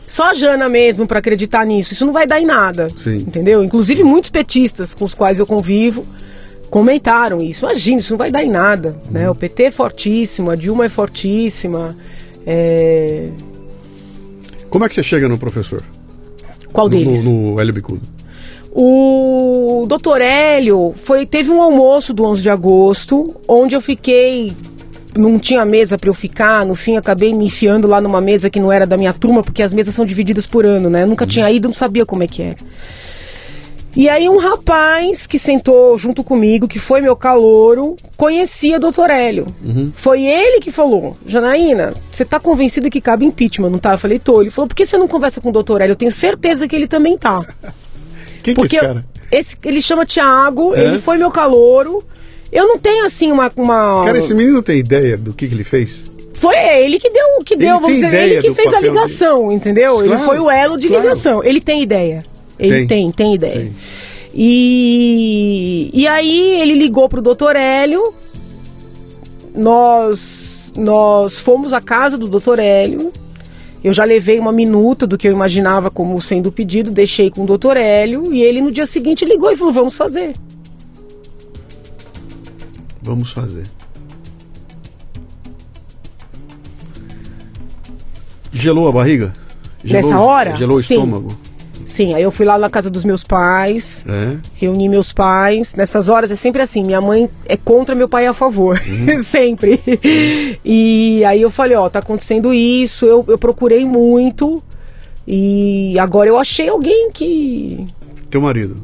Só 0.06 0.30
a 0.30 0.34
Jana 0.34 0.68
mesmo 0.68 1.06
para 1.06 1.20
acreditar 1.20 1.64
nisso, 1.64 1.92
isso 1.92 2.04
não 2.04 2.12
vai 2.12 2.26
dar 2.26 2.40
em 2.40 2.44
nada. 2.44 2.88
Sim. 2.98 3.18
Entendeu? 3.18 3.62
Inclusive 3.62 4.02
muitos 4.02 4.30
petistas 4.30 4.92
com 4.92 5.04
os 5.04 5.14
quais 5.14 5.38
eu 5.38 5.46
convivo 5.46 6.04
comentaram 6.70 7.40
isso. 7.40 7.64
Imagina, 7.64 8.00
isso 8.00 8.12
não 8.12 8.18
vai 8.18 8.30
dar 8.30 8.42
em 8.42 8.50
nada. 8.50 8.96
Né? 9.10 9.28
O 9.28 9.34
PT 9.34 9.64
é 9.64 9.70
fortíssimo, 9.70 10.50
a 10.50 10.54
Dilma 10.54 10.86
é 10.86 10.88
fortíssima. 10.88 11.96
É... 12.46 13.28
Como 14.68 14.84
é 14.84 14.88
que 14.88 14.94
você 14.94 15.02
chega 15.02 15.28
no 15.28 15.38
professor? 15.38 15.82
Qual 16.72 16.88
no, 16.88 16.90
deles? 16.90 17.24
No, 17.24 17.52
no 17.52 17.60
Hélio 17.60 17.74
Bicudo. 17.74 18.02
O 18.72 19.84
doutor 19.88 20.20
Hélio 20.20 20.94
foi, 20.96 21.26
teve 21.26 21.50
um 21.50 21.60
almoço 21.60 22.14
do 22.14 22.24
11 22.24 22.42
de 22.42 22.50
agosto, 22.50 23.34
onde 23.48 23.74
eu 23.74 23.80
fiquei. 23.80 24.52
Não 25.18 25.40
tinha 25.40 25.64
mesa 25.64 25.98
para 25.98 26.08
eu 26.08 26.14
ficar, 26.14 26.64
no 26.64 26.76
fim 26.76 26.96
acabei 26.96 27.34
me 27.34 27.46
enfiando 27.46 27.88
lá 27.88 28.00
numa 28.00 28.20
mesa 28.20 28.48
que 28.48 28.60
não 28.60 28.70
era 28.70 28.86
da 28.86 28.96
minha 28.96 29.12
turma, 29.12 29.42
porque 29.42 29.60
as 29.60 29.74
mesas 29.74 29.92
são 29.92 30.06
divididas 30.06 30.46
por 30.46 30.64
ano, 30.64 30.88
né? 30.88 31.02
Eu 31.02 31.08
nunca 31.08 31.24
uhum. 31.24 31.28
tinha 31.28 31.50
ido, 31.50 31.66
não 31.66 31.74
sabia 31.74 32.06
como 32.06 32.22
é 32.22 32.28
que 32.28 32.40
era. 32.42 32.56
E 33.96 34.08
aí 34.08 34.28
um 34.28 34.36
rapaz 34.36 35.26
que 35.26 35.38
sentou 35.38 35.98
junto 35.98 36.22
comigo, 36.22 36.68
que 36.68 36.78
foi 36.78 37.00
meu 37.00 37.16
calouro, 37.16 37.96
conhecia 38.16 38.76
o 38.76 38.80
doutor 38.80 39.10
Hélio. 39.10 39.54
Uhum. 39.64 39.90
Foi 39.94 40.22
ele 40.22 40.60
que 40.60 40.70
falou, 40.70 41.16
Janaína, 41.26 41.94
você 42.10 42.24
tá 42.24 42.38
convencida 42.38 42.88
que 42.88 43.00
cabe 43.00 43.24
impeachment, 43.24 43.70
não 43.70 43.78
tá? 43.78 43.92
Eu 43.92 43.98
falei, 43.98 44.18
tô. 44.18 44.40
Ele 44.40 44.50
falou, 44.50 44.68
por 44.68 44.74
que 44.74 44.86
você 44.86 44.96
não 44.96 45.08
conversa 45.08 45.40
com 45.40 45.48
o 45.48 45.52
doutor 45.52 45.80
Hélio? 45.80 45.92
Eu 45.92 45.96
tenho 45.96 46.10
certeza 46.10 46.68
que 46.68 46.76
ele 46.76 46.86
também 46.86 47.18
tá. 47.18 47.44
Quem 48.42 48.54
Porque 48.54 48.70
que 48.70 48.76
é 48.76 48.78
esse 48.78 48.86
cara? 48.86 49.06
Esse, 49.30 49.56
ele 49.64 49.82
chama 49.82 50.06
Tiago, 50.06 50.74
é? 50.74 50.82
ele 50.82 50.98
foi 50.98 51.18
meu 51.18 51.30
calouro. 51.30 52.02
Eu 52.50 52.66
não 52.66 52.78
tenho 52.78 53.04
assim 53.04 53.30
uma, 53.30 53.50
uma... 53.56 54.04
Cara, 54.04 54.18
esse 54.18 54.34
menino 54.34 54.62
tem 54.62 54.78
ideia 54.78 55.16
do 55.16 55.32
que, 55.32 55.46
que 55.46 55.54
ele 55.54 55.62
fez? 55.62 56.10
Foi 56.34 56.56
ele 56.56 56.98
que 56.98 57.10
deu, 57.10 57.44
que 57.44 57.54
deu, 57.54 57.78
vamos 57.78 58.00
dizer, 58.00 58.14
ele 58.14 58.40
que 58.40 58.54
fez 58.54 58.72
a 58.72 58.80
ligação, 58.80 59.44
dele. 59.44 59.54
entendeu? 59.56 59.94
Claro, 59.96 60.06
ele 60.06 60.16
foi 60.24 60.38
o 60.38 60.50
elo 60.50 60.78
de 60.78 60.88
claro. 60.88 61.02
ligação. 61.02 61.44
Ele 61.44 61.60
tem 61.60 61.82
ideia. 61.82 62.24
Ele 62.60 62.86
tem, 62.86 62.86
tem, 62.86 63.12
tem 63.12 63.34
ideia. 63.34 63.60
Sim. 63.62 63.74
E, 64.34 65.90
e 65.92 66.06
aí 66.06 66.60
ele 66.60 66.74
ligou 66.74 67.08
pro 67.08 67.22
doutor 67.22 67.56
Hélio. 67.56 68.14
Nós, 69.56 70.72
nós 70.76 71.38
fomos 71.38 71.72
à 71.72 71.80
casa 71.80 72.16
do 72.16 72.28
doutor 72.28 72.58
Hélio. 72.58 73.12
Eu 73.82 73.92
já 73.92 74.04
levei 74.04 74.38
uma 74.38 74.52
minuta 74.52 75.06
do 75.06 75.16
que 75.16 75.26
eu 75.26 75.32
imaginava 75.32 75.90
como 75.90 76.20
sendo 76.20 76.48
o 76.48 76.52
pedido, 76.52 76.90
deixei 76.90 77.30
com 77.30 77.44
o 77.44 77.46
doutor 77.46 77.76
Hélio 77.76 78.32
e 78.32 78.42
ele 78.42 78.60
no 78.60 78.70
dia 78.70 78.84
seguinte 78.84 79.24
ligou 79.24 79.50
e 79.50 79.56
falou: 79.56 79.72
vamos 79.72 79.96
fazer. 79.96 80.36
Vamos 83.02 83.32
fazer. 83.32 83.64
Gelou 88.52 88.88
a 88.88 88.92
barriga? 88.92 89.32
Gelou, 89.82 90.02
Nessa 90.02 90.20
hora? 90.20 90.56
Gelou 90.56 90.78
o 90.78 90.82
Sim. 90.82 90.94
estômago? 90.94 91.38
Sim, 91.90 92.14
aí 92.14 92.22
eu 92.22 92.30
fui 92.30 92.46
lá 92.46 92.56
na 92.56 92.70
casa 92.70 92.88
dos 92.88 93.02
meus 93.02 93.24
pais, 93.24 94.04
é. 94.08 94.38
reuni 94.54 94.88
meus 94.88 95.12
pais. 95.12 95.74
Nessas 95.74 96.08
horas 96.08 96.30
é 96.30 96.36
sempre 96.36 96.62
assim, 96.62 96.84
minha 96.84 97.00
mãe 97.00 97.28
é 97.44 97.56
contra, 97.56 97.96
meu 97.96 98.08
pai 98.08 98.26
é 98.26 98.28
a 98.28 98.32
favor. 98.32 98.80
Uhum. 98.86 99.20
sempre. 99.24 99.72
Uhum. 99.72 100.56
E 100.64 101.24
aí 101.24 101.42
eu 101.42 101.50
falei, 101.50 101.76
ó, 101.76 101.88
tá 101.90 101.98
acontecendo 101.98 102.54
isso, 102.54 103.04
eu, 103.04 103.24
eu 103.26 103.36
procurei 103.36 103.84
muito. 103.84 104.62
E 105.26 105.98
agora 105.98 106.28
eu 106.28 106.38
achei 106.38 106.68
alguém 106.68 107.10
que. 107.10 107.84
Teu 108.30 108.40
marido? 108.40 108.76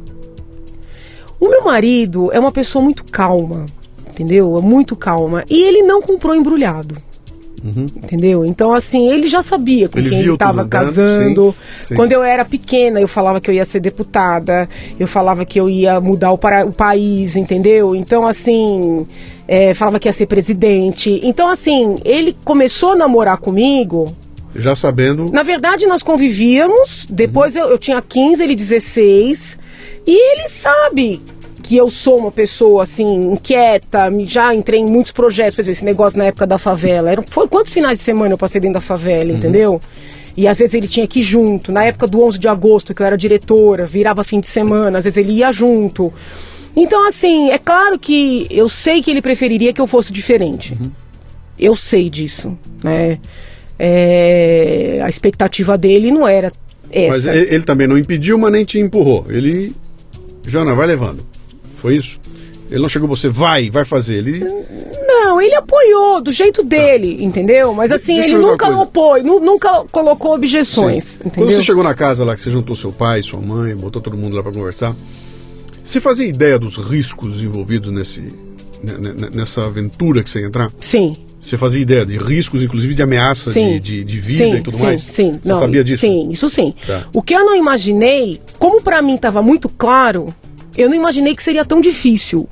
O 1.38 1.48
meu 1.48 1.64
marido 1.64 2.32
é 2.32 2.40
uma 2.40 2.50
pessoa 2.50 2.82
muito 2.82 3.04
calma, 3.04 3.66
entendeu? 4.10 4.58
É 4.58 4.60
muito 4.60 4.96
calma. 4.96 5.44
E 5.48 5.62
ele 5.62 5.82
não 5.82 6.02
comprou 6.02 6.34
embrulhado. 6.34 6.96
Uhum. 7.64 7.86
Entendeu? 7.96 8.44
Então, 8.44 8.72
assim, 8.72 9.08
ele 9.08 9.28
já 9.28 9.42
sabia 9.42 9.88
com 9.88 9.98
ele 9.98 10.10
quem 10.10 10.20
ele 10.20 10.32
estava 10.32 10.66
casando. 10.66 11.54
Sim, 11.80 11.84
sim. 11.88 11.94
Quando 11.94 12.12
eu 12.12 12.22
era 12.22 12.44
pequena, 12.44 13.00
eu 13.00 13.08
falava 13.08 13.40
que 13.40 13.50
eu 13.50 13.54
ia 13.54 13.64
ser 13.64 13.80
deputada, 13.80 14.68
eu 14.98 15.08
falava 15.08 15.44
que 15.44 15.58
eu 15.58 15.68
ia 15.68 16.00
mudar 16.00 16.32
o, 16.32 16.38
para, 16.38 16.64
o 16.64 16.72
país, 16.72 17.36
entendeu? 17.36 17.94
Então, 17.94 18.26
assim, 18.26 19.06
é, 19.48 19.74
falava 19.74 19.98
que 19.98 20.08
ia 20.08 20.12
ser 20.12 20.26
presidente. 20.26 21.20
Então, 21.22 21.48
assim, 21.48 21.98
ele 22.04 22.36
começou 22.44 22.92
a 22.92 22.96
namorar 22.96 23.38
comigo. 23.38 24.14
Já 24.54 24.74
sabendo. 24.74 25.30
Na 25.32 25.42
verdade, 25.42 25.86
nós 25.86 26.02
convivíamos. 26.02 27.06
Depois 27.10 27.54
uhum. 27.54 27.62
eu, 27.62 27.70
eu 27.70 27.78
tinha 27.78 28.00
15, 28.00 28.42
ele 28.42 28.54
16. 28.54 29.58
E 30.06 30.32
ele 30.32 30.48
sabe 30.48 31.20
que 31.66 31.76
eu 31.76 31.90
sou 31.90 32.16
uma 32.16 32.30
pessoa 32.30 32.84
assim 32.84 33.32
inquieta, 33.32 34.08
já 34.24 34.54
entrei 34.54 34.78
em 34.78 34.86
muitos 34.86 35.10
projetos, 35.10 35.56
por 35.56 35.62
exemplo, 35.62 35.72
esse 35.72 35.84
negócio 35.84 36.16
na 36.16 36.26
época 36.26 36.46
da 36.46 36.58
favela. 36.58 37.10
Eram, 37.10 37.24
foi, 37.28 37.48
quantos 37.48 37.72
finais 37.72 37.98
de 37.98 38.04
semana 38.04 38.34
eu 38.34 38.38
passei 38.38 38.60
dentro 38.60 38.74
da 38.74 38.80
favela, 38.80 39.32
uhum. 39.32 39.36
entendeu? 39.36 39.80
E 40.36 40.46
às 40.46 40.60
vezes 40.60 40.74
ele 40.74 40.86
tinha 40.86 41.08
que 41.08 41.18
ir 41.18 41.22
junto. 41.24 41.72
Na 41.72 41.82
época 41.82 42.06
do 42.06 42.22
11 42.22 42.38
de 42.38 42.46
agosto, 42.46 42.94
que 42.94 43.02
eu 43.02 43.06
era 43.06 43.18
diretora, 43.18 43.84
virava 43.84 44.22
fim 44.22 44.38
de 44.38 44.46
semana, 44.46 44.98
às 44.98 45.04
vezes 45.04 45.16
ele 45.16 45.32
ia 45.32 45.50
junto. 45.50 46.12
Então, 46.76 47.08
assim, 47.08 47.50
é 47.50 47.58
claro 47.58 47.98
que 47.98 48.46
eu 48.48 48.68
sei 48.68 49.02
que 49.02 49.10
ele 49.10 49.20
preferiria 49.20 49.72
que 49.72 49.80
eu 49.80 49.88
fosse 49.88 50.12
diferente. 50.12 50.72
Uhum. 50.80 50.90
Eu 51.58 51.74
sei 51.74 52.08
disso, 52.08 52.56
né? 52.84 53.18
É, 53.76 55.00
a 55.02 55.08
expectativa 55.08 55.76
dele 55.76 56.12
não 56.12 56.28
era 56.28 56.52
essa. 56.92 57.16
Mas 57.16 57.26
ele, 57.26 57.54
ele 57.56 57.64
também 57.64 57.88
não 57.88 57.98
impediu, 57.98 58.38
mas 58.38 58.52
nem 58.52 58.64
te 58.64 58.78
empurrou. 58.78 59.26
Ele, 59.28 59.74
Jana, 60.46 60.72
vai 60.76 60.86
levando. 60.86 61.26
Foi 61.86 61.94
isso? 61.94 62.18
Ele 62.68 62.82
não 62.82 62.88
chegou 62.88 63.08
você, 63.08 63.28
vai, 63.28 63.70
vai 63.70 63.84
fazer. 63.84 64.16
Ele... 64.16 64.44
Não, 65.06 65.40
ele 65.40 65.54
apoiou 65.54 66.20
do 66.20 66.32
jeito 66.32 66.64
dele, 66.64 67.22
entendeu? 67.22 67.72
Mas 67.72 67.92
assim, 67.92 68.16
Deixa 68.16 68.30
ele 68.30 68.38
nunca 68.38 68.68
opôs, 68.68 69.22
nunca 69.22 69.84
colocou 69.92 70.34
objeções. 70.34 71.20
Quando 71.32 71.52
você 71.52 71.62
chegou 71.62 71.84
na 71.84 71.94
casa 71.94 72.24
lá, 72.24 72.34
que 72.34 72.42
você 72.42 72.50
juntou 72.50 72.74
seu 72.74 72.90
pai, 72.90 73.22
sua 73.22 73.40
mãe, 73.40 73.72
botou 73.76 74.02
todo 74.02 74.18
mundo 74.18 74.34
lá 74.34 74.42
para 74.42 74.50
conversar, 74.50 74.96
você 75.84 76.00
fazia 76.00 76.26
ideia 76.26 76.58
dos 76.58 76.74
riscos 76.76 77.40
envolvidos 77.40 77.92
nesse, 77.92 78.24
nessa 79.32 79.64
aventura 79.64 80.24
que 80.24 80.28
você 80.28 80.40
ia 80.40 80.46
entrar? 80.46 80.72
Sim. 80.80 81.14
Você 81.40 81.56
fazia 81.56 81.80
ideia 81.80 82.04
de 82.04 82.18
riscos, 82.18 82.60
inclusive 82.60 82.94
de 82.94 83.02
ameaça 83.02 83.52
de, 83.52 83.78
de, 83.78 84.02
de, 84.02 84.20
vida 84.20 84.44
sim, 84.44 84.54
e 84.54 84.60
tudo 84.60 84.76
sim, 84.76 84.82
mais? 84.82 85.02
Sim, 85.02 85.38
Você 85.40 85.48
não, 85.48 85.56
sabia 85.56 85.84
disso? 85.84 86.00
Sim, 86.00 86.30
isso 86.32 86.50
sim. 86.50 86.74
Tá. 86.84 87.04
O 87.12 87.22
que 87.22 87.32
eu 87.32 87.44
não 87.44 87.54
imaginei, 87.54 88.40
como 88.58 88.82
para 88.82 89.00
mim 89.00 89.14
estava 89.14 89.40
muito 89.40 89.68
claro, 89.68 90.34
eu 90.76 90.88
não 90.88 90.96
imaginei 90.96 91.34
que 91.34 91.42
seria 91.42 91.64
tão 91.64 91.80
difícil. 91.80 92.48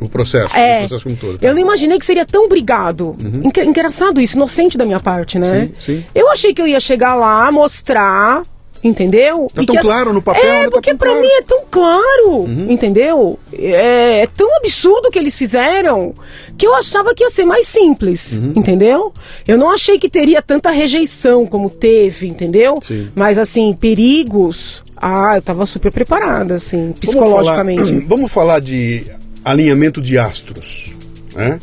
O 0.00 0.08
processo, 0.08 0.56
é, 0.56 0.78
o 0.78 0.88
processo 0.88 1.04
como 1.04 1.16
todo. 1.16 1.38
Tá? 1.38 1.46
Eu 1.46 1.54
não 1.54 1.60
imaginei 1.60 1.96
que 1.98 2.04
seria 2.04 2.26
tão 2.26 2.48
brigado. 2.48 3.14
Uhum. 3.20 3.50
Engraçado 3.64 4.20
isso, 4.20 4.34
inocente 4.36 4.76
da 4.76 4.84
minha 4.84 4.98
parte, 4.98 5.38
né? 5.38 5.70
Sim, 5.78 5.98
sim. 5.98 6.04
Eu 6.12 6.28
achei 6.30 6.52
que 6.52 6.60
eu 6.60 6.66
ia 6.66 6.80
chegar 6.80 7.14
lá, 7.14 7.50
mostrar 7.52 8.42
entendeu? 8.84 9.46
Tá 9.54 9.62
E 9.62 9.66
tão 9.66 9.74
que 9.74 9.78
as- 9.78 9.84
claro 9.86 10.12
no 10.12 10.20
papel, 10.20 10.42
né? 10.42 10.62
É, 10.62 10.64
Tá 10.64 10.70
porque 10.72 10.90
tão 10.90 10.98
pra 10.98 11.10
claro. 11.10 11.22
mim 11.22 11.28
é 11.32 11.42
tão 11.42 11.60
claro, 11.70 12.48
entendeu? 12.68 13.38
É, 13.52 14.22
é 14.22 14.26
tão 14.26 14.56
absurdo 14.56 15.06
o 15.06 15.10
que 15.12 15.20
eles 15.20 15.38
fizeram 15.38 16.12
que 16.58 16.66
eu 16.66 16.74
achava 16.74 17.14
que 17.14 17.22
ia 17.22 17.30
ser 17.30 17.44
mais 17.44 17.68
simples, 17.68 18.32
Uhum. 18.32 18.54
entendeu? 18.56 19.12
Eu 19.46 19.56
não 19.56 19.70
achei 19.70 20.00
que 20.00 20.08
teria 20.08 20.42
tanta 20.42 20.72
rejeição 20.72 21.46
como 21.46 21.70
teve, 21.70 22.26
entendeu? 22.26 22.80
Sim. 22.84 23.08
Mas 23.14 23.38
assim, 23.38 23.72
perigos. 23.72 24.82
Ah, 25.02 25.32
eu 25.34 25.42
tava 25.42 25.66
super 25.66 25.90
preparada, 25.90 26.54
assim, 26.54 26.92
psicologicamente. 26.92 27.82
Vamos 27.82 27.98
falar, 27.98 28.06
vamos 28.08 28.32
falar 28.32 28.60
de 28.60 29.04
alinhamento 29.44 30.00
de 30.00 30.16
astros. 30.16 30.94
Né? 31.34 31.58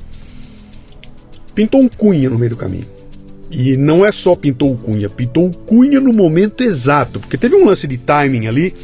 Pintou 1.55 1.79
um 1.81 1.87
cunha 1.87 2.29
no 2.29 2.37
meio 2.37 2.49
do 2.49 2.57
caminho. 2.57 2.85
E 3.49 3.77
não 3.77 4.05
é 4.05 4.11
só 4.11 4.35
pintou 4.35 4.73
o 4.73 4.77
cunha, 4.77 5.09
pintou 5.09 5.47
o 5.47 5.51
cunha 5.51 6.01
no 6.01 6.11
momento 6.11 6.63
exato. 6.63 7.19
Porque 7.19 7.37
teve 7.37 7.55
um 7.55 7.65
lance 7.65 7.87
de 7.87 7.97
timing 7.97 8.47
ali 8.47 8.75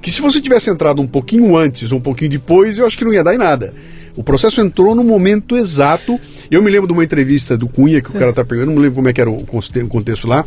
que 0.00 0.10
se 0.12 0.22
você 0.22 0.40
tivesse 0.40 0.70
entrado 0.70 1.02
um 1.02 1.06
pouquinho 1.06 1.56
antes 1.56 1.90
ou 1.90 1.98
um 1.98 2.00
pouquinho 2.00 2.30
depois, 2.30 2.78
eu 2.78 2.86
acho 2.86 2.96
que 2.96 3.04
não 3.04 3.12
ia 3.12 3.24
dar 3.24 3.34
em 3.34 3.38
nada. 3.38 3.74
O 4.16 4.22
processo 4.22 4.60
entrou 4.60 4.94
no 4.94 5.02
momento 5.02 5.56
exato. 5.56 6.18
Eu 6.48 6.62
me 6.62 6.70
lembro 6.70 6.86
de 6.86 6.92
uma 6.92 7.04
entrevista 7.04 7.56
do 7.56 7.66
Cunha 7.66 8.00
que 8.00 8.10
o 8.10 8.14
cara 8.14 8.32
tá 8.32 8.44
pegando, 8.44 8.70
não 8.70 8.80
lembro 8.80 8.94
como 8.94 9.08
é 9.08 9.12
que 9.12 9.20
era 9.20 9.28
o 9.28 9.44
contexto 9.44 10.26
lá, 10.26 10.46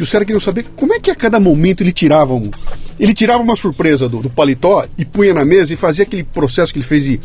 que 0.00 0.04
os 0.04 0.10
caras 0.10 0.26
queriam 0.26 0.40
saber 0.40 0.64
como 0.74 0.94
é 0.94 0.98
que 0.98 1.10
a 1.10 1.14
cada 1.14 1.38
momento 1.38 1.82
ele 1.82 1.92
tirava 1.92 2.32
um. 2.32 2.50
Ele 2.98 3.12
tirava 3.12 3.42
uma 3.42 3.54
surpresa 3.54 4.08
do, 4.08 4.22
do 4.22 4.30
paletó 4.30 4.86
e 4.96 5.04
punha 5.04 5.34
na 5.34 5.44
mesa 5.44 5.74
e 5.74 5.76
fazia 5.76 6.04
aquele 6.04 6.24
processo 6.24 6.72
que 6.72 6.78
ele 6.78 6.86
fez 6.86 7.04
de, 7.04 7.20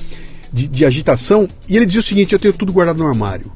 de, 0.52 0.68
de 0.68 0.86
agitação. 0.86 1.48
E 1.70 1.78
ele 1.78 1.86
dizia 1.86 2.02
o 2.02 2.04
seguinte: 2.04 2.34
eu 2.34 2.40
tenho 2.40 2.54
tudo 2.54 2.74
guardado 2.74 2.98
no 2.98 3.08
armário. 3.08 3.50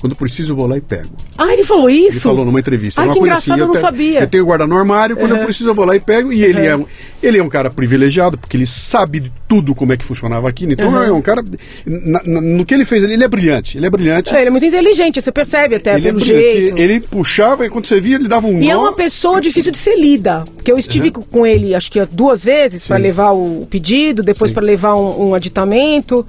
Quando 0.00 0.14
preciso, 0.14 0.52
eu 0.52 0.56
vou 0.56 0.66
lá 0.66 0.76
e 0.76 0.80
pego. 0.80 1.08
Ah, 1.38 1.52
ele 1.52 1.64
falou 1.64 1.88
isso? 1.88 2.16
Ele 2.16 2.20
falou 2.20 2.44
numa 2.44 2.60
entrevista. 2.60 3.00
Ai, 3.00 3.06
uma 3.08 3.14
que 3.14 3.20
engraçado, 3.20 3.52
assim, 3.54 3.60
eu 3.62 3.66
não 3.68 3.74
te- 3.74 3.80
sabia. 3.80 4.20
Eu 4.20 4.26
tenho 4.26 4.44
guardado 4.44 4.68
no 4.68 4.76
armário, 4.76 5.16
quando 5.16 5.34
eu 5.36 5.44
preciso, 5.44 5.70
eu 5.70 5.74
vou 5.74 5.84
lá 5.86 5.96
e 5.96 6.00
pego. 6.00 6.32
E 6.32 6.44
ele, 6.44 6.66
é 6.66 6.76
um, 6.76 6.84
ele 7.22 7.38
é 7.38 7.42
um 7.42 7.48
cara 7.48 7.70
privilegiado, 7.70 8.36
porque 8.36 8.56
ele 8.56 8.66
sabe 8.66 9.20
de 9.20 9.32
tudo 9.48 9.74
como 9.74 9.92
é 9.92 9.96
que 9.96 10.04
funcionava 10.04 10.48
aqui. 10.48 10.64
Então 10.66 11.02
é 11.02 11.10
um 11.10 11.22
cara. 11.22 11.42
na- 11.86 12.22
na- 12.24 12.40
no 12.40 12.64
que 12.64 12.74
ele 12.74 12.84
fez, 12.84 13.04
ele 13.04 13.22
é 13.24 13.28
brilhante. 13.28 13.78
Ele 13.78 13.86
é 13.86 13.90
brilhante. 13.90 14.34
É, 14.34 14.38
ele 14.40 14.48
é 14.48 14.50
muito 14.50 14.66
inteligente, 14.66 15.20
você 15.20 15.32
percebe 15.32 15.76
até 15.76 15.94
ele 15.96 16.08
é 16.08 16.12
pelo 16.12 16.20
brilhante. 16.24 16.56
jeito. 16.58 16.78
Ele 16.78 17.00
puxava 17.00 17.64
e 17.64 17.70
quando 17.70 17.86
você 17.86 18.00
via, 18.00 18.16
ele 18.16 18.28
dava 18.28 18.46
um 18.46 18.60
E 18.62 18.70
é 18.70 18.74
nó. 18.74 18.82
uma 18.82 18.92
pessoa 18.92 19.40
difícil 19.40 19.72
de 19.72 19.78
ser 19.78 19.96
lida. 19.98 20.44
Porque 20.56 20.70
eu 20.70 20.76
estive 20.78 21.10
com 21.10 21.46
ele, 21.46 21.74
acho 21.74 21.90
que 21.90 22.04
duas 22.06 22.44
vezes, 22.44 22.86
para 22.86 22.96
levar 22.98 23.32
o 23.32 23.66
pedido, 23.70 24.22
depois 24.22 24.52
para 24.52 24.62
levar 24.64 24.94
um, 24.94 25.28
um 25.30 25.34
aditamento. 25.34 26.26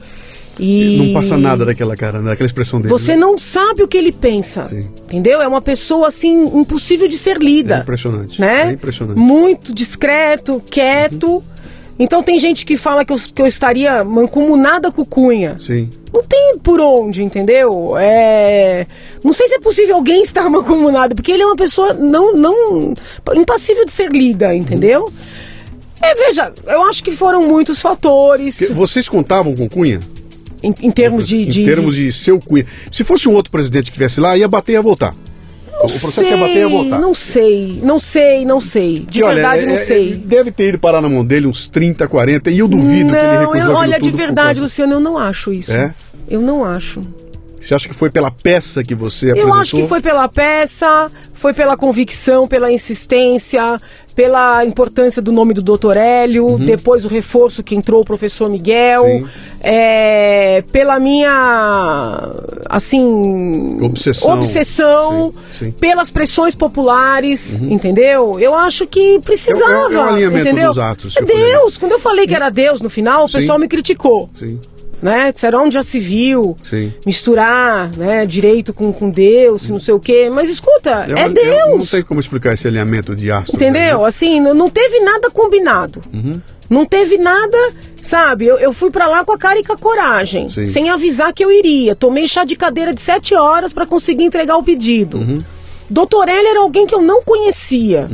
E 0.60 0.97
Não 0.97 1.14
passa 1.14 1.38
nada 1.38 1.66
daquela 1.66 1.95
cara, 1.95 2.22
daquela 2.22 2.45
expressão 2.45 2.80
dele. 2.82 2.91
Você 2.91 3.14
né? 3.14 3.18
não 3.18 3.38
sabe 3.38 3.84
o 3.84 3.88
que 3.88 3.97
ele 3.97 4.12
pensa. 4.12 4.66
Sim. 4.66 4.89
Entendeu? 5.03 5.41
É 5.41 5.47
uma 5.47 5.62
pessoa 5.62 6.08
assim 6.08 6.60
impossível 6.60 7.08
de 7.08 7.18
ser 7.18 7.38
lida. 7.38 7.78
É 7.78 7.80
impressionante. 7.80 8.41
Né? 8.41 8.70
É 8.70 8.72
impressionante. 8.72 9.18
Muito 9.18 9.74
discreto, 9.74 10.62
quieto. 10.70 11.43
Então 11.99 12.22
tem 12.22 12.39
gente 12.39 12.66
que 12.66 12.78
fala 12.78 13.03
que 13.03 13.12
eu, 13.12 13.18
que 13.18 13.41
eu 13.41 13.47
estaria 13.47 14.03
mancomunada 14.03 14.91
com 14.91 15.01
o 15.01 15.05
Cunha. 15.05 15.58
Sim. 15.60 15.89
Não 16.14 16.24
tem 16.24 16.58
por 16.62 16.80
onde, 16.80 17.24
entendeu? 17.24 17.95
É... 17.97 18.86
Não 19.24 19.34
sei 19.34 19.47
se 19.47 19.55
é 19.55 19.60
possível 19.60 19.95
alguém 19.95 20.22
estar 20.22 20.47
mancomunado, 20.49 21.16
porque 21.16 21.32
ele 21.32 21.43
é 21.43 21.45
uma 21.45 21.55
pessoa 21.55 21.93
não, 21.93 22.36
não 22.36 22.93
impassível 23.36 23.84
de 23.84 23.91
ser 23.91 24.12
lida, 24.12 24.55
entendeu? 24.55 25.12
É, 25.99 26.14
veja, 26.14 26.53
eu 26.68 26.84
acho 26.84 27.03
que 27.03 27.12
foram 27.12 27.47
muitos 27.47 27.82
fatores 27.82 28.70
Vocês 28.72 29.10
contavam 29.10 29.55
com 29.55 29.68
Cunha? 29.68 29.99
Em, 30.64 30.74
em 30.82 30.91
termos 30.91 31.28
de, 31.28 31.38
Em 31.43 31.47
de- 31.49 31.66
termos 31.66 31.95
de 31.95 32.12
seu 32.12 32.39
Cunha. 32.39 32.66
Se 32.91 33.03
fosse 33.03 33.28
um 33.30 33.34
outro 33.34 33.51
presidente 33.51 33.91
que 33.91 33.97
viesse 33.99 34.20
lá, 34.20 34.38
ia 34.38 34.47
bater 34.47 34.72
e 34.72 34.76
ia 34.76 34.82
voltar. 34.82 35.14
Não 35.72 35.86
o 35.86 35.99
processo 35.99 36.24
ia 36.24 36.38
bater 36.38 36.55
e 36.55 36.60
ia 36.60 36.68
voltar. 36.68 36.99
Não 36.99 37.14
sei, 37.14 37.80
não 37.84 37.99
sei, 37.99 38.43
não 38.45 38.60
sei. 38.60 39.05
De 39.08 39.22
olha, 39.24 39.36
verdade, 39.36 39.64
é- 39.64 39.66
não 39.68 39.74
é- 39.76 39.78
sei. 39.78 40.16
Deve 40.16 40.51
ter 40.51 40.70
ido 40.70 40.80
parar 40.80 41.01
na 41.01 41.08
mão 41.10 41.24
dele 41.24 41.45
uns 41.45 41.68
30, 41.68 42.08
40, 42.08 42.49
e 42.49 42.58
eu 42.60 42.68
duvido 42.68 43.12
que 43.12 43.16
ele 43.16 43.28
não, 43.28 43.39
recusou 43.51 43.72
eu, 43.72 43.78
olha, 43.78 43.99
de 43.99 44.10
verdade, 44.10 44.60
Luciano, 44.60 44.93
eu 44.93 44.99
não 44.99 45.18
acho 45.18 45.53
isso. 45.53 45.72
É? 45.72 45.93
Eu 46.28 46.41
não 46.41 46.66
acho. 46.66 47.01
Você 47.60 47.74
acha 47.74 47.88
que 47.88 47.93
foi 47.95 48.10
pela 48.12 48.30
peça 48.30 48.84
que 48.84 48.93
você 48.93 49.28
Eu 49.28 49.32
apresentou? 49.32 49.60
acho 49.60 49.76
que 49.78 49.88
foi 49.88 49.99
pela 50.01 50.28
peça, 50.30 51.12
foi 51.34 51.53
pela 51.53 51.76
convicção, 51.76 52.47
pela 52.47 52.72
insistência, 52.72 53.80
pela 54.18 54.65
importância 54.65 55.22
do 55.22 55.32
nome 55.32 55.53
do 55.53 55.61
doutor 55.61 55.95
Hélio, 55.95 56.57
depois 56.57 57.05
o 57.05 57.07
reforço 57.07 57.61
que 57.61 57.76
entrou 57.76 58.01
o 58.01 58.03
professor 58.03 58.49
Miguel, 58.49 59.03
Uhum. 59.05 59.28
É, 59.61 60.63
pela 60.72 60.99
minha, 60.99 62.32
assim... 62.68 63.78
Obsessão. 63.82 64.32
obsessão, 64.34 65.32
Sim, 65.53 65.65
sim. 65.65 65.72
pelas 65.72 66.09
pressões 66.09 66.55
populares, 66.55 67.61
entendeu? 67.61 68.39
Eu 68.39 68.55
acho 68.55 68.88
que 68.88 69.20
precisava, 69.20 69.91
É 69.91 69.95
é 69.95 69.97
o 69.99 70.01
alinhamento 70.03 70.47
entendeu? 70.47 70.70
dos 70.70 70.78
atos, 70.80 71.15
É. 71.15 71.22
Deus, 71.22 71.78
quando 71.78 71.91
eu 71.93 71.99
falei 71.99 72.26
que 72.26 72.34
era 72.34 72.49
Deus 72.49 72.82
no 72.82 72.89
final, 72.89 73.26
o 73.26 73.32
pessoal 73.32 73.59
me 73.59 73.68
criticou 73.68 74.30
Sim, 74.34 74.59
né? 75.02 75.32
Disseram 75.32 75.64
onde 75.66 75.74
já 75.76 75.84
se 75.84 76.00
viu 76.00 76.56
sim. 76.64 76.93
misturar, 77.06 77.89
né, 77.95 78.26
direito 78.26 78.74
com, 78.74 78.91
com 78.91 79.10
Deus, 79.10 79.68
não 79.70 79.80
sei 79.80 79.93
o 79.93 80.00
quê. 80.00 80.30
Mas 80.32 80.50
escuta, 80.50 81.06
Eu- 81.08 81.18
é 81.18 81.26
eu- 81.26 81.30
Deus. 81.34 81.78
não 81.80 81.86
tem 81.86 82.02
como 82.04 82.20
explicar 82.20 82.54
esse 82.54 82.68
alinhamento 82.68 83.16
de 83.16 83.32
astros. 83.32 83.56
Entendeu? 83.56 84.00
né? 84.02 84.06
Assim, 84.08 84.39
não, 84.41 84.54
não 84.54 84.70
teve 84.70 85.00
nada 85.02 85.30
combinado. 85.30 86.02
Uhum. 86.14 86.41
Não 86.70 86.86
teve 86.86 87.18
nada, 87.18 87.58
sabe? 88.02 88.45
Eu, 88.45 88.58
eu 88.58 88.74
fui 88.74 88.91
pra 88.91 89.08
lá 89.08 89.24
com 89.24 89.32
a 89.32 89.38
cara 89.38 89.58
e 89.58 89.64
com 89.64 89.72
a 89.72 89.78
coragem, 89.78 90.50
Sim. 90.50 90.66
sem 90.66 90.89
avisar 90.89 91.32
que 91.32 91.45
eu 91.45 91.50
iria. 91.52 91.95
Tomei 91.95 92.28
chá 92.28 92.43
de 92.43 92.58
cadeira 92.58 92.93
de 92.93 93.00
sete 93.00 93.34
horas 93.34 93.72
pra 93.72 93.86
conseguir 93.86 94.24
entregar 94.26 94.58
o 94.58 94.64
pedido. 94.64 95.18
Uhum. 95.18 95.41
Doutor 95.89 96.28
Heller 96.28 96.52
era 96.52 96.60
alguém 96.60 96.86
que 96.86 96.93
eu 96.93 97.02
não 97.02 97.24
conhecia. 97.24 98.10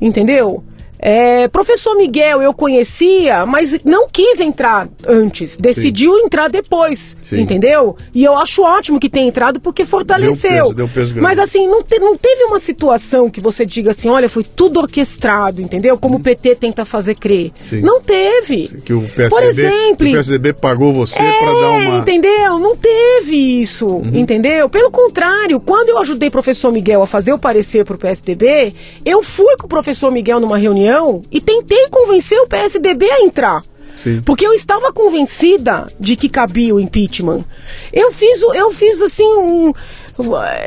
Entendeu? 0.00 0.62
É, 0.98 1.46
professor 1.48 1.94
Miguel 1.96 2.40
eu 2.42 2.52
conhecia, 2.54 3.44
mas 3.46 3.78
não 3.84 4.08
quis 4.08 4.40
entrar 4.40 4.88
antes, 5.06 5.56
decidiu 5.56 6.16
entrar 6.18 6.48
depois, 6.48 7.16
Sim. 7.22 7.40
entendeu? 7.40 7.96
E 8.14 8.24
eu 8.24 8.36
acho 8.36 8.62
ótimo 8.62 8.98
que 8.98 9.08
tenha 9.08 9.26
entrado 9.28 9.60
porque 9.60 9.84
fortaleceu. 9.84 10.50
Deu 10.50 10.62
peso, 10.62 10.74
deu 10.74 10.88
peso 10.88 11.14
mas 11.22 11.38
assim, 11.38 11.66
não, 11.68 11.82
te- 11.82 11.98
não 11.98 12.16
teve 12.16 12.44
uma 12.44 12.58
situação 12.58 13.28
que 13.28 13.40
você 13.40 13.66
diga 13.66 13.90
assim, 13.90 14.08
olha, 14.08 14.28
foi 14.28 14.42
tudo 14.44 14.80
orquestrado, 14.80 15.60
entendeu? 15.60 15.98
Como 15.98 16.16
o 16.16 16.20
PT 16.20 16.54
tenta 16.56 16.84
fazer 16.84 17.14
crer. 17.16 17.52
Sim. 17.60 17.80
Não 17.82 18.00
teve. 18.00 18.68
Que 18.84 18.92
o 18.92 19.02
PSDB, 19.02 19.28
Por 19.30 19.42
exemplo, 19.42 20.06
o 20.08 20.12
PSDB 20.12 20.52
pagou 20.54 20.92
você 20.92 21.20
é, 21.22 21.38
para 21.38 21.52
dar 21.52 21.68
uma. 21.70 21.98
entendeu? 21.98 22.58
Não 22.58 22.76
teve 22.76 23.60
isso, 23.60 23.86
Uhum. 23.86 24.10
entendeu? 24.14 24.68
Pelo 24.68 24.90
contrário, 24.90 25.60
quando 25.60 25.90
eu 25.90 25.98
ajudei 25.98 26.28
o 26.28 26.32
professor 26.32 26.72
Miguel 26.72 27.02
a 27.02 27.06
fazer 27.06 27.32
o 27.32 27.38
parecer 27.38 27.84
pro 27.84 27.98
PSDB, 27.98 28.74
eu 29.04 29.22
fui 29.22 29.56
com 29.56 29.66
o 29.66 29.68
professor 29.68 30.10
Miguel 30.10 30.40
numa 30.40 30.56
reunião 30.56 30.85
e 31.30 31.40
tentei 31.40 31.88
convencer 31.90 32.38
o 32.40 32.46
PSDB 32.46 33.10
a 33.10 33.20
entrar. 33.22 33.62
Sim. 33.96 34.20
Porque 34.24 34.46
eu 34.46 34.52
estava 34.52 34.92
convencida 34.92 35.86
de 35.98 36.16
que 36.16 36.28
cabia 36.28 36.74
o 36.74 36.80
impeachment. 36.80 37.44
Eu 37.92 38.12
fiz, 38.12 38.42
eu 38.42 38.70
fiz 38.72 39.00
assim 39.00 39.24
um. 39.24 39.72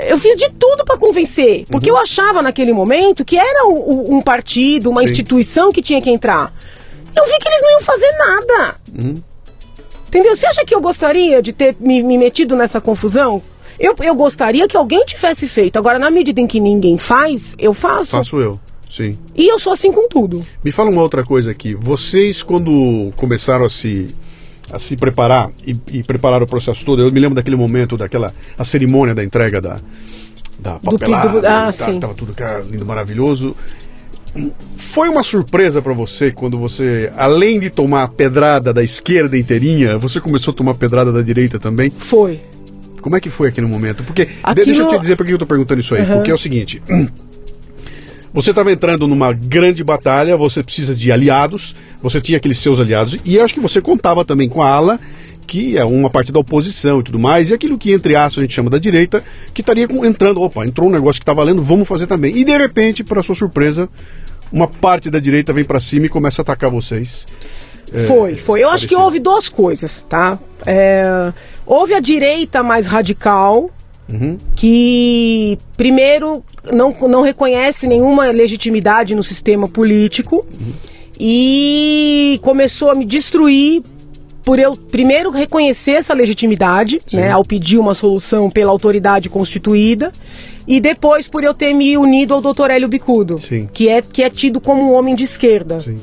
Eu 0.07 0.17
fiz 0.19 0.35
de 0.35 0.49
tudo 0.49 0.83
para 0.83 0.97
convencer. 0.97 1.65
Porque 1.69 1.89
eu 1.89 1.97
achava 1.97 2.41
naquele 2.41 2.73
momento 2.73 3.23
que 3.25 3.37
era 3.37 3.67
um, 3.67 4.17
um- 4.17 4.21
partido, 4.21 4.89
uma 4.89 5.01
Sim. 5.01 5.05
instituição 5.05 5.71
que 5.71 5.81
tinha 5.81 6.01
que 6.01 6.09
entrar. 6.09 6.51
Eu 7.15 7.25
vi 7.25 7.37
que 7.39 7.47
eles 7.47 7.61
não 7.61 7.71
iam 7.71 7.81
fazer 7.81 8.11
nada. 8.17 8.75
Entendeu? 10.07 10.35
Você 10.35 10.45
acha 10.47 10.65
que 10.65 10.73
eu 10.73 10.81
gostaria 10.81 11.41
de 11.41 11.53
ter 11.53 11.75
me, 11.79 12.01
me 12.01 12.17
metido 12.17 12.55
nessa 12.55 12.81
confusão? 12.81 13.41
Eu, 13.79 13.95
eu 14.03 14.13
gostaria 14.15 14.67
que 14.67 14.75
alguém 14.75 15.05
tivesse 15.05 15.47
feito. 15.47 15.77
Agora, 15.77 15.97
na 15.99 16.09
medida 16.09 16.41
em 16.41 16.47
que 16.47 16.59
ninguém 16.59 16.97
faz, 16.97 17.55
eu 17.59 17.73
faço. 17.73 18.11
Faço 18.11 18.37
eu. 18.39 18.59
Sim. 18.89 19.17
E 19.35 19.47
eu 19.47 19.59
sou 19.59 19.71
assim 19.71 19.91
com 19.91 20.07
tudo. 20.09 20.43
Me 20.63 20.71
fala 20.71 20.89
uma 20.89 21.01
outra 21.01 21.23
coisa 21.23 21.51
aqui. 21.51 21.75
Vocês, 21.75 22.41
quando 22.41 23.11
começaram 23.15 23.65
a 23.65 23.69
se, 23.69 24.07
a 24.71 24.79
se 24.79 24.97
preparar 24.97 25.51
e, 25.65 25.75
e 25.91 26.03
preparar 26.03 26.41
o 26.41 26.47
processo 26.47 26.83
todo, 26.83 27.01
eu 27.03 27.11
me 27.11 27.19
lembro 27.19 27.35
daquele 27.35 27.55
momento, 27.55 27.95
daquela 27.95 28.33
a 28.57 28.65
cerimônia 28.65 29.13
da 29.13 29.23
entrega 29.23 29.61
da, 29.61 29.79
da 30.59 30.77
Do 30.79 30.91
papelada. 30.91 31.29
pedido- 31.29 31.45
ah, 31.47 31.69
e 31.71 31.77
tal, 31.77 31.93
sim. 31.93 31.99
Tava 31.99 32.13
tudo 32.15 32.33
cara, 32.33 32.63
lindo, 32.63 32.85
maravilhoso. 32.85 33.55
Foi 34.75 35.09
uma 35.09 35.23
surpresa 35.23 35.81
pra 35.81 35.93
você 35.93 36.31
quando 36.31 36.57
você, 36.57 37.11
além 37.17 37.59
de 37.59 37.69
tomar 37.69 38.03
a 38.03 38.07
pedrada 38.07 38.71
da 38.73 38.83
esquerda 38.83 39.37
inteirinha, 39.37 39.97
você 39.97 40.19
começou 40.21 40.51
a 40.51 40.55
tomar 40.55 40.75
pedrada 40.75 41.11
da 41.11 41.21
direita 41.21 41.59
também? 41.59 41.91
Foi. 41.97 42.39
Como 43.01 43.15
é 43.15 43.19
que 43.19 43.29
foi 43.29 43.49
aquele 43.49 43.65
momento? 43.65 44.03
Porque 44.03 44.27
Aquilo- 44.43 44.65
deixa 44.65 44.81
eu 44.81 44.87
te 44.89 44.99
dizer 44.99 45.15
por 45.15 45.25
que 45.25 45.33
eu 45.33 45.37
tô 45.37 45.45
perguntando 45.47 45.79
isso 45.81 45.95
aí. 45.95 46.01
Uhum. 46.01 46.15
Porque 46.17 46.31
é 46.31 46.33
o 46.33 46.37
seguinte. 46.37 46.81
Você 48.33 48.51
estava 48.51 48.71
entrando 48.71 49.07
numa 49.07 49.33
grande 49.33 49.83
batalha, 49.83 50.37
você 50.37 50.61
precisa 50.63 50.93
de 50.93 51.11
aliados, 51.11 51.75
você 52.01 52.21
tinha 52.21 52.37
aqueles 52.37 52.59
seus 52.59 52.79
aliados, 52.79 53.17
e 53.25 53.39
acho 53.39 53.53
que 53.53 53.59
você 53.59 53.81
contava 53.81 54.23
também 54.23 54.47
com 54.47 54.61
a 54.61 54.69
ala, 54.69 54.99
que 55.47 55.77
é 55.77 55.83
uma 55.83 56.11
parte 56.11 56.31
da 56.31 56.39
oposição 56.39 56.99
e 56.99 57.03
tudo 57.03 57.17
mais, 57.17 57.49
e 57.49 57.55
aquilo 57.55 57.77
que, 57.77 57.91
entre 57.91 58.15
aspas, 58.15 58.39
a 58.39 58.41
gente 58.43 58.53
chama 58.53 58.69
da 58.69 58.77
direita, 58.77 59.23
que 59.51 59.61
estaria 59.61 59.87
entrando, 60.03 60.41
opa, 60.41 60.63
entrou 60.63 60.87
um 60.87 60.91
negócio 60.91 61.19
que 61.19 61.23
está 61.23 61.33
valendo, 61.33 61.61
vamos 61.61 61.87
fazer 61.87 62.05
também. 62.05 62.37
E 62.37 62.45
de 62.45 62.55
repente, 62.55 63.03
para 63.03 63.23
sua 63.23 63.33
surpresa, 63.33 63.89
uma 64.51 64.67
parte 64.67 65.09
da 65.09 65.19
direita 65.19 65.51
vem 65.51 65.63
para 65.63 65.79
cima 65.79 66.05
e 66.05 66.09
começa 66.09 66.41
a 66.41 66.43
atacar 66.43 66.69
vocês. 66.69 67.25
Foi, 68.07 68.35
foi. 68.35 68.63
Eu 68.63 68.69
acho 68.69 68.87
que 68.87 68.93
parecido. 68.93 69.01
houve 69.01 69.19
duas 69.19 69.49
coisas, 69.49 70.03
tá? 70.03 70.37
É, 70.65 71.33
houve 71.65 71.95
a 71.95 71.99
direita 71.99 72.61
mais 72.61 72.85
radical, 72.85 73.71
que, 74.55 75.57
primeiro, 75.77 76.43
não, 76.71 76.95
não 77.07 77.21
reconhece 77.21 77.87
nenhuma 77.87 78.31
legitimidade 78.31 79.13
no 79.15 79.23
sistema 79.23 79.67
político 79.67 80.45
e 81.19 82.39
começou 82.41 82.89
a 82.89 82.95
me 82.95 83.05
destruir 83.05 83.83
por 84.43 84.57
eu 84.57 84.75
primeiro 84.75 85.29
reconhecer 85.29 85.91
essa 85.91 86.13
legitimidade, 86.13 86.99
né, 87.13 87.29
ao 87.29 87.45
pedir 87.45 87.77
uma 87.77 87.93
solução 87.93 88.49
pela 88.49 88.71
autoridade 88.71 89.29
constituída, 89.29 90.11
e 90.67 90.79
depois 90.79 91.27
por 91.27 91.43
eu 91.43 91.53
ter 91.53 91.73
me 91.73 91.97
unido 91.97 92.33
ao 92.33 92.41
Dr. 92.41 92.71
Hélio 92.71 92.87
Bicudo, 92.87 93.37
Sim. 93.37 93.69
que 93.71 93.89
é, 93.89 94.01
que 94.01 94.23
é 94.23 94.29
tido 94.29 94.59
como 94.59 94.81
um 94.81 94.93
homem 94.93 95.13
de 95.13 95.23
esquerda. 95.23 95.81
Sim. 95.81 95.99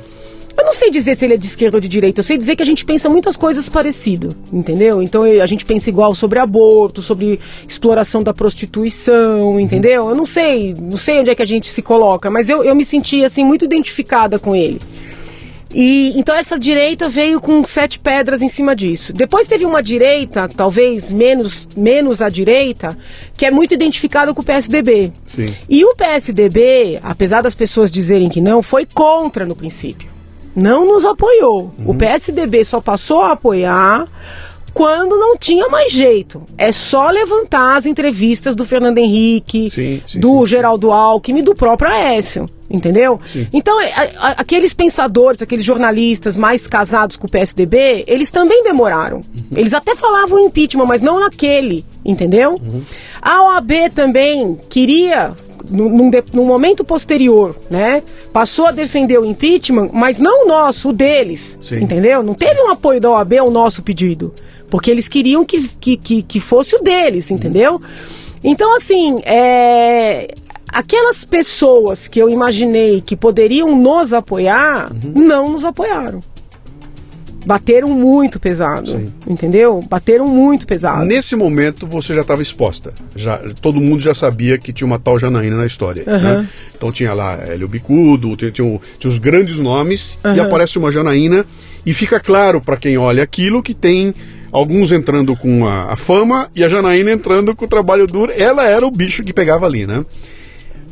Eu 0.56 0.64
não 0.64 0.72
sei 0.72 0.90
dizer 0.90 1.14
se 1.14 1.24
ele 1.24 1.34
é 1.34 1.36
de 1.36 1.46
esquerda 1.46 1.76
ou 1.76 1.80
de 1.80 1.88
direita, 1.88 2.20
eu 2.20 2.24
sei 2.24 2.38
dizer 2.38 2.56
que 2.56 2.62
a 2.62 2.66
gente 2.66 2.84
pensa 2.84 3.10
muitas 3.10 3.36
coisas 3.36 3.68
parecidas, 3.68 4.34
entendeu? 4.50 5.02
Então 5.02 5.22
a 5.22 5.46
gente 5.46 5.66
pensa 5.66 5.90
igual 5.90 6.14
sobre 6.14 6.38
aborto, 6.38 7.02
sobre 7.02 7.38
exploração 7.68 8.22
da 8.22 8.32
prostituição, 8.32 9.60
entendeu? 9.60 10.08
Eu 10.08 10.14
não 10.14 10.24
sei, 10.24 10.74
não 10.74 10.96
sei 10.96 11.20
onde 11.20 11.30
é 11.30 11.34
que 11.34 11.42
a 11.42 11.46
gente 11.46 11.68
se 11.68 11.82
coloca, 11.82 12.30
mas 12.30 12.48
eu, 12.48 12.64
eu 12.64 12.74
me 12.74 12.84
senti 12.84 13.22
assim 13.22 13.44
muito 13.44 13.66
identificada 13.66 14.38
com 14.38 14.56
ele. 14.56 14.80
E 15.74 16.18
então 16.18 16.34
essa 16.34 16.58
direita 16.58 17.06
veio 17.06 17.38
com 17.38 17.62
sete 17.62 17.98
pedras 17.98 18.40
em 18.40 18.48
cima 18.48 18.74
disso. 18.74 19.12
Depois 19.12 19.46
teve 19.46 19.66
uma 19.66 19.82
direita, 19.82 20.48
talvez 20.48 21.12
menos 21.12 21.68
menos 21.76 22.22
à 22.22 22.30
direita, 22.30 22.96
que 23.36 23.44
é 23.44 23.50
muito 23.50 23.74
identificada 23.74 24.32
com 24.32 24.40
o 24.40 24.44
PSDB. 24.44 25.12
Sim. 25.26 25.54
E 25.68 25.84
o 25.84 25.94
PSDB, 25.94 26.98
apesar 27.02 27.42
das 27.42 27.54
pessoas 27.54 27.90
dizerem 27.90 28.30
que 28.30 28.40
não, 28.40 28.62
foi 28.62 28.86
contra 28.86 29.44
no 29.44 29.54
princípio. 29.54 30.15
Não 30.56 30.86
nos 30.86 31.04
apoiou. 31.04 31.70
O 31.84 31.94
PSDB 31.94 32.64
só 32.64 32.80
passou 32.80 33.20
a 33.20 33.32
apoiar 33.32 34.08
quando 34.72 35.16
não 35.16 35.36
tinha 35.36 35.68
mais 35.68 35.92
jeito. 35.92 36.42
É 36.58 36.72
só 36.72 37.08
levantar 37.10 37.76
as 37.76 37.86
entrevistas 37.86 38.56
do 38.56 38.64
Fernando 38.64 38.98
Henrique, 38.98 39.70
Sim, 39.74 40.02
sim, 40.06 40.18
do 40.20 40.40
sim. 40.40 40.46
Geraldo 40.46 40.90
Alckmin 40.92 41.40
e 41.40 41.42
do 41.42 41.54
próprio 41.54 41.90
Aécio. 41.90 42.48
Entendeu? 42.68 43.20
Então, 43.52 43.80
é, 43.80 43.92
a- 43.92 44.10
a- 44.28 44.30
aqueles 44.38 44.72
pensadores, 44.72 45.40
aqueles 45.40 45.64
jornalistas 45.64 46.36
mais 46.36 46.66
casados 46.66 47.14
com 47.16 47.28
o 47.28 47.30
PSDB, 47.30 48.02
eles 48.08 48.28
também 48.28 48.64
demoraram. 48.64 49.20
Eles 49.54 49.72
até 49.72 49.94
falavam 49.94 50.40
impeachment, 50.40 50.84
mas 50.84 51.00
não 51.00 51.20
naquele, 51.20 51.84
entendeu? 52.04 52.60
A 53.22 53.42
OAB 53.44 53.70
também 53.94 54.58
queria, 54.68 55.32
num, 55.70 55.88
num 55.88 56.10
de- 56.10 56.24
num 56.32 56.44
momento 56.46 56.84
posterior, 56.84 57.56
né? 57.70 58.02
Passou 58.32 58.66
a 58.66 58.70
defender 58.72 59.18
o 59.18 59.24
impeachment, 59.24 59.90
mas 59.92 60.18
não 60.18 60.44
o 60.44 60.48
nosso, 60.48 60.90
o 60.90 60.92
deles. 60.92 61.58
Sim. 61.62 61.80
Entendeu? 61.82 62.22
Não 62.22 62.34
teve 62.34 62.60
um 62.62 62.70
apoio 62.70 63.00
da 63.00 63.10
OAB 63.10 63.34
ao 63.38 63.50
nosso 63.50 63.82
pedido. 63.82 64.32
Porque 64.68 64.90
eles 64.90 65.08
queriam 65.08 65.44
que, 65.44 65.68
que, 65.68 65.96
que, 65.96 66.22
que 66.22 66.40
fosse 66.40 66.74
o 66.76 66.80
deles, 66.82 67.30
entendeu? 67.30 67.80
Então, 68.42 68.76
assim, 68.76 69.20
é, 69.24 70.34
aquelas 70.68 71.24
pessoas 71.24 72.08
que 72.08 72.20
eu 72.20 72.28
imaginei 72.28 73.00
que 73.00 73.16
poderiam 73.16 73.76
nos 73.76 74.12
apoiar, 74.12 74.90
não 75.14 75.50
nos 75.50 75.64
apoiaram. 75.64 76.20
Bateram 77.46 77.90
muito 77.90 78.40
pesado, 78.40 78.90
Sim. 78.90 79.12
entendeu? 79.24 79.80
Bateram 79.88 80.26
muito 80.26 80.66
pesado. 80.66 81.04
Nesse 81.04 81.36
momento 81.36 81.86
você 81.86 82.12
já 82.12 82.22
estava 82.22 82.42
exposta. 82.42 82.92
Já, 83.14 83.38
todo 83.62 83.80
mundo 83.80 84.02
já 84.02 84.14
sabia 84.14 84.58
que 84.58 84.72
tinha 84.72 84.84
uma 84.86 84.98
tal 84.98 85.16
Janaína 85.16 85.56
na 85.56 85.64
história. 85.64 86.02
né? 86.04 86.48
Então 86.76 86.90
tinha 86.90 87.14
lá 87.14 87.34
Hélio 87.34 87.68
Bicudo, 87.68 88.36
tinha, 88.36 88.50
tinha, 88.50 88.80
tinha 88.98 89.10
os 89.10 89.18
grandes 89.18 89.60
nomes, 89.60 90.18
e 90.34 90.40
aparece 90.40 90.76
uma 90.76 90.90
Janaína, 90.90 91.46
e 91.86 91.94
fica 91.94 92.18
claro 92.18 92.60
para 92.60 92.76
quem 92.76 92.98
olha 92.98 93.22
aquilo 93.22 93.62
que 93.62 93.74
tem 93.74 94.12
alguns 94.50 94.90
entrando 94.90 95.36
com 95.36 95.66
a, 95.68 95.92
a 95.92 95.96
fama 95.96 96.50
e 96.54 96.64
a 96.64 96.68
Janaína 96.68 97.12
entrando 97.12 97.54
com 97.54 97.64
o 97.64 97.68
trabalho 97.68 98.08
duro. 98.08 98.32
Ela 98.36 98.66
era 98.66 98.84
o 98.84 98.90
bicho 98.90 99.22
que 99.22 99.32
pegava 99.32 99.66
ali, 99.66 99.86
né? 99.86 100.04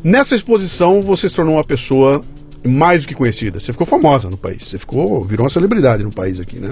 Nessa 0.05 0.37
exposição 0.37 1.03
você 1.03 1.29
se 1.29 1.35
tornou 1.35 1.55
uma 1.55 1.65
pessoa 1.65 2.23
mais 2.67 3.03
do 3.03 3.09
que 3.09 3.15
conhecida. 3.15 3.61
Você 3.61 3.73
ficou 3.73 3.87
famosa 3.87 4.29
no 4.31 4.37
país. 4.37 4.67
Você 4.67 4.79
ficou, 4.79 5.23
virou 5.23 5.45
uma 5.45 5.51
celebridade 5.51 6.03
no 6.03 6.11
país 6.11 6.41
aqui, 6.41 6.59
né? 6.59 6.71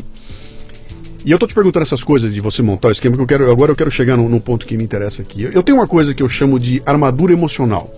E 1.25 1.31
eu 1.31 1.39
tô 1.39 1.47
te 1.47 1.55
perguntando 1.55 1.85
essas 1.85 2.03
coisas 2.03 2.35
de 2.35 2.41
você 2.41 2.63
montar 2.63 2.89
o 2.89 2.91
esquema, 2.91 3.15
que 3.15 3.23
eu 3.23 3.27
quero, 3.27 3.51
agora 3.51 3.71
eu 3.71 3.77
quero 3.77 3.91
chegar 3.93 4.17
num, 4.17 4.29
num 4.29 4.41
ponto 4.41 4.67
que 4.67 4.77
me 4.77 4.83
interessa 4.83 5.23
aqui. 5.23 5.45
Eu 5.45 5.63
tenho 5.63 5.79
uma 5.79 5.87
coisa 5.87 6.13
que 6.13 6.21
eu 6.23 6.29
chamo 6.29 6.59
de 6.59 6.83
armadura 6.85 7.33
emocional, 7.33 7.93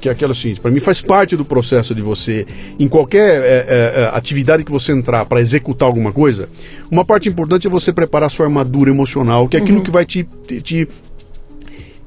que 0.00 0.08
é 0.08 0.12
aquela 0.12 0.32
seguinte, 0.32 0.60
para 0.60 0.70
mim 0.70 0.78
faz 0.78 1.02
parte 1.02 1.36
do 1.36 1.44
processo 1.44 1.92
de 1.92 2.00
você, 2.00 2.46
em 2.78 2.86
qualquer 2.86 3.42
é, 3.42 3.46
é, 3.46 4.02
é, 4.02 4.10
atividade 4.16 4.62
que 4.62 4.70
você 4.70 4.92
entrar 4.92 5.24
para 5.24 5.40
executar 5.40 5.88
alguma 5.88 6.12
coisa, 6.12 6.48
uma 6.88 7.04
parte 7.04 7.28
importante 7.28 7.66
é 7.66 7.70
você 7.70 7.92
preparar 7.92 8.30
sua 8.30 8.46
armadura 8.46 8.90
emocional, 8.90 9.48
que 9.48 9.56
é 9.56 9.60
aquilo 9.60 9.82
que 9.82 9.90
vai 9.90 10.06
te, 10.06 10.24
te, 10.46 10.62
te 10.62 10.88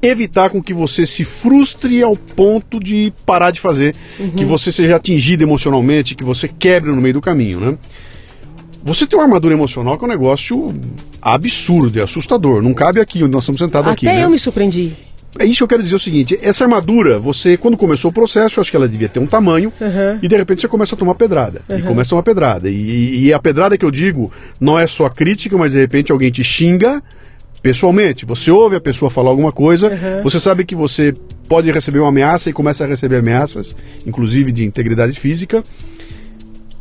evitar 0.08 0.50
com 0.50 0.62
que 0.62 0.72
você 0.74 1.06
se 1.06 1.24
frustre 1.24 2.02
ao 2.02 2.16
ponto 2.16 2.78
de 2.80 3.12
parar 3.24 3.50
de 3.50 3.60
fazer, 3.60 3.94
que 4.36 4.44
você 4.44 4.70
seja 4.72 4.96
atingido 4.96 5.42
emocionalmente, 5.42 6.14
que 6.14 6.24
você 6.24 6.48
quebre 6.48 6.90
no 6.90 7.00
meio 7.00 7.14
do 7.14 7.20
caminho, 7.20 7.60
né? 7.60 7.78
Você 8.82 9.04
tem 9.04 9.18
uma 9.18 9.24
armadura 9.24 9.52
emocional 9.52 9.98
que 9.98 10.04
é 10.04 10.06
um 10.06 10.10
negócio 10.10 10.72
absurdo, 11.20 11.98
é 11.98 12.02
assustador. 12.02 12.62
Não 12.62 12.72
cabe 12.72 13.00
aqui 13.00 13.22
onde 13.22 13.32
nós 13.32 13.42
estamos 13.42 13.60
sentados 13.60 13.90
aqui. 13.90 14.06
Até 14.06 14.18
né? 14.18 14.24
eu 14.24 14.30
me 14.30 14.38
surpreendi. 14.38 14.92
É 15.38 15.44
isso 15.44 15.58
que 15.58 15.62
eu 15.64 15.68
quero 15.68 15.82
dizer 15.82 15.96
o 15.96 15.98
seguinte: 15.98 16.38
essa 16.40 16.64
armadura, 16.64 17.18
você, 17.18 17.56
quando 17.56 17.76
começou 17.76 18.10
o 18.10 18.14
processo, 18.14 18.58
eu 18.58 18.62
acho 18.62 18.70
que 18.70 18.76
ela 18.76 18.88
devia 18.88 19.08
ter 19.08 19.18
um 19.18 19.26
tamanho, 19.26 19.72
Uhum. 19.80 20.18
e 20.22 20.28
de 20.28 20.36
repente 20.36 20.62
você 20.62 20.68
começa 20.68 20.94
a 20.94 20.98
tomar 20.98 21.14
pedrada. 21.14 21.62
E 21.68 21.82
começa 21.82 22.08
a 22.08 22.10
tomar 22.10 22.22
pedrada. 22.22 22.70
E, 22.70 23.26
e 23.26 23.32
a 23.34 23.38
pedrada 23.38 23.76
que 23.76 23.84
eu 23.84 23.90
digo 23.90 24.32
não 24.60 24.78
é 24.78 24.86
só 24.86 25.08
crítica, 25.08 25.56
mas 25.58 25.72
de 25.72 25.78
repente 25.78 26.12
alguém 26.12 26.30
te 26.30 26.42
xinga 26.44 27.02
pessoalmente. 27.66 28.24
Você 28.24 28.48
ouve 28.48 28.76
a 28.76 28.80
pessoa 28.80 29.10
falar 29.10 29.30
alguma 29.30 29.50
coisa, 29.50 29.88
Uhum. 29.90 30.22
você 30.22 30.38
sabe 30.38 30.64
que 30.64 30.74
você 30.76 31.12
pode 31.48 31.68
receber 31.72 31.98
uma 31.98 32.10
ameaça 32.10 32.48
e 32.48 32.52
começa 32.52 32.84
a 32.84 32.86
receber 32.86 33.16
ameaças, 33.16 33.76
inclusive 34.06 34.52
de 34.52 34.64
integridade 34.64 35.18
física. 35.18 35.64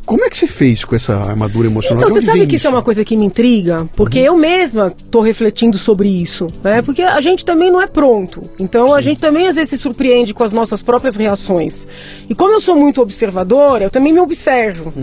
Como 0.06 0.24
é 0.24 0.30
que 0.30 0.38
você 0.38 0.46
fez 0.46 0.86
com 0.86 0.96
essa 0.96 1.16
armadura 1.16 1.68
emocional? 1.68 2.04
Então, 2.04 2.14
você 2.14 2.26
sabe 2.26 2.46
que 2.46 2.58
isso 2.58 2.68
é 2.68 2.70
uma 2.70 2.84
coisa 2.84 3.04
que 3.04 3.18
me 3.18 3.26
intriga? 3.26 3.90
Porque 3.96 4.20
eu 4.20 4.38
mesma 4.38 4.94
tô 5.10 5.20
refletindo 5.20 5.78
sobre 5.78 6.08
isso, 6.08 6.48
né? 6.64 6.82
Porque 6.84 7.02
a 7.02 7.20
gente 7.22 7.44
também 7.44 7.72
não 7.72 7.82
é 7.82 7.88
pronto. 7.88 8.44
Então, 8.60 8.94
a 8.94 9.02
gente 9.02 9.20
também 9.20 9.48
às 9.48 9.56
vezes 9.56 9.72
se 9.72 9.78
surpreende 9.78 10.34
com 10.34 10.44
as 10.44 10.54
nossas 10.54 10.84
próprias 10.84 11.16
reações. 11.16 11.88
E 12.30 12.36
como 12.36 12.54
eu 12.54 12.62
sou 12.62 12.76
muito 12.76 13.02
observadora, 13.02 13.86
eu 13.86 13.90
também 13.90 14.14
me 14.14 14.20
observo. 14.20 14.94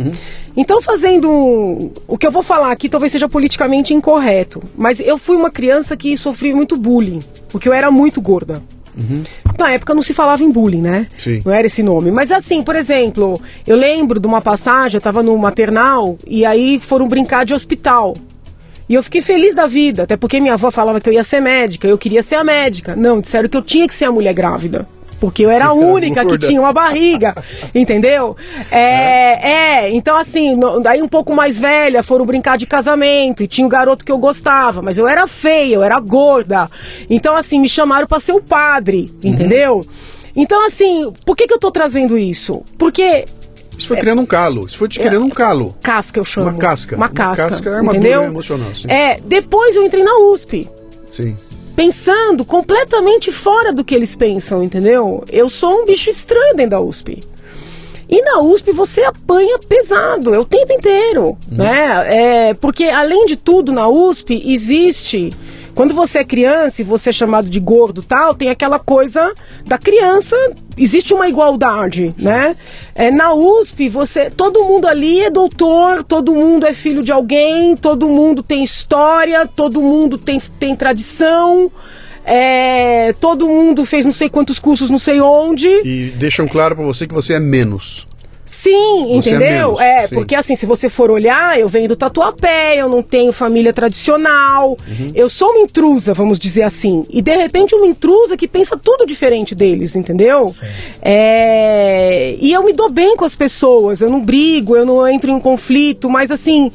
Então, 0.56 0.80
fazendo 0.80 1.90
o 2.06 2.16
que 2.16 2.26
eu 2.26 2.30
vou 2.30 2.42
falar 2.42 2.70
aqui 2.70 2.88
talvez 2.88 3.10
seja 3.10 3.28
politicamente 3.28 3.92
incorreto, 3.92 4.62
mas 4.76 5.00
eu 5.00 5.18
fui 5.18 5.36
uma 5.36 5.50
criança 5.50 5.96
que 5.96 6.16
sofri 6.16 6.54
muito 6.54 6.76
bullying, 6.76 7.22
porque 7.48 7.68
eu 7.68 7.72
era 7.72 7.90
muito 7.90 8.20
gorda. 8.20 8.62
Na 9.58 9.72
época 9.72 9.94
não 9.94 10.02
se 10.02 10.12
falava 10.12 10.42
em 10.42 10.50
bullying, 10.50 10.82
né? 10.82 11.06
Sim. 11.18 11.40
Não 11.44 11.52
era 11.52 11.66
esse 11.66 11.82
nome. 11.82 12.10
Mas 12.10 12.30
assim, 12.30 12.62
por 12.62 12.76
exemplo, 12.76 13.40
eu 13.66 13.76
lembro 13.76 14.20
de 14.20 14.26
uma 14.26 14.40
passagem, 14.40 14.96
eu 14.96 15.00
tava 15.00 15.22
no 15.22 15.36
maternal 15.38 16.16
e 16.26 16.44
aí 16.44 16.78
foram 16.80 17.08
brincar 17.08 17.44
de 17.44 17.54
hospital. 17.54 18.14
E 18.88 18.94
eu 18.94 19.02
fiquei 19.02 19.22
feliz 19.22 19.54
da 19.54 19.66
vida, 19.66 20.02
até 20.02 20.16
porque 20.16 20.40
minha 20.40 20.54
avó 20.54 20.70
falava 20.70 21.00
que 21.00 21.08
eu 21.08 21.12
ia 21.14 21.24
ser 21.24 21.40
médica, 21.40 21.88
eu 21.88 21.96
queria 21.96 22.22
ser 22.22 22.34
a 22.34 22.44
médica. 22.44 22.94
Não, 22.94 23.20
disseram 23.20 23.48
que 23.48 23.56
eu 23.56 23.62
tinha 23.62 23.86
que 23.88 23.94
ser 23.94 24.04
a 24.06 24.12
mulher 24.12 24.34
grávida. 24.34 24.86
Porque 25.22 25.44
eu 25.44 25.50
era 25.50 25.66
a 25.66 25.72
única 25.72 26.26
que 26.26 26.36
tinha 26.36 26.60
uma 26.60 26.72
barriga, 26.72 27.32
entendeu? 27.72 28.36
É, 28.72 29.84
é, 29.84 29.90
então 29.92 30.16
assim, 30.16 30.58
daí 30.82 31.00
um 31.00 31.06
pouco 31.06 31.32
mais 31.32 31.60
velha, 31.60 32.02
foram 32.02 32.26
brincar 32.26 32.58
de 32.58 32.66
casamento 32.66 33.40
e 33.40 33.46
tinha 33.46 33.64
um 33.64 33.70
garoto 33.70 34.04
que 34.04 34.10
eu 34.10 34.18
gostava, 34.18 34.82
mas 34.82 34.98
eu 34.98 35.06
era 35.06 35.28
feia, 35.28 35.76
eu 35.76 35.82
era 35.84 36.00
gorda. 36.00 36.68
Então 37.08 37.36
assim, 37.36 37.60
me 37.60 37.68
chamaram 37.68 38.04
pra 38.04 38.18
ser 38.18 38.32
o 38.32 38.42
padre, 38.42 39.14
entendeu? 39.22 39.86
Então 40.34 40.66
assim, 40.66 41.12
por 41.24 41.36
que 41.36 41.46
que 41.46 41.54
eu 41.54 41.58
tô 41.60 41.70
trazendo 41.70 42.18
isso? 42.18 42.64
Porque 42.76 43.24
Isso 43.78 43.86
foi 43.86 43.98
criando 43.98 44.22
um 44.22 44.26
calo. 44.26 44.66
Isso 44.66 44.76
foi 44.76 44.88
te 44.88 44.98
criando 44.98 45.24
um 45.24 45.30
calo. 45.30 45.76
casca 45.80 46.18
eu 46.18 46.24
chamo. 46.24 46.48
Uma 46.48 46.58
casca. 46.58 46.96
Uma 46.96 47.06
Uma 47.06 47.14
casca. 47.14 47.48
casca 47.48 47.70
é 47.70 47.74
armadura 47.74 47.96
entendeu? 47.98 48.24
emocional, 48.24 48.74
sim. 48.74 48.90
É, 48.90 49.20
depois 49.24 49.76
eu 49.76 49.84
entrei 49.84 50.02
na 50.02 50.18
USP 50.32 50.68
Sim. 51.12 51.36
Pensando 51.74 52.44
completamente 52.44 53.32
fora 53.32 53.72
do 53.72 53.84
que 53.84 53.94
eles 53.94 54.14
pensam, 54.14 54.62
entendeu? 54.62 55.24
Eu 55.30 55.48
sou 55.48 55.82
um 55.82 55.84
bicho 55.84 56.10
estranho 56.10 56.54
dentro 56.54 56.70
da 56.70 56.80
USP. 56.80 57.22
E 58.08 58.20
na 58.22 58.40
USP 58.40 58.72
você 58.72 59.02
apanha 59.04 59.58
pesado, 59.58 60.34
é 60.34 60.38
o 60.38 60.44
tempo 60.44 60.72
inteiro, 60.72 61.36
né? 61.50 62.48
É, 62.50 62.54
porque 62.54 62.84
além 62.84 63.24
de 63.24 63.36
tudo 63.36 63.72
na 63.72 63.88
USP 63.88 64.42
existe 64.52 65.32
quando 65.74 65.94
você 65.94 66.18
é 66.18 66.24
criança 66.24 66.82
e 66.82 66.84
você 66.84 67.10
é 67.10 67.12
chamado 67.12 67.48
de 67.48 67.58
gordo 67.58 68.02
tal, 68.02 68.34
tem 68.34 68.50
aquela 68.50 68.78
coisa 68.78 69.34
da 69.66 69.78
criança, 69.78 70.36
existe 70.76 71.14
uma 71.14 71.28
igualdade, 71.28 72.12
né? 72.18 72.56
É, 72.94 73.10
na 73.10 73.32
USP, 73.32 73.88
você, 73.88 74.30
todo 74.30 74.64
mundo 74.64 74.86
ali 74.86 75.20
é 75.20 75.30
doutor, 75.30 76.04
todo 76.04 76.34
mundo 76.34 76.66
é 76.66 76.74
filho 76.74 77.02
de 77.02 77.12
alguém, 77.12 77.76
todo 77.76 78.08
mundo 78.08 78.42
tem 78.42 78.62
história, 78.62 79.46
todo 79.46 79.80
mundo 79.80 80.18
tem, 80.18 80.40
tem 80.58 80.76
tradição, 80.76 81.70
é, 82.24 83.12
todo 83.14 83.48
mundo 83.48 83.84
fez 83.84 84.04
não 84.04 84.12
sei 84.12 84.28
quantos 84.28 84.58
cursos, 84.58 84.90
não 84.90 84.98
sei 84.98 85.20
onde. 85.20 85.68
E 85.68 86.12
deixam 86.16 86.46
claro 86.46 86.76
pra 86.76 86.84
você 86.84 87.06
que 87.06 87.14
você 87.14 87.34
é 87.34 87.40
menos. 87.40 88.06
Sim, 88.44 89.06
Você 89.06 89.30
é 89.30 89.34
entendeu? 89.36 89.74
menos, 89.74 89.80
É, 89.80 90.08
porque 90.08 90.34
assim, 90.34 90.56
se 90.56 90.66
você 90.66 90.88
for 90.88 91.10
olhar, 91.10 91.58
eu 91.58 91.68
venho 91.68 91.88
do 91.88 91.94
Tatuapé, 91.96 92.76
eu 92.76 92.88
não 92.88 93.00
tenho 93.02 93.32
família 93.32 93.72
tradicional, 93.72 94.70
Uhum. 94.86 95.10
eu 95.14 95.28
sou 95.30 95.50
uma 95.50 95.60
intrusa, 95.60 96.12
vamos 96.12 96.38
dizer 96.38 96.62
assim. 96.64 97.04
E 97.08 97.22
de 97.22 97.34
repente 97.36 97.74
uma 97.74 97.86
intrusa 97.86 98.36
que 98.36 98.48
pensa 98.48 98.76
tudo 98.76 99.06
diferente 99.06 99.54
deles, 99.54 99.94
entendeu? 99.94 100.54
É, 101.00 102.36
E 102.40 102.52
eu 102.52 102.64
me 102.64 102.72
dou 102.72 102.90
bem 102.90 103.16
com 103.16 103.24
as 103.24 103.34
pessoas, 103.36 104.00
eu 104.00 104.10
não 104.10 104.20
brigo, 104.20 104.76
eu 104.76 104.84
não 104.84 105.06
entro 105.06 105.30
em 105.30 105.38
conflito, 105.40 106.08
mas 106.10 106.30
assim. 106.30 106.70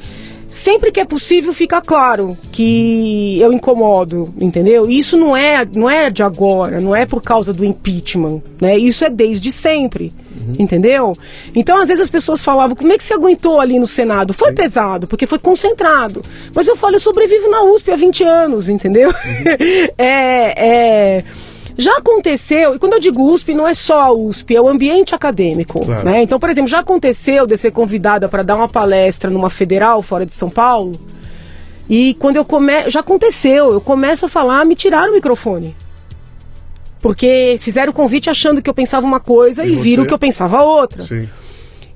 Sempre 0.50 0.90
que 0.90 0.98
é 0.98 1.04
possível 1.04 1.52
fica 1.52 1.78
claro 1.82 2.34
que 2.50 3.38
eu 3.38 3.52
incomodo, 3.52 4.32
entendeu? 4.40 4.88
E 4.88 4.98
isso 4.98 5.14
não 5.14 5.36
é, 5.36 5.62
não 5.74 5.90
é 5.90 6.08
de 6.08 6.22
agora, 6.22 6.80
não 6.80 6.96
é 6.96 7.04
por 7.04 7.20
causa 7.22 7.52
do 7.52 7.62
impeachment, 7.62 8.40
né? 8.58 8.78
Isso 8.78 9.04
é 9.04 9.10
desde 9.10 9.52
sempre, 9.52 10.10
entendeu? 10.58 11.16
Então, 11.54 11.80
às 11.80 11.88
vezes 11.88 12.02
as 12.02 12.10
pessoas 12.10 12.42
falavam, 12.42 12.76
como 12.76 12.92
é 12.92 12.98
que 12.98 13.04
você 13.04 13.14
aguentou 13.14 13.60
ali 13.60 13.78
no 13.78 13.86
Senado? 13.86 14.32
Foi 14.32 14.52
pesado, 14.52 15.06
porque 15.06 15.26
foi 15.26 15.38
concentrado. 15.38 16.22
Mas 16.54 16.68
eu 16.68 16.76
falo, 16.76 16.96
eu 16.96 17.00
sobrevivo 17.00 17.50
na 17.50 17.62
USP 17.64 17.90
há 17.90 17.96
20 17.96 18.24
anos, 18.24 18.68
entendeu? 18.68 19.10
é, 19.98 21.16
é, 21.18 21.24
já 21.76 21.96
aconteceu, 21.96 22.74
e 22.74 22.78
quando 22.78 22.94
eu 22.94 23.00
digo 23.00 23.22
USP, 23.22 23.54
não 23.54 23.66
é 23.66 23.72
só 23.72 24.00
a 24.00 24.12
USP, 24.12 24.56
é 24.56 24.60
o 24.60 24.68
ambiente 24.68 25.14
acadêmico. 25.14 25.84
Claro. 25.84 26.04
Né? 26.04 26.22
Então, 26.22 26.38
por 26.38 26.50
exemplo, 26.50 26.68
já 26.68 26.80
aconteceu 26.80 27.46
de 27.46 27.56
ser 27.56 27.70
convidada 27.70 28.28
para 28.28 28.42
dar 28.42 28.56
uma 28.56 28.68
palestra 28.68 29.30
numa 29.30 29.48
federal 29.48 30.02
fora 30.02 30.26
de 30.26 30.32
São 30.32 30.50
Paulo. 30.50 30.98
E 31.88 32.14
quando 32.14 32.36
eu 32.36 32.44
começo. 32.44 32.90
Já 32.90 33.00
aconteceu, 33.00 33.72
eu 33.72 33.80
começo 33.80 34.26
a 34.26 34.28
falar, 34.28 34.64
me 34.66 34.74
tiraram 34.74 35.12
o 35.12 35.14
microfone. 35.14 35.74
Porque 37.00 37.58
fizeram 37.60 37.90
o 37.90 37.94
convite 37.94 38.28
achando 38.28 38.60
que 38.60 38.68
eu 38.68 38.74
pensava 38.74 39.06
uma 39.06 39.20
coisa 39.20 39.64
E 39.64 39.72
e, 39.72 39.76
viram 39.76 40.04
que 40.04 40.12
eu 40.12 40.18
pensava 40.18 40.62
outra. 40.62 41.02
Sim. 41.02 41.28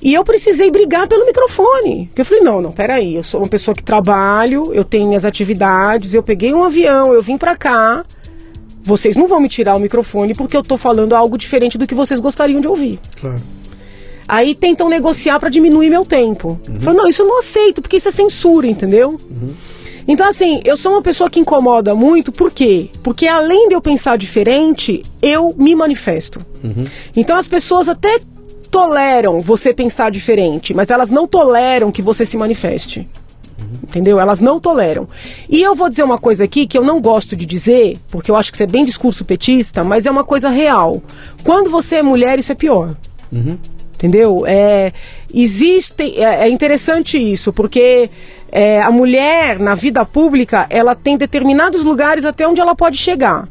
E 0.00 0.14
eu 0.14 0.24
precisei 0.24 0.70
brigar 0.70 1.06
pelo 1.06 1.24
microfone. 1.24 2.06
Porque 2.06 2.22
eu 2.22 2.24
falei, 2.24 2.42
não, 2.42 2.60
não, 2.60 2.72
peraí, 2.72 3.14
eu 3.14 3.22
sou 3.22 3.40
uma 3.40 3.48
pessoa 3.48 3.74
que 3.74 3.82
trabalho, 3.84 4.72
eu 4.74 4.84
tenho 4.84 5.06
minhas 5.06 5.24
atividades, 5.24 6.12
eu 6.12 6.22
peguei 6.22 6.52
um 6.52 6.64
avião, 6.64 7.12
eu 7.12 7.22
vim 7.22 7.38
pra 7.38 7.54
cá. 7.56 8.04
Vocês 8.82 9.14
não 9.14 9.28
vão 9.28 9.40
me 9.40 9.48
tirar 9.48 9.76
o 9.76 9.78
microfone 9.78 10.34
porque 10.34 10.56
eu 10.56 10.62
tô 10.62 10.76
falando 10.76 11.14
algo 11.14 11.38
diferente 11.38 11.78
do 11.78 11.86
que 11.86 11.94
vocês 11.94 12.18
gostariam 12.18 12.60
de 12.60 12.66
ouvir. 12.66 12.98
Claro. 13.20 13.40
Aí 14.26 14.54
tentam 14.54 14.88
negociar 14.88 15.38
pra 15.38 15.48
diminuir 15.48 15.90
meu 15.90 16.04
tempo. 16.04 16.60
Eu 16.66 16.80
falo, 16.80 16.96
não, 16.96 17.08
isso 17.08 17.22
eu 17.22 17.26
não 17.26 17.38
aceito, 17.38 17.80
porque 17.80 17.96
isso 17.96 18.08
é 18.08 18.12
censura, 18.12 18.66
entendeu? 18.66 19.20
Então, 20.06 20.26
assim, 20.26 20.60
eu 20.64 20.76
sou 20.76 20.92
uma 20.92 21.02
pessoa 21.02 21.30
que 21.30 21.40
incomoda 21.40 21.94
muito, 21.94 22.32
por 22.32 22.50
quê? 22.50 22.90
Porque 23.02 23.26
além 23.26 23.68
de 23.68 23.74
eu 23.74 23.80
pensar 23.80 24.16
diferente, 24.18 25.02
eu 25.20 25.54
me 25.56 25.74
manifesto. 25.74 26.44
Então 27.16 27.36
as 27.36 27.48
pessoas 27.48 27.88
até 27.88 28.20
toleram 28.70 29.40
você 29.40 29.74
pensar 29.74 30.10
diferente, 30.10 30.72
mas 30.72 30.90
elas 30.90 31.10
não 31.10 31.26
toleram 31.26 31.92
que 31.92 32.00
você 32.00 32.24
se 32.24 32.36
manifeste. 32.36 33.08
Entendeu? 33.82 34.18
Elas 34.18 34.40
não 34.40 34.58
toleram. 34.60 35.08
E 35.48 35.60
eu 35.62 35.74
vou 35.74 35.88
dizer 35.88 36.02
uma 36.02 36.18
coisa 36.18 36.44
aqui 36.44 36.66
que 36.66 36.76
eu 36.76 36.84
não 36.84 37.00
gosto 37.00 37.36
de 37.36 37.46
dizer, 37.46 37.98
porque 38.10 38.30
eu 38.30 38.36
acho 38.36 38.50
que 38.50 38.56
isso 38.56 38.62
é 38.62 38.66
bem 38.66 38.84
discurso 38.84 39.24
petista, 39.24 39.82
mas 39.84 40.06
é 40.06 40.10
uma 40.10 40.24
coisa 40.24 40.48
real. 40.48 41.02
Quando 41.44 41.70
você 41.70 41.96
é 41.96 42.02
mulher, 42.02 42.38
isso 42.38 42.52
é 42.52 42.54
pior. 42.54 42.94
Entendeu? 44.02 44.42
É, 44.46 44.92
existe, 45.32 46.18
é, 46.20 46.46
é 46.46 46.48
interessante 46.48 47.16
isso, 47.16 47.52
porque 47.52 48.10
é, 48.50 48.82
a 48.82 48.90
mulher, 48.90 49.60
na 49.60 49.76
vida 49.76 50.04
pública, 50.04 50.66
ela 50.68 50.96
tem 50.96 51.16
determinados 51.16 51.84
lugares 51.84 52.24
até 52.24 52.46
onde 52.48 52.60
ela 52.60 52.74
pode 52.74 52.98
chegar. 52.98 53.48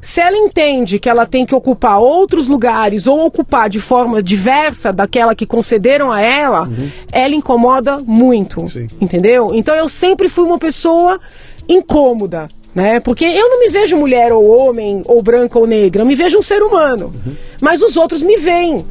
Se 0.00 0.20
ela 0.20 0.36
entende 0.36 0.98
que 0.98 1.08
ela 1.08 1.24
tem 1.24 1.46
que 1.46 1.54
ocupar 1.54 2.00
outros 2.00 2.48
lugares 2.48 3.06
ou 3.06 3.24
ocupar 3.26 3.68
de 3.68 3.80
forma 3.80 4.20
diversa 4.20 4.92
daquela 4.92 5.34
que 5.34 5.46
concederam 5.46 6.10
a 6.10 6.20
ela, 6.20 6.68
ela 7.12 7.34
incomoda 7.34 7.98
muito. 7.98 8.68
Sim. 8.70 8.88
Entendeu? 9.00 9.52
Então 9.54 9.74
eu 9.74 9.88
sempre 9.88 10.28
fui 10.28 10.44
uma 10.44 10.58
pessoa 10.58 11.20
incômoda. 11.68 12.48
Né? 12.74 13.00
Porque 13.00 13.24
eu 13.24 13.48
não 13.50 13.60
me 13.60 13.68
vejo 13.68 13.96
mulher 13.96 14.32
ou 14.32 14.46
homem, 14.48 15.02
ou 15.06 15.20
branca 15.22 15.58
ou 15.58 15.66
negra, 15.66 16.02
eu 16.02 16.06
me 16.06 16.14
vejo 16.14 16.38
um 16.38 16.42
ser 16.42 16.62
humano. 16.62 17.12
Mas 17.60 17.82
os 17.82 17.96
outros 17.96 18.22
me 18.22 18.36
veem. 18.36 18.86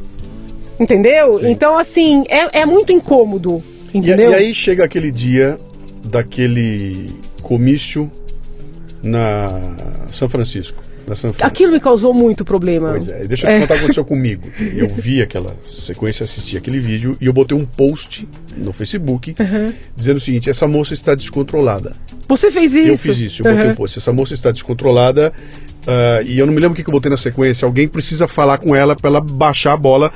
Entendeu? 0.80 1.34
Sim. 1.38 1.50
Então, 1.50 1.76
assim, 1.76 2.24
é, 2.28 2.60
é 2.62 2.66
muito 2.66 2.90
incômodo. 2.92 3.62
E, 3.92 3.98
Entendeu? 3.98 4.30
e 4.30 4.34
aí 4.34 4.54
chega 4.54 4.84
aquele 4.84 5.10
dia 5.12 5.58
daquele 6.08 7.10
comício 7.42 8.10
na 9.02 9.50
São 10.10 10.28
Francisco. 10.28 10.82
Na 11.06 11.16
São 11.16 11.32
Fran. 11.32 11.46
Aquilo 11.46 11.72
me 11.72 11.80
causou 11.80 12.14
muito 12.14 12.44
problema. 12.44 12.90
Pois 12.90 13.08
é, 13.08 13.26
deixa 13.26 13.46
eu 13.48 13.54
te 13.54 13.60
contar 13.60 13.74
o 13.74 13.76
que 13.78 13.82
aconteceu 13.84 14.04
comigo. 14.06 14.48
Eu 14.76 14.88
vi 14.88 15.20
aquela 15.20 15.56
sequência, 15.68 16.24
assisti 16.24 16.56
aquele 16.56 16.78
vídeo 16.78 17.16
e 17.20 17.26
eu 17.26 17.32
botei 17.32 17.56
um 17.56 17.64
post 17.64 18.28
no 18.56 18.72
Facebook 18.72 19.34
dizendo 19.96 20.18
o 20.18 20.20
seguinte: 20.20 20.48
essa 20.48 20.68
moça 20.68 20.94
está 20.94 21.14
descontrolada. 21.14 21.94
Você 22.28 22.50
fez 22.50 22.72
isso? 22.74 22.88
Eu 22.90 23.14
fiz 23.14 23.18
isso, 23.18 23.42
eu 23.42 23.50
botei 23.50 23.66
Uhum. 23.66 23.72
um 23.72 23.76
post. 23.76 23.98
Essa 23.98 24.12
moça 24.12 24.34
está 24.34 24.50
descontrolada. 24.52 25.32
Ah, 25.86 26.20
e 26.24 26.38
eu 26.38 26.46
não 26.46 26.52
me 26.52 26.60
lembro 26.60 26.72
o 26.72 26.76
que 26.76 26.82
que 26.82 26.88
eu 26.90 26.92
botei 26.92 27.10
na 27.10 27.16
sequência. 27.16 27.64
Alguém 27.66 27.88
precisa 27.88 28.26
falar 28.28 28.58
com 28.58 28.74
ela 28.74 28.94
para 28.94 29.08
ela 29.08 29.20
baixar 29.20 29.72
a 29.72 29.76
bola. 29.76 30.12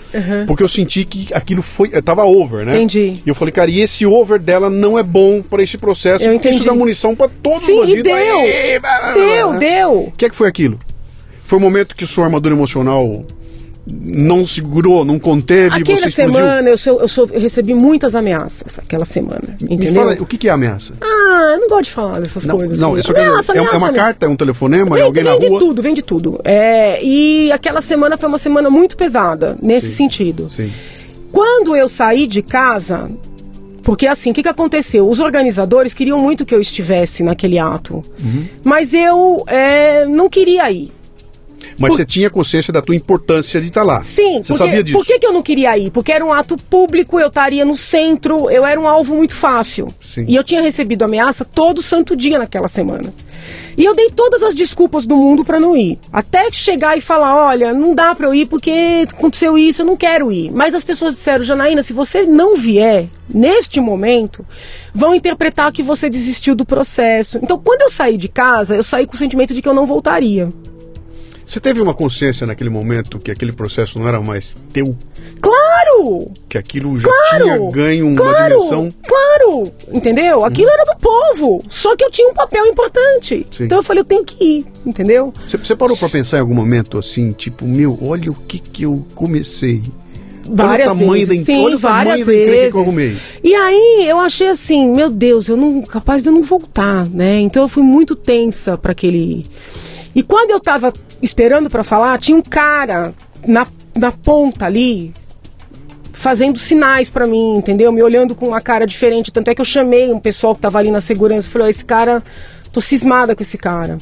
Porque 0.47 0.63
eu 0.63 0.69
senti 0.69 1.05
que 1.05 1.33
aquilo 1.33 1.63
foi. 1.63 1.91
eh, 1.93 2.01
Tava 2.03 2.25
over, 2.25 2.65
né? 2.65 2.75
Entendi. 2.77 3.21
E 3.25 3.29
eu 3.29 3.35
falei, 3.35 3.53
cara, 3.53 3.71
e 3.71 3.81
esse 3.81 4.05
over 4.07 4.39
dela 4.39 4.69
não 4.71 4.99
é 4.99 5.03
bom 5.03 5.43
para 5.43 5.63
esse 5.63 5.79
processo. 5.79 6.25
Eu 6.25 6.33
porque 6.35 6.49
isso 6.49 6.59
entendi. 6.59 6.71
dá 6.71 6.75
munição 6.79 7.15
para 7.17 7.31
todos 7.43 7.61
os 7.61 7.67
Sim, 7.67 7.77
e 7.77 7.81
bandidos. 7.81 8.03
deu. 8.05 8.39
Aê, 8.39 8.79
blá, 8.79 8.99
blá, 9.01 9.13
blá, 9.13 9.25
Deu, 9.25 9.59
deu. 9.59 9.93
O 10.09 10.13
que 10.17 10.27
é 10.27 10.29
que 10.29 10.35
foi 10.37 10.49
aquilo? 10.49 10.79
Foi 11.45 11.59
o 11.59 11.61
momento 11.61 11.95
que 11.95 12.07
sua 12.07 12.25
armadura 12.25 12.55
emocional 12.55 13.25
não 13.87 14.47
segurou, 14.47 15.05
não 15.05 15.19
conteve, 15.19 15.77
Aquela 15.83 16.11
semana 16.11 16.71
eu, 16.71 16.79
sou- 16.79 17.01
eu 17.01 17.09
sou- 17.09 17.29
eu 17.31 17.39
recebi 17.41 17.75
muitas 17.75 18.15
ameaças, 18.15 18.79
aquela 18.79 19.05
semana. 19.05 19.43
Me 19.61 19.75
Entendeu? 19.77 19.95
fala, 19.95 20.15
o 20.19 20.25
que 20.27 20.39
que 20.39 20.49
é 20.49 20.51
ameaça? 20.51 20.95
Ah, 21.03 21.53
eu 21.55 21.61
não 21.61 21.69
gosto 21.69 21.85
de 21.85 21.91
falar 21.91 22.21
dessas 22.21 22.47
Não, 22.47 22.57
coisas. 22.57 22.79
não 22.79 22.95
assim. 22.95 23.13
quero- 23.13 23.29
Ameaça, 23.31 23.53
é, 23.53 23.57
é 23.57 23.59
ameaça 23.59 23.77
uma 23.77 23.87
mesmo. 23.89 23.99
carta, 24.03 24.25
é 24.27 24.29
um 24.29 24.37
telefonema, 24.37 24.97
é 24.97 24.99
Vem, 24.99 25.03
alguém 25.03 25.25
na 25.25 25.31
vem 25.33 25.41
de 25.41 25.47
rua? 25.49 25.59
tudo, 25.59 25.83
vem 25.83 25.95
de 25.95 26.03
tudo. 26.03 26.41
É, 26.45 27.05
e 27.05 27.53
aquela 27.53 27.81
semana 27.83 28.17
foi 28.17 28.29
uma 28.29 28.39
semana 28.39 28.71
muito 28.71 28.97
pesada, 28.97 29.57
nesse 29.63 29.91
sentido. 29.93 30.49
Sim. 30.51 30.71
Quando 31.31 31.77
eu 31.77 31.87
saí 31.89 32.27
de 32.27 32.41
casa, 32.41 33.07
porque 33.83 34.07
assim, 34.07 34.31
o 34.31 34.35
que, 34.35 34.43
que 34.43 34.49
aconteceu? 34.49 35.07
Os 35.11 35.19
organizadores 35.21 35.93
queriam 35.93 36.19
muito 36.19 36.47
que 36.47 36.55
eu 36.55 36.61
estivesse 36.61 37.23
naquele 37.23 37.59
ato. 37.59 38.03
Uhum. 38.23 38.47
Mas 38.63 38.95
eu 38.95 39.45
é, 39.47 40.07
não 40.07 40.31
queria 40.31 40.71
ir. 40.71 40.91
Mas 41.79 41.91
Por- 41.91 41.97
você 41.97 42.05
tinha 42.05 42.31
consciência 42.31 42.73
da 42.73 42.81
tua 42.81 42.95
importância 42.95 43.61
de 43.61 43.69
estar 43.69 43.83
lá. 43.83 44.03
Sim, 44.03 44.43
Você 44.43 44.49
porque, 44.53 44.55
sabia 44.55 44.83
disso? 44.85 44.97
por 44.99 45.07
que, 45.07 45.19
que 45.19 45.27
eu 45.27 45.33
não 45.33 45.43
queria 45.43 45.77
ir? 45.77 45.91
Porque 45.91 46.13
era 46.13 46.25
um 46.25 46.33
ato 46.33 46.57
público, 46.57 47.19
eu 47.19 47.29
estaria 47.29 47.65
no 47.65 47.75
centro, 47.75 48.51
eu 48.51 48.65
era 48.65 48.81
um 48.81 48.87
alvo 48.89 49.15
muito 49.15 49.35
fácil. 49.35 49.93
Sim. 50.01 50.25
E 50.29 50.37
eu 50.37 50.45
tinha 50.45 50.61
recebido 50.63 51.03
ameaça 51.05 51.45
todo 51.45 51.83
santo 51.83 52.17
dia 52.17 52.39
naquela 52.39 52.69
semana. 52.69 53.13
E 53.77 53.85
eu 53.85 53.95
dei 53.95 54.09
todas 54.09 54.43
as 54.43 54.55
desculpas 54.55 55.05
do 55.05 55.17
mundo 55.17 55.45
para 55.45 55.59
não 55.59 55.77
ir. 55.77 55.99
Até 56.13 56.49
chegar 56.53 56.97
e 56.97 57.01
falar: 57.01 57.35
olha, 57.49 57.73
não 57.75 57.93
dá 57.95 58.15
para 58.15 58.29
eu 58.29 58.35
ir 58.35 58.47
porque 58.47 59.05
aconteceu 59.11 59.59
isso, 59.59 59.83
eu 59.83 59.87
não 59.87 59.97
quero 59.97 60.31
ir. 60.31 60.51
Mas 60.53 60.75
as 60.75 60.85
pessoas 60.85 61.15
disseram: 61.15 61.43
Janaína, 61.45 61.83
se 61.83 61.93
você 61.93 62.23
não 62.23 62.57
vier 62.57 63.09
neste 63.29 63.81
momento, 63.81 64.47
vão 64.95 65.15
interpretar 65.15 65.73
que 65.73 65.83
você 65.83 66.09
desistiu 66.09 66.55
do 66.55 66.65
processo. 66.65 67.39
Então, 67.43 67.59
quando 67.59 67.83
eu 67.83 67.91
saí 67.91 68.17
de 68.17 68.29
casa, 68.29 68.77
eu 68.77 68.83
saí 68.83 69.07
com 69.07 69.15
o 69.15 69.19
sentimento 69.19 69.53
de 69.53 69.61
que 69.61 69.69
eu 69.69 69.75
não 69.75 69.87
voltaria. 69.87 70.49
Você 71.47 71.61
teve 71.61 71.81
uma 71.81 71.93
consciência 71.95 72.47
naquele 72.47 72.71
momento 72.71 73.19
que 73.19 73.31
aquele 73.31 73.53
processo 73.53 73.99
não 73.99 74.09
era 74.09 74.21
mais 74.21 74.57
teu? 74.73 74.97
Claro! 75.41 76.31
Que 76.49 76.57
aquilo 76.57 76.99
já 76.99 77.09
Claro! 77.09 77.45
tinha 77.45 77.71
ganho 77.71 78.07
uma 78.09 78.17
claro, 78.17 78.55
dimensão? 78.59 78.89
Claro! 79.07 79.73
Entendeu? 79.93 80.45
Aquilo 80.45 80.71
era 80.71 80.85
do 80.95 80.99
povo. 80.99 81.63
Só 81.69 81.95
que 81.97 82.05
eu 82.05 82.11
tinha 82.11 82.29
um 82.29 82.35
papel 82.35 82.65
importante. 82.67 83.47
Sim. 83.53 83.65
Então 83.65 83.79
eu 83.79 83.83
falei, 83.83 84.01
eu 84.01 84.05
tenho 84.05 84.25
que 84.25 84.43
ir, 84.43 84.67
entendeu? 84.87 85.35
Você, 85.47 85.57
você 85.59 85.77
parou 85.77 85.97
pra 85.97 86.09
pensar 86.09 86.39
em 86.39 86.41
algum 86.41 86.55
momento 86.55 86.97
assim, 86.99 87.31
tipo, 87.33 87.67
meu, 87.67 87.99
olha 88.03 88.31
o 88.31 88.35
que 88.35 88.59
que 88.59 88.85
eu 88.85 89.07
comecei. 89.15 89.83
Várias 90.47 90.89
olha 90.89 90.97
o 90.97 90.99
tamanho 91.01 91.27
vezes. 91.27 91.39
da, 91.41 91.45
Sim, 91.47 91.65
olha 91.65 91.77
o 91.77 91.81
tamanho 91.81 92.05
várias 92.07 92.21
encrenca 92.29 92.51
vezes. 92.51 92.71
que 92.73 92.77
eu 92.79 92.83
arrumei. 92.83 93.17
E 93.43 93.55
aí 93.55 94.07
eu 94.09 94.19
achei 94.19 94.49
assim, 94.49 94.91
meu 94.95 95.11
Deus, 95.11 95.49
eu 95.49 95.57
não 95.57 95.83
capaz 95.83 96.23
de 96.23 96.29
eu 96.29 96.33
não 96.35 96.43
voltar, 96.43 97.09
né? 97.09 97.41
Então 97.41 97.63
eu 97.63 97.69
fui 97.69 97.83
muito 97.83 98.15
tensa 98.15 98.77
para 98.77 98.93
aquele. 98.93 99.47
E 100.15 100.23
quando 100.23 100.51
eu 100.51 100.61
tava 100.61 100.93
esperando 101.21 101.69
para 101.69 101.83
falar, 101.83 102.19
tinha 102.19 102.37
um 102.37 102.43
cara 102.43 103.15
na, 103.47 103.67
na 103.95 104.13
ponta 104.13 104.67
ali 104.67 105.13
fazendo 106.13 106.59
sinais 106.59 107.11
para 107.11 107.27
mim, 107.27 107.57
entendeu? 107.57 107.91
Me 107.91 108.03
olhando 108.03 108.35
com 108.35 108.49
uma 108.49 108.61
cara 108.61 108.87
diferente, 108.87 109.33
tanto 109.33 109.51
é 109.51 109.55
que 109.55 109.61
eu 109.61 109.65
chamei 109.65 110.13
um 110.13 110.21
pessoal 110.21 110.55
que 110.55 110.61
tava 110.61 110.79
ali 110.79 110.91
na 110.91 111.01
segurança, 111.01 111.49
e 111.49 111.51
falei, 111.51 111.67
ó, 111.67 111.71
esse 111.71 111.85
cara, 111.85 112.23
tô 112.73 112.81
cismada 112.81 113.35
com 113.35 113.43
esse 113.43 113.59
cara. 113.59 113.99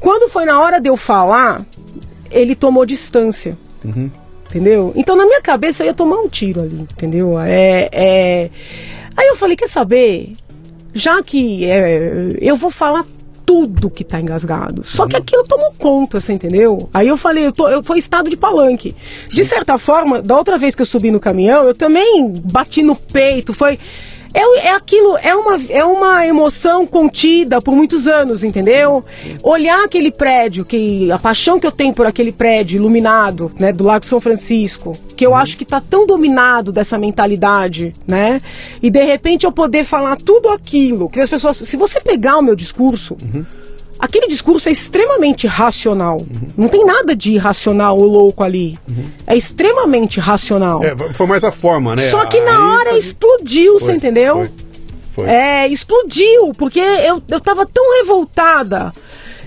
Quando 0.00 0.28
foi 0.28 0.44
na 0.44 0.60
hora 0.60 0.80
de 0.80 0.88
eu 0.88 0.96
falar, 0.96 1.64
ele 2.30 2.56
tomou 2.56 2.84
distância. 2.84 3.56
Entendeu? 4.48 4.92
Então 4.94 5.16
na 5.16 5.24
minha 5.24 5.40
cabeça 5.40 5.82
eu 5.82 5.86
ia 5.86 5.94
tomar 5.94 6.16
um 6.16 6.28
tiro 6.28 6.60
ali, 6.60 6.80
entendeu? 6.80 7.38
É, 7.40 7.88
é... 7.90 8.50
Aí 9.16 9.28
eu 9.28 9.36
falei, 9.36 9.56
quer 9.56 9.68
saber? 9.68 10.34
Já 10.92 11.22
que 11.22 11.64
é, 11.64 12.36
eu 12.38 12.54
vou 12.54 12.70
falar 12.70 13.06
tudo 13.52 13.90
que 13.90 14.02
tá 14.02 14.18
engasgado. 14.18 14.82
Só 14.82 15.06
que 15.06 15.14
aquilo 15.14 15.44
tomou 15.44 15.74
conta, 15.78 16.18
você 16.18 16.32
entendeu? 16.32 16.88
Aí 16.94 17.06
eu 17.06 17.18
falei, 17.18 17.44
eu, 17.44 17.52
tô, 17.52 17.68
eu 17.68 17.82
foi 17.82 17.98
estado 17.98 18.30
de 18.30 18.36
palanque. 18.36 18.96
De 19.28 19.44
certa 19.44 19.76
forma, 19.76 20.22
da 20.22 20.38
outra 20.38 20.56
vez 20.56 20.74
que 20.74 20.80
eu 20.80 20.86
subi 20.86 21.10
no 21.10 21.20
caminhão, 21.20 21.64
eu 21.64 21.74
também 21.74 22.32
bati 22.32 22.82
no 22.82 22.96
peito, 22.96 23.52
foi 23.52 23.78
é, 24.34 24.66
é 24.68 24.74
aquilo, 24.74 25.16
é 25.18 25.34
uma, 25.34 25.60
é 25.68 25.84
uma 25.84 26.26
emoção 26.26 26.86
contida 26.86 27.60
por 27.60 27.74
muitos 27.74 28.06
anos, 28.06 28.42
entendeu? 28.42 29.04
Olhar 29.42 29.84
aquele 29.84 30.10
prédio, 30.10 30.64
que 30.64 31.10
a 31.10 31.18
paixão 31.18 31.60
que 31.60 31.66
eu 31.66 31.72
tenho 31.72 31.94
por 31.94 32.06
aquele 32.06 32.32
prédio 32.32 32.76
iluminado, 32.76 33.52
né, 33.58 33.72
do 33.72 33.84
Lago 33.84 34.04
São 34.04 34.20
Francisco, 34.20 34.96
que 35.16 35.24
eu 35.24 35.34
acho 35.34 35.56
que 35.56 35.64
está 35.64 35.80
tão 35.80 36.06
dominado 36.06 36.72
dessa 36.72 36.98
mentalidade, 36.98 37.92
né? 38.06 38.40
E 38.82 38.90
de 38.90 39.02
repente 39.04 39.44
eu 39.44 39.52
poder 39.52 39.84
falar 39.84 40.16
tudo 40.16 40.48
aquilo, 40.48 41.08
que 41.08 41.20
as 41.20 41.28
pessoas, 41.28 41.56
se 41.56 41.76
você 41.76 42.00
pegar 42.00 42.38
o 42.38 42.42
meu 42.42 42.56
discurso, 42.56 43.16
uhum 43.22 43.44
aquele 44.02 44.26
discurso 44.26 44.68
é 44.68 44.72
extremamente 44.72 45.46
racional. 45.46 46.16
Uhum. 46.16 46.48
Não 46.56 46.68
tem 46.68 46.84
nada 46.84 47.14
de 47.14 47.30
irracional 47.34 47.96
ou 47.96 48.04
louco 48.04 48.42
ali. 48.42 48.76
Uhum. 48.88 49.04
É 49.24 49.36
extremamente 49.36 50.18
racional. 50.18 50.82
É, 50.82 50.96
foi 51.14 51.26
mais 51.26 51.44
a 51.44 51.52
forma, 51.52 51.94
né? 51.94 52.02
Só 52.10 52.26
que 52.26 52.40
na 52.40 52.74
hora 52.74 52.98
explodiu, 52.98 53.78
foi, 53.78 53.86
você 53.86 53.92
entendeu? 53.92 54.34
Foi, 54.34 54.50
foi. 55.14 55.28
É, 55.28 55.68
explodiu, 55.68 56.52
porque 56.58 56.80
eu, 56.80 57.22
eu 57.28 57.40
tava 57.40 57.64
tão 57.64 57.98
revoltada 58.00 58.92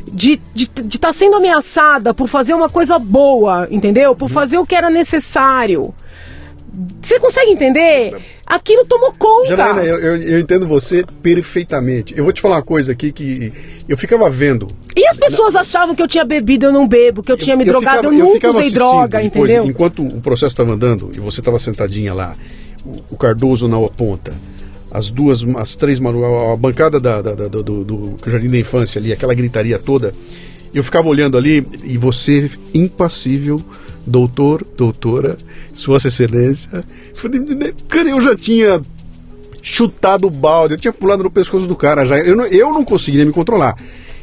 de 0.09 0.33
estar 0.33 0.81
de, 0.81 0.83
de 0.83 0.99
tá 0.99 1.11
sendo 1.11 1.35
ameaçada 1.35 2.13
por 2.13 2.29
fazer 2.29 2.53
uma 2.53 2.69
coisa 2.69 2.97
boa, 2.97 3.67
entendeu? 3.69 4.15
Por 4.15 4.29
uhum. 4.29 4.33
fazer 4.33 4.57
o 4.57 4.65
que 4.65 4.73
era 4.73 4.89
necessário. 4.89 5.93
Você 7.01 7.19
consegue 7.19 7.51
entender? 7.51 8.15
Aquilo 8.45 8.85
tomou 8.85 9.13
conta. 9.13 9.49
Janaína, 9.49 9.83
eu, 9.83 9.99
eu, 9.99 10.21
eu, 10.21 10.39
entendo 10.39 10.67
você 10.67 11.05
perfeitamente. 11.21 12.17
Eu 12.17 12.23
vou 12.23 12.33
te 12.33 12.41
falar 12.41 12.57
uma 12.57 12.61
coisa 12.61 12.91
aqui 12.91 13.11
que 13.11 13.53
eu 13.87 13.97
ficava 13.97 14.29
vendo. 14.29 14.67
E 14.95 15.05
as 15.07 15.15
pessoas 15.15 15.53
na... 15.53 15.61
achavam 15.61 15.95
que 15.95 16.01
eu 16.01 16.07
tinha 16.07 16.25
bebido, 16.25 16.65
eu 16.65 16.71
não 16.71 16.87
bebo, 16.87 17.23
que 17.23 17.31
eu 17.31 17.37
tinha 17.37 17.55
me 17.55 17.63
eu 17.63 17.67
drogado, 17.67 18.09
ficava, 18.09 18.15
eu 18.15 18.25
nunca 18.25 18.49
usei 18.49 18.71
droga, 18.71 19.21
depois, 19.21 19.49
entendeu? 19.49 19.65
Enquanto 19.65 20.05
o 20.05 20.19
processo 20.21 20.53
estava 20.53 20.71
andando 20.71 21.11
e 21.15 21.19
você 21.19 21.39
estava 21.39 21.57
sentadinha 21.57 22.13
lá, 22.13 22.35
o, 23.11 23.15
Cardoso 23.17 23.67
na 23.67 23.79
ponta, 23.89 24.33
as 24.91 25.09
duas, 25.09 25.43
as 25.57 25.75
três, 25.75 25.99
a 25.99 26.55
bancada 26.57 26.99
da, 26.99 27.21
da, 27.21 27.35
da 27.35 27.47
do, 27.47 27.83
do 27.83 28.15
Jardim 28.25 28.49
da 28.49 28.57
Infância 28.57 28.99
ali, 28.99 29.11
aquela 29.13 29.33
gritaria 29.33 29.79
toda, 29.79 30.13
eu 30.73 30.83
ficava 30.83 31.07
olhando 31.07 31.37
ali 31.37 31.65
e 31.83 31.97
você 31.97 32.49
impassível 32.73 33.61
doutor, 34.05 34.65
doutora, 34.75 35.37
Sua 35.73 35.97
Excelência. 35.97 36.83
Cara, 37.87 38.09
eu 38.09 38.21
já 38.21 38.35
tinha 38.35 38.81
chutado 39.61 40.27
o 40.27 40.29
balde, 40.29 40.75
eu 40.75 40.79
tinha 40.79 40.93
pulado 40.93 41.23
no 41.23 41.31
pescoço 41.31 41.65
do 41.65 41.75
cara 41.75 42.05
já. 42.05 42.17
Eu 42.19 42.35
não, 42.35 42.45
eu 42.45 42.71
não 42.71 42.85
conseguia 42.85 43.25
me 43.25 43.31
controlar. 43.31 43.75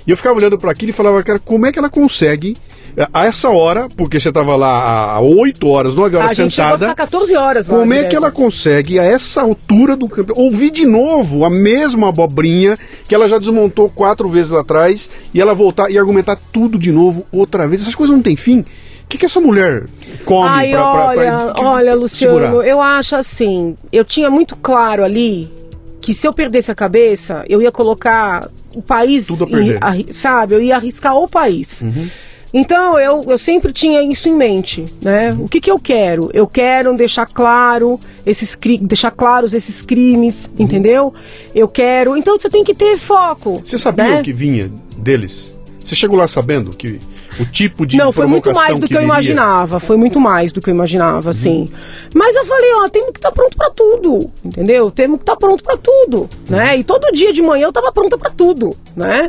E 0.07 0.11
eu 0.11 0.17
ficava 0.17 0.37
olhando 0.37 0.59
para 0.59 0.71
aquilo 0.71 0.91
e 0.91 0.93
falava, 0.93 1.23
cara, 1.23 1.39
como 1.39 1.67
é 1.67 1.73
que 1.73 1.79
ela 1.79 1.91
consegue 1.91 2.57
eh, 2.97 3.09
a 3.13 3.25
essa 3.25 3.49
hora, 3.51 3.89
porque 3.97 4.19
você 4.19 4.29
estava 4.29 4.55
lá 4.57 5.13
há 5.15 5.21
8 5.21 5.67
horas, 5.69 5.95
9 5.95 6.17
horas 6.17 6.33
a 6.33 6.35
sentada. 6.35 6.87
Gente 6.87 6.97
14 6.97 7.37
horas 7.37 7.67
Como 7.67 7.93
é 7.95 8.05
que 8.05 8.17
ela 8.17 8.31
consegue, 8.31 8.99
a 8.99 9.05
essa 9.05 9.43
altura 9.43 9.97
do 9.97 10.09
campo, 10.09 10.33
ouvir 10.37 10.71
de 10.71 10.85
novo 10.85 11.45
a 11.45 11.51
mesma 11.51 12.09
abobrinha 12.09 12.77
que 13.09 13.15
ela 13.15 13.29
já 13.29 13.39
desmontou 13.39 13.89
quatro 13.89 14.29
vezes 14.29 14.51
lá 14.51 14.61
atrás 14.61 15.09
e 15.33 15.41
ela 15.41 15.55
voltar 15.55 15.91
e 15.91 15.99
argumentar 15.99 16.37
tudo 16.53 16.79
de 16.79 16.91
novo 16.91 17.25
outra 17.33 17.67
vez? 17.67 17.83
Essas 17.83 17.95
coisas 17.95 18.15
não 18.15 18.23
têm 18.23 18.37
fim 18.37 18.65
que, 19.13 19.19
que 19.19 19.27
essa 19.27 19.41
mulher 19.41 19.85
come 20.25 20.49
Ai, 20.49 20.71
pra, 20.71 20.95
olha, 20.95 21.15
pra, 21.15 21.53
pra, 21.53 21.71
olha, 21.71 21.95
Luciano, 21.95 22.41
segurar? 22.41 22.67
eu 22.67 22.81
acho 22.81 23.15
assim, 23.15 23.77
eu 23.93 24.05
tinha 24.05 24.31
muito 24.31 24.57
claro 24.57 25.05
ali 25.05 25.53
que 26.01 26.15
se 26.15 26.27
eu 26.27 26.33
perdesse 26.33 26.71
a 26.71 26.75
cabeça, 26.75 27.45
eu 27.47 27.61
ia 27.61 27.71
colocar 27.71 28.49
o 28.75 28.81
país, 28.81 29.29
em, 29.29 30.13
sabe? 30.13 30.55
Eu 30.55 30.63
ia 30.63 30.77
arriscar 30.77 31.15
o 31.15 31.29
país. 31.29 31.83
Uhum. 31.83 32.09
Então 32.55 32.99
eu, 32.99 33.23
eu 33.29 33.39
sempre 33.39 33.73
tinha 33.73 34.03
isso 34.03 34.29
em 34.29 34.35
mente, 34.35 34.87
né? 35.01 35.37
O 35.39 35.49
que, 35.49 35.61
que 35.61 35.71
eu 35.71 35.79
quero? 35.79 36.31
Eu 36.33 36.47
quero 36.47 36.95
deixar 36.97 37.27
claro 37.27 38.01
esses 38.27 38.59
deixar 38.81 39.11
claros 39.11 39.53
esses 39.53 39.83
crimes, 39.83 40.47
uhum. 40.47 40.65
entendeu? 40.65 41.15
Eu 41.55 41.69
quero. 41.69 42.17
Então 42.17 42.39
você 42.39 42.49
tem 42.49 42.65
que 42.65 42.75
ter 42.75 42.97
foco. 42.97 43.61
Você 43.63 43.79
sabia 43.79 44.09
né? 44.09 44.21
o 44.21 44.23
que 44.23 44.33
vinha 44.33 44.71
deles? 44.97 45.59
Você 45.85 45.95
chegou 45.95 46.17
lá 46.17 46.27
sabendo 46.27 46.71
que 46.71 46.99
o 47.41 47.45
tipo 47.45 47.87
de 47.87 47.97
Não, 47.97 48.13
foi 48.13 48.27
muito 48.27 48.53
mais 48.53 48.79
do 48.79 48.87
que, 48.87 48.95
que 48.95 48.99
eu 48.99 49.03
imaginava. 49.03 49.81
Foi 49.81 49.97
muito 49.97 50.21
mais 50.21 50.53
do 50.53 50.61
que 50.61 50.71
eu 50.71 50.75
imaginava, 50.75 51.29
uhum. 51.29 51.33
sim. 51.33 51.69
Mas 52.15 52.35
eu 52.37 52.45
falei, 52.45 52.71
ó, 52.75 52.89
temos 52.89 53.11
que 53.11 53.19
estar 53.19 53.31
tá 53.31 53.35
pronto 53.35 53.57
para 53.57 53.71
tudo, 53.71 54.31
entendeu? 54.45 54.91
Temos 54.91 55.17
que 55.19 55.23
estar 55.23 55.35
tá 55.35 55.39
pronto 55.39 55.63
para 55.63 55.77
tudo, 55.77 56.29
né? 56.49 56.79
E 56.79 56.85
todo 56.85 57.13
dia 57.13 57.33
de 57.33 57.43
manhã 57.43 57.65
eu 57.65 57.71
estava 57.71 57.93
pronta 57.93 58.17
para 58.19 58.31
tudo, 58.31 58.77
né? 58.97 59.29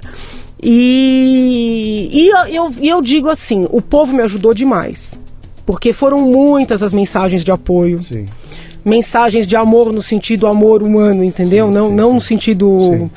E, 0.61 2.09
e 2.11 2.27
eu, 2.29 2.45
eu, 2.47 2.73
eu 2.81 3.01
digo 3.01 3.29
assim, 3.29 3.67
o 3.71 3.81
povo 3.81 4.13
me 4.13 4.23
ajudou 4.23 4.53
demais. 4.53 5.19
Porque 5.65 5.93
foram 5.93 6.21
muitas 6.21 6.83
as 6.83 6.91
mensagens 6.91 7.43
de 7.43 7.51
apoio. 7.51 8.01
Sim 8.01 8.25
mensagens 8.85 9.47
de 9.47 9.55
amor 9.55 9.93
no 9.93 10.01
sentido 10.01 10.45
amor 10.45 10.83
humano, 10.83 11.23
entendeu? 11.23 11.67
Sim, 11.67 11.73
não, 11.73 11.89
sim, 11.89 11.95
não 11.95 12.07
sim. 12.09 12.13
no 12.15 12.21
sentido 12.21 13.09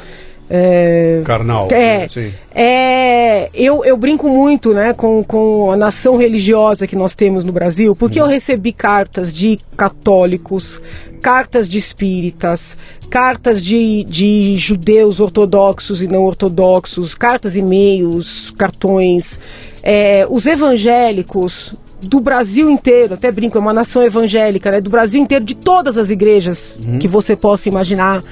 é, 0.49 1.23
Carnal. 1.25 1.69
É, 1.71 2.07
né? 2.15 2.33
é 2.55 3.51
eu, 3.53 3.85
eu 3.85 3.97
brinco 3.97 4.29
muito 4.29 4.73
né, 4.73 4.93
com, 4.93 5.23
com 5.25 5.73
a 5.73 5.77
nação 5.77 6.17
religiosa 6.17 6.87
que 6.87 6.95
nós 6.95 7.15
temos 7.15 7.45
no 7.45 7.53
Brasil, 7.53 7.97
porque 7.97 8.21
hum. 8.21 8.25
eu 8.25 8.29
recebi 8.29 8.73
cartas 8.73 9.33
de 9.33 9.59
católicos, 9.77 10.81
cartas 11.21 11.69
de 11.69 11.79
espíritas, 11.79 12.79
cartas 13.11 13.63
de, 13.63 14.05
de 14.05 14.57
judeus 14.57 15.21
ortodoxos 15.21 16.01
e 16.03 16.07
não 16.07 16.23
ortodoxos, 16.23 17.15
cartas, 17.15 17.57
e-mails, 17.57 18.53
cartões. 18.57 19.41
É, 19.83 20.27
os 20.29 20.47
evangélicos 20.47 21.75
do 22.01 22.21
Brasil 22.21 22.69
inteiro, 22.69 23.15
até 23.15 23.33
brinco, 23.33 23.57
é 23.57 23.61
uma 23.61 23.73
nação 23.73 24.03
evangélica, 24.03 24.71
né, 24.71 24.81
do 24.81 24.91
Brasil 24.91 25.21
inteiro, 25.21 25.45
de 25.45 25.55
todas 25.55 25.97
as 25.97 26.11
igrejas 26.11 26.79
hum. 26.87 26.99
que 26.99 27.09
você 27.09 27.35
possa 27.35 27.69
imaginar 27.69 28.23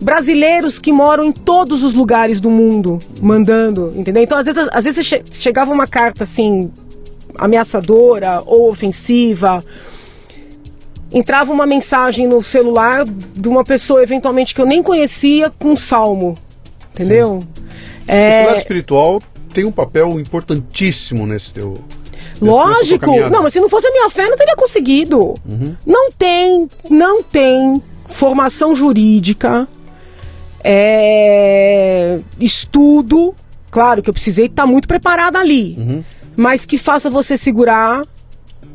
brasileiros 0.00 0.78
que 0.78 0.90
moram 0.90 1.24
em 1.24 1.32
todos 1.32 1.82
os 1.82 1.92
lugares 1.92 2.40
do 2.40 2.48
mundo 2.48 2.98
mandando, 3.20 3.92
entendeu? 3.94 4.22
Então, 4.22 4.38
às 4.38 4.46
vezes, 4.46 4.68
às 4.72 4.84
vezes 4.84 5.06
che 5.06 5.22
chegava 5.30 5.70
uma 5.72 5.86
carta 5.86 6.24
assim 6.24 6.70
ameaçadora 7.36 8.40
ou 8.46 8.70
ofensiva, 8.70 9.62
entrava 11.12 11.52
uma 11.52 11.66
mensagem 11.66 12.26
no 12.26 12.42
celular 12.42 13.04
de 13.04 13.48
uma 13.48 13.64
pessoa 13.64 14.02
eventualmente 14.02 14.54
que 14.54 14.60
eu 14.60 14.66
nem 14.66 14.82
conhecia 14.82 15.50
com 15.50 15.72
um 15.72 15.76
salmo, 15.76 16.36
entendeu? 16.92 17.42
É... 18.08 18.40
Esse 18.40 18.46
lado 18.46 18.58
espiritual 18.58 19.22
tem 19.52 19.64
um 19.64 19.72
papel 19.72 20.18
importantíssimo 20.18 21.26
nesse 21.26 21.52
teu 21.52 21.78
Lógico! 22.40 23.30
Não, 23.30 23.42
mas 23.42 23.52
se 23.52 23.60
não 23.60 23.68
fosse 23.68 23.86
a 23.86 23.90
minha 23.90 24.10
fé, 24.10 24.28
não 24.28 24.36
teria 24.36 24.56
conseguido. 24.56 25.34
Uhum. 25.46 25.76
Não 25.86 26.10
tem, 26.12 26.68
não 26.88 27.22
tem 27.22 27.82
formação 28.08 28.74
jurídica 28.74 29.68
é, 30.64 32.20
estudo. 32.38 33.34
Claro 33.70 34.02
que 34.02 34.10
eu 34.10 34.14
precisei 34.14 34.46
estar 34.46 34.66
muito 34.66 34.88
preparada 34.88 35.38
ali, 35.38 35.76
uhum. 35.78 36.04
mas 36.36 36.66
que 36.66 36.76
faça 36.76 37.08
você 37.08 37.36
segurar. 37.36 38.02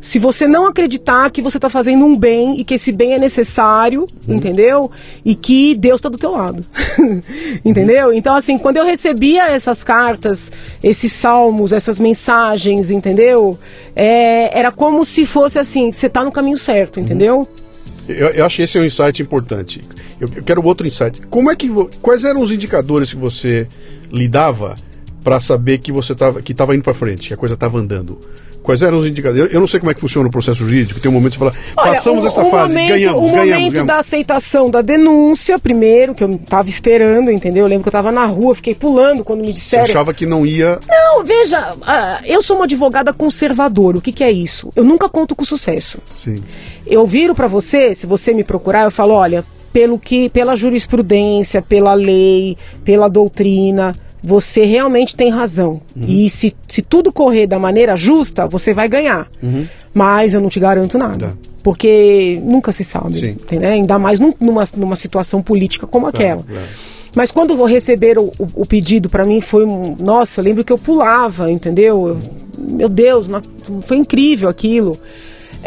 Se 0.06 0.20
você 0.20 0.48
não 0.48 0.68
acreditar 0.68 1.32
que 1.32 1.42
você 1.42 1.58
está 1.58 1.68
fazendo 1.68 2.06
um 2.06 2.16
bem 2.16 2.60
e 2.60 2.64
que 2.64 2.76
esse 2.76 2.92
bem 2.92 3.14
é 3.14 3.18
necessário, 3.18 4.08
uhum. 4.28 4.36
entendeu? 4.36 4.92
E 5.26 5.34
que 5.34 5.74
Deus 5.74 5.98
está 5.98 6.10
do 6.10 6.18
teu 6.20 6.30
lado, 6.30 6.64
entendeu? 7.66 8.14
Então, 8.14 8.36
assim, 8.36 8.56
quando 8.56 8.78
eu 8.78 8.86
recebia 8.86 9.48
essas 9.48 9.84
cartas, 9.84 10.52
esses 10.84 11.12
salmos, 11.12 11.72
essas 11.72 12.00
mensagens, 12.00 12.92
entendeu? 12.92 13.58
É, 13.96 14.56
era 14.56 14.72
como 14.72 15.04
se 15.04 15.26
fosse 15.26 15.58
assim: 15.58 15.92
você 15.92 16.06
está 16.06 16.24
no 16.24 16.32
caminho 16.32 16.58
certo, 16.60 17.00
entendeu? 17.00 17.40
Uhum. 17.40 17.48
Eu, 18.08 18.28
eu 18.28 18.46
acho 18.46 18.58
que 18.58 18.62
esse 18.62 18.78
é 18.78 18.82
um 18.82 18.86
insight 18.86 19.24
importante. 19.24 19.82
Eu, 20.22 20.30
eu 20.36 20.44
quero 20.44 20.64
outro 20.64 20.86
insight. 20.86 21.20
Como 21.32 21.50
é 21.50 21.56
que 21.56 21.68
quais 22.00 22.24
eram 22.24 22.44
os 22.44 22.52
indicadores 22.52 23.10
que 23.10 23.20
você 23.20 23.68
lidava 24.12 24.76
para 25.24 25.42
saber 25.42 25.80
que 25.80 25.92
você 25.92 26.14
estava 26.14 26.44
que 26.44 26.52
estava 26.52 26.76
indo 26.76 26.84
para 26.84 26.94
frente, 26.94 27.30
que 27.30 27.34
a 27.34 27.38
coisa 27.38 27.56
estava 27.56 27.80
andando? 27.80 28.20
Quais 28.66 28.82
eram 28.82 29.00
os 29.00 29.06
indicadores? 29.06 29.54
Eu 29.54 29.60
não 29.60 29.68
sei 29.68 29.80
como 29.80 29.92
é 29.92 29.94
que 29.94 30.02
funciona 30.02 30.28
o 30.28 30.32
processo 30.32 30.58
jurídico. 30.58 31.00
Tem 31.00 31.10
um 31.10 31.14
momento 31.14 31.34
de 31.34 31.38
falar, 31.38 31.54
Olha, 31.78 31.92
passamos 31.92 32.26
essa 32.26 32.42
o 32.42 32.50
fase, 32.50 32.74
momento, 32.74 32.90
ganhamos, 32.90 33.22
ganhamos. 33.22 33.32
O 33.32 33.36
momento 33.36 33.72
ganhamos. 33.74 33.88
da 33.88 34.00
aceitação 34.00 34.72
da 34.72 34.82
denúncia, 34.82 35.60
primeiro, 35.60 36.16
que 36.16 36.24
eu 36.24 36.32
estava 36.32 36.68
esperando, 36.68 37.30
entendeu? 37.30 37.66
Eu 37.66 37.68
lembro 37.68 37.84
que 37.84 37.90
eu 37.90 37.92
estava 37.92 38.12
na 38.12 38.26
rua, 38.26 38.56
fiquei 38.56 38.74
pulando 38.74 39.24
quando 39.24 39.42
me 39.42 39.54
disseram. 39.54 39.86
Você 39.86 39.92
achava 39.92 40.16
que 40.16 40.26
não 40.26 40.48
ia. 40.48 40.80
Não, 40.90 41.24
veja, 41.24 41.74
uh, 41.74 42.26
eu 42.26 42.42
sou 42.42 42.56
uma 42.56 42.66
advogada 42.66 43.14
conservadora. 43.14 44.00
O 44.00 44.02
que, 44.02 44.12
que 44.12 44.24
é 44.24 44.32
isso? 44.32 44.72
Eu 44.76 44.84
nunca 44.84 45.08
conto 45.08 45.36
com 45.36 45.46
sucesso. 45.46 46.00
Sim. 46.16 46.38
Eu 46.88 47.06
viro 47.06 47.36
para 47.36 47.46
você, 47.46 47.94
se 47.94 48.08
você 48.08 48.34
me 48.34 48.44
procurar, 48.44 48.86
eu 48.86 48.92
falo, 48.92 49.14
olha, 49.14 49.46
pelo 49.72 50.00
que, 50.00 50.28
pela 50.30 50.56
jurisprudência, 50.56 51.62
pela 51.62 51.94
lei, 51.94 52.58
pela 52.84 53.08
doutrina, 53.08 53.94
você 54.26 54.66
realmente 54.66 55.16
tem 55.16 55.30
razão. 55.30 55.80
Uhum. 55.96 56.06
E 56.08 56.30
se, 56.30 56.56
se 56.68 56.82
tudo 56.82 57.14
correr 57.14 57.46
da 57.46 57.60
maneira 57.60 57.96
justa, 57.96 58.48
você 58.48 58.74
vai 58.74 58.90
ganhar. 58.90 59.30
Uhum. 59.42 59.66
Mas 59.94 60.34
eu 60.34 60.42
não 60.42 60.50
te 60.50 60.60
garanto 60.60 60.98
nada. 60.98 61.28
Tá. 61.28 61.34
Porque 61.64 62.42
nunca 62.44 62.72
se 62.72 62.84
sabe. 62.84 63.38
Né? 63.52 63.68
Ainda 63.70 64.00
mais 64.00 64.20
num, 64.20 64.34
numa, 64.40 64.64
numa 64.76 64.96
situação 64.96 65.42
política 65.42 65.86
como 65.86 66.12
tá, 66.12 66.18
aquela. 66.18 66.44
Mas 67.16 67.32
quando 67.32 67.64
receberam 67.64 68.26
o, 68.26 68.44
o, 68.44 68.48
o 68.62 68.66
pedido 68.66 69.10
para 69.10 69.24
mim 69.26 69.40
foi 69.40 69.66
um, 69.66 69.96
nossa, 70.00 70.42
eu 70.42 70.44
lembro 70.44 70.64
que 70.64 70.74
eu 70.74 70.78
pulava, 70.78 71.50
entendeu? 71.52 72.10
Eu, 72.10 72.20
meu 72.58 72.90
Deus, 72.90 73.30
foi 73.84 73.98
incrível 73.98 74.50
aquilo. 74.50 75.00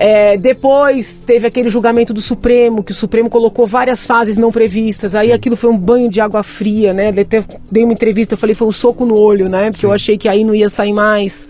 É, 0.01 0.37
depois 0.37 1.20
teve 1.27 1.45
aquele 1.45 1.69
julgamento 1.69 2.15
do 2.15 2.23
Supremo, 2.23 2.85
que 2.85 2.93
o 2.93 2.95
Supremo 2.95 3.29
colocou 3.29 3.66
várias 3.66 4.07
fases 4.07 4.37
não 4.37 4.53
previstas. 4.53 5.12
Aí 5.12 5.29
Sim. 5.29 5.35
aquilo 5.35 5.57
foi 5.57 5.70
um 5.70 5.77
banho 5.77 6.09
de 6.09 6.20
água 6.20 6.45
fria, 6.45 6.93
né? 6.93 7.11
Dei 7.69 7.83
uma 7.83 7.93
entrevista, 7.93 8.35
eu 8.35 8.39
falei, 8.39 8.55
foi 8.55 8.69
um 8.69 8.73
soco 8.73 9.05
no 9.05 9.19
olho, 9.19 9.49
né? 9.49 9.73
Porque 9.73 9.81
Sim. 9.81 9.87
eu 9.89 9.93
achei 9.93 10.16
que 10.16 10.29
aí 10.29 10.45
não 10.45 10.55
ia 10.55 10.69
sair 10.69 10.93
mais. 10.93 11.49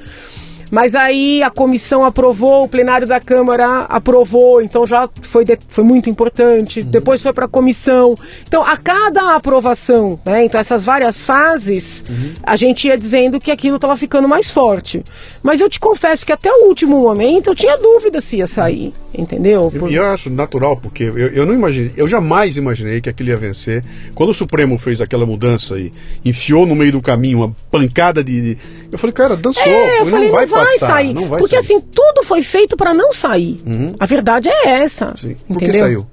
Mas 0.70 0.94
aí 0.94 1.42
a 1.42 1.50
comissão 1.50 2.04
aprovou, 2.04 2.64
o 2.64 2.68
plenário 2.68 3.06
da 3.06 3.20
Câmara 3.20 3.82
aprovou, 3.82 4.60
então 4.60 4.86
já 4.86 5.08
foi, 5.22 5.44
de, 5.44 5.58
foi 5.68 5.84
muito 5.84 6.10
importante. 6.10 6.80
Uhum. 6.80 6.86
Depois 6.86 7.22
foi 7.22 7.32
para 7.32 7.46
a 7.46 7.48
comissão. 7.48 8.16
Então, 8.46 8.62
a 8.62 8.76
cada 8.76 9.34
aprovação, 9.34 10.18
né, 10.24 10.44
então 10.44 10.60
essas 10.60 10.84
várias 10.84 11.24
fases, 11.24 12.04
uhum. 12.08 12.32
a 12.42 12.56
gente 12.56 12.86
ia 12.86 12.98
dizendo 12.98 13.40
que 13.40 13.50
aquilo 13.50 13.76
estava 13.76 13.96
ficando 13.96 14.28
mais 14.28 14.50
forte. 14.50 15.02
Mas 15.42 15.60
eu 15.60 15.68
te 15.68 15.80
confesso 15.80 16.26
que 16.26 16.32
até 16.32 16.50
o 16.50 16.68
último 16.68 17.00
momento 17.00 17.50
eu 17.50 17.54
tinha 17.54 17.76
dúvida 17.76 18.20
se 18.20 18.38
ia 18.38 18.46
sair, 18.46 18.92
entendeu? 19.14 19.70
Por... 19.70 19.90
E 19.90 19.94
eu, 19.94 20.02
eu 20.02 20.10
acho 20.10 20.28
natural, 20.30 20.76
porque 20.76 21.04
eu, 21.04 21.16
eu 21.16 21.46
não 21.46 21.54
imaginei, 21.54 21.92
eu 21.96 22.08
jamais 22.08 22.56
imaginei 22.56 23.00
que 23.00 23.08
aquilo 23.08 23.30
ia 23.30 23.36
vencer. 23.36 23.84
Quando 24.14 24.30
o 24.30 24.34
Supremo 24.34 24.76
fez 24.78 25.00
aquela 25.00 25.24
mudança 25.24 25.78
e 25.78 25.92
enfiou 26.24 26.66
no 26.66 26.74
meio 26.74 26.92
do 26.92 27.00
caminho 27.00 27.38
uma 27.38 27.56
pancada 27.70 28.22
de. 28.22 28.54
de... 28.54 28.58
Eu 28.90 28.98
falei, 28.98 29.12
cara, 29.12 29.36
dançou, 29.36 29.62
é, 29.66 30.00
não 30.00 30.06
falei, 30.06 30.28
vai 30.28 30.46
não 30.46 30.56
vai 30.56 30.57
sair. 30.66 31.14
Não 31.14 31.28
vai 31.28 31.38
porque 31.38 31.60
sair. 31.60 31.76
assim, 31.76 31.80
tudo 31.80 32.22
foi 32.24 32.42
feito 32.42 32.76
para 32.76 32.92
não 32.92 33.12
sair. 33.12 33.60
Uhum. 33.66 33.94
A 33.98 34.06
verdade 34.06 34.48
é 34.48 34.68
essa. 34.68 35.14
Sim. 35.16 35.36
Por 35.46 35.56
entendeu? 35.56 35.72
que 35.72 35.78
saiu? 35.78 36.06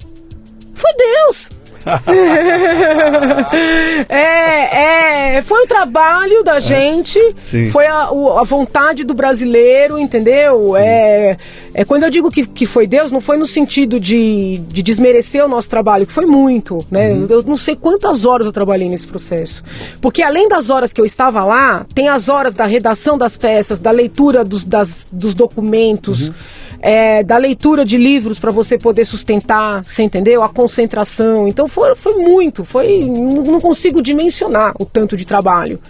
Foi 0.74 0.92
Deus. 0.94 1.50
é, 4.08 5.36
é, 5.36 5.42
foi 5.42 5.62
o 5.62 5.66
trabalho 5.68 6.42
da 6.42 6.56
é. 6.56 6.60
gente, 6.60 7.20
Sim. 7.44 7.70
foi 7.70 7.86
a, 7.86 8.08
a, 8.08 8.44
vontade 8.44 9.04
do 9.04 9.14
brasileiro, 9.14 9.96
entendeu? 9.96 10.76
É, 10.76 11.38
é 11.72 11.84
quando 11.84 12.02
eu 12.02 12.10
digo 12.10 12.28
que, 12.30 12.44
que 12.44 12.66
foi 12.66 12.88
Deus, 12.88 13.12
não 13.12 13.20
foi 13.20 13.36
no 13.36 13.46
sentido 13.46 14.00
de, 14.00 14.58
de 14.68 14.82
desmerecer 14.82 15.44
o 15.44 15.48
nosso 15.48 15.70
trabalho, 15.70 16.06
que 16.06 16.12
foi 16.12 16.26
muito, 16.26 16.84
né? 16.90 17.12
Uhum. 17.12 17.26
Eu 17.30 17.42
não 17.44 17.56
sei 17.56 17.76
quantas 17.76 18.26
horas 18.26 18.46
eu 18.46 18.52
trabalhei 18.52 18.88
nesse 18.88 19.06
processo, 19.06 19.62
porque 20.00 20.22
além 20.22 20.48
das 20.48 20.70
horas 20.70 20.92
que 20.92 21.00
eu 21.00 21.06
estava 21.06 21.44
lá, 21.44 21.86
tem 21.94 22.08
as 22.08 22.28
horas 22.28 22.56
da 22.56 22.66
redação 22.66 23.16
das 23.16 23.36
peças, 23.36 23.78
da 23.78 23.92
leitura 23.92 24.44
dos, 24.44 24.64
das, 24.64 25.06
dos 25.12 25.34
documentos. 25.34 26.28
Uhum 26.28 26.34
é, 26.80 27.22
da 27.22 27.36
leitura 27.36 27.84
de 27.84 27.96
livros 27.96 28.38
para 28.38 28.50
você 28.50 28.78
poder 28.78 29.04
sustentar, 29.04 29.84
você 29.84 30.02
entendeu? 30.02 30.42
A 30.42 30.48
concentração. 30.48 31.48
Então 31.48 31.66
foi, 31.66 31.94
foi 31.94 32.14
muito, 32.14 32.64
foi. 32.64 33.04
Não 33.04 33.60
consigo 33.60 34.02
dimensionar 34.02 34.74
o 34.78 34.84
tanto 34.84 35.16
de 35.16 35.26
trabalho. 35.26 35.80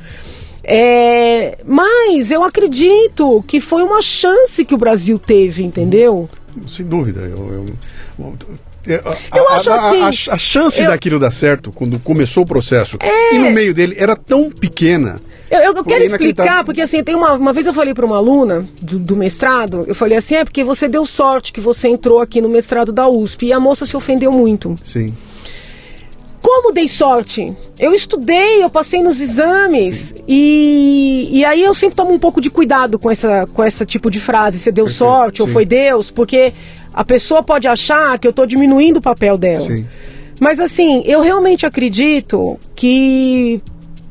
É, 0.68 1.58
mas 1.64 2.30
eu 2.30 2.42
acredito 2.42 3.42
que 3.46 3.60
foi 3.60 3.82
uma 3.82 4.02
chance 4.02 4.64
que 4.64 4.74
o 4.74 4.78
Brasil 4.78 5.18
teve, 5.18 5.62
entendeu? 5.62 6.28
Sem 6.66 6.84
dúvida. 6.84 7.20
Eu, 7.20 7.66
eu, 8.18 8.34
eu, 8.84 9.00
a, 9.30 9.38
eu 9.38 9.48
acho 9.50 9.70
assim. 9.70 10.30
A, 10.30 10.34
a 10.34 10.38
chance 10.38 10.82
daquilo 10.82 11.20
dar 11.20 11.32
certo 11.32 11.70
quando 11.70 11.98
começou 12.00 12.42
o 12.42 12.46
processo 12.46 12.96
é, 13.00 13.34
e 13.34 13.38
no 13.38 13.50
meio 13.50 13.72
dele 13.72 13.94
era 13.98 14.16
tão 14.16 14.50
pequena 14.50 15.20
eu, 15.51 15.74
eu 15.74 15.85
quero 15.85 16.05
explicar, 16.05 16.64
porque 16.64 16.81
assim, 16.81 17.02
tem 17.02 17.14
uma, 17.14 17.32
uma 17.32 17.52
vez 17.52 17.66
eu 17.66 17.73
falei 17.73 17.94
para 17.94 18.05
uma 18.05 18.16
aluna 18.16 18.68
do, 18.81 18.98
do, 18.98 19.16
mestrado, 19.16 19.85
eu 19.86 19.94
falei 19.94 20.18
assim, 20.18 20.36
é 20.36 20.44
porque 20.44 20.64
você 20.64 20.89
deu 20.89 21.06
sorte 21.06 21.52
que 21.52 21.60
você 21.60 21.89
entrou 21.89 22.20
aqui 22.20 22.40
no 22.40 22.48
mestrado 22.48 22.93
da 22.93 23.09
USP. 23.09 23.47
E 23.47 23.52
a 23.52 23.60
moça 23.60 23.86
se 23.86 23.97
ofendeu 23.97 24.32
muito. 24.32 24.77
Sim. 24.82 25.14
Como 26.43 26.73
dei 26.73 26.86
sorte? 26.86 27.56
Eu 27.78 27.93
estudei, 27.93 28.62
eu 28.62 28.70
passei 28.70 29.02
nos 29.02 29.20
exames 29.20 30.14
e, 30.28 31.28
e 31.32 31.44
aí 31.44 31.62
eu 31.62 31.74
sempre 31.74 31.97
tomo 31.97 32.12
um 32.12 32.18
pouco 32.18 32.40
de 32.40 32.51
cuidado 32.51 33.01
com 33.01 33.10
essa 33.10 33.47
com 33.52 33.64
esse 33.64 33.85
tipo 33.85 34.09
de 34.09 34.20
frase, 34.20 34.60
você 34.60 34.70
deu 34.70 34.85
Perfeito, 34.85 34.98
sorte 34.98 35.36
sim. 35.39 35.43
ou 35.43 35.48
foi 35.48 35.64
Deus, 35.64 36.09
porque 36.09 36.52
a 36.94 37.05
pessoa 37.05 37.43
pode 37.43 37.66
achar 37.66 38.16
que 38.18 38.28
eu 38.28 38.31
estou 38.31 38.47
diminuindo 38.47 38.98
o 38.98 39.02
papel 39.02 39.36
dela. 39.36 39.66
Sim. 39.66 39.86
Mas 40.39 40.60
assim, 40.60 41.02
eu 41.05 41.20
realmente 41.20 41.66
acredito 41.66 42.59
que 42.74 43.60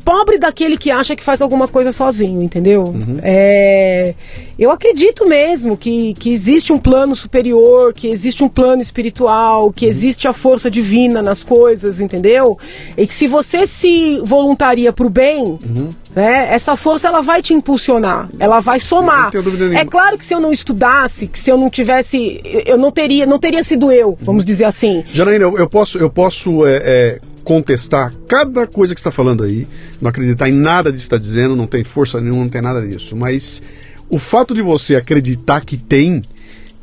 pobre 0.06 0.38
daquele 0.38 0.78
que 0.78 0.92
acha 0.92 1.16
que 1.16 1.24
faz 1.24 1.42
alguma 1.42 1.68
coisa 1.68 1.92
sozinho, 1.92 2.44
entendeu? 2.44 2.84
Uhum. 2.84 3.18
É, 3.24 4.14
eu 4.58 4.70
acredito 4.70 5.28
mesmo 5.28 5.76
que, 5.76 6.14
que 6.14 6.32
existe 6.32 6.72
um 6.72 6.78
plano 6.78 7.16
superior, 7.16 7.92
que 7.92 8.08
existe 8.08 8.44
um 8.44 8.48
plano 8.48 8.84
espiritual, 8.84 9.74
que 9.74 9.86
uhum. 9.86 9.90
existe 9.90 10.28
a 10.28 10.34
força 10.34 10.70
divina 10.70 11.24
nas 11.24 11.44
coisas, 11.44 12.00
entendeu? 12.00 12.58
E 12.96 13.08
que 13.08 13.16
se 13.16 13.28
você 13.28 13.66
se 13.66 14.22
voluntaria 14.24 14.94
para 14.94 15.08
o 15.08 15.10
bem, 15.10 15.44
uhum. 15.44 15.90
né, 16.16 16.50
essa 16.52 16.76
força 16.76 17.08
ela 17.08 17.22
vai 17.22 17.42
te 17.42 17.56
impulsionar, 17.56 18.30
ela 18.40 18.60
vai 18.60 18.80
somar. 18.80 19.32
É 19.76 19.86
claro 19.86 20.20
que 20.20 20.26
se 20.26 20.36
eu 20.36 20.40
não 20.40 20.52
estudasse, 20.52 21.26
que 21.26 21.40
se 21.40 21.50
eu 21.50 21.58
não 21.58 21.70
tivesse, 21.70 22.42
eu 22.68 22.78
não 22.78 22.92
teria, 22.92 23.26
não 23.26 23.40
teria 23.40 23.64
sido 23.64 23.92
eu, 23.92 24.16
vamos 24.22 24.46
dizer 24.46 24.66
assim. 24.66 25.04
Janaína, 25.12 25.46
eu, 25.46 25.58
eu 25.58 25.68
posso, 25.68 25.98
eu 25.98 26.12
posso 26.12 26.64
é, 26.64 26.82
é 26.84 27.20
contestar 27.46 28.12
cada 28.28 28.68
coisa 28.68 28.94
que 28.94 29.00
está 29.00 29.12
falando 29.12 29.44
aí, 29.44 29.68
não 30.02 30.10
acreditar 30.10 30.50
em 30.50 30.54
nada 30.54 30.92
que 30.92 30.98
está 30.98 31.18
dizendo, 31.18 31.56
não 31.56 31.68
tem 31.68 31.84
força 31.84 32.20
nenhuma, 32.20 32.44
não 32.44 32.50
tem 32.50 32.62
nada 32.62 32.86
disso. 32.86 33.16
Mas 33.16 33.62
o 34.10 34.20
fato 34.20 34.54
de 34.54 34.62
você 34.62 34.96
acreditar 34.96 35.64
que 35.64 35.78
tem 35.78 36.24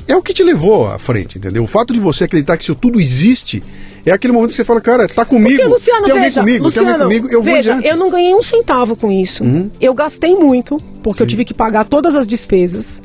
é 0.07 0.17
o 0.17 0.23
que 0.23 0.33
te 0.33 0.43
levou 0.43 0.87
à 0.87 0.99
frente, 0.99 1.39
entendeu? 1.39 1.63
O 1.63 1.67
fato 1.67 1.93
de 1.93 2.01
você 2.01 2.25
acreditar 2.25 2.57
que 2.57 2.65
isso 2.65 2.75
tudo 2.75 3.01
existe 3.01 3.63
é 4.05 4.11
aquele 4.11 4.33
momento 4.33 4.51
que 4.51 4.57
você 4.57 4.65
fala, 4.65 4.81
cara, 4.81 5.07
tá 5.07 5.25
comigo. 5.25 5.57
Porque, 5.57 5.65
Luciano, 5.65 6.07
tem 6.07 6.21
veja, 6.21 6.41
comigo, 6.41 6.65
Luciano, 6.65 6.89
tem 6.89 6.99
comigo, 6.99 7.29
eu 7.29 7.43
veja, 7.43 7.81
eu 7.85 7.97
não 7.97 8.11
ganhei 8.11 8.35
um 8.35 8.43
centavo 8.43 8.97
com 8.97 9.11
isso. 9.13 9.45
Uhum. 9.45 9.71
Eu 9.81 9.95
gastei 9.95 10.35
muito, 10.35 10.79
porque 11.03 11.19
Sim. 11.19 11.25
eu 11.25 11.29
tive 11.29 11.45
que 11.45 11.55
pagar 11.55 11.85
todas 11.85 12.17
as 12.17 12.27
despesas. 12.27 13.01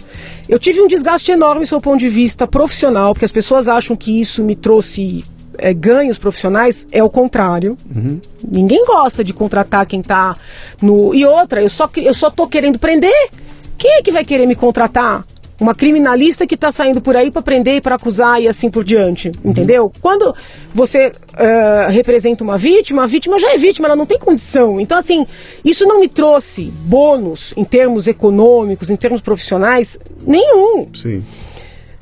Eu 0.47 0.57
tive 0.57 0.79
um 0.81 0.87
desgaste 0.87 1.31
enorme 1.31 1.61
do 1.61 1.67
seu 1.67 1.81
ponto 1.81 1.99
de 1.99 2.09
vista 2.09 2.47
profissional, 2.47 3.13
porque 3.13 3.25
as 3.25 3.31
pessoas 3.31 3.67
acham 3.67 3.95
que 3.95 4.19
isso 4.19 4.43
me 4.43 4.55
trouxe 4.55 5.23
é, 5.57 5.73
ganhos 5.73 6.17
profissionais 6.17 6.87
é 6.91 7.03
o 7.03 7.09
contrário. 7.09 7.77
Uhum. 7.93 8.19
Ninguém 8.47 8.85
gosta 8.85 9.23
de 9.23 9.33
contratar 9.33 9.85
quem 9.85 9.99
está 9.99 10.35
no. 10.81 11.13
E 11.13 11.25
outra, 11.25 11.61
eu 11.61 11.69
só, 11.69 11.89
eu 11.97 12.13
só 12.13 12.29
tô 12.29 12.47
querendo 12.47 12.79
prender. 12.79 13.29
Quem 13.77 13.91
é 13.97 14.01
que 14.01 14.11
vai 14.11 14.25
querer 14.25 14.45
me 14.45 14.55
contratar? 14.55 15.25
Uma 15.59 15.73
criminalista 15.73 16.45
que 16.45 16.53
está 16.53 16.71
saindo 16.71 17.01
por 17.01 17.15
aí 17.15 17.31
para 17.31 17.41
prender 17.41 17.77
e 17.77 17.81
para 17.81 17.95
acusar 17.95 18.39
e 18.39 18.47
assim 18.47 18.69
por 18.69 18.83
diante, 18.83 19.29
uhum. 19.29 19.49
entendeu? 19.49 19.91
Quando 20.01 20.35
você 20.71 21.07
uh, 21.07 21.91
representa 21.91 22.43
uma 22.43 22.59
vítima, 22.59 23.03
a 23.03 23.07
vítima 23.07 23.39
já 23.39 23.53
é 23.53 23.57
vítima, 23.57 23.87
ela 23.87 23.95
não 23.95 24.05
tem 24.05 24.19
condição. 24.19 24.79
Então, 24.79 24.95
assim, 24.95 25.25
isso 25.65 25.85
não 25.87 25.99
me 25.99 26.07
trouxe 26.07 26.71
bônus 26.83 27.55
em 27.57 27.63
termos 27.63 28.05
econômicos, 28.05 28.91
em 28.91 28.95
termos 28.95 29.19
profissionais, 29.19 29.97
nenhum. 30.21 30.89
Sim. 30.93 31.23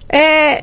É, 0.10 0.62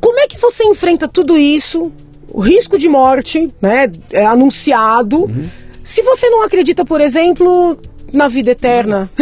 como 0.00 0.18
é 0.18 0.26
que 0.26 0.38
você 0.38 0.64
enfrenta 0.64 1.06
tudo 1.06 1.36
isso 1.36 1.92
o 2.30 2.40
risco 2.40 2.78
de 2.78 2.88
morte, 2.88 3.52
né, 3.60 3.90
é 4.12 4.24
anunciado. 4.24 5.22
Uhum. 5.22 5.48
Se 5.82 6.02
você 6.02 6.28
não 6.28 6.42
acredita, 6.42 6.84
por 6.84 7.00
exemplo, 7.00 7.76
na 8.12 8.28
vida 8.28 8.52
eterna. 8.52 9.10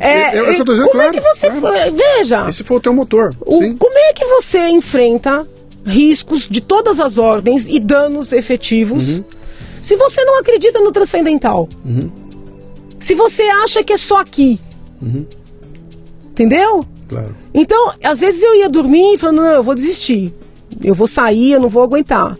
é, 0.00 0.36
é, 0.36 0.36
é, 0.36 0.56
como 0.56 0.90
claro, 0.90 1.08
é 1.08 1.12
que 1.12 1.20
você 1.20 1.50
claro. 1.50 1.94
veja? 1.94 2.48
Esse 2.48 2.64
foi 2.64 2.76
o 2.76 2.80
teu 2.80 2.92
motor. 2.94 3.34
O, 3.40 3.74
como 3.76 3.98
é 3.98 4.12
que 4.12 4.24
você 4.24 4.68
enfrenta 4.68 5.46
riscos 5.84 6.46
de 6.46 6.60
todas 6.60 7.00
as 7.00 7.18
ordens 7.18 7.68
e 7.68 7.78
danos 7.78 8.32
efetivos 8.32 9.18
uhum. 9.18 9.24
se 9.80 9.96
você 9.96 10.24
não 10.24 10.38
acredita 10.38 10.80
no 10.80 10.92
transcendental? 10.92 11.68
Uhum. 11.84 12.10
Se 12.98 13.14
você 13.14 13.42
acha 13.42 13.84
que 13.84 13.92
é 13.92 13.96
só 13.96 14.18
aqui. 14.18 14.58
Uhum. 15.00 15.24
Entendeu? 16.30 16.84
Claro. 17.08 17.34
Então, 17.54 17.94
às 18.02 18.20
vezes 18.20 18.42
eu 18.42 18.54
ia 18.56 18.68
dormir 18.68 19.18
falando, 19.18 19.42
não, 19.42 19.50
eu 19.50 19.62
vou 19.62 19.74
desistir 19.74 20.32
eu 20.82 20.94
vou 20.94 21.06
sair, 21.06 21.52
eu 21.52 21.60
não 21.60 21.68
vou 21.68 21.82
aguentar. 21.82 22.36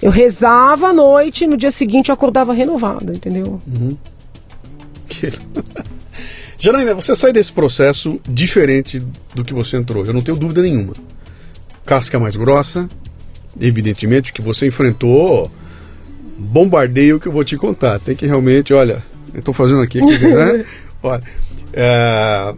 Eu 0.00 0.10
rezava 0.10 0.88
à 0.88 0.92
noite, 0.92 1.46
no 1.46 1.56
dia 1.56 1.70
seguinte 1.70 2.08
eu 2.08 2.14
acordava 2.14 2.52
renovada, 2.52 3.12
entendeu? 3.12 3.60
Uhum. 3.66 3.96
Janaína, 6.58 6.94
você 6.94 7.14
sai 7.16 7.32
desse 7.32 7.52
processo 7.52 8.20
diferente 8.28 9.00
do 9.34 9.44
que 9.44 9.52
você 9.52 9.76
entrou, 9.76 10.04
eu 10.04 10.12
não 10.12 10.22
tenho 10.22 10.36
dúvida 10.36 10.62
nenhuma. 10.62 10.92
Casca 11.84 12.20
mais 12.20 12.36
grossa, 12.36 12.88
evidentemente, 13.60 14.32
que 14.32 14.40
você 14.40 14.66
enfrentou 14.66 15.50
bombardeio 16.38 17.20
que 17.20 17.26
eu 17.26 17.32
vou 17.32 17.44
te 17.44 17.56
contar. 17.56 17.98
Tem 18.00 18.14
que 18.14 18.26
realmente, 18.26 18.72
olha, 18.72 19.02
eu 19.32 19.40
estou 19.40 19.54
fazendo 19.54 19.82
aqui, 19.82 20.00
aqui 20.00 20.18
né? 20.18 20.64
olha, 21.02 21.22
é, 21.72 22.54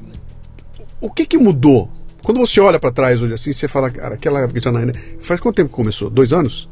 o 1.00 1.10
que 1.10 1.26
que 1.26 1.38
mudou 1.38 1.90
quando 2.24 2.38
você 2.38 2.58
olha 2.58 2.80
para 2.80 2.90
trás 2.90 3.20
hoje 3.22 3.34
assim, 3.34 3.52
você 3.52 3.68
fala, 3.68 3.90
cara, 3.90 4.14
aquela 4.14 4.40
época 4.40 4.58
de 4.58 4.64
Janaína, 4.64 4.94
faz 5.20 5.38
quanto 5.38 5.56
tempo 5.56 5.68
que 5.68 5.76
começou? 5.76 6.08
Dois 6.08 6.32
anos? 6.32 6.68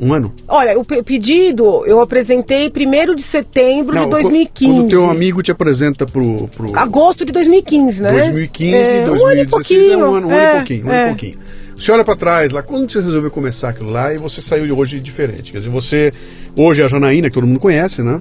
Um 0.00 0.12
ano? 0.12 0.32
Olha, 0.46 0.78
o 0.78 0.84
pedido 0.84 1.84
eu 1.86 2.00
apresentei 2.00 2.68
1 2.68 3.14
de 3.14 3.22
setembro 3.22 3.94
Não, 3.94 4.04
de 4.04 4.10
2015. 4.10 4.72
Quando 4.72 4.86
o 4.86 4.88
teu 4.88 5.10
amigo 5.10 5.42
te 5.42 5.50
apresenta 5.50 6.04
pro, 6.04 6.48
pro... 6.48 6.76
Agosto 6.76 7.24
de 7.24 7.32
2015, 7.32 8.02
né? 8.02 8.12
2015, 8.12 8.74
é, 8.74 9.06
2016, 9.06 9.20
um 9.20 9.26
ano 9.26 9.40
e 9.40 9.46
pouquinho. 9.46 9.92
É 9.92 9.96
um 9.96 10.14
ano, 10.14 10.28
um 10.28 10.32
é, 10.32 10.36
ano 10.36 10.50
e 10.50 10.56
pouquinho, 10.56 10.86
um 10.86 10.90
é. 10.90 11.00
ano 11.00 11.06
e 11.06 11.08
pouquinho. 11.10 11.38
Você 11.76 11.92
olha 11.92 12.04
para 12.04 12.16
trás 12.16 12.52
lá, 12.52 12.60
quando 12.60 12.90
você 12.90 13.00
resolveu 13.00 13.30
começar 13.30 13.68
aquilo 13.68 13.90
lá 13.90 14.12
e 14.12 14.18
você 14.18 14.40
saiu 14.40 14.76
hoje 14.76 14.98
diferente. 14.98 15.52
Quer 15.52 15.58
dizer, 15.58 15.70
você 15.70 16.12
hoje 16.56 16.82
é 16.82 16.84
a 16.84 16.88
Janaína 16.88 17.28
que 17.28 17.34
todo 17.34 17.46
mundo 17.46 17.60
conhece, 17.60 18.02
né? 18.02 18.20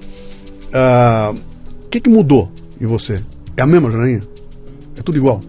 Ah, 0.72 1.34
O 1.86 1.90
que, 1.90 2.00
que 2.00 2.10
mudou 2.10 2.52
em 2.80 2.86
você? 2.86 3.20
É 3.56 3.64
a 3.64 3.68
mesma 3.68 3.92
Janaína? 3.92 4.24
É 4.98 5.02
tudo 5.02 5.18
igual? 5.18 5.42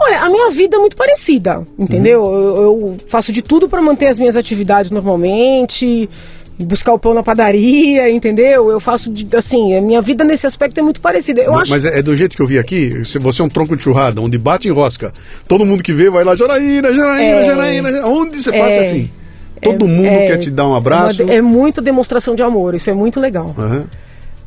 Olha, 0.00 0.20
a 0.22 0.28
minha 0.28 0.50
vida 0.50 0.76
é 0.76 0.80
muito 0.80 0.96
parecida, 0.96 1.66
entendeu? 1.78 2.24
Eu, 2.24 2.56
eu 2.62 2.96
faço 3.08 3.32
de 3.32 3.40
tudo 3.42 3.68
para 3.68 3.80
manter 3.80 4.06
as 4.08 4.18
minhas 4.18 4.36
atividades 4.36 4.90
normalmente, 4.90 6.08
buscar 6.58 6.92
o 6.94 6.98
pão 6.98 7.12
na 7.14 7.22
padaria, 7.22 8.10
entendeu? 8.10 8.70
Eu 8.70 8.78
faço, 8.80 9.10
de, 9.10 9.26
assim, 9.36 9.74
a 9.76 9.80
minha 9.80 10.00
vida 10.02 10.22
nesse 10.24 10.46
aspecto 10.46 10.78
é 10.78 10.82
muito 10.82 11.00
parecida. 11.00 11.40
Eu 11.42 11.52
Mas- 11.52 11.62
acho 11.62 11.70
Mas 11.72 11.84
é, 11.84 11.98
é 11.98 12.02
do 12.02 12.14
jeito 12.16 12.36
que 12.36 12.42
eu 12.42 12.46
vi 12.46 12.58
aqui, 12.58 13.04
se 13.04 13.18
você 13.18 13.40
é 13.42 13.44
um 13.44 13.48
tronco 13.48 13.76
de 13.76 13.82
churrada, 13.82 14.20
onde 14.20 14.36
bate 14.38 14.68
em 14.68 14.70
rosca, 14.72 15.12
todo 15.48 15.64
mundo 15.64 15.82
que 15.82 15.92
vê 15.92 16.08
vai 16.10 16.24
lá, 16.24 16.34
Janaína, 16.34 16.92
Janaína, 16.92 17.40
É. 17.40 17.44
Janaína, 17.44 18.06
onde 18.06 18.42
você 18.42 18.50
passa 18.52 18.76
é 18.76 18.80
assim. 18.80 19.10
Todo 19.62 19.88
mundo 19.88 20.06
é- 20.06 20.26
quer 20.28 20.36
te 20.36 20.50
dar 20.50 20.68
um 20.68 20.74
abraço. 20.74 21.22
É, 21.22 21.24
uma- 21.24 21.34
é 21.34 21.40
muita 21.42 21.80
demonstração 21.80 22.34
de 22.34 22.42
amor, 22.42 22.74
isso 22.74 22.90
é 22.90 22.92
muito 22.94 23.18
legal. 23.18 23.54
Aham. 23.58 23.84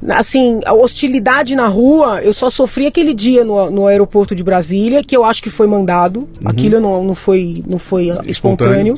Assim, 0.08 0.62
a 0.66 0.74
hostilidade 0.74 1.56
na 1.56 1.68
rua, 1.68 2.22
eu 2.22 2.34
só 2.34 2.50
sofri 2.50 2.88
aquele 2.88 3.14
dia 3.14 3.44
no, 3.44 3.70
no 3.70 3.88
aeroporto 3.88 4.34
de 4.34 4.44
Brasília, 4.44 5.04
que 5.04 5.16
eu 5.16 5.26
acho 5.26 5.44
que 5.44 5.50
foi 5.50 5.68
mandado. 5.68 6.28
Aquilo 6.46 6.80
não, 6.80 7.04
não 7.04 7.16
foi, 7.16 7.62
não 7.68 7.78
foi 7.78 8.10
ah, 8.10 8.22
espontâneo. 8.26 8.96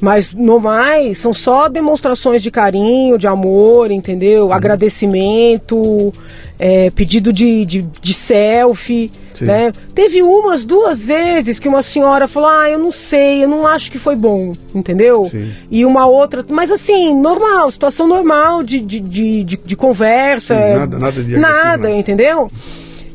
Mas 0.00 0.32
no 0.34 0.60
mais, 0.60 1.18
são 1.18 1.32
só 1.32 1.68
demonstrações 1.68 2.42
de 2.42 2.50
carinho, 2.50 3.18
de 3.18 3.26
amor, 3.26 3.90
entendeu? 3.90 4.52
Agradecimento, 4.52 6.12
é, 6.58 6.90
pedido 6.90 7.32
de, 7.32 7.64
de, 7.64 7.82
de 7.82 8.14
selfie. 8.14 9.10
Né? 9.40 9.70
Teve 9.94 10.20
umas, 10.20 10.64
duas 10.64 11.06
vezes 11.06 11.60
que 11.60 11.68
uma 11.68 11.80
senhora 11.80 12.26
falou: 12.26 12.48
Ah, 12.48 12.68
eu 12.68 12.78
não 12.78 12.90
sei, 12.90 13.44
eu 13.44 13.48
não 13.48 13.66
acho 13.68 13.90
que 13.92 13.98
foi 13.98 14.16
bom, 14.16 14.52
entendeu? 14.74 15.28
Sim. 15.30 15.52
E 15.70 15.84
uma 15.84 16.06
outra, 16.06 16.44
mas 16.48 16.72
assim, 16.72 17.14
normal, 17.20 17.70
situação 17.70 18.08
normal 18.08 18.64
de, 18.64 18.80
de, 18.80 18.98
de, 19.00 19.44
de, 19.44 19.60
de 19.64 19.76
conversa. 19.76 20.54
Sim, 20.56 20.74
nada- 20.78 20.98
nada 20.98 21.22
de 21.22 21.36
Nada, 21.36 21.88
né? 21.88 21.98
entendeu? 21.98 22.50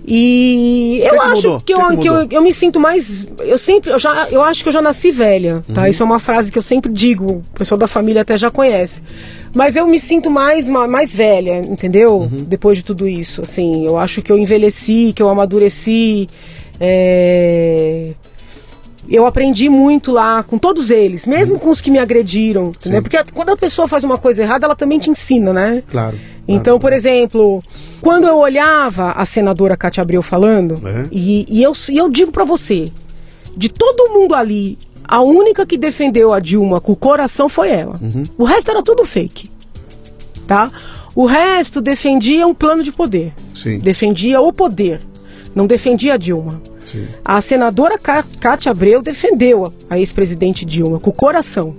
E 0.05 1.01
eu 1.03 1.11
que 1.11 1.17
acho 1.17 1.35
mudou? 1.47 1.61
que, 1.61 1.73
eu, 1.73 1.80
que 1.80 1.95
que 1.95 2.01
que 2.01 2.09
eu, 2.09 2.27
eu 2.31 2.41
me 2.41 2.51
sinto 2.51 2.80
mais. 2.80 3.25
Eu 3.39 3.57
sempre. 3.57 3.91
Eu, 3.91 3.97
já, 3.99 4.27
eu 4.30 4.41
acho 4.43 4.61
que 4.63 4.67
eu 4.69 4.73
já 4.73 4.81
nasci 4.81 5.11
velha, 5.11 5.63
tá? 5.73 5.81
Uhum. 5.84 5.88
Isso 5.88 6.03
é 6.03 6.05
uma 6.05 6.19
frase 6.19 6.51
que 6.51 6.57
eu 6.57 6.61
sempre 6.61 6.91
digo, 6.91 7.41
o 7.53 7.57
pessoal 7.57 7.77
da 7.77 7.88
família 7.88 8.21
até 8.21 8.38
já 8.38 8.51
conhece. 8.51 9.01
Mas 9.53 9.75
eu 9.75 9.88
me 9.88 9.99
sinto 9.99 10.30
mais, 10.30 10.67
ma- 10.67 10.88
mais 10.88 11.15
velha, 11.15 11.59
entendeu? 11.59 12.17
Uhum. 12.17 12.43
Depois 12.47 12.80
de 12.80 12.84
tudo 12.84 13.07
isso. 13.07 13.41
Assim, 13.43 13.85
eu 13.85 13.97
acho 13.97 14.21
que 14.21 14.31
eu 14.31 14.38
envelheci, 14.38 15.13
que 15.15 15.21
eu 15.23 15.30
amadureci. 15.30 16.27
é, 16.80 18.11
Eu 19.09 19.25
aprendi 19.25 19.67
muito 19.69 20.11
lá 20.11 20.41
com 20.43 20.57
todos 20.57 20.89
eles, 20.89 21.27
mesmo 21.27 21.59
com 21.59 21.69
os 21.69 21.81
que 21.81 21.91
me 21.91 21.99
agrediram, 21.99 22.67
entendeu? 22.69 22.99
Sim. 22.99 23.03
Porque 23.03 23.31
quando 23.34 23.49
a 23.49 23.57
pessoa 23.57 23.88
faz 23.88 24.03
uma 24.03 24.17
coisa 24.17 24.41
errada, 24.43 24.65
ela 24.65 24.75
também 24.75 24.97
te 24.97 25.09
ensina, 25.09 25.51
né? 25.51 25.84
Claro. 25.91 26.17
Então, 26.47 26.80
por 26.80 26.91
exemplo, 26.93 27.61
quando 28.01 28.25
eu 28.27 28.38
olhava 28.38 29.11
a 29.11 29.25
senadora 29.25 29.75
Cátia 29.77 30.01
Abreu 30.01 30.21
falando, 30.21 30.81
É. 30.88 31.07
e, 31.11 31.45
e 31.49 31.61
eu, 31.63 31.73
e 31.89 31.97
eu 31.97 32.09
digo 32.09 32.31
pra 32.31 32.43
você, 32.45 32.91
de 33.55 33.69
todo 33.69 34.13
mundo 34.13 34.34
ali, 34.35 34.77
a 35.03 35.21
única 35.21 35.65
que 35.65 35.77
defendeu 35.77 36.34
a 36.34 36.39
Dilma 36.39 36.80
com 36.81 36.93
o 36.93 36.95
coração 36.95 37.47
foi 37.49 37.69
ela. 37.69 37.99
Uhum. 38.01 38.23
O 38.38 38.43
resto 38.45 38.71
era 38.71 38.81
tudo 38.81 39.05
fake. 39.05 39.49
Tá? 40.47 40.71
O 41.15 41.25
resto 41.25 41.80
defendia 41.81 42.47
um 42.47 42.53
plano 42.53 42.81
de 42.84 42.91
poder. 42.91 43.34
Sim. 43.55 43.80
Defendia 43.80 44.41
o 44.41 44.51
poder. 44.51 44.99
Não 45.53 45.67
defendia 45.67 46.15
a 46.15 46.17
Dilma. 46.17 46.61
Sim. 46.93 47.07
A 47.25 47.41
senadora 47.41 47.97
Cá- 47.97 48.23
Cátia 48.39 48.71
Abreu 48.71 49.01
defendeu 49.01 49.73
a 49.89 49.99
ex-presidente 49.99 50.63
Dilma 50.63 50.99
com 50.99 51.09
o 51.09 51.13
coração. 51.13 51.75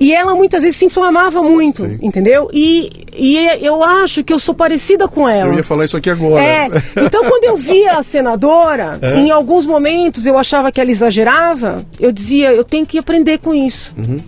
E 0.00 0.12
ela 0.14 0.34
muitas 0.34 0.62
vezes 0.62 0.78
se 0.78 0.86
inflamava 0.86 1.42
muito, 1.42 1.86
Sim. 1.88 1.98
entendeu? 2.00 2.48
E, 2.52 2.90
e 3.14 3.36
eu 3.60 3.84
acho 3.84 4.24
que 4.24 4.32
eu 4.32 4.38
sou 4.38 4.54
parecida 4.54 5.06
com 5.06 5.28
ela. 5.28 5.50
Eu 5.52 5.58
ia 5.58 5.62
falar 5.62 5.84
isso 5.84 5.96
aqui 5.96 6.08
agora. 6.08 6.42
É, 6.42 6.66
então 7.04 7.22
quando 7.28 7.44
eu 7.44 7.56
via 7.58 7.98
a 7.98 8.02
senadora, 8.02 8.98
em 9.16 9.30
alguns 9.30 9.66
momentos 9.66 10.24
eu 10.24 10.38
achava 10.38 10.72
que 10.72 10.80
ela 10.80 10.90
exagerava, 10.90 11.84
eu 12.00 12.10
dizia, 12.10 12.52
eu 12.52 12.64
tenho 12.64 12.86
que 12.86 12.96
aprender 12.98 13.38
com 13.38 13.54
isso. 13.54 13.92
Uhum. 13.96 14.18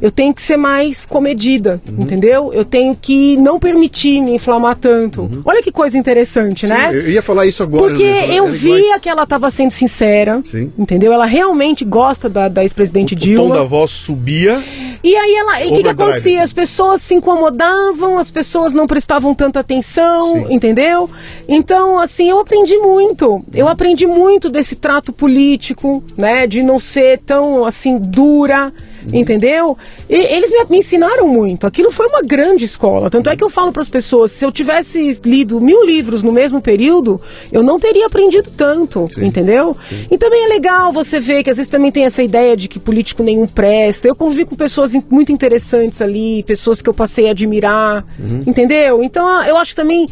Eu 0.00 0.10
tenho 0.10 0.32
que 0.34 0.40
ser 0.40 0.56
mais 0.56 1.04
comedida, 1.04 1.80
entendeu? 1.98 2.50
Eu 2.54 2.64
tenho 2.64 2.96
que 2.96 3.36
não 3.36 3.58
permitir 3.58 4.20
me 4.20 4.34
inflamar 4.34 4.76
tanto. 4.76 5.28
Olha 5.44 5.62
que 5.62 5.70
coisa 5.70 5.98
interessante, 5.98 6.64
Uhum. 6.66 6.72
Sim, 6.72 6.78
né? 6.78 6.90
Eu 6.94 7.10
ia 7.10 7.22
falar 7.22 7.46
isso 7.46 7.62
agora. 7.62 7.84
Porque 7.88 8.02
ia 8.02 8.20
falar, 8.22 8.34
eu 8.34 8.46
via 8.48 8.98
que 8.98 9.08
ela 9.08 9.24
estava 9.24 9.50
sendo 9.50 9.70
sincera, 9.70 10.40
Sim. 10.44 10.72
entendeu? 10.78 11.12
Ela 11.12 11.26
realmente 11.26 11.84
gosta 11.84 12.28
da, 12.28 12.48
da 12.48 12.62
ex-presidente 12.62 13.14
O 13.14 13.18
tom 13.18 13.24
Dilma. 13.24 13.54
da 13.54 13.64
voz 13.64 13.90
subia. 13.90 14.62
E 15.02 15.14
aí 15.16 15.34
ela, 15.34 15.62
e 15.64 15.68
o 15.70 15.72
que, 15.74 15.82
que 15.82 15.88
acontecia? 15.88 16.42
As 16.42 16.52
pessoas 16.52 17.00
se 17.00 17.14
incomodavam, 17.14 18.18
as 18.18 18.30
pessoas 18.30 18.72
não 18.74 18.86
prestavam 18.86 19.34
tanta 19.34 19.60
atenção, 19.60 20.34
Sim. 20.34 20.46
entendeu? 20.54 21.08
Então, 21.48 21.98
assim, 21.98 22.28
eu 22.28 22.38
aprendi 22.38 22.76
muito. 22.78 23.42
Eu 23.52 23.68
aprendi 23.68 24.06
muito 24.06 24.48
desse 24.50 24.76
trato 24.76 25.12
político, 25.12 26.02
né? 26.16 26.46
De 26.46 26.62
não 26.62 26.78
ser 26.78 27.18
tão 27.18 27.64
assim 27.64 27.98
dura. 27.98 28.72
Entendeu? 29.12 29.76
E 30.08 30.14
eles 30.14 30.50
me, 30.50 30.64
me 30.70 30.78
ensinaram 30.78 31.26
muito. 31.28 31.66
Aquilo 31.66 31.90
foi 31.90 32.06
uma 32.06 32.20
grande 32.22 32.64
escola. 32.64 33.08
Tanto 33.10 33.30
é 33.30 33.36
que 33.36 33.42
eu 33.44 33.50
falo 33.50 33.72
para 33.72 33.82
as 33.82 33.88
pessoas: 33.88 34.30
se 34.30 34.44
eu 34.44 34.52
tivesse 34.52 35.20
lido 35.24 35.60
mil 35.60 35.84
livros 35.86 36.22
no 36.22 36.32
mesmo 36.32 36.60
período, 36.60 37.20
eu 37.50 37.62
não 37.62 37.78
teria 37.80 38.06
aprendido 38.06 38.50
tanto. 38.56 39.08
Sim. 39.12 39.24
Entendeu? 39.24 39.76
E 40.10 40.18
também 40.18 40.44
é 40.44 40.48
legal 40.48 40.92
você 40.92 41.18
ver 41.20 41.42
que 41.42 41.50
às 41.50 41.56
vezes 41.56 41.70
também 41.70 41.90
tem 41.90 42.04
essa 42.04 42.22
ideia 42.22 42.56
de 42.56 42.68
que 42.68 42.78
político 42.78 43.22
nenhum 43.22 43.46
presta. 43.46 44.06
Eu 44.08 44.14
convivi 44.14 44.44
com 44.44 44.54
pessoas 44.56 44.92
muito 45.10 45.32
interessantes 45.32 46.00
ali, 46.00 46.42
pessoas 46.44 46.82
que 46.82 46.88
eu 46.88 46.94
passei 46.94 47.28
a 47.28 47.30
admirar, 47.30 48.04
Uhum. 48.18 48.42
entendeu? 48.46 49.02
Então 49.02 49.26
ah, 49.26 49.46
eu 49.48 49.56
acho 49.56 49.70
que 49.70 49.76
também 49.76 50.06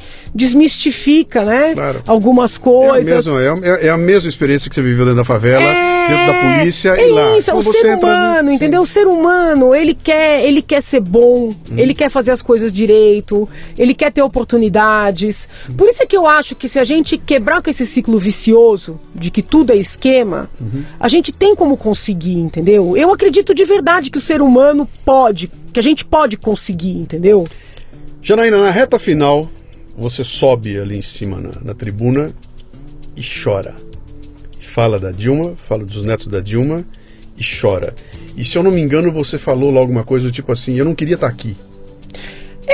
desmistifica, 0.52 1.44
né? 1.44 1.74
Claro. 1.74 2.02
Algumas 2.06 2.54
É 2.54 2.56
a, 2.56 2.60
coisas. 2.60 3.26
mesma, 3.26 3.42
é, 3.42 3.48
a- 3.70 3.78
é 3.86 3.90
a 3.90 3.96
mesma 3.98 4.28
experiência 4.28 4.68
que 4.68 4.74
você 4.74 4.82
viveu 4.82 5.04
dentro 5.04 5.18
da 5.18 5.24
favela, 5.24 5.62
dentro 6.08 6.26
da 6.26 6.58
polícia 6.58 6.90
é 6.90 7.08
e 7.08 7.12
lá. 7.12 7.36
Isso, 7.36 7.50
é 7.50 7.54
o 7.54 7.62
ser 7.62 7.94
humano, 7.96 8.50
entendeu? 8.52 8.82
O 8.82 8.86
ser 8.86 9.06
humano, 9.06 9.74
ele 9.74 9.94
quer, 9.94 10.44
ele 10.44 10.62
quer 10.62 10.82
ser 10.82 11.00
bom, 11.00 11.54
ele 11.76 11.94
quer 11.94 12.10
fazer 12.10 12.30
as 12.30 12.42
coisas 12.42 12.72
direito, 12.72 13.48
ele 13.78 13.94
quer 13.94 14.12
ter 14.12 14.22
oportunidades. 14.22 15.48
Por 15.76 15.88
isso 15.88 16.02
é 16.02 16.06
que 16.06 16.16
eu 16.16 16.26
acho 16.26 16.54
que 16.54 16.68
se 16.68 16.78
a 16.78 16.84
gente 16.84 17.16
quebrar 17.18 17.62
com 17.62 17.70
esse 17.70 17.86
ciclo 17.86 18.18
vicioso 18.18 19.00
de 19.14 19.30
que 19.30 19.42
tudo 19.42 19.72
é 19.72 19.76
esquema, 19.76 20.50
a 20.98 21.08
gente 21.08 21.32
tem 21.32 21.54
como 21.54 21.76
conseguir, 21.76 22.38
entendeu? 22.38 22.96
Eu 22.96 23.12
acredito 23.12 23.54
de 23.54 23.64
verdade 23.64 24.10
que 24.10 24.18
o 24.18 24.20
ser 24.20 24.40
humano 24.40 24.88
pode, 25.04 25.50
que 25.72 25.80
a 25.80 25.82
gente 25.82 26.04
pode 26.04 26.36
conseguir, 26.36 26.96
entendeu? 26.96 27.44
Janaína, 28.22 28.60
na 28.60 28.70
reta 28.70 28.98
final, 28.98 29.48
você 29.96 30.24
sobe 30.24 30.78
ali 30.78 30.98
em 30.98 31.02
cima 31.02 31.40
na, 31.40 31.50
na 31.62 31.74
tribuna 31.74 32.30
e 33.16 33.22
chora. 33.22 33.74
Fala 34.78 34.96
da 34.96 35.10
Dilma, 35.10 35.54
fala 35.56 35.84
dos 35.84 36.04
netos 36.04 36.28
da 36.28 36.38
Dilma 36.38 36.84
e 37.36 37.42
chora. 37.42 37.96
E 38.36 38.44
se 38.44 38.56
eu 38.56 38.62
não 38.62 38.70
me 38.70 38.80
engano, 38.80 39.10
você 39.10 39.36
falou 39.36 39.72
lá 39.72 39.80
alguma 39.80 40.04
coisa 40.04 40.26
do 40.26 40.30
tipo 40.30 40.52
assim: 40.52 40.76
eu 40.76 40.84
não 40.84 40.94
queria 40.94 41.16
estar 41.16 41.26
aqui. 41.26 41.56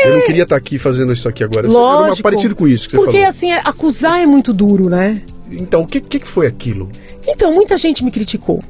Eu 0.04 0.18
não 0.18 0.26
queria 0.26 0.42
estar 0.42 0.54
aqui 0.54 0.78
fazendo 0.78 1.14
isso 1.14 1.26
aqui 1.26 1.42
agora. 1.42 1.66
Era 1.66 1.72
Lógico. 1.72 2.22
parecido 2.22 2.54
com 2.54 2.68
isso 2.68 2.90
que 2.90 2.94
você 2.94 3.02
Porque 3.02 3.16
falou. 3.16 3.30
assim, 3.30 3.52
acusar 3.52 4.20
é 4.20 4.26
muito 4.26 4.52
duro, 4.52 4.90
né? 4.90 5.22
Então, 5.50 5.80
o 5.80 5.86
que 5.86 5.98
que 5.98 6.28
foi 6.28 6.46
aquilo? 6.46 6.90
Então, 7.26 7.54
muita 7.54 7.78
gente 7.78 8.04
me 8.04 8.10
criticou. 8.10 8.62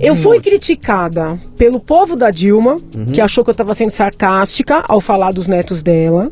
Eu 0.00 0.14
fui 0.14 0.40
criticada 0.40 1.38
pelo 1.56 1.80
povo 1.80 2.14
da 2.14 2.30
Dilma, 2.30 2.76
que 3.12 3.20
achou 3.20 3.42
que 3.44 3.50
eu 3.50 3.52
estava 3.52 3.74
sendo 3.74 3.90
sarcástica 3.90 4.84
ao 4.86 5.00
falar 5.00 5.32
dos 5.32 5.48
netos 5.48 5.82
dela. 5.82 6.30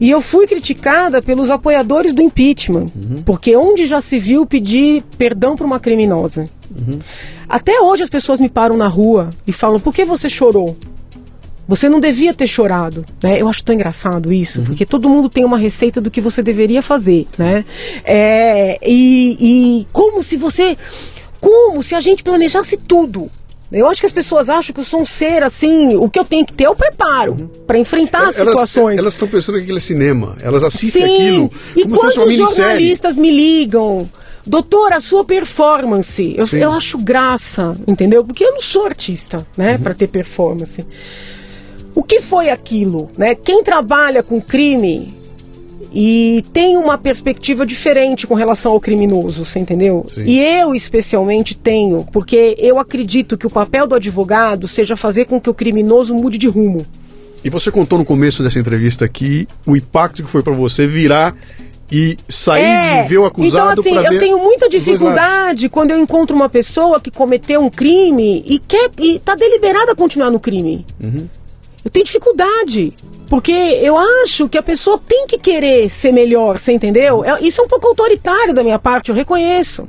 E 0.00 0.10
eu 0.10 0.20
fui 0.20 0.46
criticada 0.46 1.20
pelos 1.20 1.50
apoiadores 1.50 2.12
do 2.12 2.22
impeachment, 2.22 2.86
porque 3.24 3.56
onde 3.56 3.86
já 3.86 4.00
se 4.00 4.18
viu 4.18 4.46
pedir 4.46 5.02
perdão 5.16 5.56
para 5.56 5.66
uma 5.66 5.80
criminosa. 5.80 6.48
Até 7.48 7.80
hoje 7.80 8.02
as 8.02 8.10
pessoas 8.10 8.38
me 8.38 8.48
param 8.48 8.76
na 8.76 8.86
rua 8.86 9.30
e 9.46 9.52
falam: 9.52 9.80
por 9.80 9.94
que 9.94 10.04
você 10.04 10.28
chorou? 10.28 10.76
Você 11.66 11.86
não 11.86 12.00
devia 12.00 12.32
ter 12.32 12.46
chorado, 12.46 13.04
né? 13.22 13.40
Eu 13.42 13.46
acho 13.46 13.62
tão 13.62 13.74
engraçado 13.74 14.32
isso, 14.32 14.62
porque 14.62 14.86
todo 14.86 15.06
mundo 15.06 15.28
tem 15.28 15.44
uma 15.44 15.58
receita 15.58 16.00
do 16.00 16.10
que 16.10 16.18
você 16.18 16.42
deveria 16.42 16.80
fazer, 16.80 17.26
né? 17.36 17.62
É, 18.06 18.78
e, 18.82 19.36
e 19.38 19.86
como 19.92 20.22
se 20.22 20.38
você, 20.38 20.78
como 21.40 21.82
se 21.82 21.94
a 21.94 22.00
gente 22.00 22.22
planejasse 22.22 22.76
tudo. 22.76 23.30
Eu 23.70 23.86
acho 23.86 24.00
que 24.00 24.06
as 24.06 24.12
pessoas 24.12 24.48
acham 24.48 24.72
que 24.74 24.80
eu 24.80 24.84
sou 24.84 25.02
um 25.02 25.06
ser 25.06 25.42
assim, 25.42 25.94
o 25.96 26.08
que 26.08 26.18
eu 26.18 26.24
tenho 26.24 26.46
que 26.46 26.54
ter 26.54 26.64
é 26.64 26.70
o 26.70 26.74
preparo 26.74 27.50
para 27.66 27.78
enfrentar 27.78 28.28
as 28.28 28.36
situações. 28.36 28.98
Elas 28.98 29.12
estão 29.12 29.28
pensando 29.28 29.56
que 29.56 29.64
aquilo 29.64 29.76
é 29.76 29.80
cinema. 29.80 30.36
Elas 30.40 30.64
assistem 30.64 31.02
Sim, 31.02 31.14
aquilo 31.14 31.52
e 31.76 31.86
quando 31.86 32.24
os 32.24 32.34
jornalistas 32.34 33.18
me 33.18 33.30
ligam, 33.30 34.08
doutor, 34.46 34.94
a 34.94 35.00
sua 35.00 35.22
performance, 35.22 36.34
eu, 36.38 36.46
eu 36.58 36.72
acho 36.72 36.96
graça, 36.96 37.76
entendeu? 37.86 38.24
Porque 38.24 38.42
eu 38.42 38.52
não 38.52 38.60
sou 38.62 38.86
artista, 38.86 39.46
né, 39.54 39.72
Uhum. 39.74 39.82
para 39.82 39.92
ter 39.94 40.08
performance. 40.08 40.86
O 41.94 42.02
que 42.02 42.22
foi 42.22 42.48
aquilo, 42.48 43.10
né? 43.18 43.34
Quem 43.34 43.62
trabalha 43.62 44.22
com 44.22 44.40
crime 44.40 45.14
e 45.92 46.44
tem 46.52 46.76
uma 46.76 46.98
perspectiva 46.98 47.64
diferente 47.64 48.26
com 48.26 48.34
relação 48.34 48.72
ao 48.72 48.80
criminoso, 48.80 49.46
você 49.46 49.58
entendeu? 49.58 50.06
Sim. 50.10 50.24
E 50.26 50.40
eu 50.40 50.74
especialmente 50.74 51.56
tenho, 51.56 52.06
porque 52.12 52.56
eu 52.58 52.78
acredito 52.78 53.36
que 53.38 53.46
o 53.46 53.50
papel 53.50 53.86
do 53.86 53.94
advogado 53.94 54.68
seja 54.68 54.96
fazer 54.96 55.24
com 55.24 55.40
que 55.40 55.48
o 55.48 55.54
criminoso 55.54 56.14
mude 56.14 56.36
de 56.36 56.46
rumo. 56.46 56.86
E 57.42 57.50
você 57.50 57.70
contou 57.70 57.98
no 57.98 58.04
começo 58.04 58.42
dessa 58.42 58.58
entrevista 58.58 59.04
aqui 59.04 59.46
o 59.64 59.76
impacto 59.76 60.22
que 60.22 60.28
foi 60.28 60.42
para 60.42 60.52
você 60.52 60.86
virar 60.86 61.34
e 61.90 62.18
sair 62.28 63.02
de 63.02 63.08
ver 63.08 63.18
o 63.18 63.24
acusado 63.24 63.80
Então, 63.80 63.98
assim, 63.98 64.14
eu 64.14 64.18
tenho 64.18 64.38
muita 64.38 64.68
dificuldade 64.68 65.68
quando 65.68 65.90
eu 65.90 65.98
encontro 65.98 66.36
uma 66.36 66.48
pessoa 66.48 67.00
que 67.00 67.10
cometeu 67.10 67.64
um 67.64 67.70
crime 67.70 68.44
e 68.46 68.58
quer 68.58 68.90
e 68.98 69.18
tá 69.18 69.34
deliberada 69.34 69.92
a 69.92 69.94
continuar 69.94 70.30
no 70.30 70.38
crime. 70.38 70.84
Uhum. 71.02 71.26
Eu 71.88 71.90
tenho 71.90 72.04
dificuldade. 72.04 72.92
Porque 73.30 73.50
eu 73.50 73.96
acho 74.22 74.46
que 74.48 74.58
a 74.58 74.62
pessoa 74.62 75.00
tem 75.06 75.26
que 75.26 75.38
querer 75.38 75.88
ser 75.90 76.12
melhor, 76.12 76.58
você 76.58 76.72
entendeu? 76.72 77.24
É- 77.24 77.40
isso 77.42 77.60
é 77.60 77.64
um 77.64 77.68
pouco 77.68 77.86
autoritário 77.88 78.52
da 78.54 78.62
minha 78.62 78.78
parte, 78.78 79.08
eu 79.08 79.14
reconheço. 79.14 79.86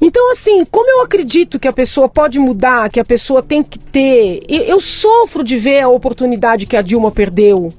Então, 0.00 0.30
assim, 0.32 0.64
como 0.70 0.88
eu 0.88 1.00
acredito 1.00 1.58
que 1.58 1.66
a 1.66 1.72
pessoa 1.72 2.08
pode 2.08 2.38
mudar, 2.38 2.88
que 2.90 3.00
a 3.00 3.04
pessoa 3.04 3.42
tem 3.42 3.62
que 3.62 3.78
ter. 3.78 4.40
Eu 4.48 4.80
sofro 4.80 5.42
de 5.42 5.56
ver 5.56 5.80
a 5.80 5.88
oportunidade 5.88 6.66
que 6.66 6.76
a 6.76 6.82
Dilma 6.82 7.10
perdeu, 7.10 7.72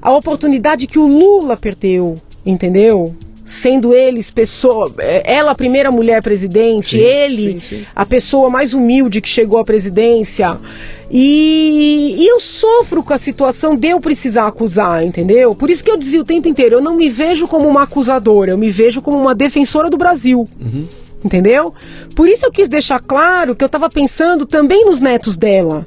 a 0.00 0.12
oportunidade 0.12 0.86
que 0.86 0.98
o 0.98 1.06
Lula 1.06 1.56
perdeu, 1.56 2.16
entendeu? 2.46 3.14
Sendo 3.44 3.92
eles 3.92 4.30
pessoa, 4.30 4.90
eh, 4.98 5.22
ela 5.26 5.50
a 5.50 5.54
primeira 5.54 5.90
mulher 5.90 6.22
presidente, 6.22 6.96
Sim, 6.96 7.02
ele 7.04 7.52
sim, 7.52 7.60
sim. 7.60 7.86
a 7.94 8.06
pessoa 8.06 8.48
mais 8.48 8.72
humilde 8.72 9.20
que 9.20 9.28
chegou 9.28 9.58
à 9.58 9.64
presidência. 9.64 10.58
E, 11.16 12.16
e 12.18 12.26
eu 12.26 12.40
sofro 12.40 13.00
com 13.00 13.12
a 13.12 13.18
situação 13.18 13.76
de 13.76 13.86
eu 13.86 14.00
precisar 14.00 14.48
acusar, 14.48 15.04
entendeu? 15.04 15.54
Por 15.54 15.70
isso 15.70 15.84
que 15.84 15.90
eu 15.90 15.96
dizia 15.96 16.20
o 16.20 16.24
tempo 16.24 16.48
inteiro, 16.48 16.74
eu 16.74 16.80
não 16.80 16.96
me 16.96 17.08
vejo 17.08 17.46
como 17.46 17.68
uma 17.68 17.84
acusadora, 17.84 18.50
eu 18.50 18.58
me 18.58 18.68
vejo 18.68 19.00
como 19.00 19.16
uma 19.16 19.32
defensora 19.32 19.88
do 19.88 19.96
Brasil. 19.96 20.48
Entendeu? 21.24 21.72
Por 22.16 22.28
isso 22.28 22.44
eu 22.44 22.50
quis 22.50 22.68
deixar 22.68 23.00
claro 23.00 23.54
que 23.54 23.62
eu 23.62 23.66
estava 23.66 23.88
pensando 23.88 24.44
também 24.44 24.84
nos 24.84 25.00
netos 25.00 25.36
dela, 25.36 25.86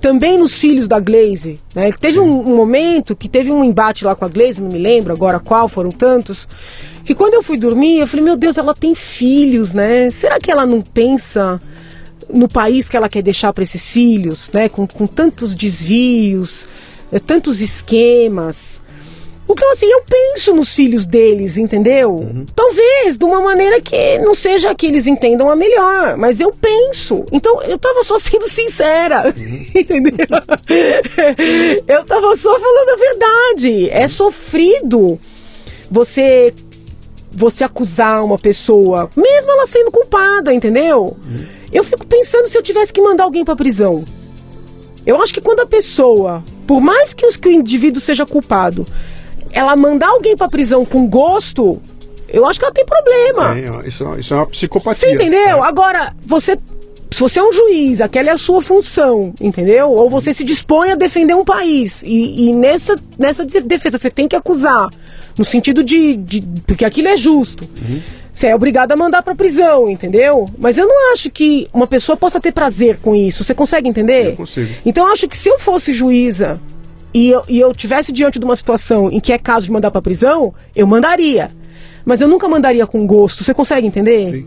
também 0.00 0.36
nos 0.36 0.58
filhos 0.58 0.88
da 0.88 0.98
Glaze. 0.98 1.60
Né? 1.72 1.92
Teve 1.92 2.18
um, 2.18 2.40
um 2.40 2.56
momento 2.56 3.14
que 3.14 3.28
teve 3.28 3.52
um 3.52 3.64
embate 3.64 4.04
lá 4.04 4.16
com 4.16 4.24
a 4.24 4.28
Glaze, 4.28 4.60
não 4.60 4.72
me 4.72 4.78
lembro 4.78 5.12
agora 5.12 5.38
qual, 5.38 5.68
foram 5.68 5.92
tantos, 5.92 6.48
que 7.04 7.14
quando 7.14 7.34
eu 7.34 7.44
fui 7.44 7.56
dormir, 7.56 8.00
eu 8.00 8.08
falei, 8.08 8.24
meu 8.24 8.36
Deus, 8.36 8.58
ela 8.58 8.74
tem 8.74 8.92
filhos, 8.94 9.72
né? 9.72 10.10
Será 10.10 10.40
que 10.40 10.50
ela 10.50 10.66
não 10.66 10.82
pensa 10.82 11.62
no 12.28 12.48
país 12.48 12.88
que 12.88 12.96
ela 12.96 13.08
quer 13.08 13.22
deixar 13.22 13.52
para 13.52 13.64
esses 13.64 13.92
filhos, 13.92 14.50
né? 14.52 14.68
Com, 14.68 14.86
com 14.86 15.06
tantos 15.06 15.54
desvios, 15.54 16.68
eh, 17.12 17.18
tantos 17.18 17.60
esquemas. 17.60 18.82
Então, 19.48 19.70
assim, 19.72 19.86
eu 19.86 20.02
penso 20.08 20.54
nos 20.54 20.74
filhos 20.74 21.06
deles, 21.06 21.58
entendeu? 21.58 22.26
Talvez 22.56 23.18
de 23.18 23.24
uma 23.24 23.40
maneira 23.42 23.78
que 23.80 24.18
não 24.18 24.34
seja 24.34 24.74
que 24.74 24.86
eles 24.86 25.06
entendam 25.06 25.50
a 25.50 25.56
melhor, 25.56 26.16
mas 26.16 26.40
eu 26.40 26.50
penso. 26.50 27.26
Então, 27.30 27.62
eu 27.62 27.78
tava 27.78 28.02
só 28.02 28.18
sendo 28.18 28.48
sincera, 28.48 29.34
entendeu? 29.74 30.26
eu 31.86 32.04
tava 32.04 32.34
só 32.36 32.58
falando 32.58 32.88
a 32.88 32.96
verdade. 32.96 33.90
É 33.90 34.08
sofrido 34.08 35.18
você 35.90 36.54
você 37.36 37.64
acusar 37.64 38.24
uma 38.24 38.38
pessoa, 38.38 39.10
mesmo 39.16 39.50
ela 39.50 39.66
sendo 39.66 39.90
culpada, 39.90 40.54
entendeu? 40.54 41.16
Eu 41.74 41.82
fico 41.84 42.06
pensando 42.06 42.46
se 42.48 42.56
eu 42.56 42.62
tivesse 42.62 42.92
que 42.92 43.02
mandar 43.02 43.24
alguém 43.24 43.44
pra 43.44 43.56
prisão. 43.56 44.04
Eu 45.04 45.20
acho 45.20 45.34
que 45.34 45.40
quando 45.40 45.60
a 45.60 45.66
pessoa, 45.66 46.42
por 46.66 46.80
mais 46.80 47.12
que, 47.12 47.26
os, 47.26 47.36
que 47.36 47.48
o 47.48 47.52
indivíduo 47.52 48.00
seja 48.00 48.24
culpado, 48.24 48.86
ela 49.52 49.76
mandar 49.76 50.08
alguém 50.08 50.36
pra 50.36 50.48
prisão 50.48 50.84
com 50.84 51.06
gosto, 51.06 51.82
eu 52.28 52.46
acho 52.46 52.58
que 52.58 52.64
ela 52.64 52.72
tem 52.74 52.86
problema. 52.86 53.58
É, 53.58 53.88
isso, 53.88 54.08
isso 54.18 54.32
é 54.32 54.36
uma 54.38 54.46
psicopatia. 54.46 55.08
Você 55.08 55.14
entendeu? 55.14 55.38
É. 55.64 55.68
Agora, 55.68 56.14
você. 56.24 56.58
Se 57.10 57.20
você 57.20 57.38
é 57.38 57.42
um 57.44 57.52
juiz, 57.52 58.00
aquela 58.00 58.30
é 58.30 58.32
a 58.32 58.38
sua 58.38 58.60
função, 58.60 59.32
entendeu? 59.40 59.88
Ou 59.90 60.10
você 60.10 60.32
se 60.32 60.42
dispõe 60.42 60.90
a 60.90 60.94
defender 60.96 61.32
um 61.34 61.44
país. 61.44 62.02
E, 62.02 62.48
e 62.48 62.52
nessa, 62.52 62.96
nessa 63.16 63.46
de- 63.46 63.60
defesa 63.60 63.98
você 63.98 64.10
tem 64.10 64.26
que 64.26 64.34
acusar. 64.34 64.88
No 65.38 65.44
sentido 65.44 65.84
de. 65.84 66.16
de- 66.16 66.42
porque 66.66 66.84
aquilo 66.84 67.06
é 67.08 67.16
justo. 67.16 67.68
Você 68.34 68.48
é 68.48 68.54
obrigado 68.54 68.90
a 68.90 68.96
mandar 68.96 69.22
pra 69.22 69.32
prisão, 69.32 69.88
entendeu? 69.88 70.50
Mas 70.58 70.76
eu 70.76 70.88
não 70.88 71.12
acho 71.12 71.30
que 71.30 71.68
uma 71.72 71.86
pessoa 71.86 72.16
possa 72.16 72.40
ter 72.40 72.50
prazer 72.50 72.98
com 73.00 73.14
isso. 73.14 73.44
Você 73.44 73.54
consegue 73.54 73.88
entender? 73.88 74.30
Eu 74.30 74.36
consigo. 74.36 74.74
Então 74.84 75.06
eu 75.06 75.12
acho 75.12 75.28
que 75.28 75.38
se 75.38 75.48
eu 75.48 75.56
fosse 75.60 75.92
juíza 75.92 76.60
e 77.14 77.30
eu, 77.30 77.44
e 77.48 77.60
eu 77.60 77.72
tivesse 77.72 78.10
diante 78.10 78.40
de 78.40 78.44
uma 78.44 78.56
situação 78.56 79.08
em 79.08 79.20
que 79.20 79.32
é 79.32 79.38
caso 79.38 79.66
de 79.66 79.72
mandar 79.72 79.92
pra 79.92 80.02
prisão, 80.02 80.52
eu 80.74 80.84
mandaria. 80.84 81.52
Mas 82.04 82.20
eu 82.20 82.26
nunca 82.26 82.48
mandaria 82.48 82.84
com 82.88 83.06
gosto. 83.06 83.44
Você 83.44 83.54
consegue 83.54 83.86
entender? 83.86 84.26
Sim. 84.26 84.46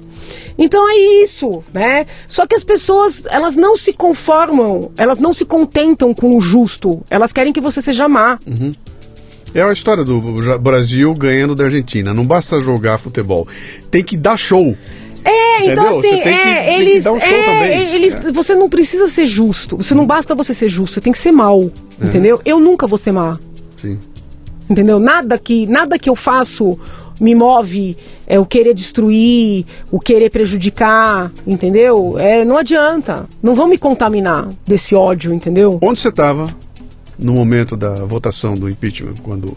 Então 0.57 0.85
é 0.89 1.23
isso, 1.23 1.63
né? 1.73 2.07
Só 2.27 2.45
que 2.45 2.55
as 2.55 2.65
pessoas, 2.65 3.23
elas 3.29 3.55
não 3.55 3.77
se 3.77 3.93
conformam, 3.93 4.91
elas 4.97 5.17
não 5.17 5.31
se 5.31 5.45
contentam 5.45 6.13
com 6.13 6.35
o 6.35 6.41
justo. 6.41 7.01
Elas 7.09 7.31
querem 7.31 7.53
que 7.53 7.61
você 7.61 7.81
seja 7.81 8.09
má. 8.09 8.37
É 9.53 9.61
a 9.61 9.71
história 9.71 10.03
do 10.03 10.19
Brasil 10.59 11.13
ganhando 11.13 11.55
da 11.55 11.65
Argentina. 11.65 12.13
Não 12.13 12.25
basta 12.25 12.59
jogar 12.61 12.97
futebol. 12.97 13.47
Tem 13.89 14.03
que 14.03 14.15
dar 14.15 14.37
show. 14.37 14.75
É, 15.23 15.71
então 15.71 15.83
Entendeu? 15.83 15.99
assim, 15.99 16.09
Você 16.09 16.29
é, 16.29 16.63
que 16.63 16.81
eles, 16.81 17.05
um 17.05 17.17
é, 17.17 17.95
eles, 17.95 18.17
você 18.33 18.55
não 18.55 18.69
precisa 18.69 19.07
ser 19.07 19.27
justo. 19.27 19.75
Você 19.77 19.93
não 19.93 20.05
basta 20.05 20.33
você 20.33 20.53
ser 20.53 20.69
justo, 20.69 20.93
você 20.93 21.01
tem 21.01 21.11
que 21.11 21.19
ser 21.19 21.31
mal, 21.31 21.69
entendeu? 22.01 22.39
Eu 22.45 22.59
nunca 22.59 22.87
vou 22.87 22.97
ser 22.97 23.11
má. 23.11 23.37
Sim. 23.75 23.99
Entendeu? 24.69 24.99
Nada 24.99 25.37
que, 25.37 25.65
nada 25.67 25.99
que 25.99 26.09
eu 26.09 26.15
faço 26.15 26.79
me 27.19 27.33
move 27.35 27.97
é 28.25 28.39
o 28.39 28.45
querer 28.45 28.73
destruir, 28.73 29.65
o 29.91 29.99
querer 29.99 30.29
prejudicar, 30.29 31.31
entendeu? 31.45 32.15
É, 32.17 32.45
não 32.45 32.57
adianta. 32.57 33.27
Não 33.41 33.55
vão 33.55 33.67
me 33.67 33.77
contaminar 33.77 34.47
desse 34.65 34.95
ódio, 34.95 35.33
entendeu? 35.33 35.79
Onde 35.81 35.99
você 35.99 36.09
estava 36.09 36.53
no 37.17 37.33
momento 37.33 37.75
da 37.75 38.05
votação 38.05 38.53
do 38.55 38.69
impeachment, 38.69 39.15
quando 39.23 39.55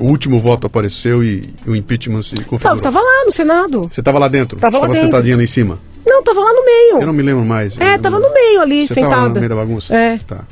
o 0.00 0.04
último 0.04 0.38
voto 0.38 0.66
apareceu 0.66 1.22
e 1.24 1.48
o 1.66 1.74
impeachment 1.74 2.22
se 2.22 2.34
Tava, 2.36 2.48
configurou? 2.48 2.80
tava 2.80 3.00
lá 3.00 3.24
no 3.26 3.32
Senado. 3.32 3.82
Você 3.90 4.00
estava 4.00 4.18
lá 4.18 4.28
dentro? 4.28 4.58
Tava 4.58 4.76
Estava 4.76 4.94
sentadinha 4.94 5.36
lá 5.36 5.42
em 5.42 5.46
cima? 5.48 5.78
Não, 6.06 6.22
tava 6.22 6.40
lá 6.40 6.52
no 6.52 6.64
meio. 6.64 7.00
Eu 7.00 7.06
não 7.06 7.12
me 7.14 7.22
lembro 7.22 7.44
mais. 7.44 7.78
É, 7.80 7.94
Eu- 7.94 7.98
tava 7.98 8.18
no 8.20 8.32
meio 8.32 8.60
ali, 8.60 8.86
Você 8.86 8.94
tava 8.94 9.06
lá 9.08 9.16
no 9.16 9.22
sentada. 9.22 9.40
meio 9.40 9.48
da 9.50 9.56
bagunça? 9.56 9.94
É. 9.94 10.18
Tá. 10.18 10.44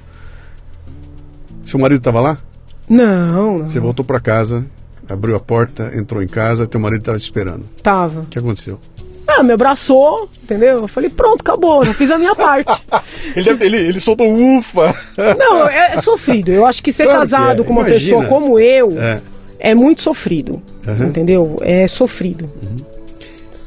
Seu 1.67 1.79
marido 1.79 1.99
estava 1.99 2.21
lá? 2.21 2.39
Não, 2.89 3.59
não. 3.59 3.67
Você 3.67 3.79
voltou 3.79 4.05
para 4.05 4.19
casa, 4.21 4.67
abriu 5.09 5.37
a 5.37 5.41
porta, 5.41 5.93
entrou 5.95 6.23
em 6.23 6.27
casa, 6.29 6.67
teu 6.67 6.81
marido 6.81 7.01
estava 7.01 7.19
te 7.19 7.23
esperando. 7.23 7.65
Tava. 7.83 8.21
O 8.21 8.27
que 8.27 8.39
aconteceu? 8.39 8.81
Ah, 9.39 9.43
me 9.43 9.53
abraçou, 9.53 10.29
entendeu? 10.43 10.81
Eu 10.81 10.89
falei, 10.89 11.09
pronto, 11.11 11.41
acabou, 11.41 11.85
já 11.85 11.95
fiz 11.95 12.11
a 12.11 12.19
minha 12.19 12.35
parte. 12.35 12.73
Ele, 13.37 13.45
deve- 13.47 13.65
ele, 13.67 13.77
ele 13.77 14.01
soltou 14.01 14.27
ufa. 14.35 14.95
Não, 15.39 15.67
é, 15.69 15.95
é 15.95 15.97
sofrido. 16.01 16.51
Eu 16.51 16.67
acho 16.67 16.83
que 16.83 16.93
ser 16.93 17.05
Claro 17.05 17.21
que 17.21 17.31
casado 17.31 17.63
é. 17.63 17.65
com 17.65 17.73
uma 17.73 17.83
Imagina. 17.89 18.19
pessoa 18.19 18.25
como 18.27 18.59
eu 18.59 18.93
É. 19.01 19.21
é, 19.59 19.75
muito 19.75 20.03
sofrido. 20.03 20.61
Aham. 20.87 21.07
Entendeu? 21.07 21.57
É 21.63 21.87
sofrido. 21.89 22.49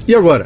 E 0.07 0.13
agora? 0.13 0.45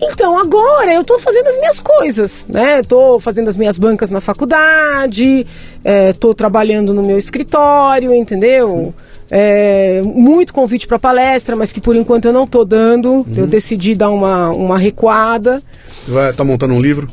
Então, 0.00 0.38
agora 0.38 0.94
eu 0.94 1.02
tô 1.02 1.18
fazendo 1.18 1.48
as 1.48 1.58
minhas 1.58 1.80
coisas, 1.80 2.46
né? 2.48 2.82
Tô 2.82 3.18
fazendo 3.18 3.48
as 3.48 3.56
minhas 3.56 3.76
bancas 3.76 4.10
na 4.12 4.20
faculdade, 4.20 5.44
é, 5.84 6.12
tô 6.12 6.32
trabalhando 6.32 6.94
no 6.94 7.02
meu 7.02 7.18
escritório, 7.18 8.14
entendeu? 8.14 8.94
É, 9.30 10.00
muito 10.02 10.54
convite 10.54 10.86
para 10.86 10.98
palestra, 10.98 11.54
mas 11.54 11.72
que 11.72 11.80
por 11.80 11.94
enquanto 11.94 12.26
eu 12.26 12.32
não 12.32 12.46
tô 12.46 12.64
dando. 12.64 13.26
Eu 13.36 13.46
decidi 13.46 13.94
dar 13.94 14.10
uma, 14.10 14.50
uma 14.50 14.78
recuada. 14.78 15.62
Vai 16.06 16.32
tá 16.32 16.44
montando 16.44 16.74
um 16.74 16.80
livro? 16.80 17.08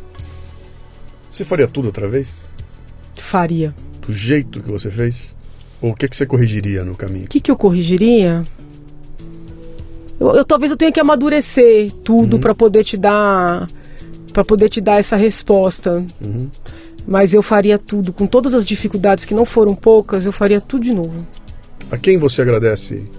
Você 1.30 1.42
faria 1.42 1.66
tudo 1.66 1.86
outra 1.86 2.06
vez? 2.06 2.50
Faria. 3.16 3.74
Do 4.06 4.12
jeito 4.12 4.60
que 4.62 4.70
você 4.70 4.90
fez? 4.90 5.34
Ou 5.80 5.92
o 5.92 5.94
que, 5.94 6.06
que 6.06 6.14
você 6.14 6.26
corrigiria 6.26 6.84
no 6.84 6.94
caminho? 6.94 7.24
O 7.24 7.28
que, 7.28 7.40
que 7.40 7.50
eu 7.50 7.56
corrigiria? 7.56 8.42
Eu, 10.20 10.34
eu- 10.36 10.44
talvez 10.44 10.70
eu 10.70 10.76
tenha 10.76 10.92
que 10.92 11.00
amadurecer 11.00 11.90
tudo 12.04 12.34
Uhum. 12.34 12.40
pra 12.40 12.54
poder 12.54 12.84
te 12.84 12.98
dar 12.98 13.66
para 14.34 14.44
poder 14.44 14.68
te 14.68 14.82
dar 14.82 14.98
essa 15.00 15.16
resposta. 15.16 16.04
Uhum. 16.22 16.50
Mas 17.06 17.32
eu 17.32 17.40
faria 17.42 17.78
tudo 17.78 18.12
com 18.12 18.26
todas 18.26 18.52
as 18.52 18.66
dificuldades 18.66 19.24
que 19.24 19.32
não 19.34 19.46
foram 19.46 19.74
poucas, 19.74 20.26
eu 20.26 20.32
faria 20.32 20.60
tudo 20.60 20.84
de 20.84 20.92
novo. 20.92 21.26
A 21.90 21.96
quem 21.96 22.18
você 22.18 22.42
agradece? 22.42 23.10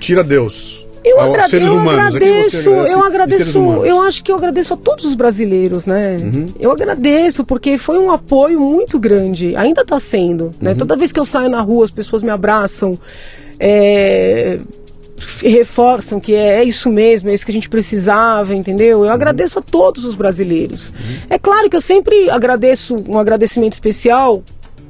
Tira 0.00 0.24
Deus. 0.24 0.79
Eu, 1.02 1.20
agra- 1.20 1.46
eu 1.50 1.72
humanos. 1.74 1.92
Você 1.94 2.00
agradeço, 2.00 2.70
agradece 2.70 2.92
eu 2.92 2.98
de 3.00 3.06
agradeço, 3.06 3.58
eu 3.86 4.00
acho 4.02 4.22
que 4.24 4.30
eu 4.32 4.36
agradeço 4.36 4.74
a 4.74 4.76
todos 4.76 5.04
os 5.04 5.14
brasileiros, 5.14 5.86
né? 5.86 6.18
Uhum. 6.20 6.46
Eu 6.58 6.70
agradeço 6.70 7.44
porque 7.44 7.78
foi 7.78 7.98
um 7.98 8.10
apoio 8.10 8.60
muito 8.60 8.98
grande, 8.98 9.56
ainda 9.56 9.82
está 9.82 9.98
sendo, 9.98 10.44
Uhum. 10.46 10.52
né? 10.60 10.74
Toda 10.74 10.96
vez 10.96 11.10
que 11.12 11.18
eu 11.18 11.24
saio 11.24 11.48
na 11.48 11.60
rua, 11.60 11.84
as 11.84 11.90
pessoas 11.90 12.22
me 12.22 12.30
abraçam, 12.30 12.98
é, 13.58 14.58
reforçam 15.42 16.18
que 16.20 16.34
é, 16.34 16.56
é 16.60 16.64
isso 16.64 16.88
mesmo, 16.90 17.28
é 17.30 17.34
isso 17.34 17.44
que 17.44 17.50
a 17.50 17.54
gente 17.54 17.68
precisava, 17.68 18.54
entendeu? 18.54 18.98
Uhum. 19.00 19.04
Eu 19.06 19.10
agradeço 19.12 19.58
a 19.58 19.62
todos 19.62 20.04
os 20.04 20.14
brasileiros. 20.14 20.92
É 21.28 21.38
claro 21.38 21.68
que 21.70 21.76
eu 21.76 21.80
sempre 21.80 22.28
agradeço 22.30 22.96
um 23.08 23.18
agradecimento 23.18 23.72
especial 23.74 24.42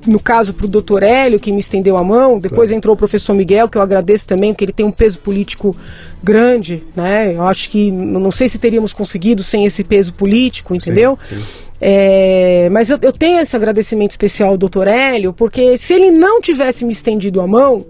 no 0.07 0.19
caso 0.19 0.55
para 0.55 0.65
o 0.67 0.69
doutor 0.69 1.03
Hélio, 1.03 1.39
que 1.39 1.53
me 1.53 1.59
estendeu 1.59 1.97
a 1.97 2.05
mão, 2.05 2.39
depois 2.39 2.71
Claro. 2.71 2.79
entrou 2.79 2.95
o 2.95 2.97
professor 2.99 3.35
Miguel, 3.35 3.69
que 3.69 3.77
eu 3.77 3.83
agradeço 3.83 4.27
também, 4.27 4.53
porque 4.53 4.65
ele 4.65 4.73
tem 4.73 4.87
um 4.87 4.91
peso 4.93 5.19
político 5.21 5.77
grande, 6.23 6.83
né? 6.97 7.35
Eu 7.35 7.43
acho 7.45 7.71
que, 7.71 7.91
não 7.91 8.31
sei 8.31 8.49
se 8.49 8.59
teríamos 8.59 8.93
conseguido 8.93 9.43
sem 9.43 9.65
esse 9.67 9.85
peso 9.85 10.13
político, 10.15 10.75
entendeu? 10.75 11.19
sim. 11.29 11.43
É, 11.83 12.69
mas 12.71 12.91
eu, 12.91 12.99
eu 13.01 13.11
tenho 13.13 13.41
esse 13.41 13.57
agradecimento 13.57 14.11
especial 14.11 14.51
ao 14.51 14.59
doutor 14.59 14.87
Hélio, 14.87 15.33
porque 15.33 15.79
se 15.79 15.95
ele 15.95 16.11
não 16.11 16.41
tivesse 16.41 16.85
me 16.85 16.93
estendido 16.93 17.41
a 17.41 17.47
mão, 17.47 17.87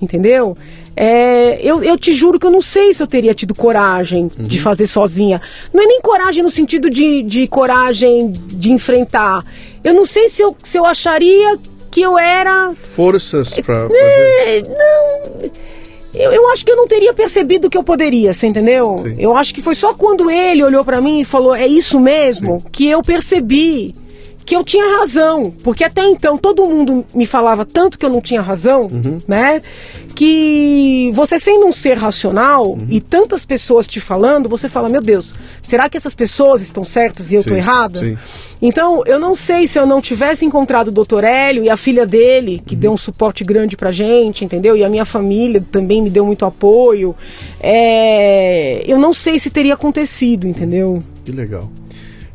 entendeu? 0.00 0.56
É, 0.96 1.58
eu, 1.62 1.82
eu 1.82 1.96
te 1.98 2.12
juro 2.12 2.38
que 2.38 2.46
eu 2.46 2.50
não 2.50 2.60
sei 2.60 2.92
se 2.92 3.02
eu 3.02 3.06
teria 3.06 3.34
tido 3.34 3.54
coragem 3.54 4.30
de 4.38 4.58
Uhum. 4.58 4.62
fazer 4.62 4.86
sozinha. 4.86 5.40
Não 5.72 5.82
é 5.82 5.86
nem 5.86 6.00
coragem 6.00 6.42
no 6.42 6.50
sentido 6.50 6.90
de, 6.90 7.22
de 7.22 7.46
coragem 7.46 8.32
de 8.32 8.70
enfrentar. 8.70 9.44
Eu 9.82 9.94
não 9.94 10.04
sei 10.04 10.28
se 10.28 10.42
eu, 10.42 10.54
se 10.62 10.76
eu 10.76 10.84
acharia 10.84 11.58
que 11.90 12.02
eu 12.02 12.18
era. 12.18 12.72
Forças 12.74 13.54
para 13.60 13.88
fazer. 13.88 13.96
É, 13.96 14.62
não. 14.62 15.50
Eu, 16.12 16.32
eu 16.32 16.50
acho 16.50 16.64
que 16.64 16.72
eu 16.72 16.76
não 16.76 16.88
teria 16.88 17.14
percebido 17.14 17.70
que 17.70 17.78
eu 17.78 17.84
poderia, 17.84 18.34
você 18.34 18.46
entendeu? 18.48 18.96
Sim. 18.98 19.14
Eu 19.18 19.36
acho 19.36 19.54
que 19.54 19.62
foi 19.62 19.76
só 19.76 19.94
quando 19.94 20.28
ele 20.28 20.62
olhou 20.62 20.84
pra 20.84 21.00
mim 21.00 21.20
e 21.20 21.24
falou: 21.24 21.54
é 21.54 21.66
isso 21.68 22.00
mesmo, 22.00 22.62
que 22.72 22.86
eu 22.88 23.00
percebi 23.00 23.94
que 24.50 24.56
eu 24.56 24.64
tinha 24.64 24.98
razão. 24.98 25.52
Porque 25.62 25.84
até 25.84 26.04
então 26.08 26.36
todo 26.36 26.66
mundo 26.66 27.06
me 27.14 27.24
falava 27.24 27.64
tanto 27.64 27.96
que 27.96 28.04
eu 28.04 28.10
não 28.10 28.20
tinha 28.20 28.42
razão, 28.42 28.90
né? 29.28 29.62
Que 30.12 31.12
você 31.14 31.38
sendo 31.38 31.66
um 31.66 31.72
ser 31.72 31.96
racional 31.96 32.76
e 32.90 33.00
tantas 33.00 33.44
pessoas 33.44 33.86
te 33.86 34.00
falando, 34.00 34.48
você 34.48 34.68
fala: 34.68 34.88
meu 34.88 35.00
Deus, 35.00 35.36
será 35.62 35.88
que 35.88 35.96
essas 35.96 36.16
pessoas 36.16 36.60
estão 36.62 36.82
certas 36.82 37.30
e 37.30 37.36
eu 37.36 37.44
tô 37.44 37.50
Sim, 37.50 37.56
errada? 37.58 38.00
sim. 38.00 38.18
Então, 38.60 39.02
eu 39.06 39.18
não 39.20 39.34
sei 39.36 39.66
se 39.68 39.78
eu 39.78 39.86
não 39.86 40.00
tivesse 40.02 40.44
encontrado 40.44 40.88
o 40.88 40.90
Dr. 41.04 41.22
Hélio 41.24 41.62
e 41.62 41.70
a 41.70 41.76
filha 41.76 42.04
dele, 42.04 42.60
que 42.66 42.74
deu 42.76 42.92
um 42.92 42.96
suporte 42.96 43.42
grande 43.44 43.74
pra 43.76 43.90
gente, 43.92 44.44
entendeu? 44.44 44.76
E 44.76 44.84
a 44.84 44.88
minha 44.88 45.04
família 45.04 45.64
também 45.70 46.02
me 46.02 46.10
deu 46.10 46.26
muito 46.26 46.44
apoio. 46.44 47.14
É, 47.62 48.82
Eu 48.84 48.98
não 48.98 49.14
sei 49.14 49.38
se 49.38 49.48
teria 49.48 49.74
acontecido, 49.74 50.46
entendeu? 50.46 51.02
Que 51.24 51.30
legal. 51.32 51.70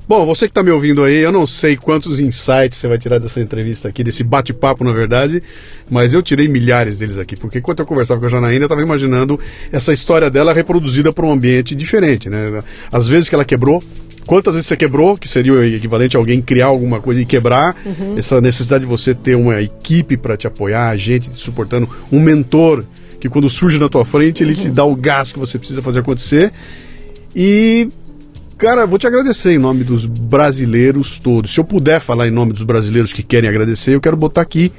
Bom, 0.08 0.24
você 0.24 0.46
que 0.46 0.52
está 0.52 0.62
me 0.62 0.70
ouvindo 0.70 1.04
aí, 1.04 1.18
eu 1.18 1.32
não 1.32 1.48
sei 1.48 1.76
quantos 1.76 2.20
insights 2.20 2.78
você 2.78 2.88
vai 2.88 3.00
tirar 3.00 3.18
dessa 3.18 3.42
entrevista 3.42 3.90
aqui, 3.90 4.04
desse 4.04 4.24
bate-papo, 4.24 4.84
na 4.84 4.94
verdade, 4.94 5.42
mas 5.90 6.14
eu 6.14 6.22
tirei 6.22 6.48
milhares 6.48 7.00
deles 7.00 7.18
aqui, 7.18 7.36
porque 7.36 7.58
enquanto 7.58 7.80
eu 7.80 7.88
conversava 7.88 8.20
com 8.20 8.28
a 8.28 8.30
Janaína, 8.30 8.66
eu 8.66 8.68
estava 8.68 8.84
imaginando 8.84 9.40
essa 9.72 9.92
história 9.92 10.30
dela 10.30 10.54
reproduzida 10.54 11.12
para 11.12 11.26
um 11.26 11.32
ambiente 11.32 11.74
diferente, 11.74 12.30
né? 12.30 12.62
Às 12.92 13.08
vezes 13.08 13.30
que 13.30 13.34
ela 13.34 13.44
quebrou, 13.44 13.84
quantas 14.28 14.54
vezes 14.54 14.68
você 14.68 14.78
quebrou, 14.78 15.18
que 15.18 15.28
seria 15.28 15.54
o 15.54 15.64
equivalente 15.64 16.16
a 16.16 16.20
alguém 16.20 16.40
criar 16.40 16.68
alguma 16.68 17.02
coisa 17.02 17.22
e 17.22 17.26
quebrar, 17.26 17.76
essa 18.16 18.40
necessidade 18.40 18.84
de 18.84 18.90
você 18.90 19.16
ter 19.16 19.34
uma 19.34 19.60
equipe 19.60 20.18
para 20.18 20.38
te 20.38 20.46
apoiar, 20.46 20.96
gente 20.98 21.32
te 21.32 21.40
suportando, 21.40 21.90
um 22.12 22.20
mentor 22.20 22.86
que 23.20 23.28
quando 23.28 23.50
surge 23.50 23.80
na 23.80 23.90
tua 23.90 24.06
frente, 24.06 24.44
ele 24.44 24.54
te 24.54 24.70
dá 24.70 24.84
o 24.84 24.96
gás 24.96 25.32
que 25.32 25.40
você 25.40 25.58
precisa 25.58 25.82
fazer 25.82 26.02
acontecer. 26.02 26.54
E 27.36 27.90
Cara, 28.58 28.86
vou 28.86 28.98
te 28.98 29.06
agradecer 29.06 29.52
em 29.52 29.58
nome 29.58 29.84
dos 29.84 30.06
brasileiros 30.06 31.20
todos. 31.20 31.54
Se 31.54 31.60
eu 31.60 31.64
puder 31.66 32.00
falar 32.00 32.28
em 32.28 32.32
nome 32.32 32.54
dos 32.54 32.64
brasileiros 32.64 33.12
que 33.12 33.22
querem 33.22 33.50
agradecer, 33.50 33.94
eu 33.96 34.02
quero 34.02 34.16
botar 34.16 34.42
aqui 34.42 34.72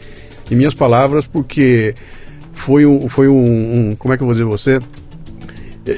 em 0.51 0.55
minhas 0.55 0.73
palavras, 0.75 1.27
porque 1.27 1.95
foi 2.53 2.87
um. 2.87 3.07
Foi 3.09 3.29
um, 3.29 3.91
um- 3.91 3.95
como 3.97 4.15
é 4.15 4.17
que 4.17 4.23
eu 4.23 4.27
vou 4.27 4.35
dizer 4.35 4.45
você? 4.47 4.81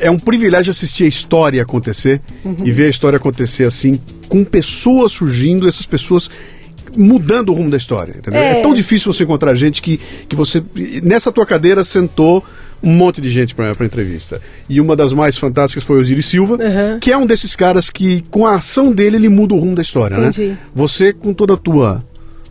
É 0.00 0.10
um 0.10 0.18
privilégio 0.18 0.70
assistir 0.70 1.04
a 1.04 1.08
história 1.08 1.62
acontecer 1.62 2.20
e 2.66 2.70
ver 2.72 2.86
a 2.86 2.90
história 2.90 3.16
acontecer 3.16 3.64
assim, 3.64 3.98
com 4.28 4.44
pessoas 4.44 5.12
surgindo, 5.12 5.66
essas 5.68 5.86
pessoas 5.86 6.28
mudando 6.96 7.50
o 7.50 7.52
rumo 7.52 7.70
da 7.70 7.76
história, 7.76 8.14
entendeu? 8.16 8.40
É, 8.40 8.58
É. 8.58 8.62
tão 8.62 8.74
difícil 8.74 9.12
você 9.12 9.24
encontrar 9.24 9.54
gente 9.54 9.80
que, 9.82 9.98
que 10.28 10.34
você. 10.36 10.62
Nessa 11.02 11.30
tua 11.32 11.44
cadeira 11.46 11.84
sentou 11.84 12.44
um 12.82 12.90
monte 12.92 13.20
de 13.20 13.28
gente 13.28 13.54
para 13.56 13.72
entrevista. 13.84 14.40
E 14.68 14.80
uma 14.80 14.94
das 14.94 15.12
mais 15.12 15.36
fantásticas 15.36 15.82
foi 15.82 15.96
o 15.96 16.00
Osiris 16.00 16.26
Silva, 16.26 16.54
Uhum. 16.54 17.00
que 17.00 17.10
é 17.10 17.16
um 17.18 17.26
desses 17.26 17.56
caras 17.56 17.90
que, 17.90 18.22
com 18.30 18.46
a 18.46 18.54
ação 18.54 18.92
dele, 18.92 19.16
ele 19.16 19.28
muda 19.28 19.52
o 19.54 19.58
rumo 19.58 19.74
da 19.74 19.82
história, 19.82 20.14
Entendi. 20.16 20.50
né? 20.50 20.58
Você, 20.74 21.12
com 21.12 21.34
toda 21.34 21.54
a 21.54 21.56
tua 21.56 22.04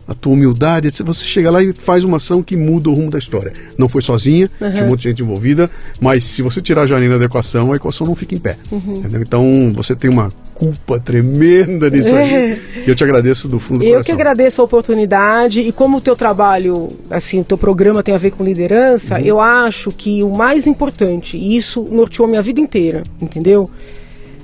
a 0.08 0.14
tua 0.14 0.32
humildade, 0.32 0.90
você 1.04 1.22
chega 1.24 1.50
lá 1.50 1.62
e 1.62 1.72
faz 1.74 2.02
uma 2.02 2.16
ação 2.16 2.42
que 2.42 2.56
muda 2.56 2.88
o 2.88 2.94
rumo 2.94 3.10
da 3.10 3.18
história. 3.18 3.52
Não 3.76 3.88
foi 3.90 4.00
sozinha, 4.00 4.48
tinha 4.58 4.84
um 4.84 4.88
monte 4.88 5.02
de 5.02 5.08
gente 5.10 5.22
envolvida, 5.22 5.70
mas 6.00 6.24
se 6.24 6.40
você 6.40 6.62
tirar 6.62 6.82
a 6.82 6.86
Janina 6.86 7.18
da 7.18 7.26
equação, 7.26 7.72
a 7.72 7.76
equação 7.76 8.06
não 8.06 8.14
fica 8.14 8.34
em 8.34 8.38
pé. 8.38 8.56
Uhum. 8.72 9.02
Então 9.20 9.70
você 9.74 9.94
tem 9.94 10.08
uma 10.10 10.30
culpa 10.54 10.98
tremenda 10.98 11.90
nisso 11.90 12.16
aí. 12.16 12.58
E 12.86 12.88
eu 12.88 12.94
te 12.94 13.04
agradeço 13.04 13.46
do 13.46 13.60
fundo 13.60 13.80
do 13.80 13.84
Eu 13.84 13.88
que 13.88 13.94
coração. 13.96 14.14
agradeço 14.14 14.60
a 14.62 14.64
oportunidade 14.64 15.60
e 15.60 15.70
como 15.72 15.98
o 15.98 16.00
teu 16.00 16.16
trabalho, 16.16 16.88
assim, 17.10 17.40
o 17.40 17.44
teu 17.44 17.58
programa 17.58 18.02
tem 18.02 18.14
a 18.14 18.18
ver 18.18 18.30
com 18.30 18.42
liderança, 18.42 19.16
Uhum. 19.18 19.24
eu 19.24 19.40
acho 19.40 19.92
que 19.92 20.22
o 20.22 20.30
mais 20.30 20.66
importante, 20.66 21.36
e 21.36 21.54
isso 21.54 21.86
norteou 21.90 22.26
minha 22.26 22.40
vida 22.42 22.60
inteira, 22.60 23.02
entendeu? 23.20 23.70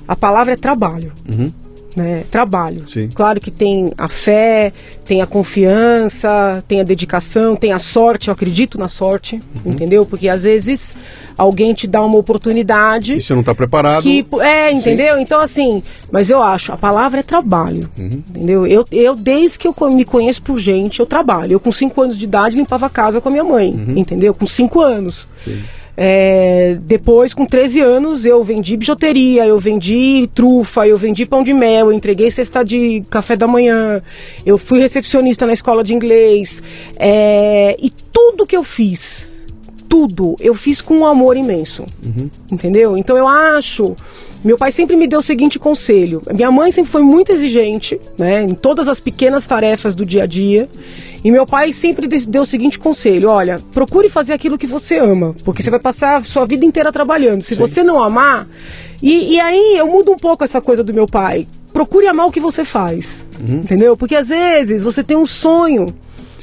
A 0.07 0.15
palavra 0.15 0.53
é 0.53 0.55
trabalho. 0.55 1.11
Né? 1.95 2.25
Trabalho. 2.29 2.85
Sim. 2.85 3.09
Claro 3.13 3.39
que 3.39 3.49
tem 3.49 3.93
a 3.97 4.09
fé, 4.09 4.73
tem 5.05 5.21
a 5.21 5.25
confiança, 5.25 6.63
tem 6.67 6.81
a 6.81 6.83
dedicação, 6.83 7.55
tem 7.55 7.71
a 7.71 7.79
sorte, 7.79 8.27
eu 8.27 8.33
acredito 8.33 8.77
na 8.77 8.87
sorte, 8.87 9.41
Uhum. 9.63 9.71
entendeu? 9.71 10.05
Porque 10.05 10.27
às 10.27 10.43
vezes 10.43 10.93
alguém 11.37 11.73
te 11.73 11.87
dá 11.87 12.03
uma 12.03 12.17
oportunidade 12.17 13.15
E 13.15 13.21
se 13.21 13.31
não 13.33 13.39
está 13.41 13.55
preparado, 13.55 14.03
que 14.03 14.25
é, 14.41 14.71
entendeu? 14.71 15.17
Então 15.19 15.39
assim, 15.39 15.81
mas 16.11 16.29
eu 16.29 16.41
acho, 16.41 16.73
a 16.73 16.77
palavra 16.77 17.21
é 17.21 17.23
trabalho, 17.23 17.89
Uhum. 17.97 18.23
entendeu? 18.29 18.67
Eu, 18.67 18.85
eu 18.91 19.15
desde 19.15 19.59
que 19.59 19.67
eu 19.67 19.73
me 19.89 20.03
conheço 20.05 20.41
por 20.41 20.57
gente, 20.59 20.99
eu 20.99 21.05
trabalho. 21.05 21.53
Eu 21.53 21.59
com 21.59 21.71
5 21.71 22.01
anos 22.01 22.17
de 22.17 22.25
idade 22.25 22.57
limpava 22.57 22.85
a 22.87 22.89
casa 22.89 23.21
com 23.21 23.29
a 23.29 23.31
minha 23.31 23.43
mãe, 23.43 23.69
entendeu? 23.95 24.33
Com 24.33 24.45
5 24.45 24.81
anos. 24.81 25.27
Uhum. 25.47 25.53
Sim. 25.53 25.63
É, 25.97 26.77
depois, 26.81 27.33
com 27.33 27.45
13 27.45 27.79
anos, 27.81 28.25
eu 28.25 28.43
vendi 28.43 28.75
bijuteria, 28.75 29.45
eu 29.45 29.57
vendi 29.59 30.29
trufa, 30.33 30.87
eu 30.87 30.97
vendi 30.97 31.25
pão 31.25 31.43
de 31.43 31.53
mel, 31.53 31.87
eu 31.87 31.93
entreguei 31.93 32.29
cesta 32.29 32.63
de 32.63 33.03
café 33.09 33.35
da 33.35 33.47
manhã, 33.47 34.01
eu 34.45 34.57
fui 34.57 34.79
recepcionista 34.79 35.45
na 35.45 35.53
escola 35.53 35.83
de 35.83 35.93
inglês. 35.93 36.61
é, 36.97 37.75
e 37.79 37.89
tudo 38.11 38.45
que 38.45 38.55
eu 38.55 38.63
fiz, 38.63 39.29
tudo, 39.87 40.35
eu 40.39 40.53
fiz 40.53 40.81
com 40.81 40.99
um 40.99 41.05
amor 41.05 41.37
imenso. 41.37 41.85
Entendeu? 42.51 42.97
Então 42.97 43.17
eu 43.17 43.27
acho. 43.27 43.95
Meu 44.43 44.57
pai 44.57 44.71
sempre 44.71 44.95
me 44.95 45.07
deu 45.07 45.19
o 45.19 45.21
seguinte 45.21 45.57
conselho. 45.57 46.21
Minha 46.33 46.51
mãe 46.51 46.71
sempre 46.71 46.91
foi 46.91 47.01
muito 47.01 47.31
exigente, 47.31 47.99
né, 48.17 48.43
em 48.43 48.53
todas 48.53 48.87
as 48.87 48.99
pequenas 48.99 49.47
tarefas 49.47 49.95
do 49.95 50.05
dia 50.05 50.23
a 50.23 50.25
dia. 50.25 50.69
E 51.25 51.31
meu 51.31 51.43
pai 51.43 51.73
sempre 51.73 52.07
deu 52.07 52.43
o 52.43 52.45
seguinte 52.45 52.77
conselho: 52.77 53.31
olha, 53.31 53.59
procure 53.73 54.07
fazer 54.09 54.31
aquilo 54.31 54.59
que 54.59 54.67
você 54.67 54.99
ama, 54.99 55.35
porque 55.43 55.63
você 55.63 55.71
vai 55.71 55.79
passar 55.79 56.17
a 56.17 56.23
sua 56.23 56.45
vida 56.45 56.63
inteira 56.63 56.91
trabalhando. 56.91 57.41
Se 57.41 57.55
Sim. 57.55 57.59
você 57.59 57.83
não 57.83 58.03
amar. 58.03 58.47
E, 59.01 59.33
e 59.33 59.39
aí 59.39 59.75
eu 59.75 59.87
mudo 59.87 60.11
um 60.11 60.17
pouco 60.17 60.43
essa 60.43 60.61
coisa 60.61 60.83
do 60.83 60.93
meu 60.93 61.07
pai. 61.07 61.47
Procure 61.73 62.05
amar 62.05 62.27
o 62.27 62.31
que 62.31 62.39
você 62.39 62.63
faz. 62.63 63.25
Uhum. 63.41 63.57
Entendeu? 63.57 63.97
Porque 63.97 64.15
às 64.15 64.29
vezes 64.29 64.83
você 64.83 65.03
tem 65.03 65.17
um 65.17 65.25
sonho 65.25 65.95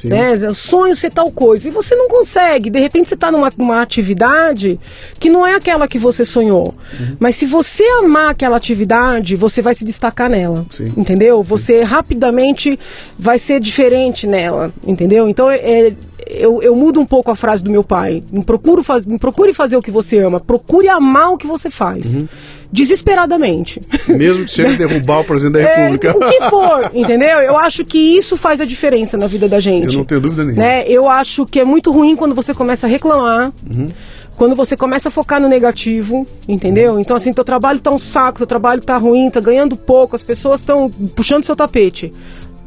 Sim. 0.03 0.09
Né? 0.09 0.35
Eu 0.41 0.53
sonho 0.53 0.93
ser 0.95 1.11
tal 1.11 1.31
coisa. 1.31 1.67
E 1.67 1.71
você 1.71 1.95
não 1.95 2.09
consegue. 2.09 2.69
De 2.69 2.79
repente 2.79 3.07
você 3.07 3.15
está 3.15 3.31
numa, 3.31 3.51
numa 3.57 3.81
atividade 3.81 4.79
que 5.17 5.29
não 5.29 5.47
é 5.47 5.55
aquela 5.55 5.87
que 5.87 5.97
você 5.97 6.25
sonhou. 6.25 6.75
Uhum. 6.99 7.15
Mas 7.19 7.35
se 7.35 7.45
você 7.45 7.83
amar 8.03 8.31
aquela 8.31 8.57
atividade, 8.57 9.35
você 9.35 9.61
vai 9.61 9.73
se 9.73 9.85
destacar 9.85 10.29
nela. 10.29 10.65
Sim. 10.69 10.91
Entendeu? 10.97 11.41
Você 11.41 11.79
Sim. 11.79 11.83
rapidamente 11.85 12.77
vai 13.17 13.39
ser 13.39 13.61
diferente 13.61 14.27
nela. 14.27 14.73
Entendeu? 14.85 15.27
Então 15.27 15.49
é, 15.49 15.93
eu, 16.27 16.61
eu, 16.61 16.75
mudo 16.75 16.99
um 16.99 17.05
pouco 17.05 17.31
a 17.31 17.35
frase 17.35 17.63
do 17.63 17.69
meu 17.69 17.83
pai. 17.83 18.23
Não, 18.31 18.41
procuro 18.41 18.83
faz, 18.83 19.05
não 19.05 19.17
procure 19.17 19.53
fazer 19.53 19.77
o 19.77 19.81
que 19.81 19.91
você 19.91 20.19
ama, 20.19 20.39
procure 20.39 20.87
amar 20.87 21.33
o 21.33 21.37
que 21.37 21.47
você 21.47 21.69
faz. 21.69 22.15
Uhum 22.15 22.27
desesperadamente. 22.73 23.79
Mesmo 24.07 24.45
que 24.45 24.51
seja 24.51 24.73
derrubar 24.75 25.19
o 25.19 25.23
presidente 25.23 25.53
da 25.53 25.69
é, 25.69 25.75
República. 25.75 26.07
É, 26.07 26.11
o 26.11 26.19
que 26.19 26.49
for, 26.49 26.91
entendeu? 26.91 27.39
Eu 27.39 27.55
acho 27.55 27.85
que 27.85 27.99
isso 27.99 28.35
faz 28.35 28.59
a 28.59 28.65
diferença 28.65 29.15
na 29.15 29.27
vida 29.27 29.47
da 29.47 29.59
gente. 29.59 29.85
Eu 29.85 29.93
não 29.93 30.03
tenho 30.03 30.19
dúvida 30.19 30.43
nenhuma. 30.43 30.63
Né? 30.63 30.83
Eu 30.87 31.07
acho 31.07 31.45
que 31.45 31.59
é 31.59 31.63
muito 31.63 31.91
ruim 31.91 32.15
quando 32.15 32.33
você 32.33 32.51
começa 32.51 32.87
a 32.87 32.89
reclamar. 32.89 33.53
Uhum. 33.69 33.89
Quando 34.35 34.55
você 34.55 34.75
começa 34.75 35.09
a 35.09 35.11
focar 35.11 35.39
no 35.39 35.47
negativo, 35.47 36.27
entendeu? 36.47 36.93
Uhum. 36.93 36.99
Então, 36.99 37.15
assim, 37.15 37.31
teu 37.31 37.43
trabalho 37.43 37.79
tá 37.79 37.91
um 37.91 37.99
saco, 37.99 38.39
teu 38.39 38.47
trabalho 38.47 38.81
tá 38.81 38.97
ruim, 38.97 39.29
tá 39.29 39.39
ganhando 39.39 39.77
pouco, 39.77 40.15
as 40.15 40.23
pessoas 40.23 40.61
estão 40.61 40.89
puxando 41.15 41.45
seu 41.45 41.55
tapete. 41.55 42.11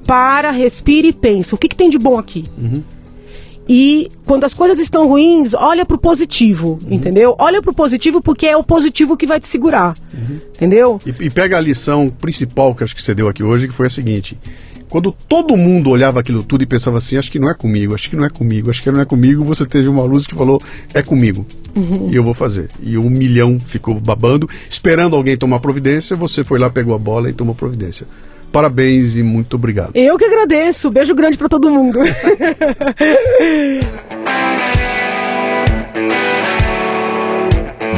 Para, 0.07 0.53
respire 0.53 1.09
e 1.09 1.12
pensa. 1.12 1.57
O 1.57 1.59
que, 1.59 1.66
que 1.66 1.74
tem 1.74 1.91
de 1.91 1.99
bom 1.99 2.16
aqui? 2.16 2.45
Uhum. 2.57 2.85
E 3.68 4.09
quando 4.24 4.44
as 4.44 4.55
coisas 4.55 4.78
estão 4.78 5.09
ruins, 5.09 5.52
olha 5.55 5.84
pro 5.84 5.98
positivo, 5.98 6.78
uhum. 6.84 6.93
entendeu? 6.93 7.34
Olha 7.38 7.60
pro 7.60 7.74
positivo 7.74 8.22
porque 8.22 8.47
é 8.47 8.56
o 8.56 8.62
positivo 8.62 9.16
que 9.16 9.26
vai 9.26 9.40
te 9.40 9.47
segurar, 9.47 9.97
uhum. 10.14 10.38
entendeu? 10.55 11.01
E, 11.05 11.26
e, 11.26 11.30
pega 11.30 11.56
a 11.56 11.60
lição 11.60 12.09
principal 12.09 12.74
que 12.74 12.84
acho 12.84 12.94
que 12.94 13.02
você 13.02 13.14
deu 13.14 13.28
aqui 13.28 13.43
hoje, 13.43 13.66
que 13.66 13.74
foi 13.74 13.88
a 13.88 13.90
seguinte: 13.90 14.38
quando 14.88 15.10
todo 15.10 15.56
mundo 15.56 15.90
olhava 15.90 16.20
aquilo 16.20 16.44
tudo 16.44 16.62
e 16.62 16.66
pensava 16.66 16.98
assim, 16.98 17.16
acho 17.16 17.30
que 17.30 17.38
não 17.38 17.51
é 17.51 17.55
comigo, 17.55 17.94
acho 17.94 18.09
que 18.09 18.16
não 18.16 18.24
é 18.24 18.30
comigo, 18.30 18.70
acho 18.70 18.82
que 18.82 18.90
não 18.90 19.01
é 19.01 19.05
comigo, 19.05 19.44
você 19.44 19.66
teve 19.66 19.88
uma 19.88 20.05
luz 20.05 20.26
que 20.26 20.34
falou, 20.34 20.62
é 20.94 21.02
comigo. 21.02 21.44
Uhum. 21.74 22.09
E 22.10 22.16
eu 22.16 22.22
vou 22.22 22.34
fazer. 22.34 22.70
E 22.80 22.97
um 22.97 23.10
milhão 23.10 23.60
ficou 23.60 24.01
babando, 24.01 24.48
esperando 24.70 25.16
alguém 25.16 25.36
tomar 25.36 25.60
providência, 25.60 26.16
você 26.16 26.44
foi 26.44 26.59
lá, 26.59 26.70
pegou 26.70 26.94
a 26.94 26.98
bola 26.98 27.28
e 27.28 27.32
tomou 27.32 27.55
providência. 27.55 28.06
Parabéns 28.52 29.16
e 29.16 29.23
muito 29.23 29.56
obrigado. 29.56 29.93
Eu 29.94 30.16
que 30.16 30.24
agradeço. 30.24 30.90
Beijo 30.90 31.14
grande 31.14 31.36
para 31.36 31.48
todo 31.48 31.70
mundo. 31.70 32.01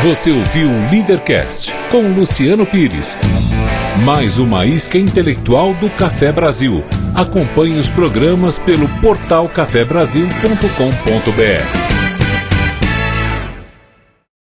Você 0.02 0.30
ouviu 0.30 0.70
o 0.70 0.90
Leadercast 0.90 1.74
com 1.90 2.12
Luciano 2.12 2.64
Pires. 2.64 3.18
Mais 4.04 4.38
uma 4.38 4.64
isca 4.64 4.96
intelectual 4.96 5.74
do 5.74 5.90
Café 5.90 6.30
Brasil. 6.30 6.84
Acompanhe 7.14 7.78
os 7.78 7.88
programas 7.88 8.58
pelo 8.58 8.88
portal 9.00 9.48
cafebrasil.com.br. 9.48 11.87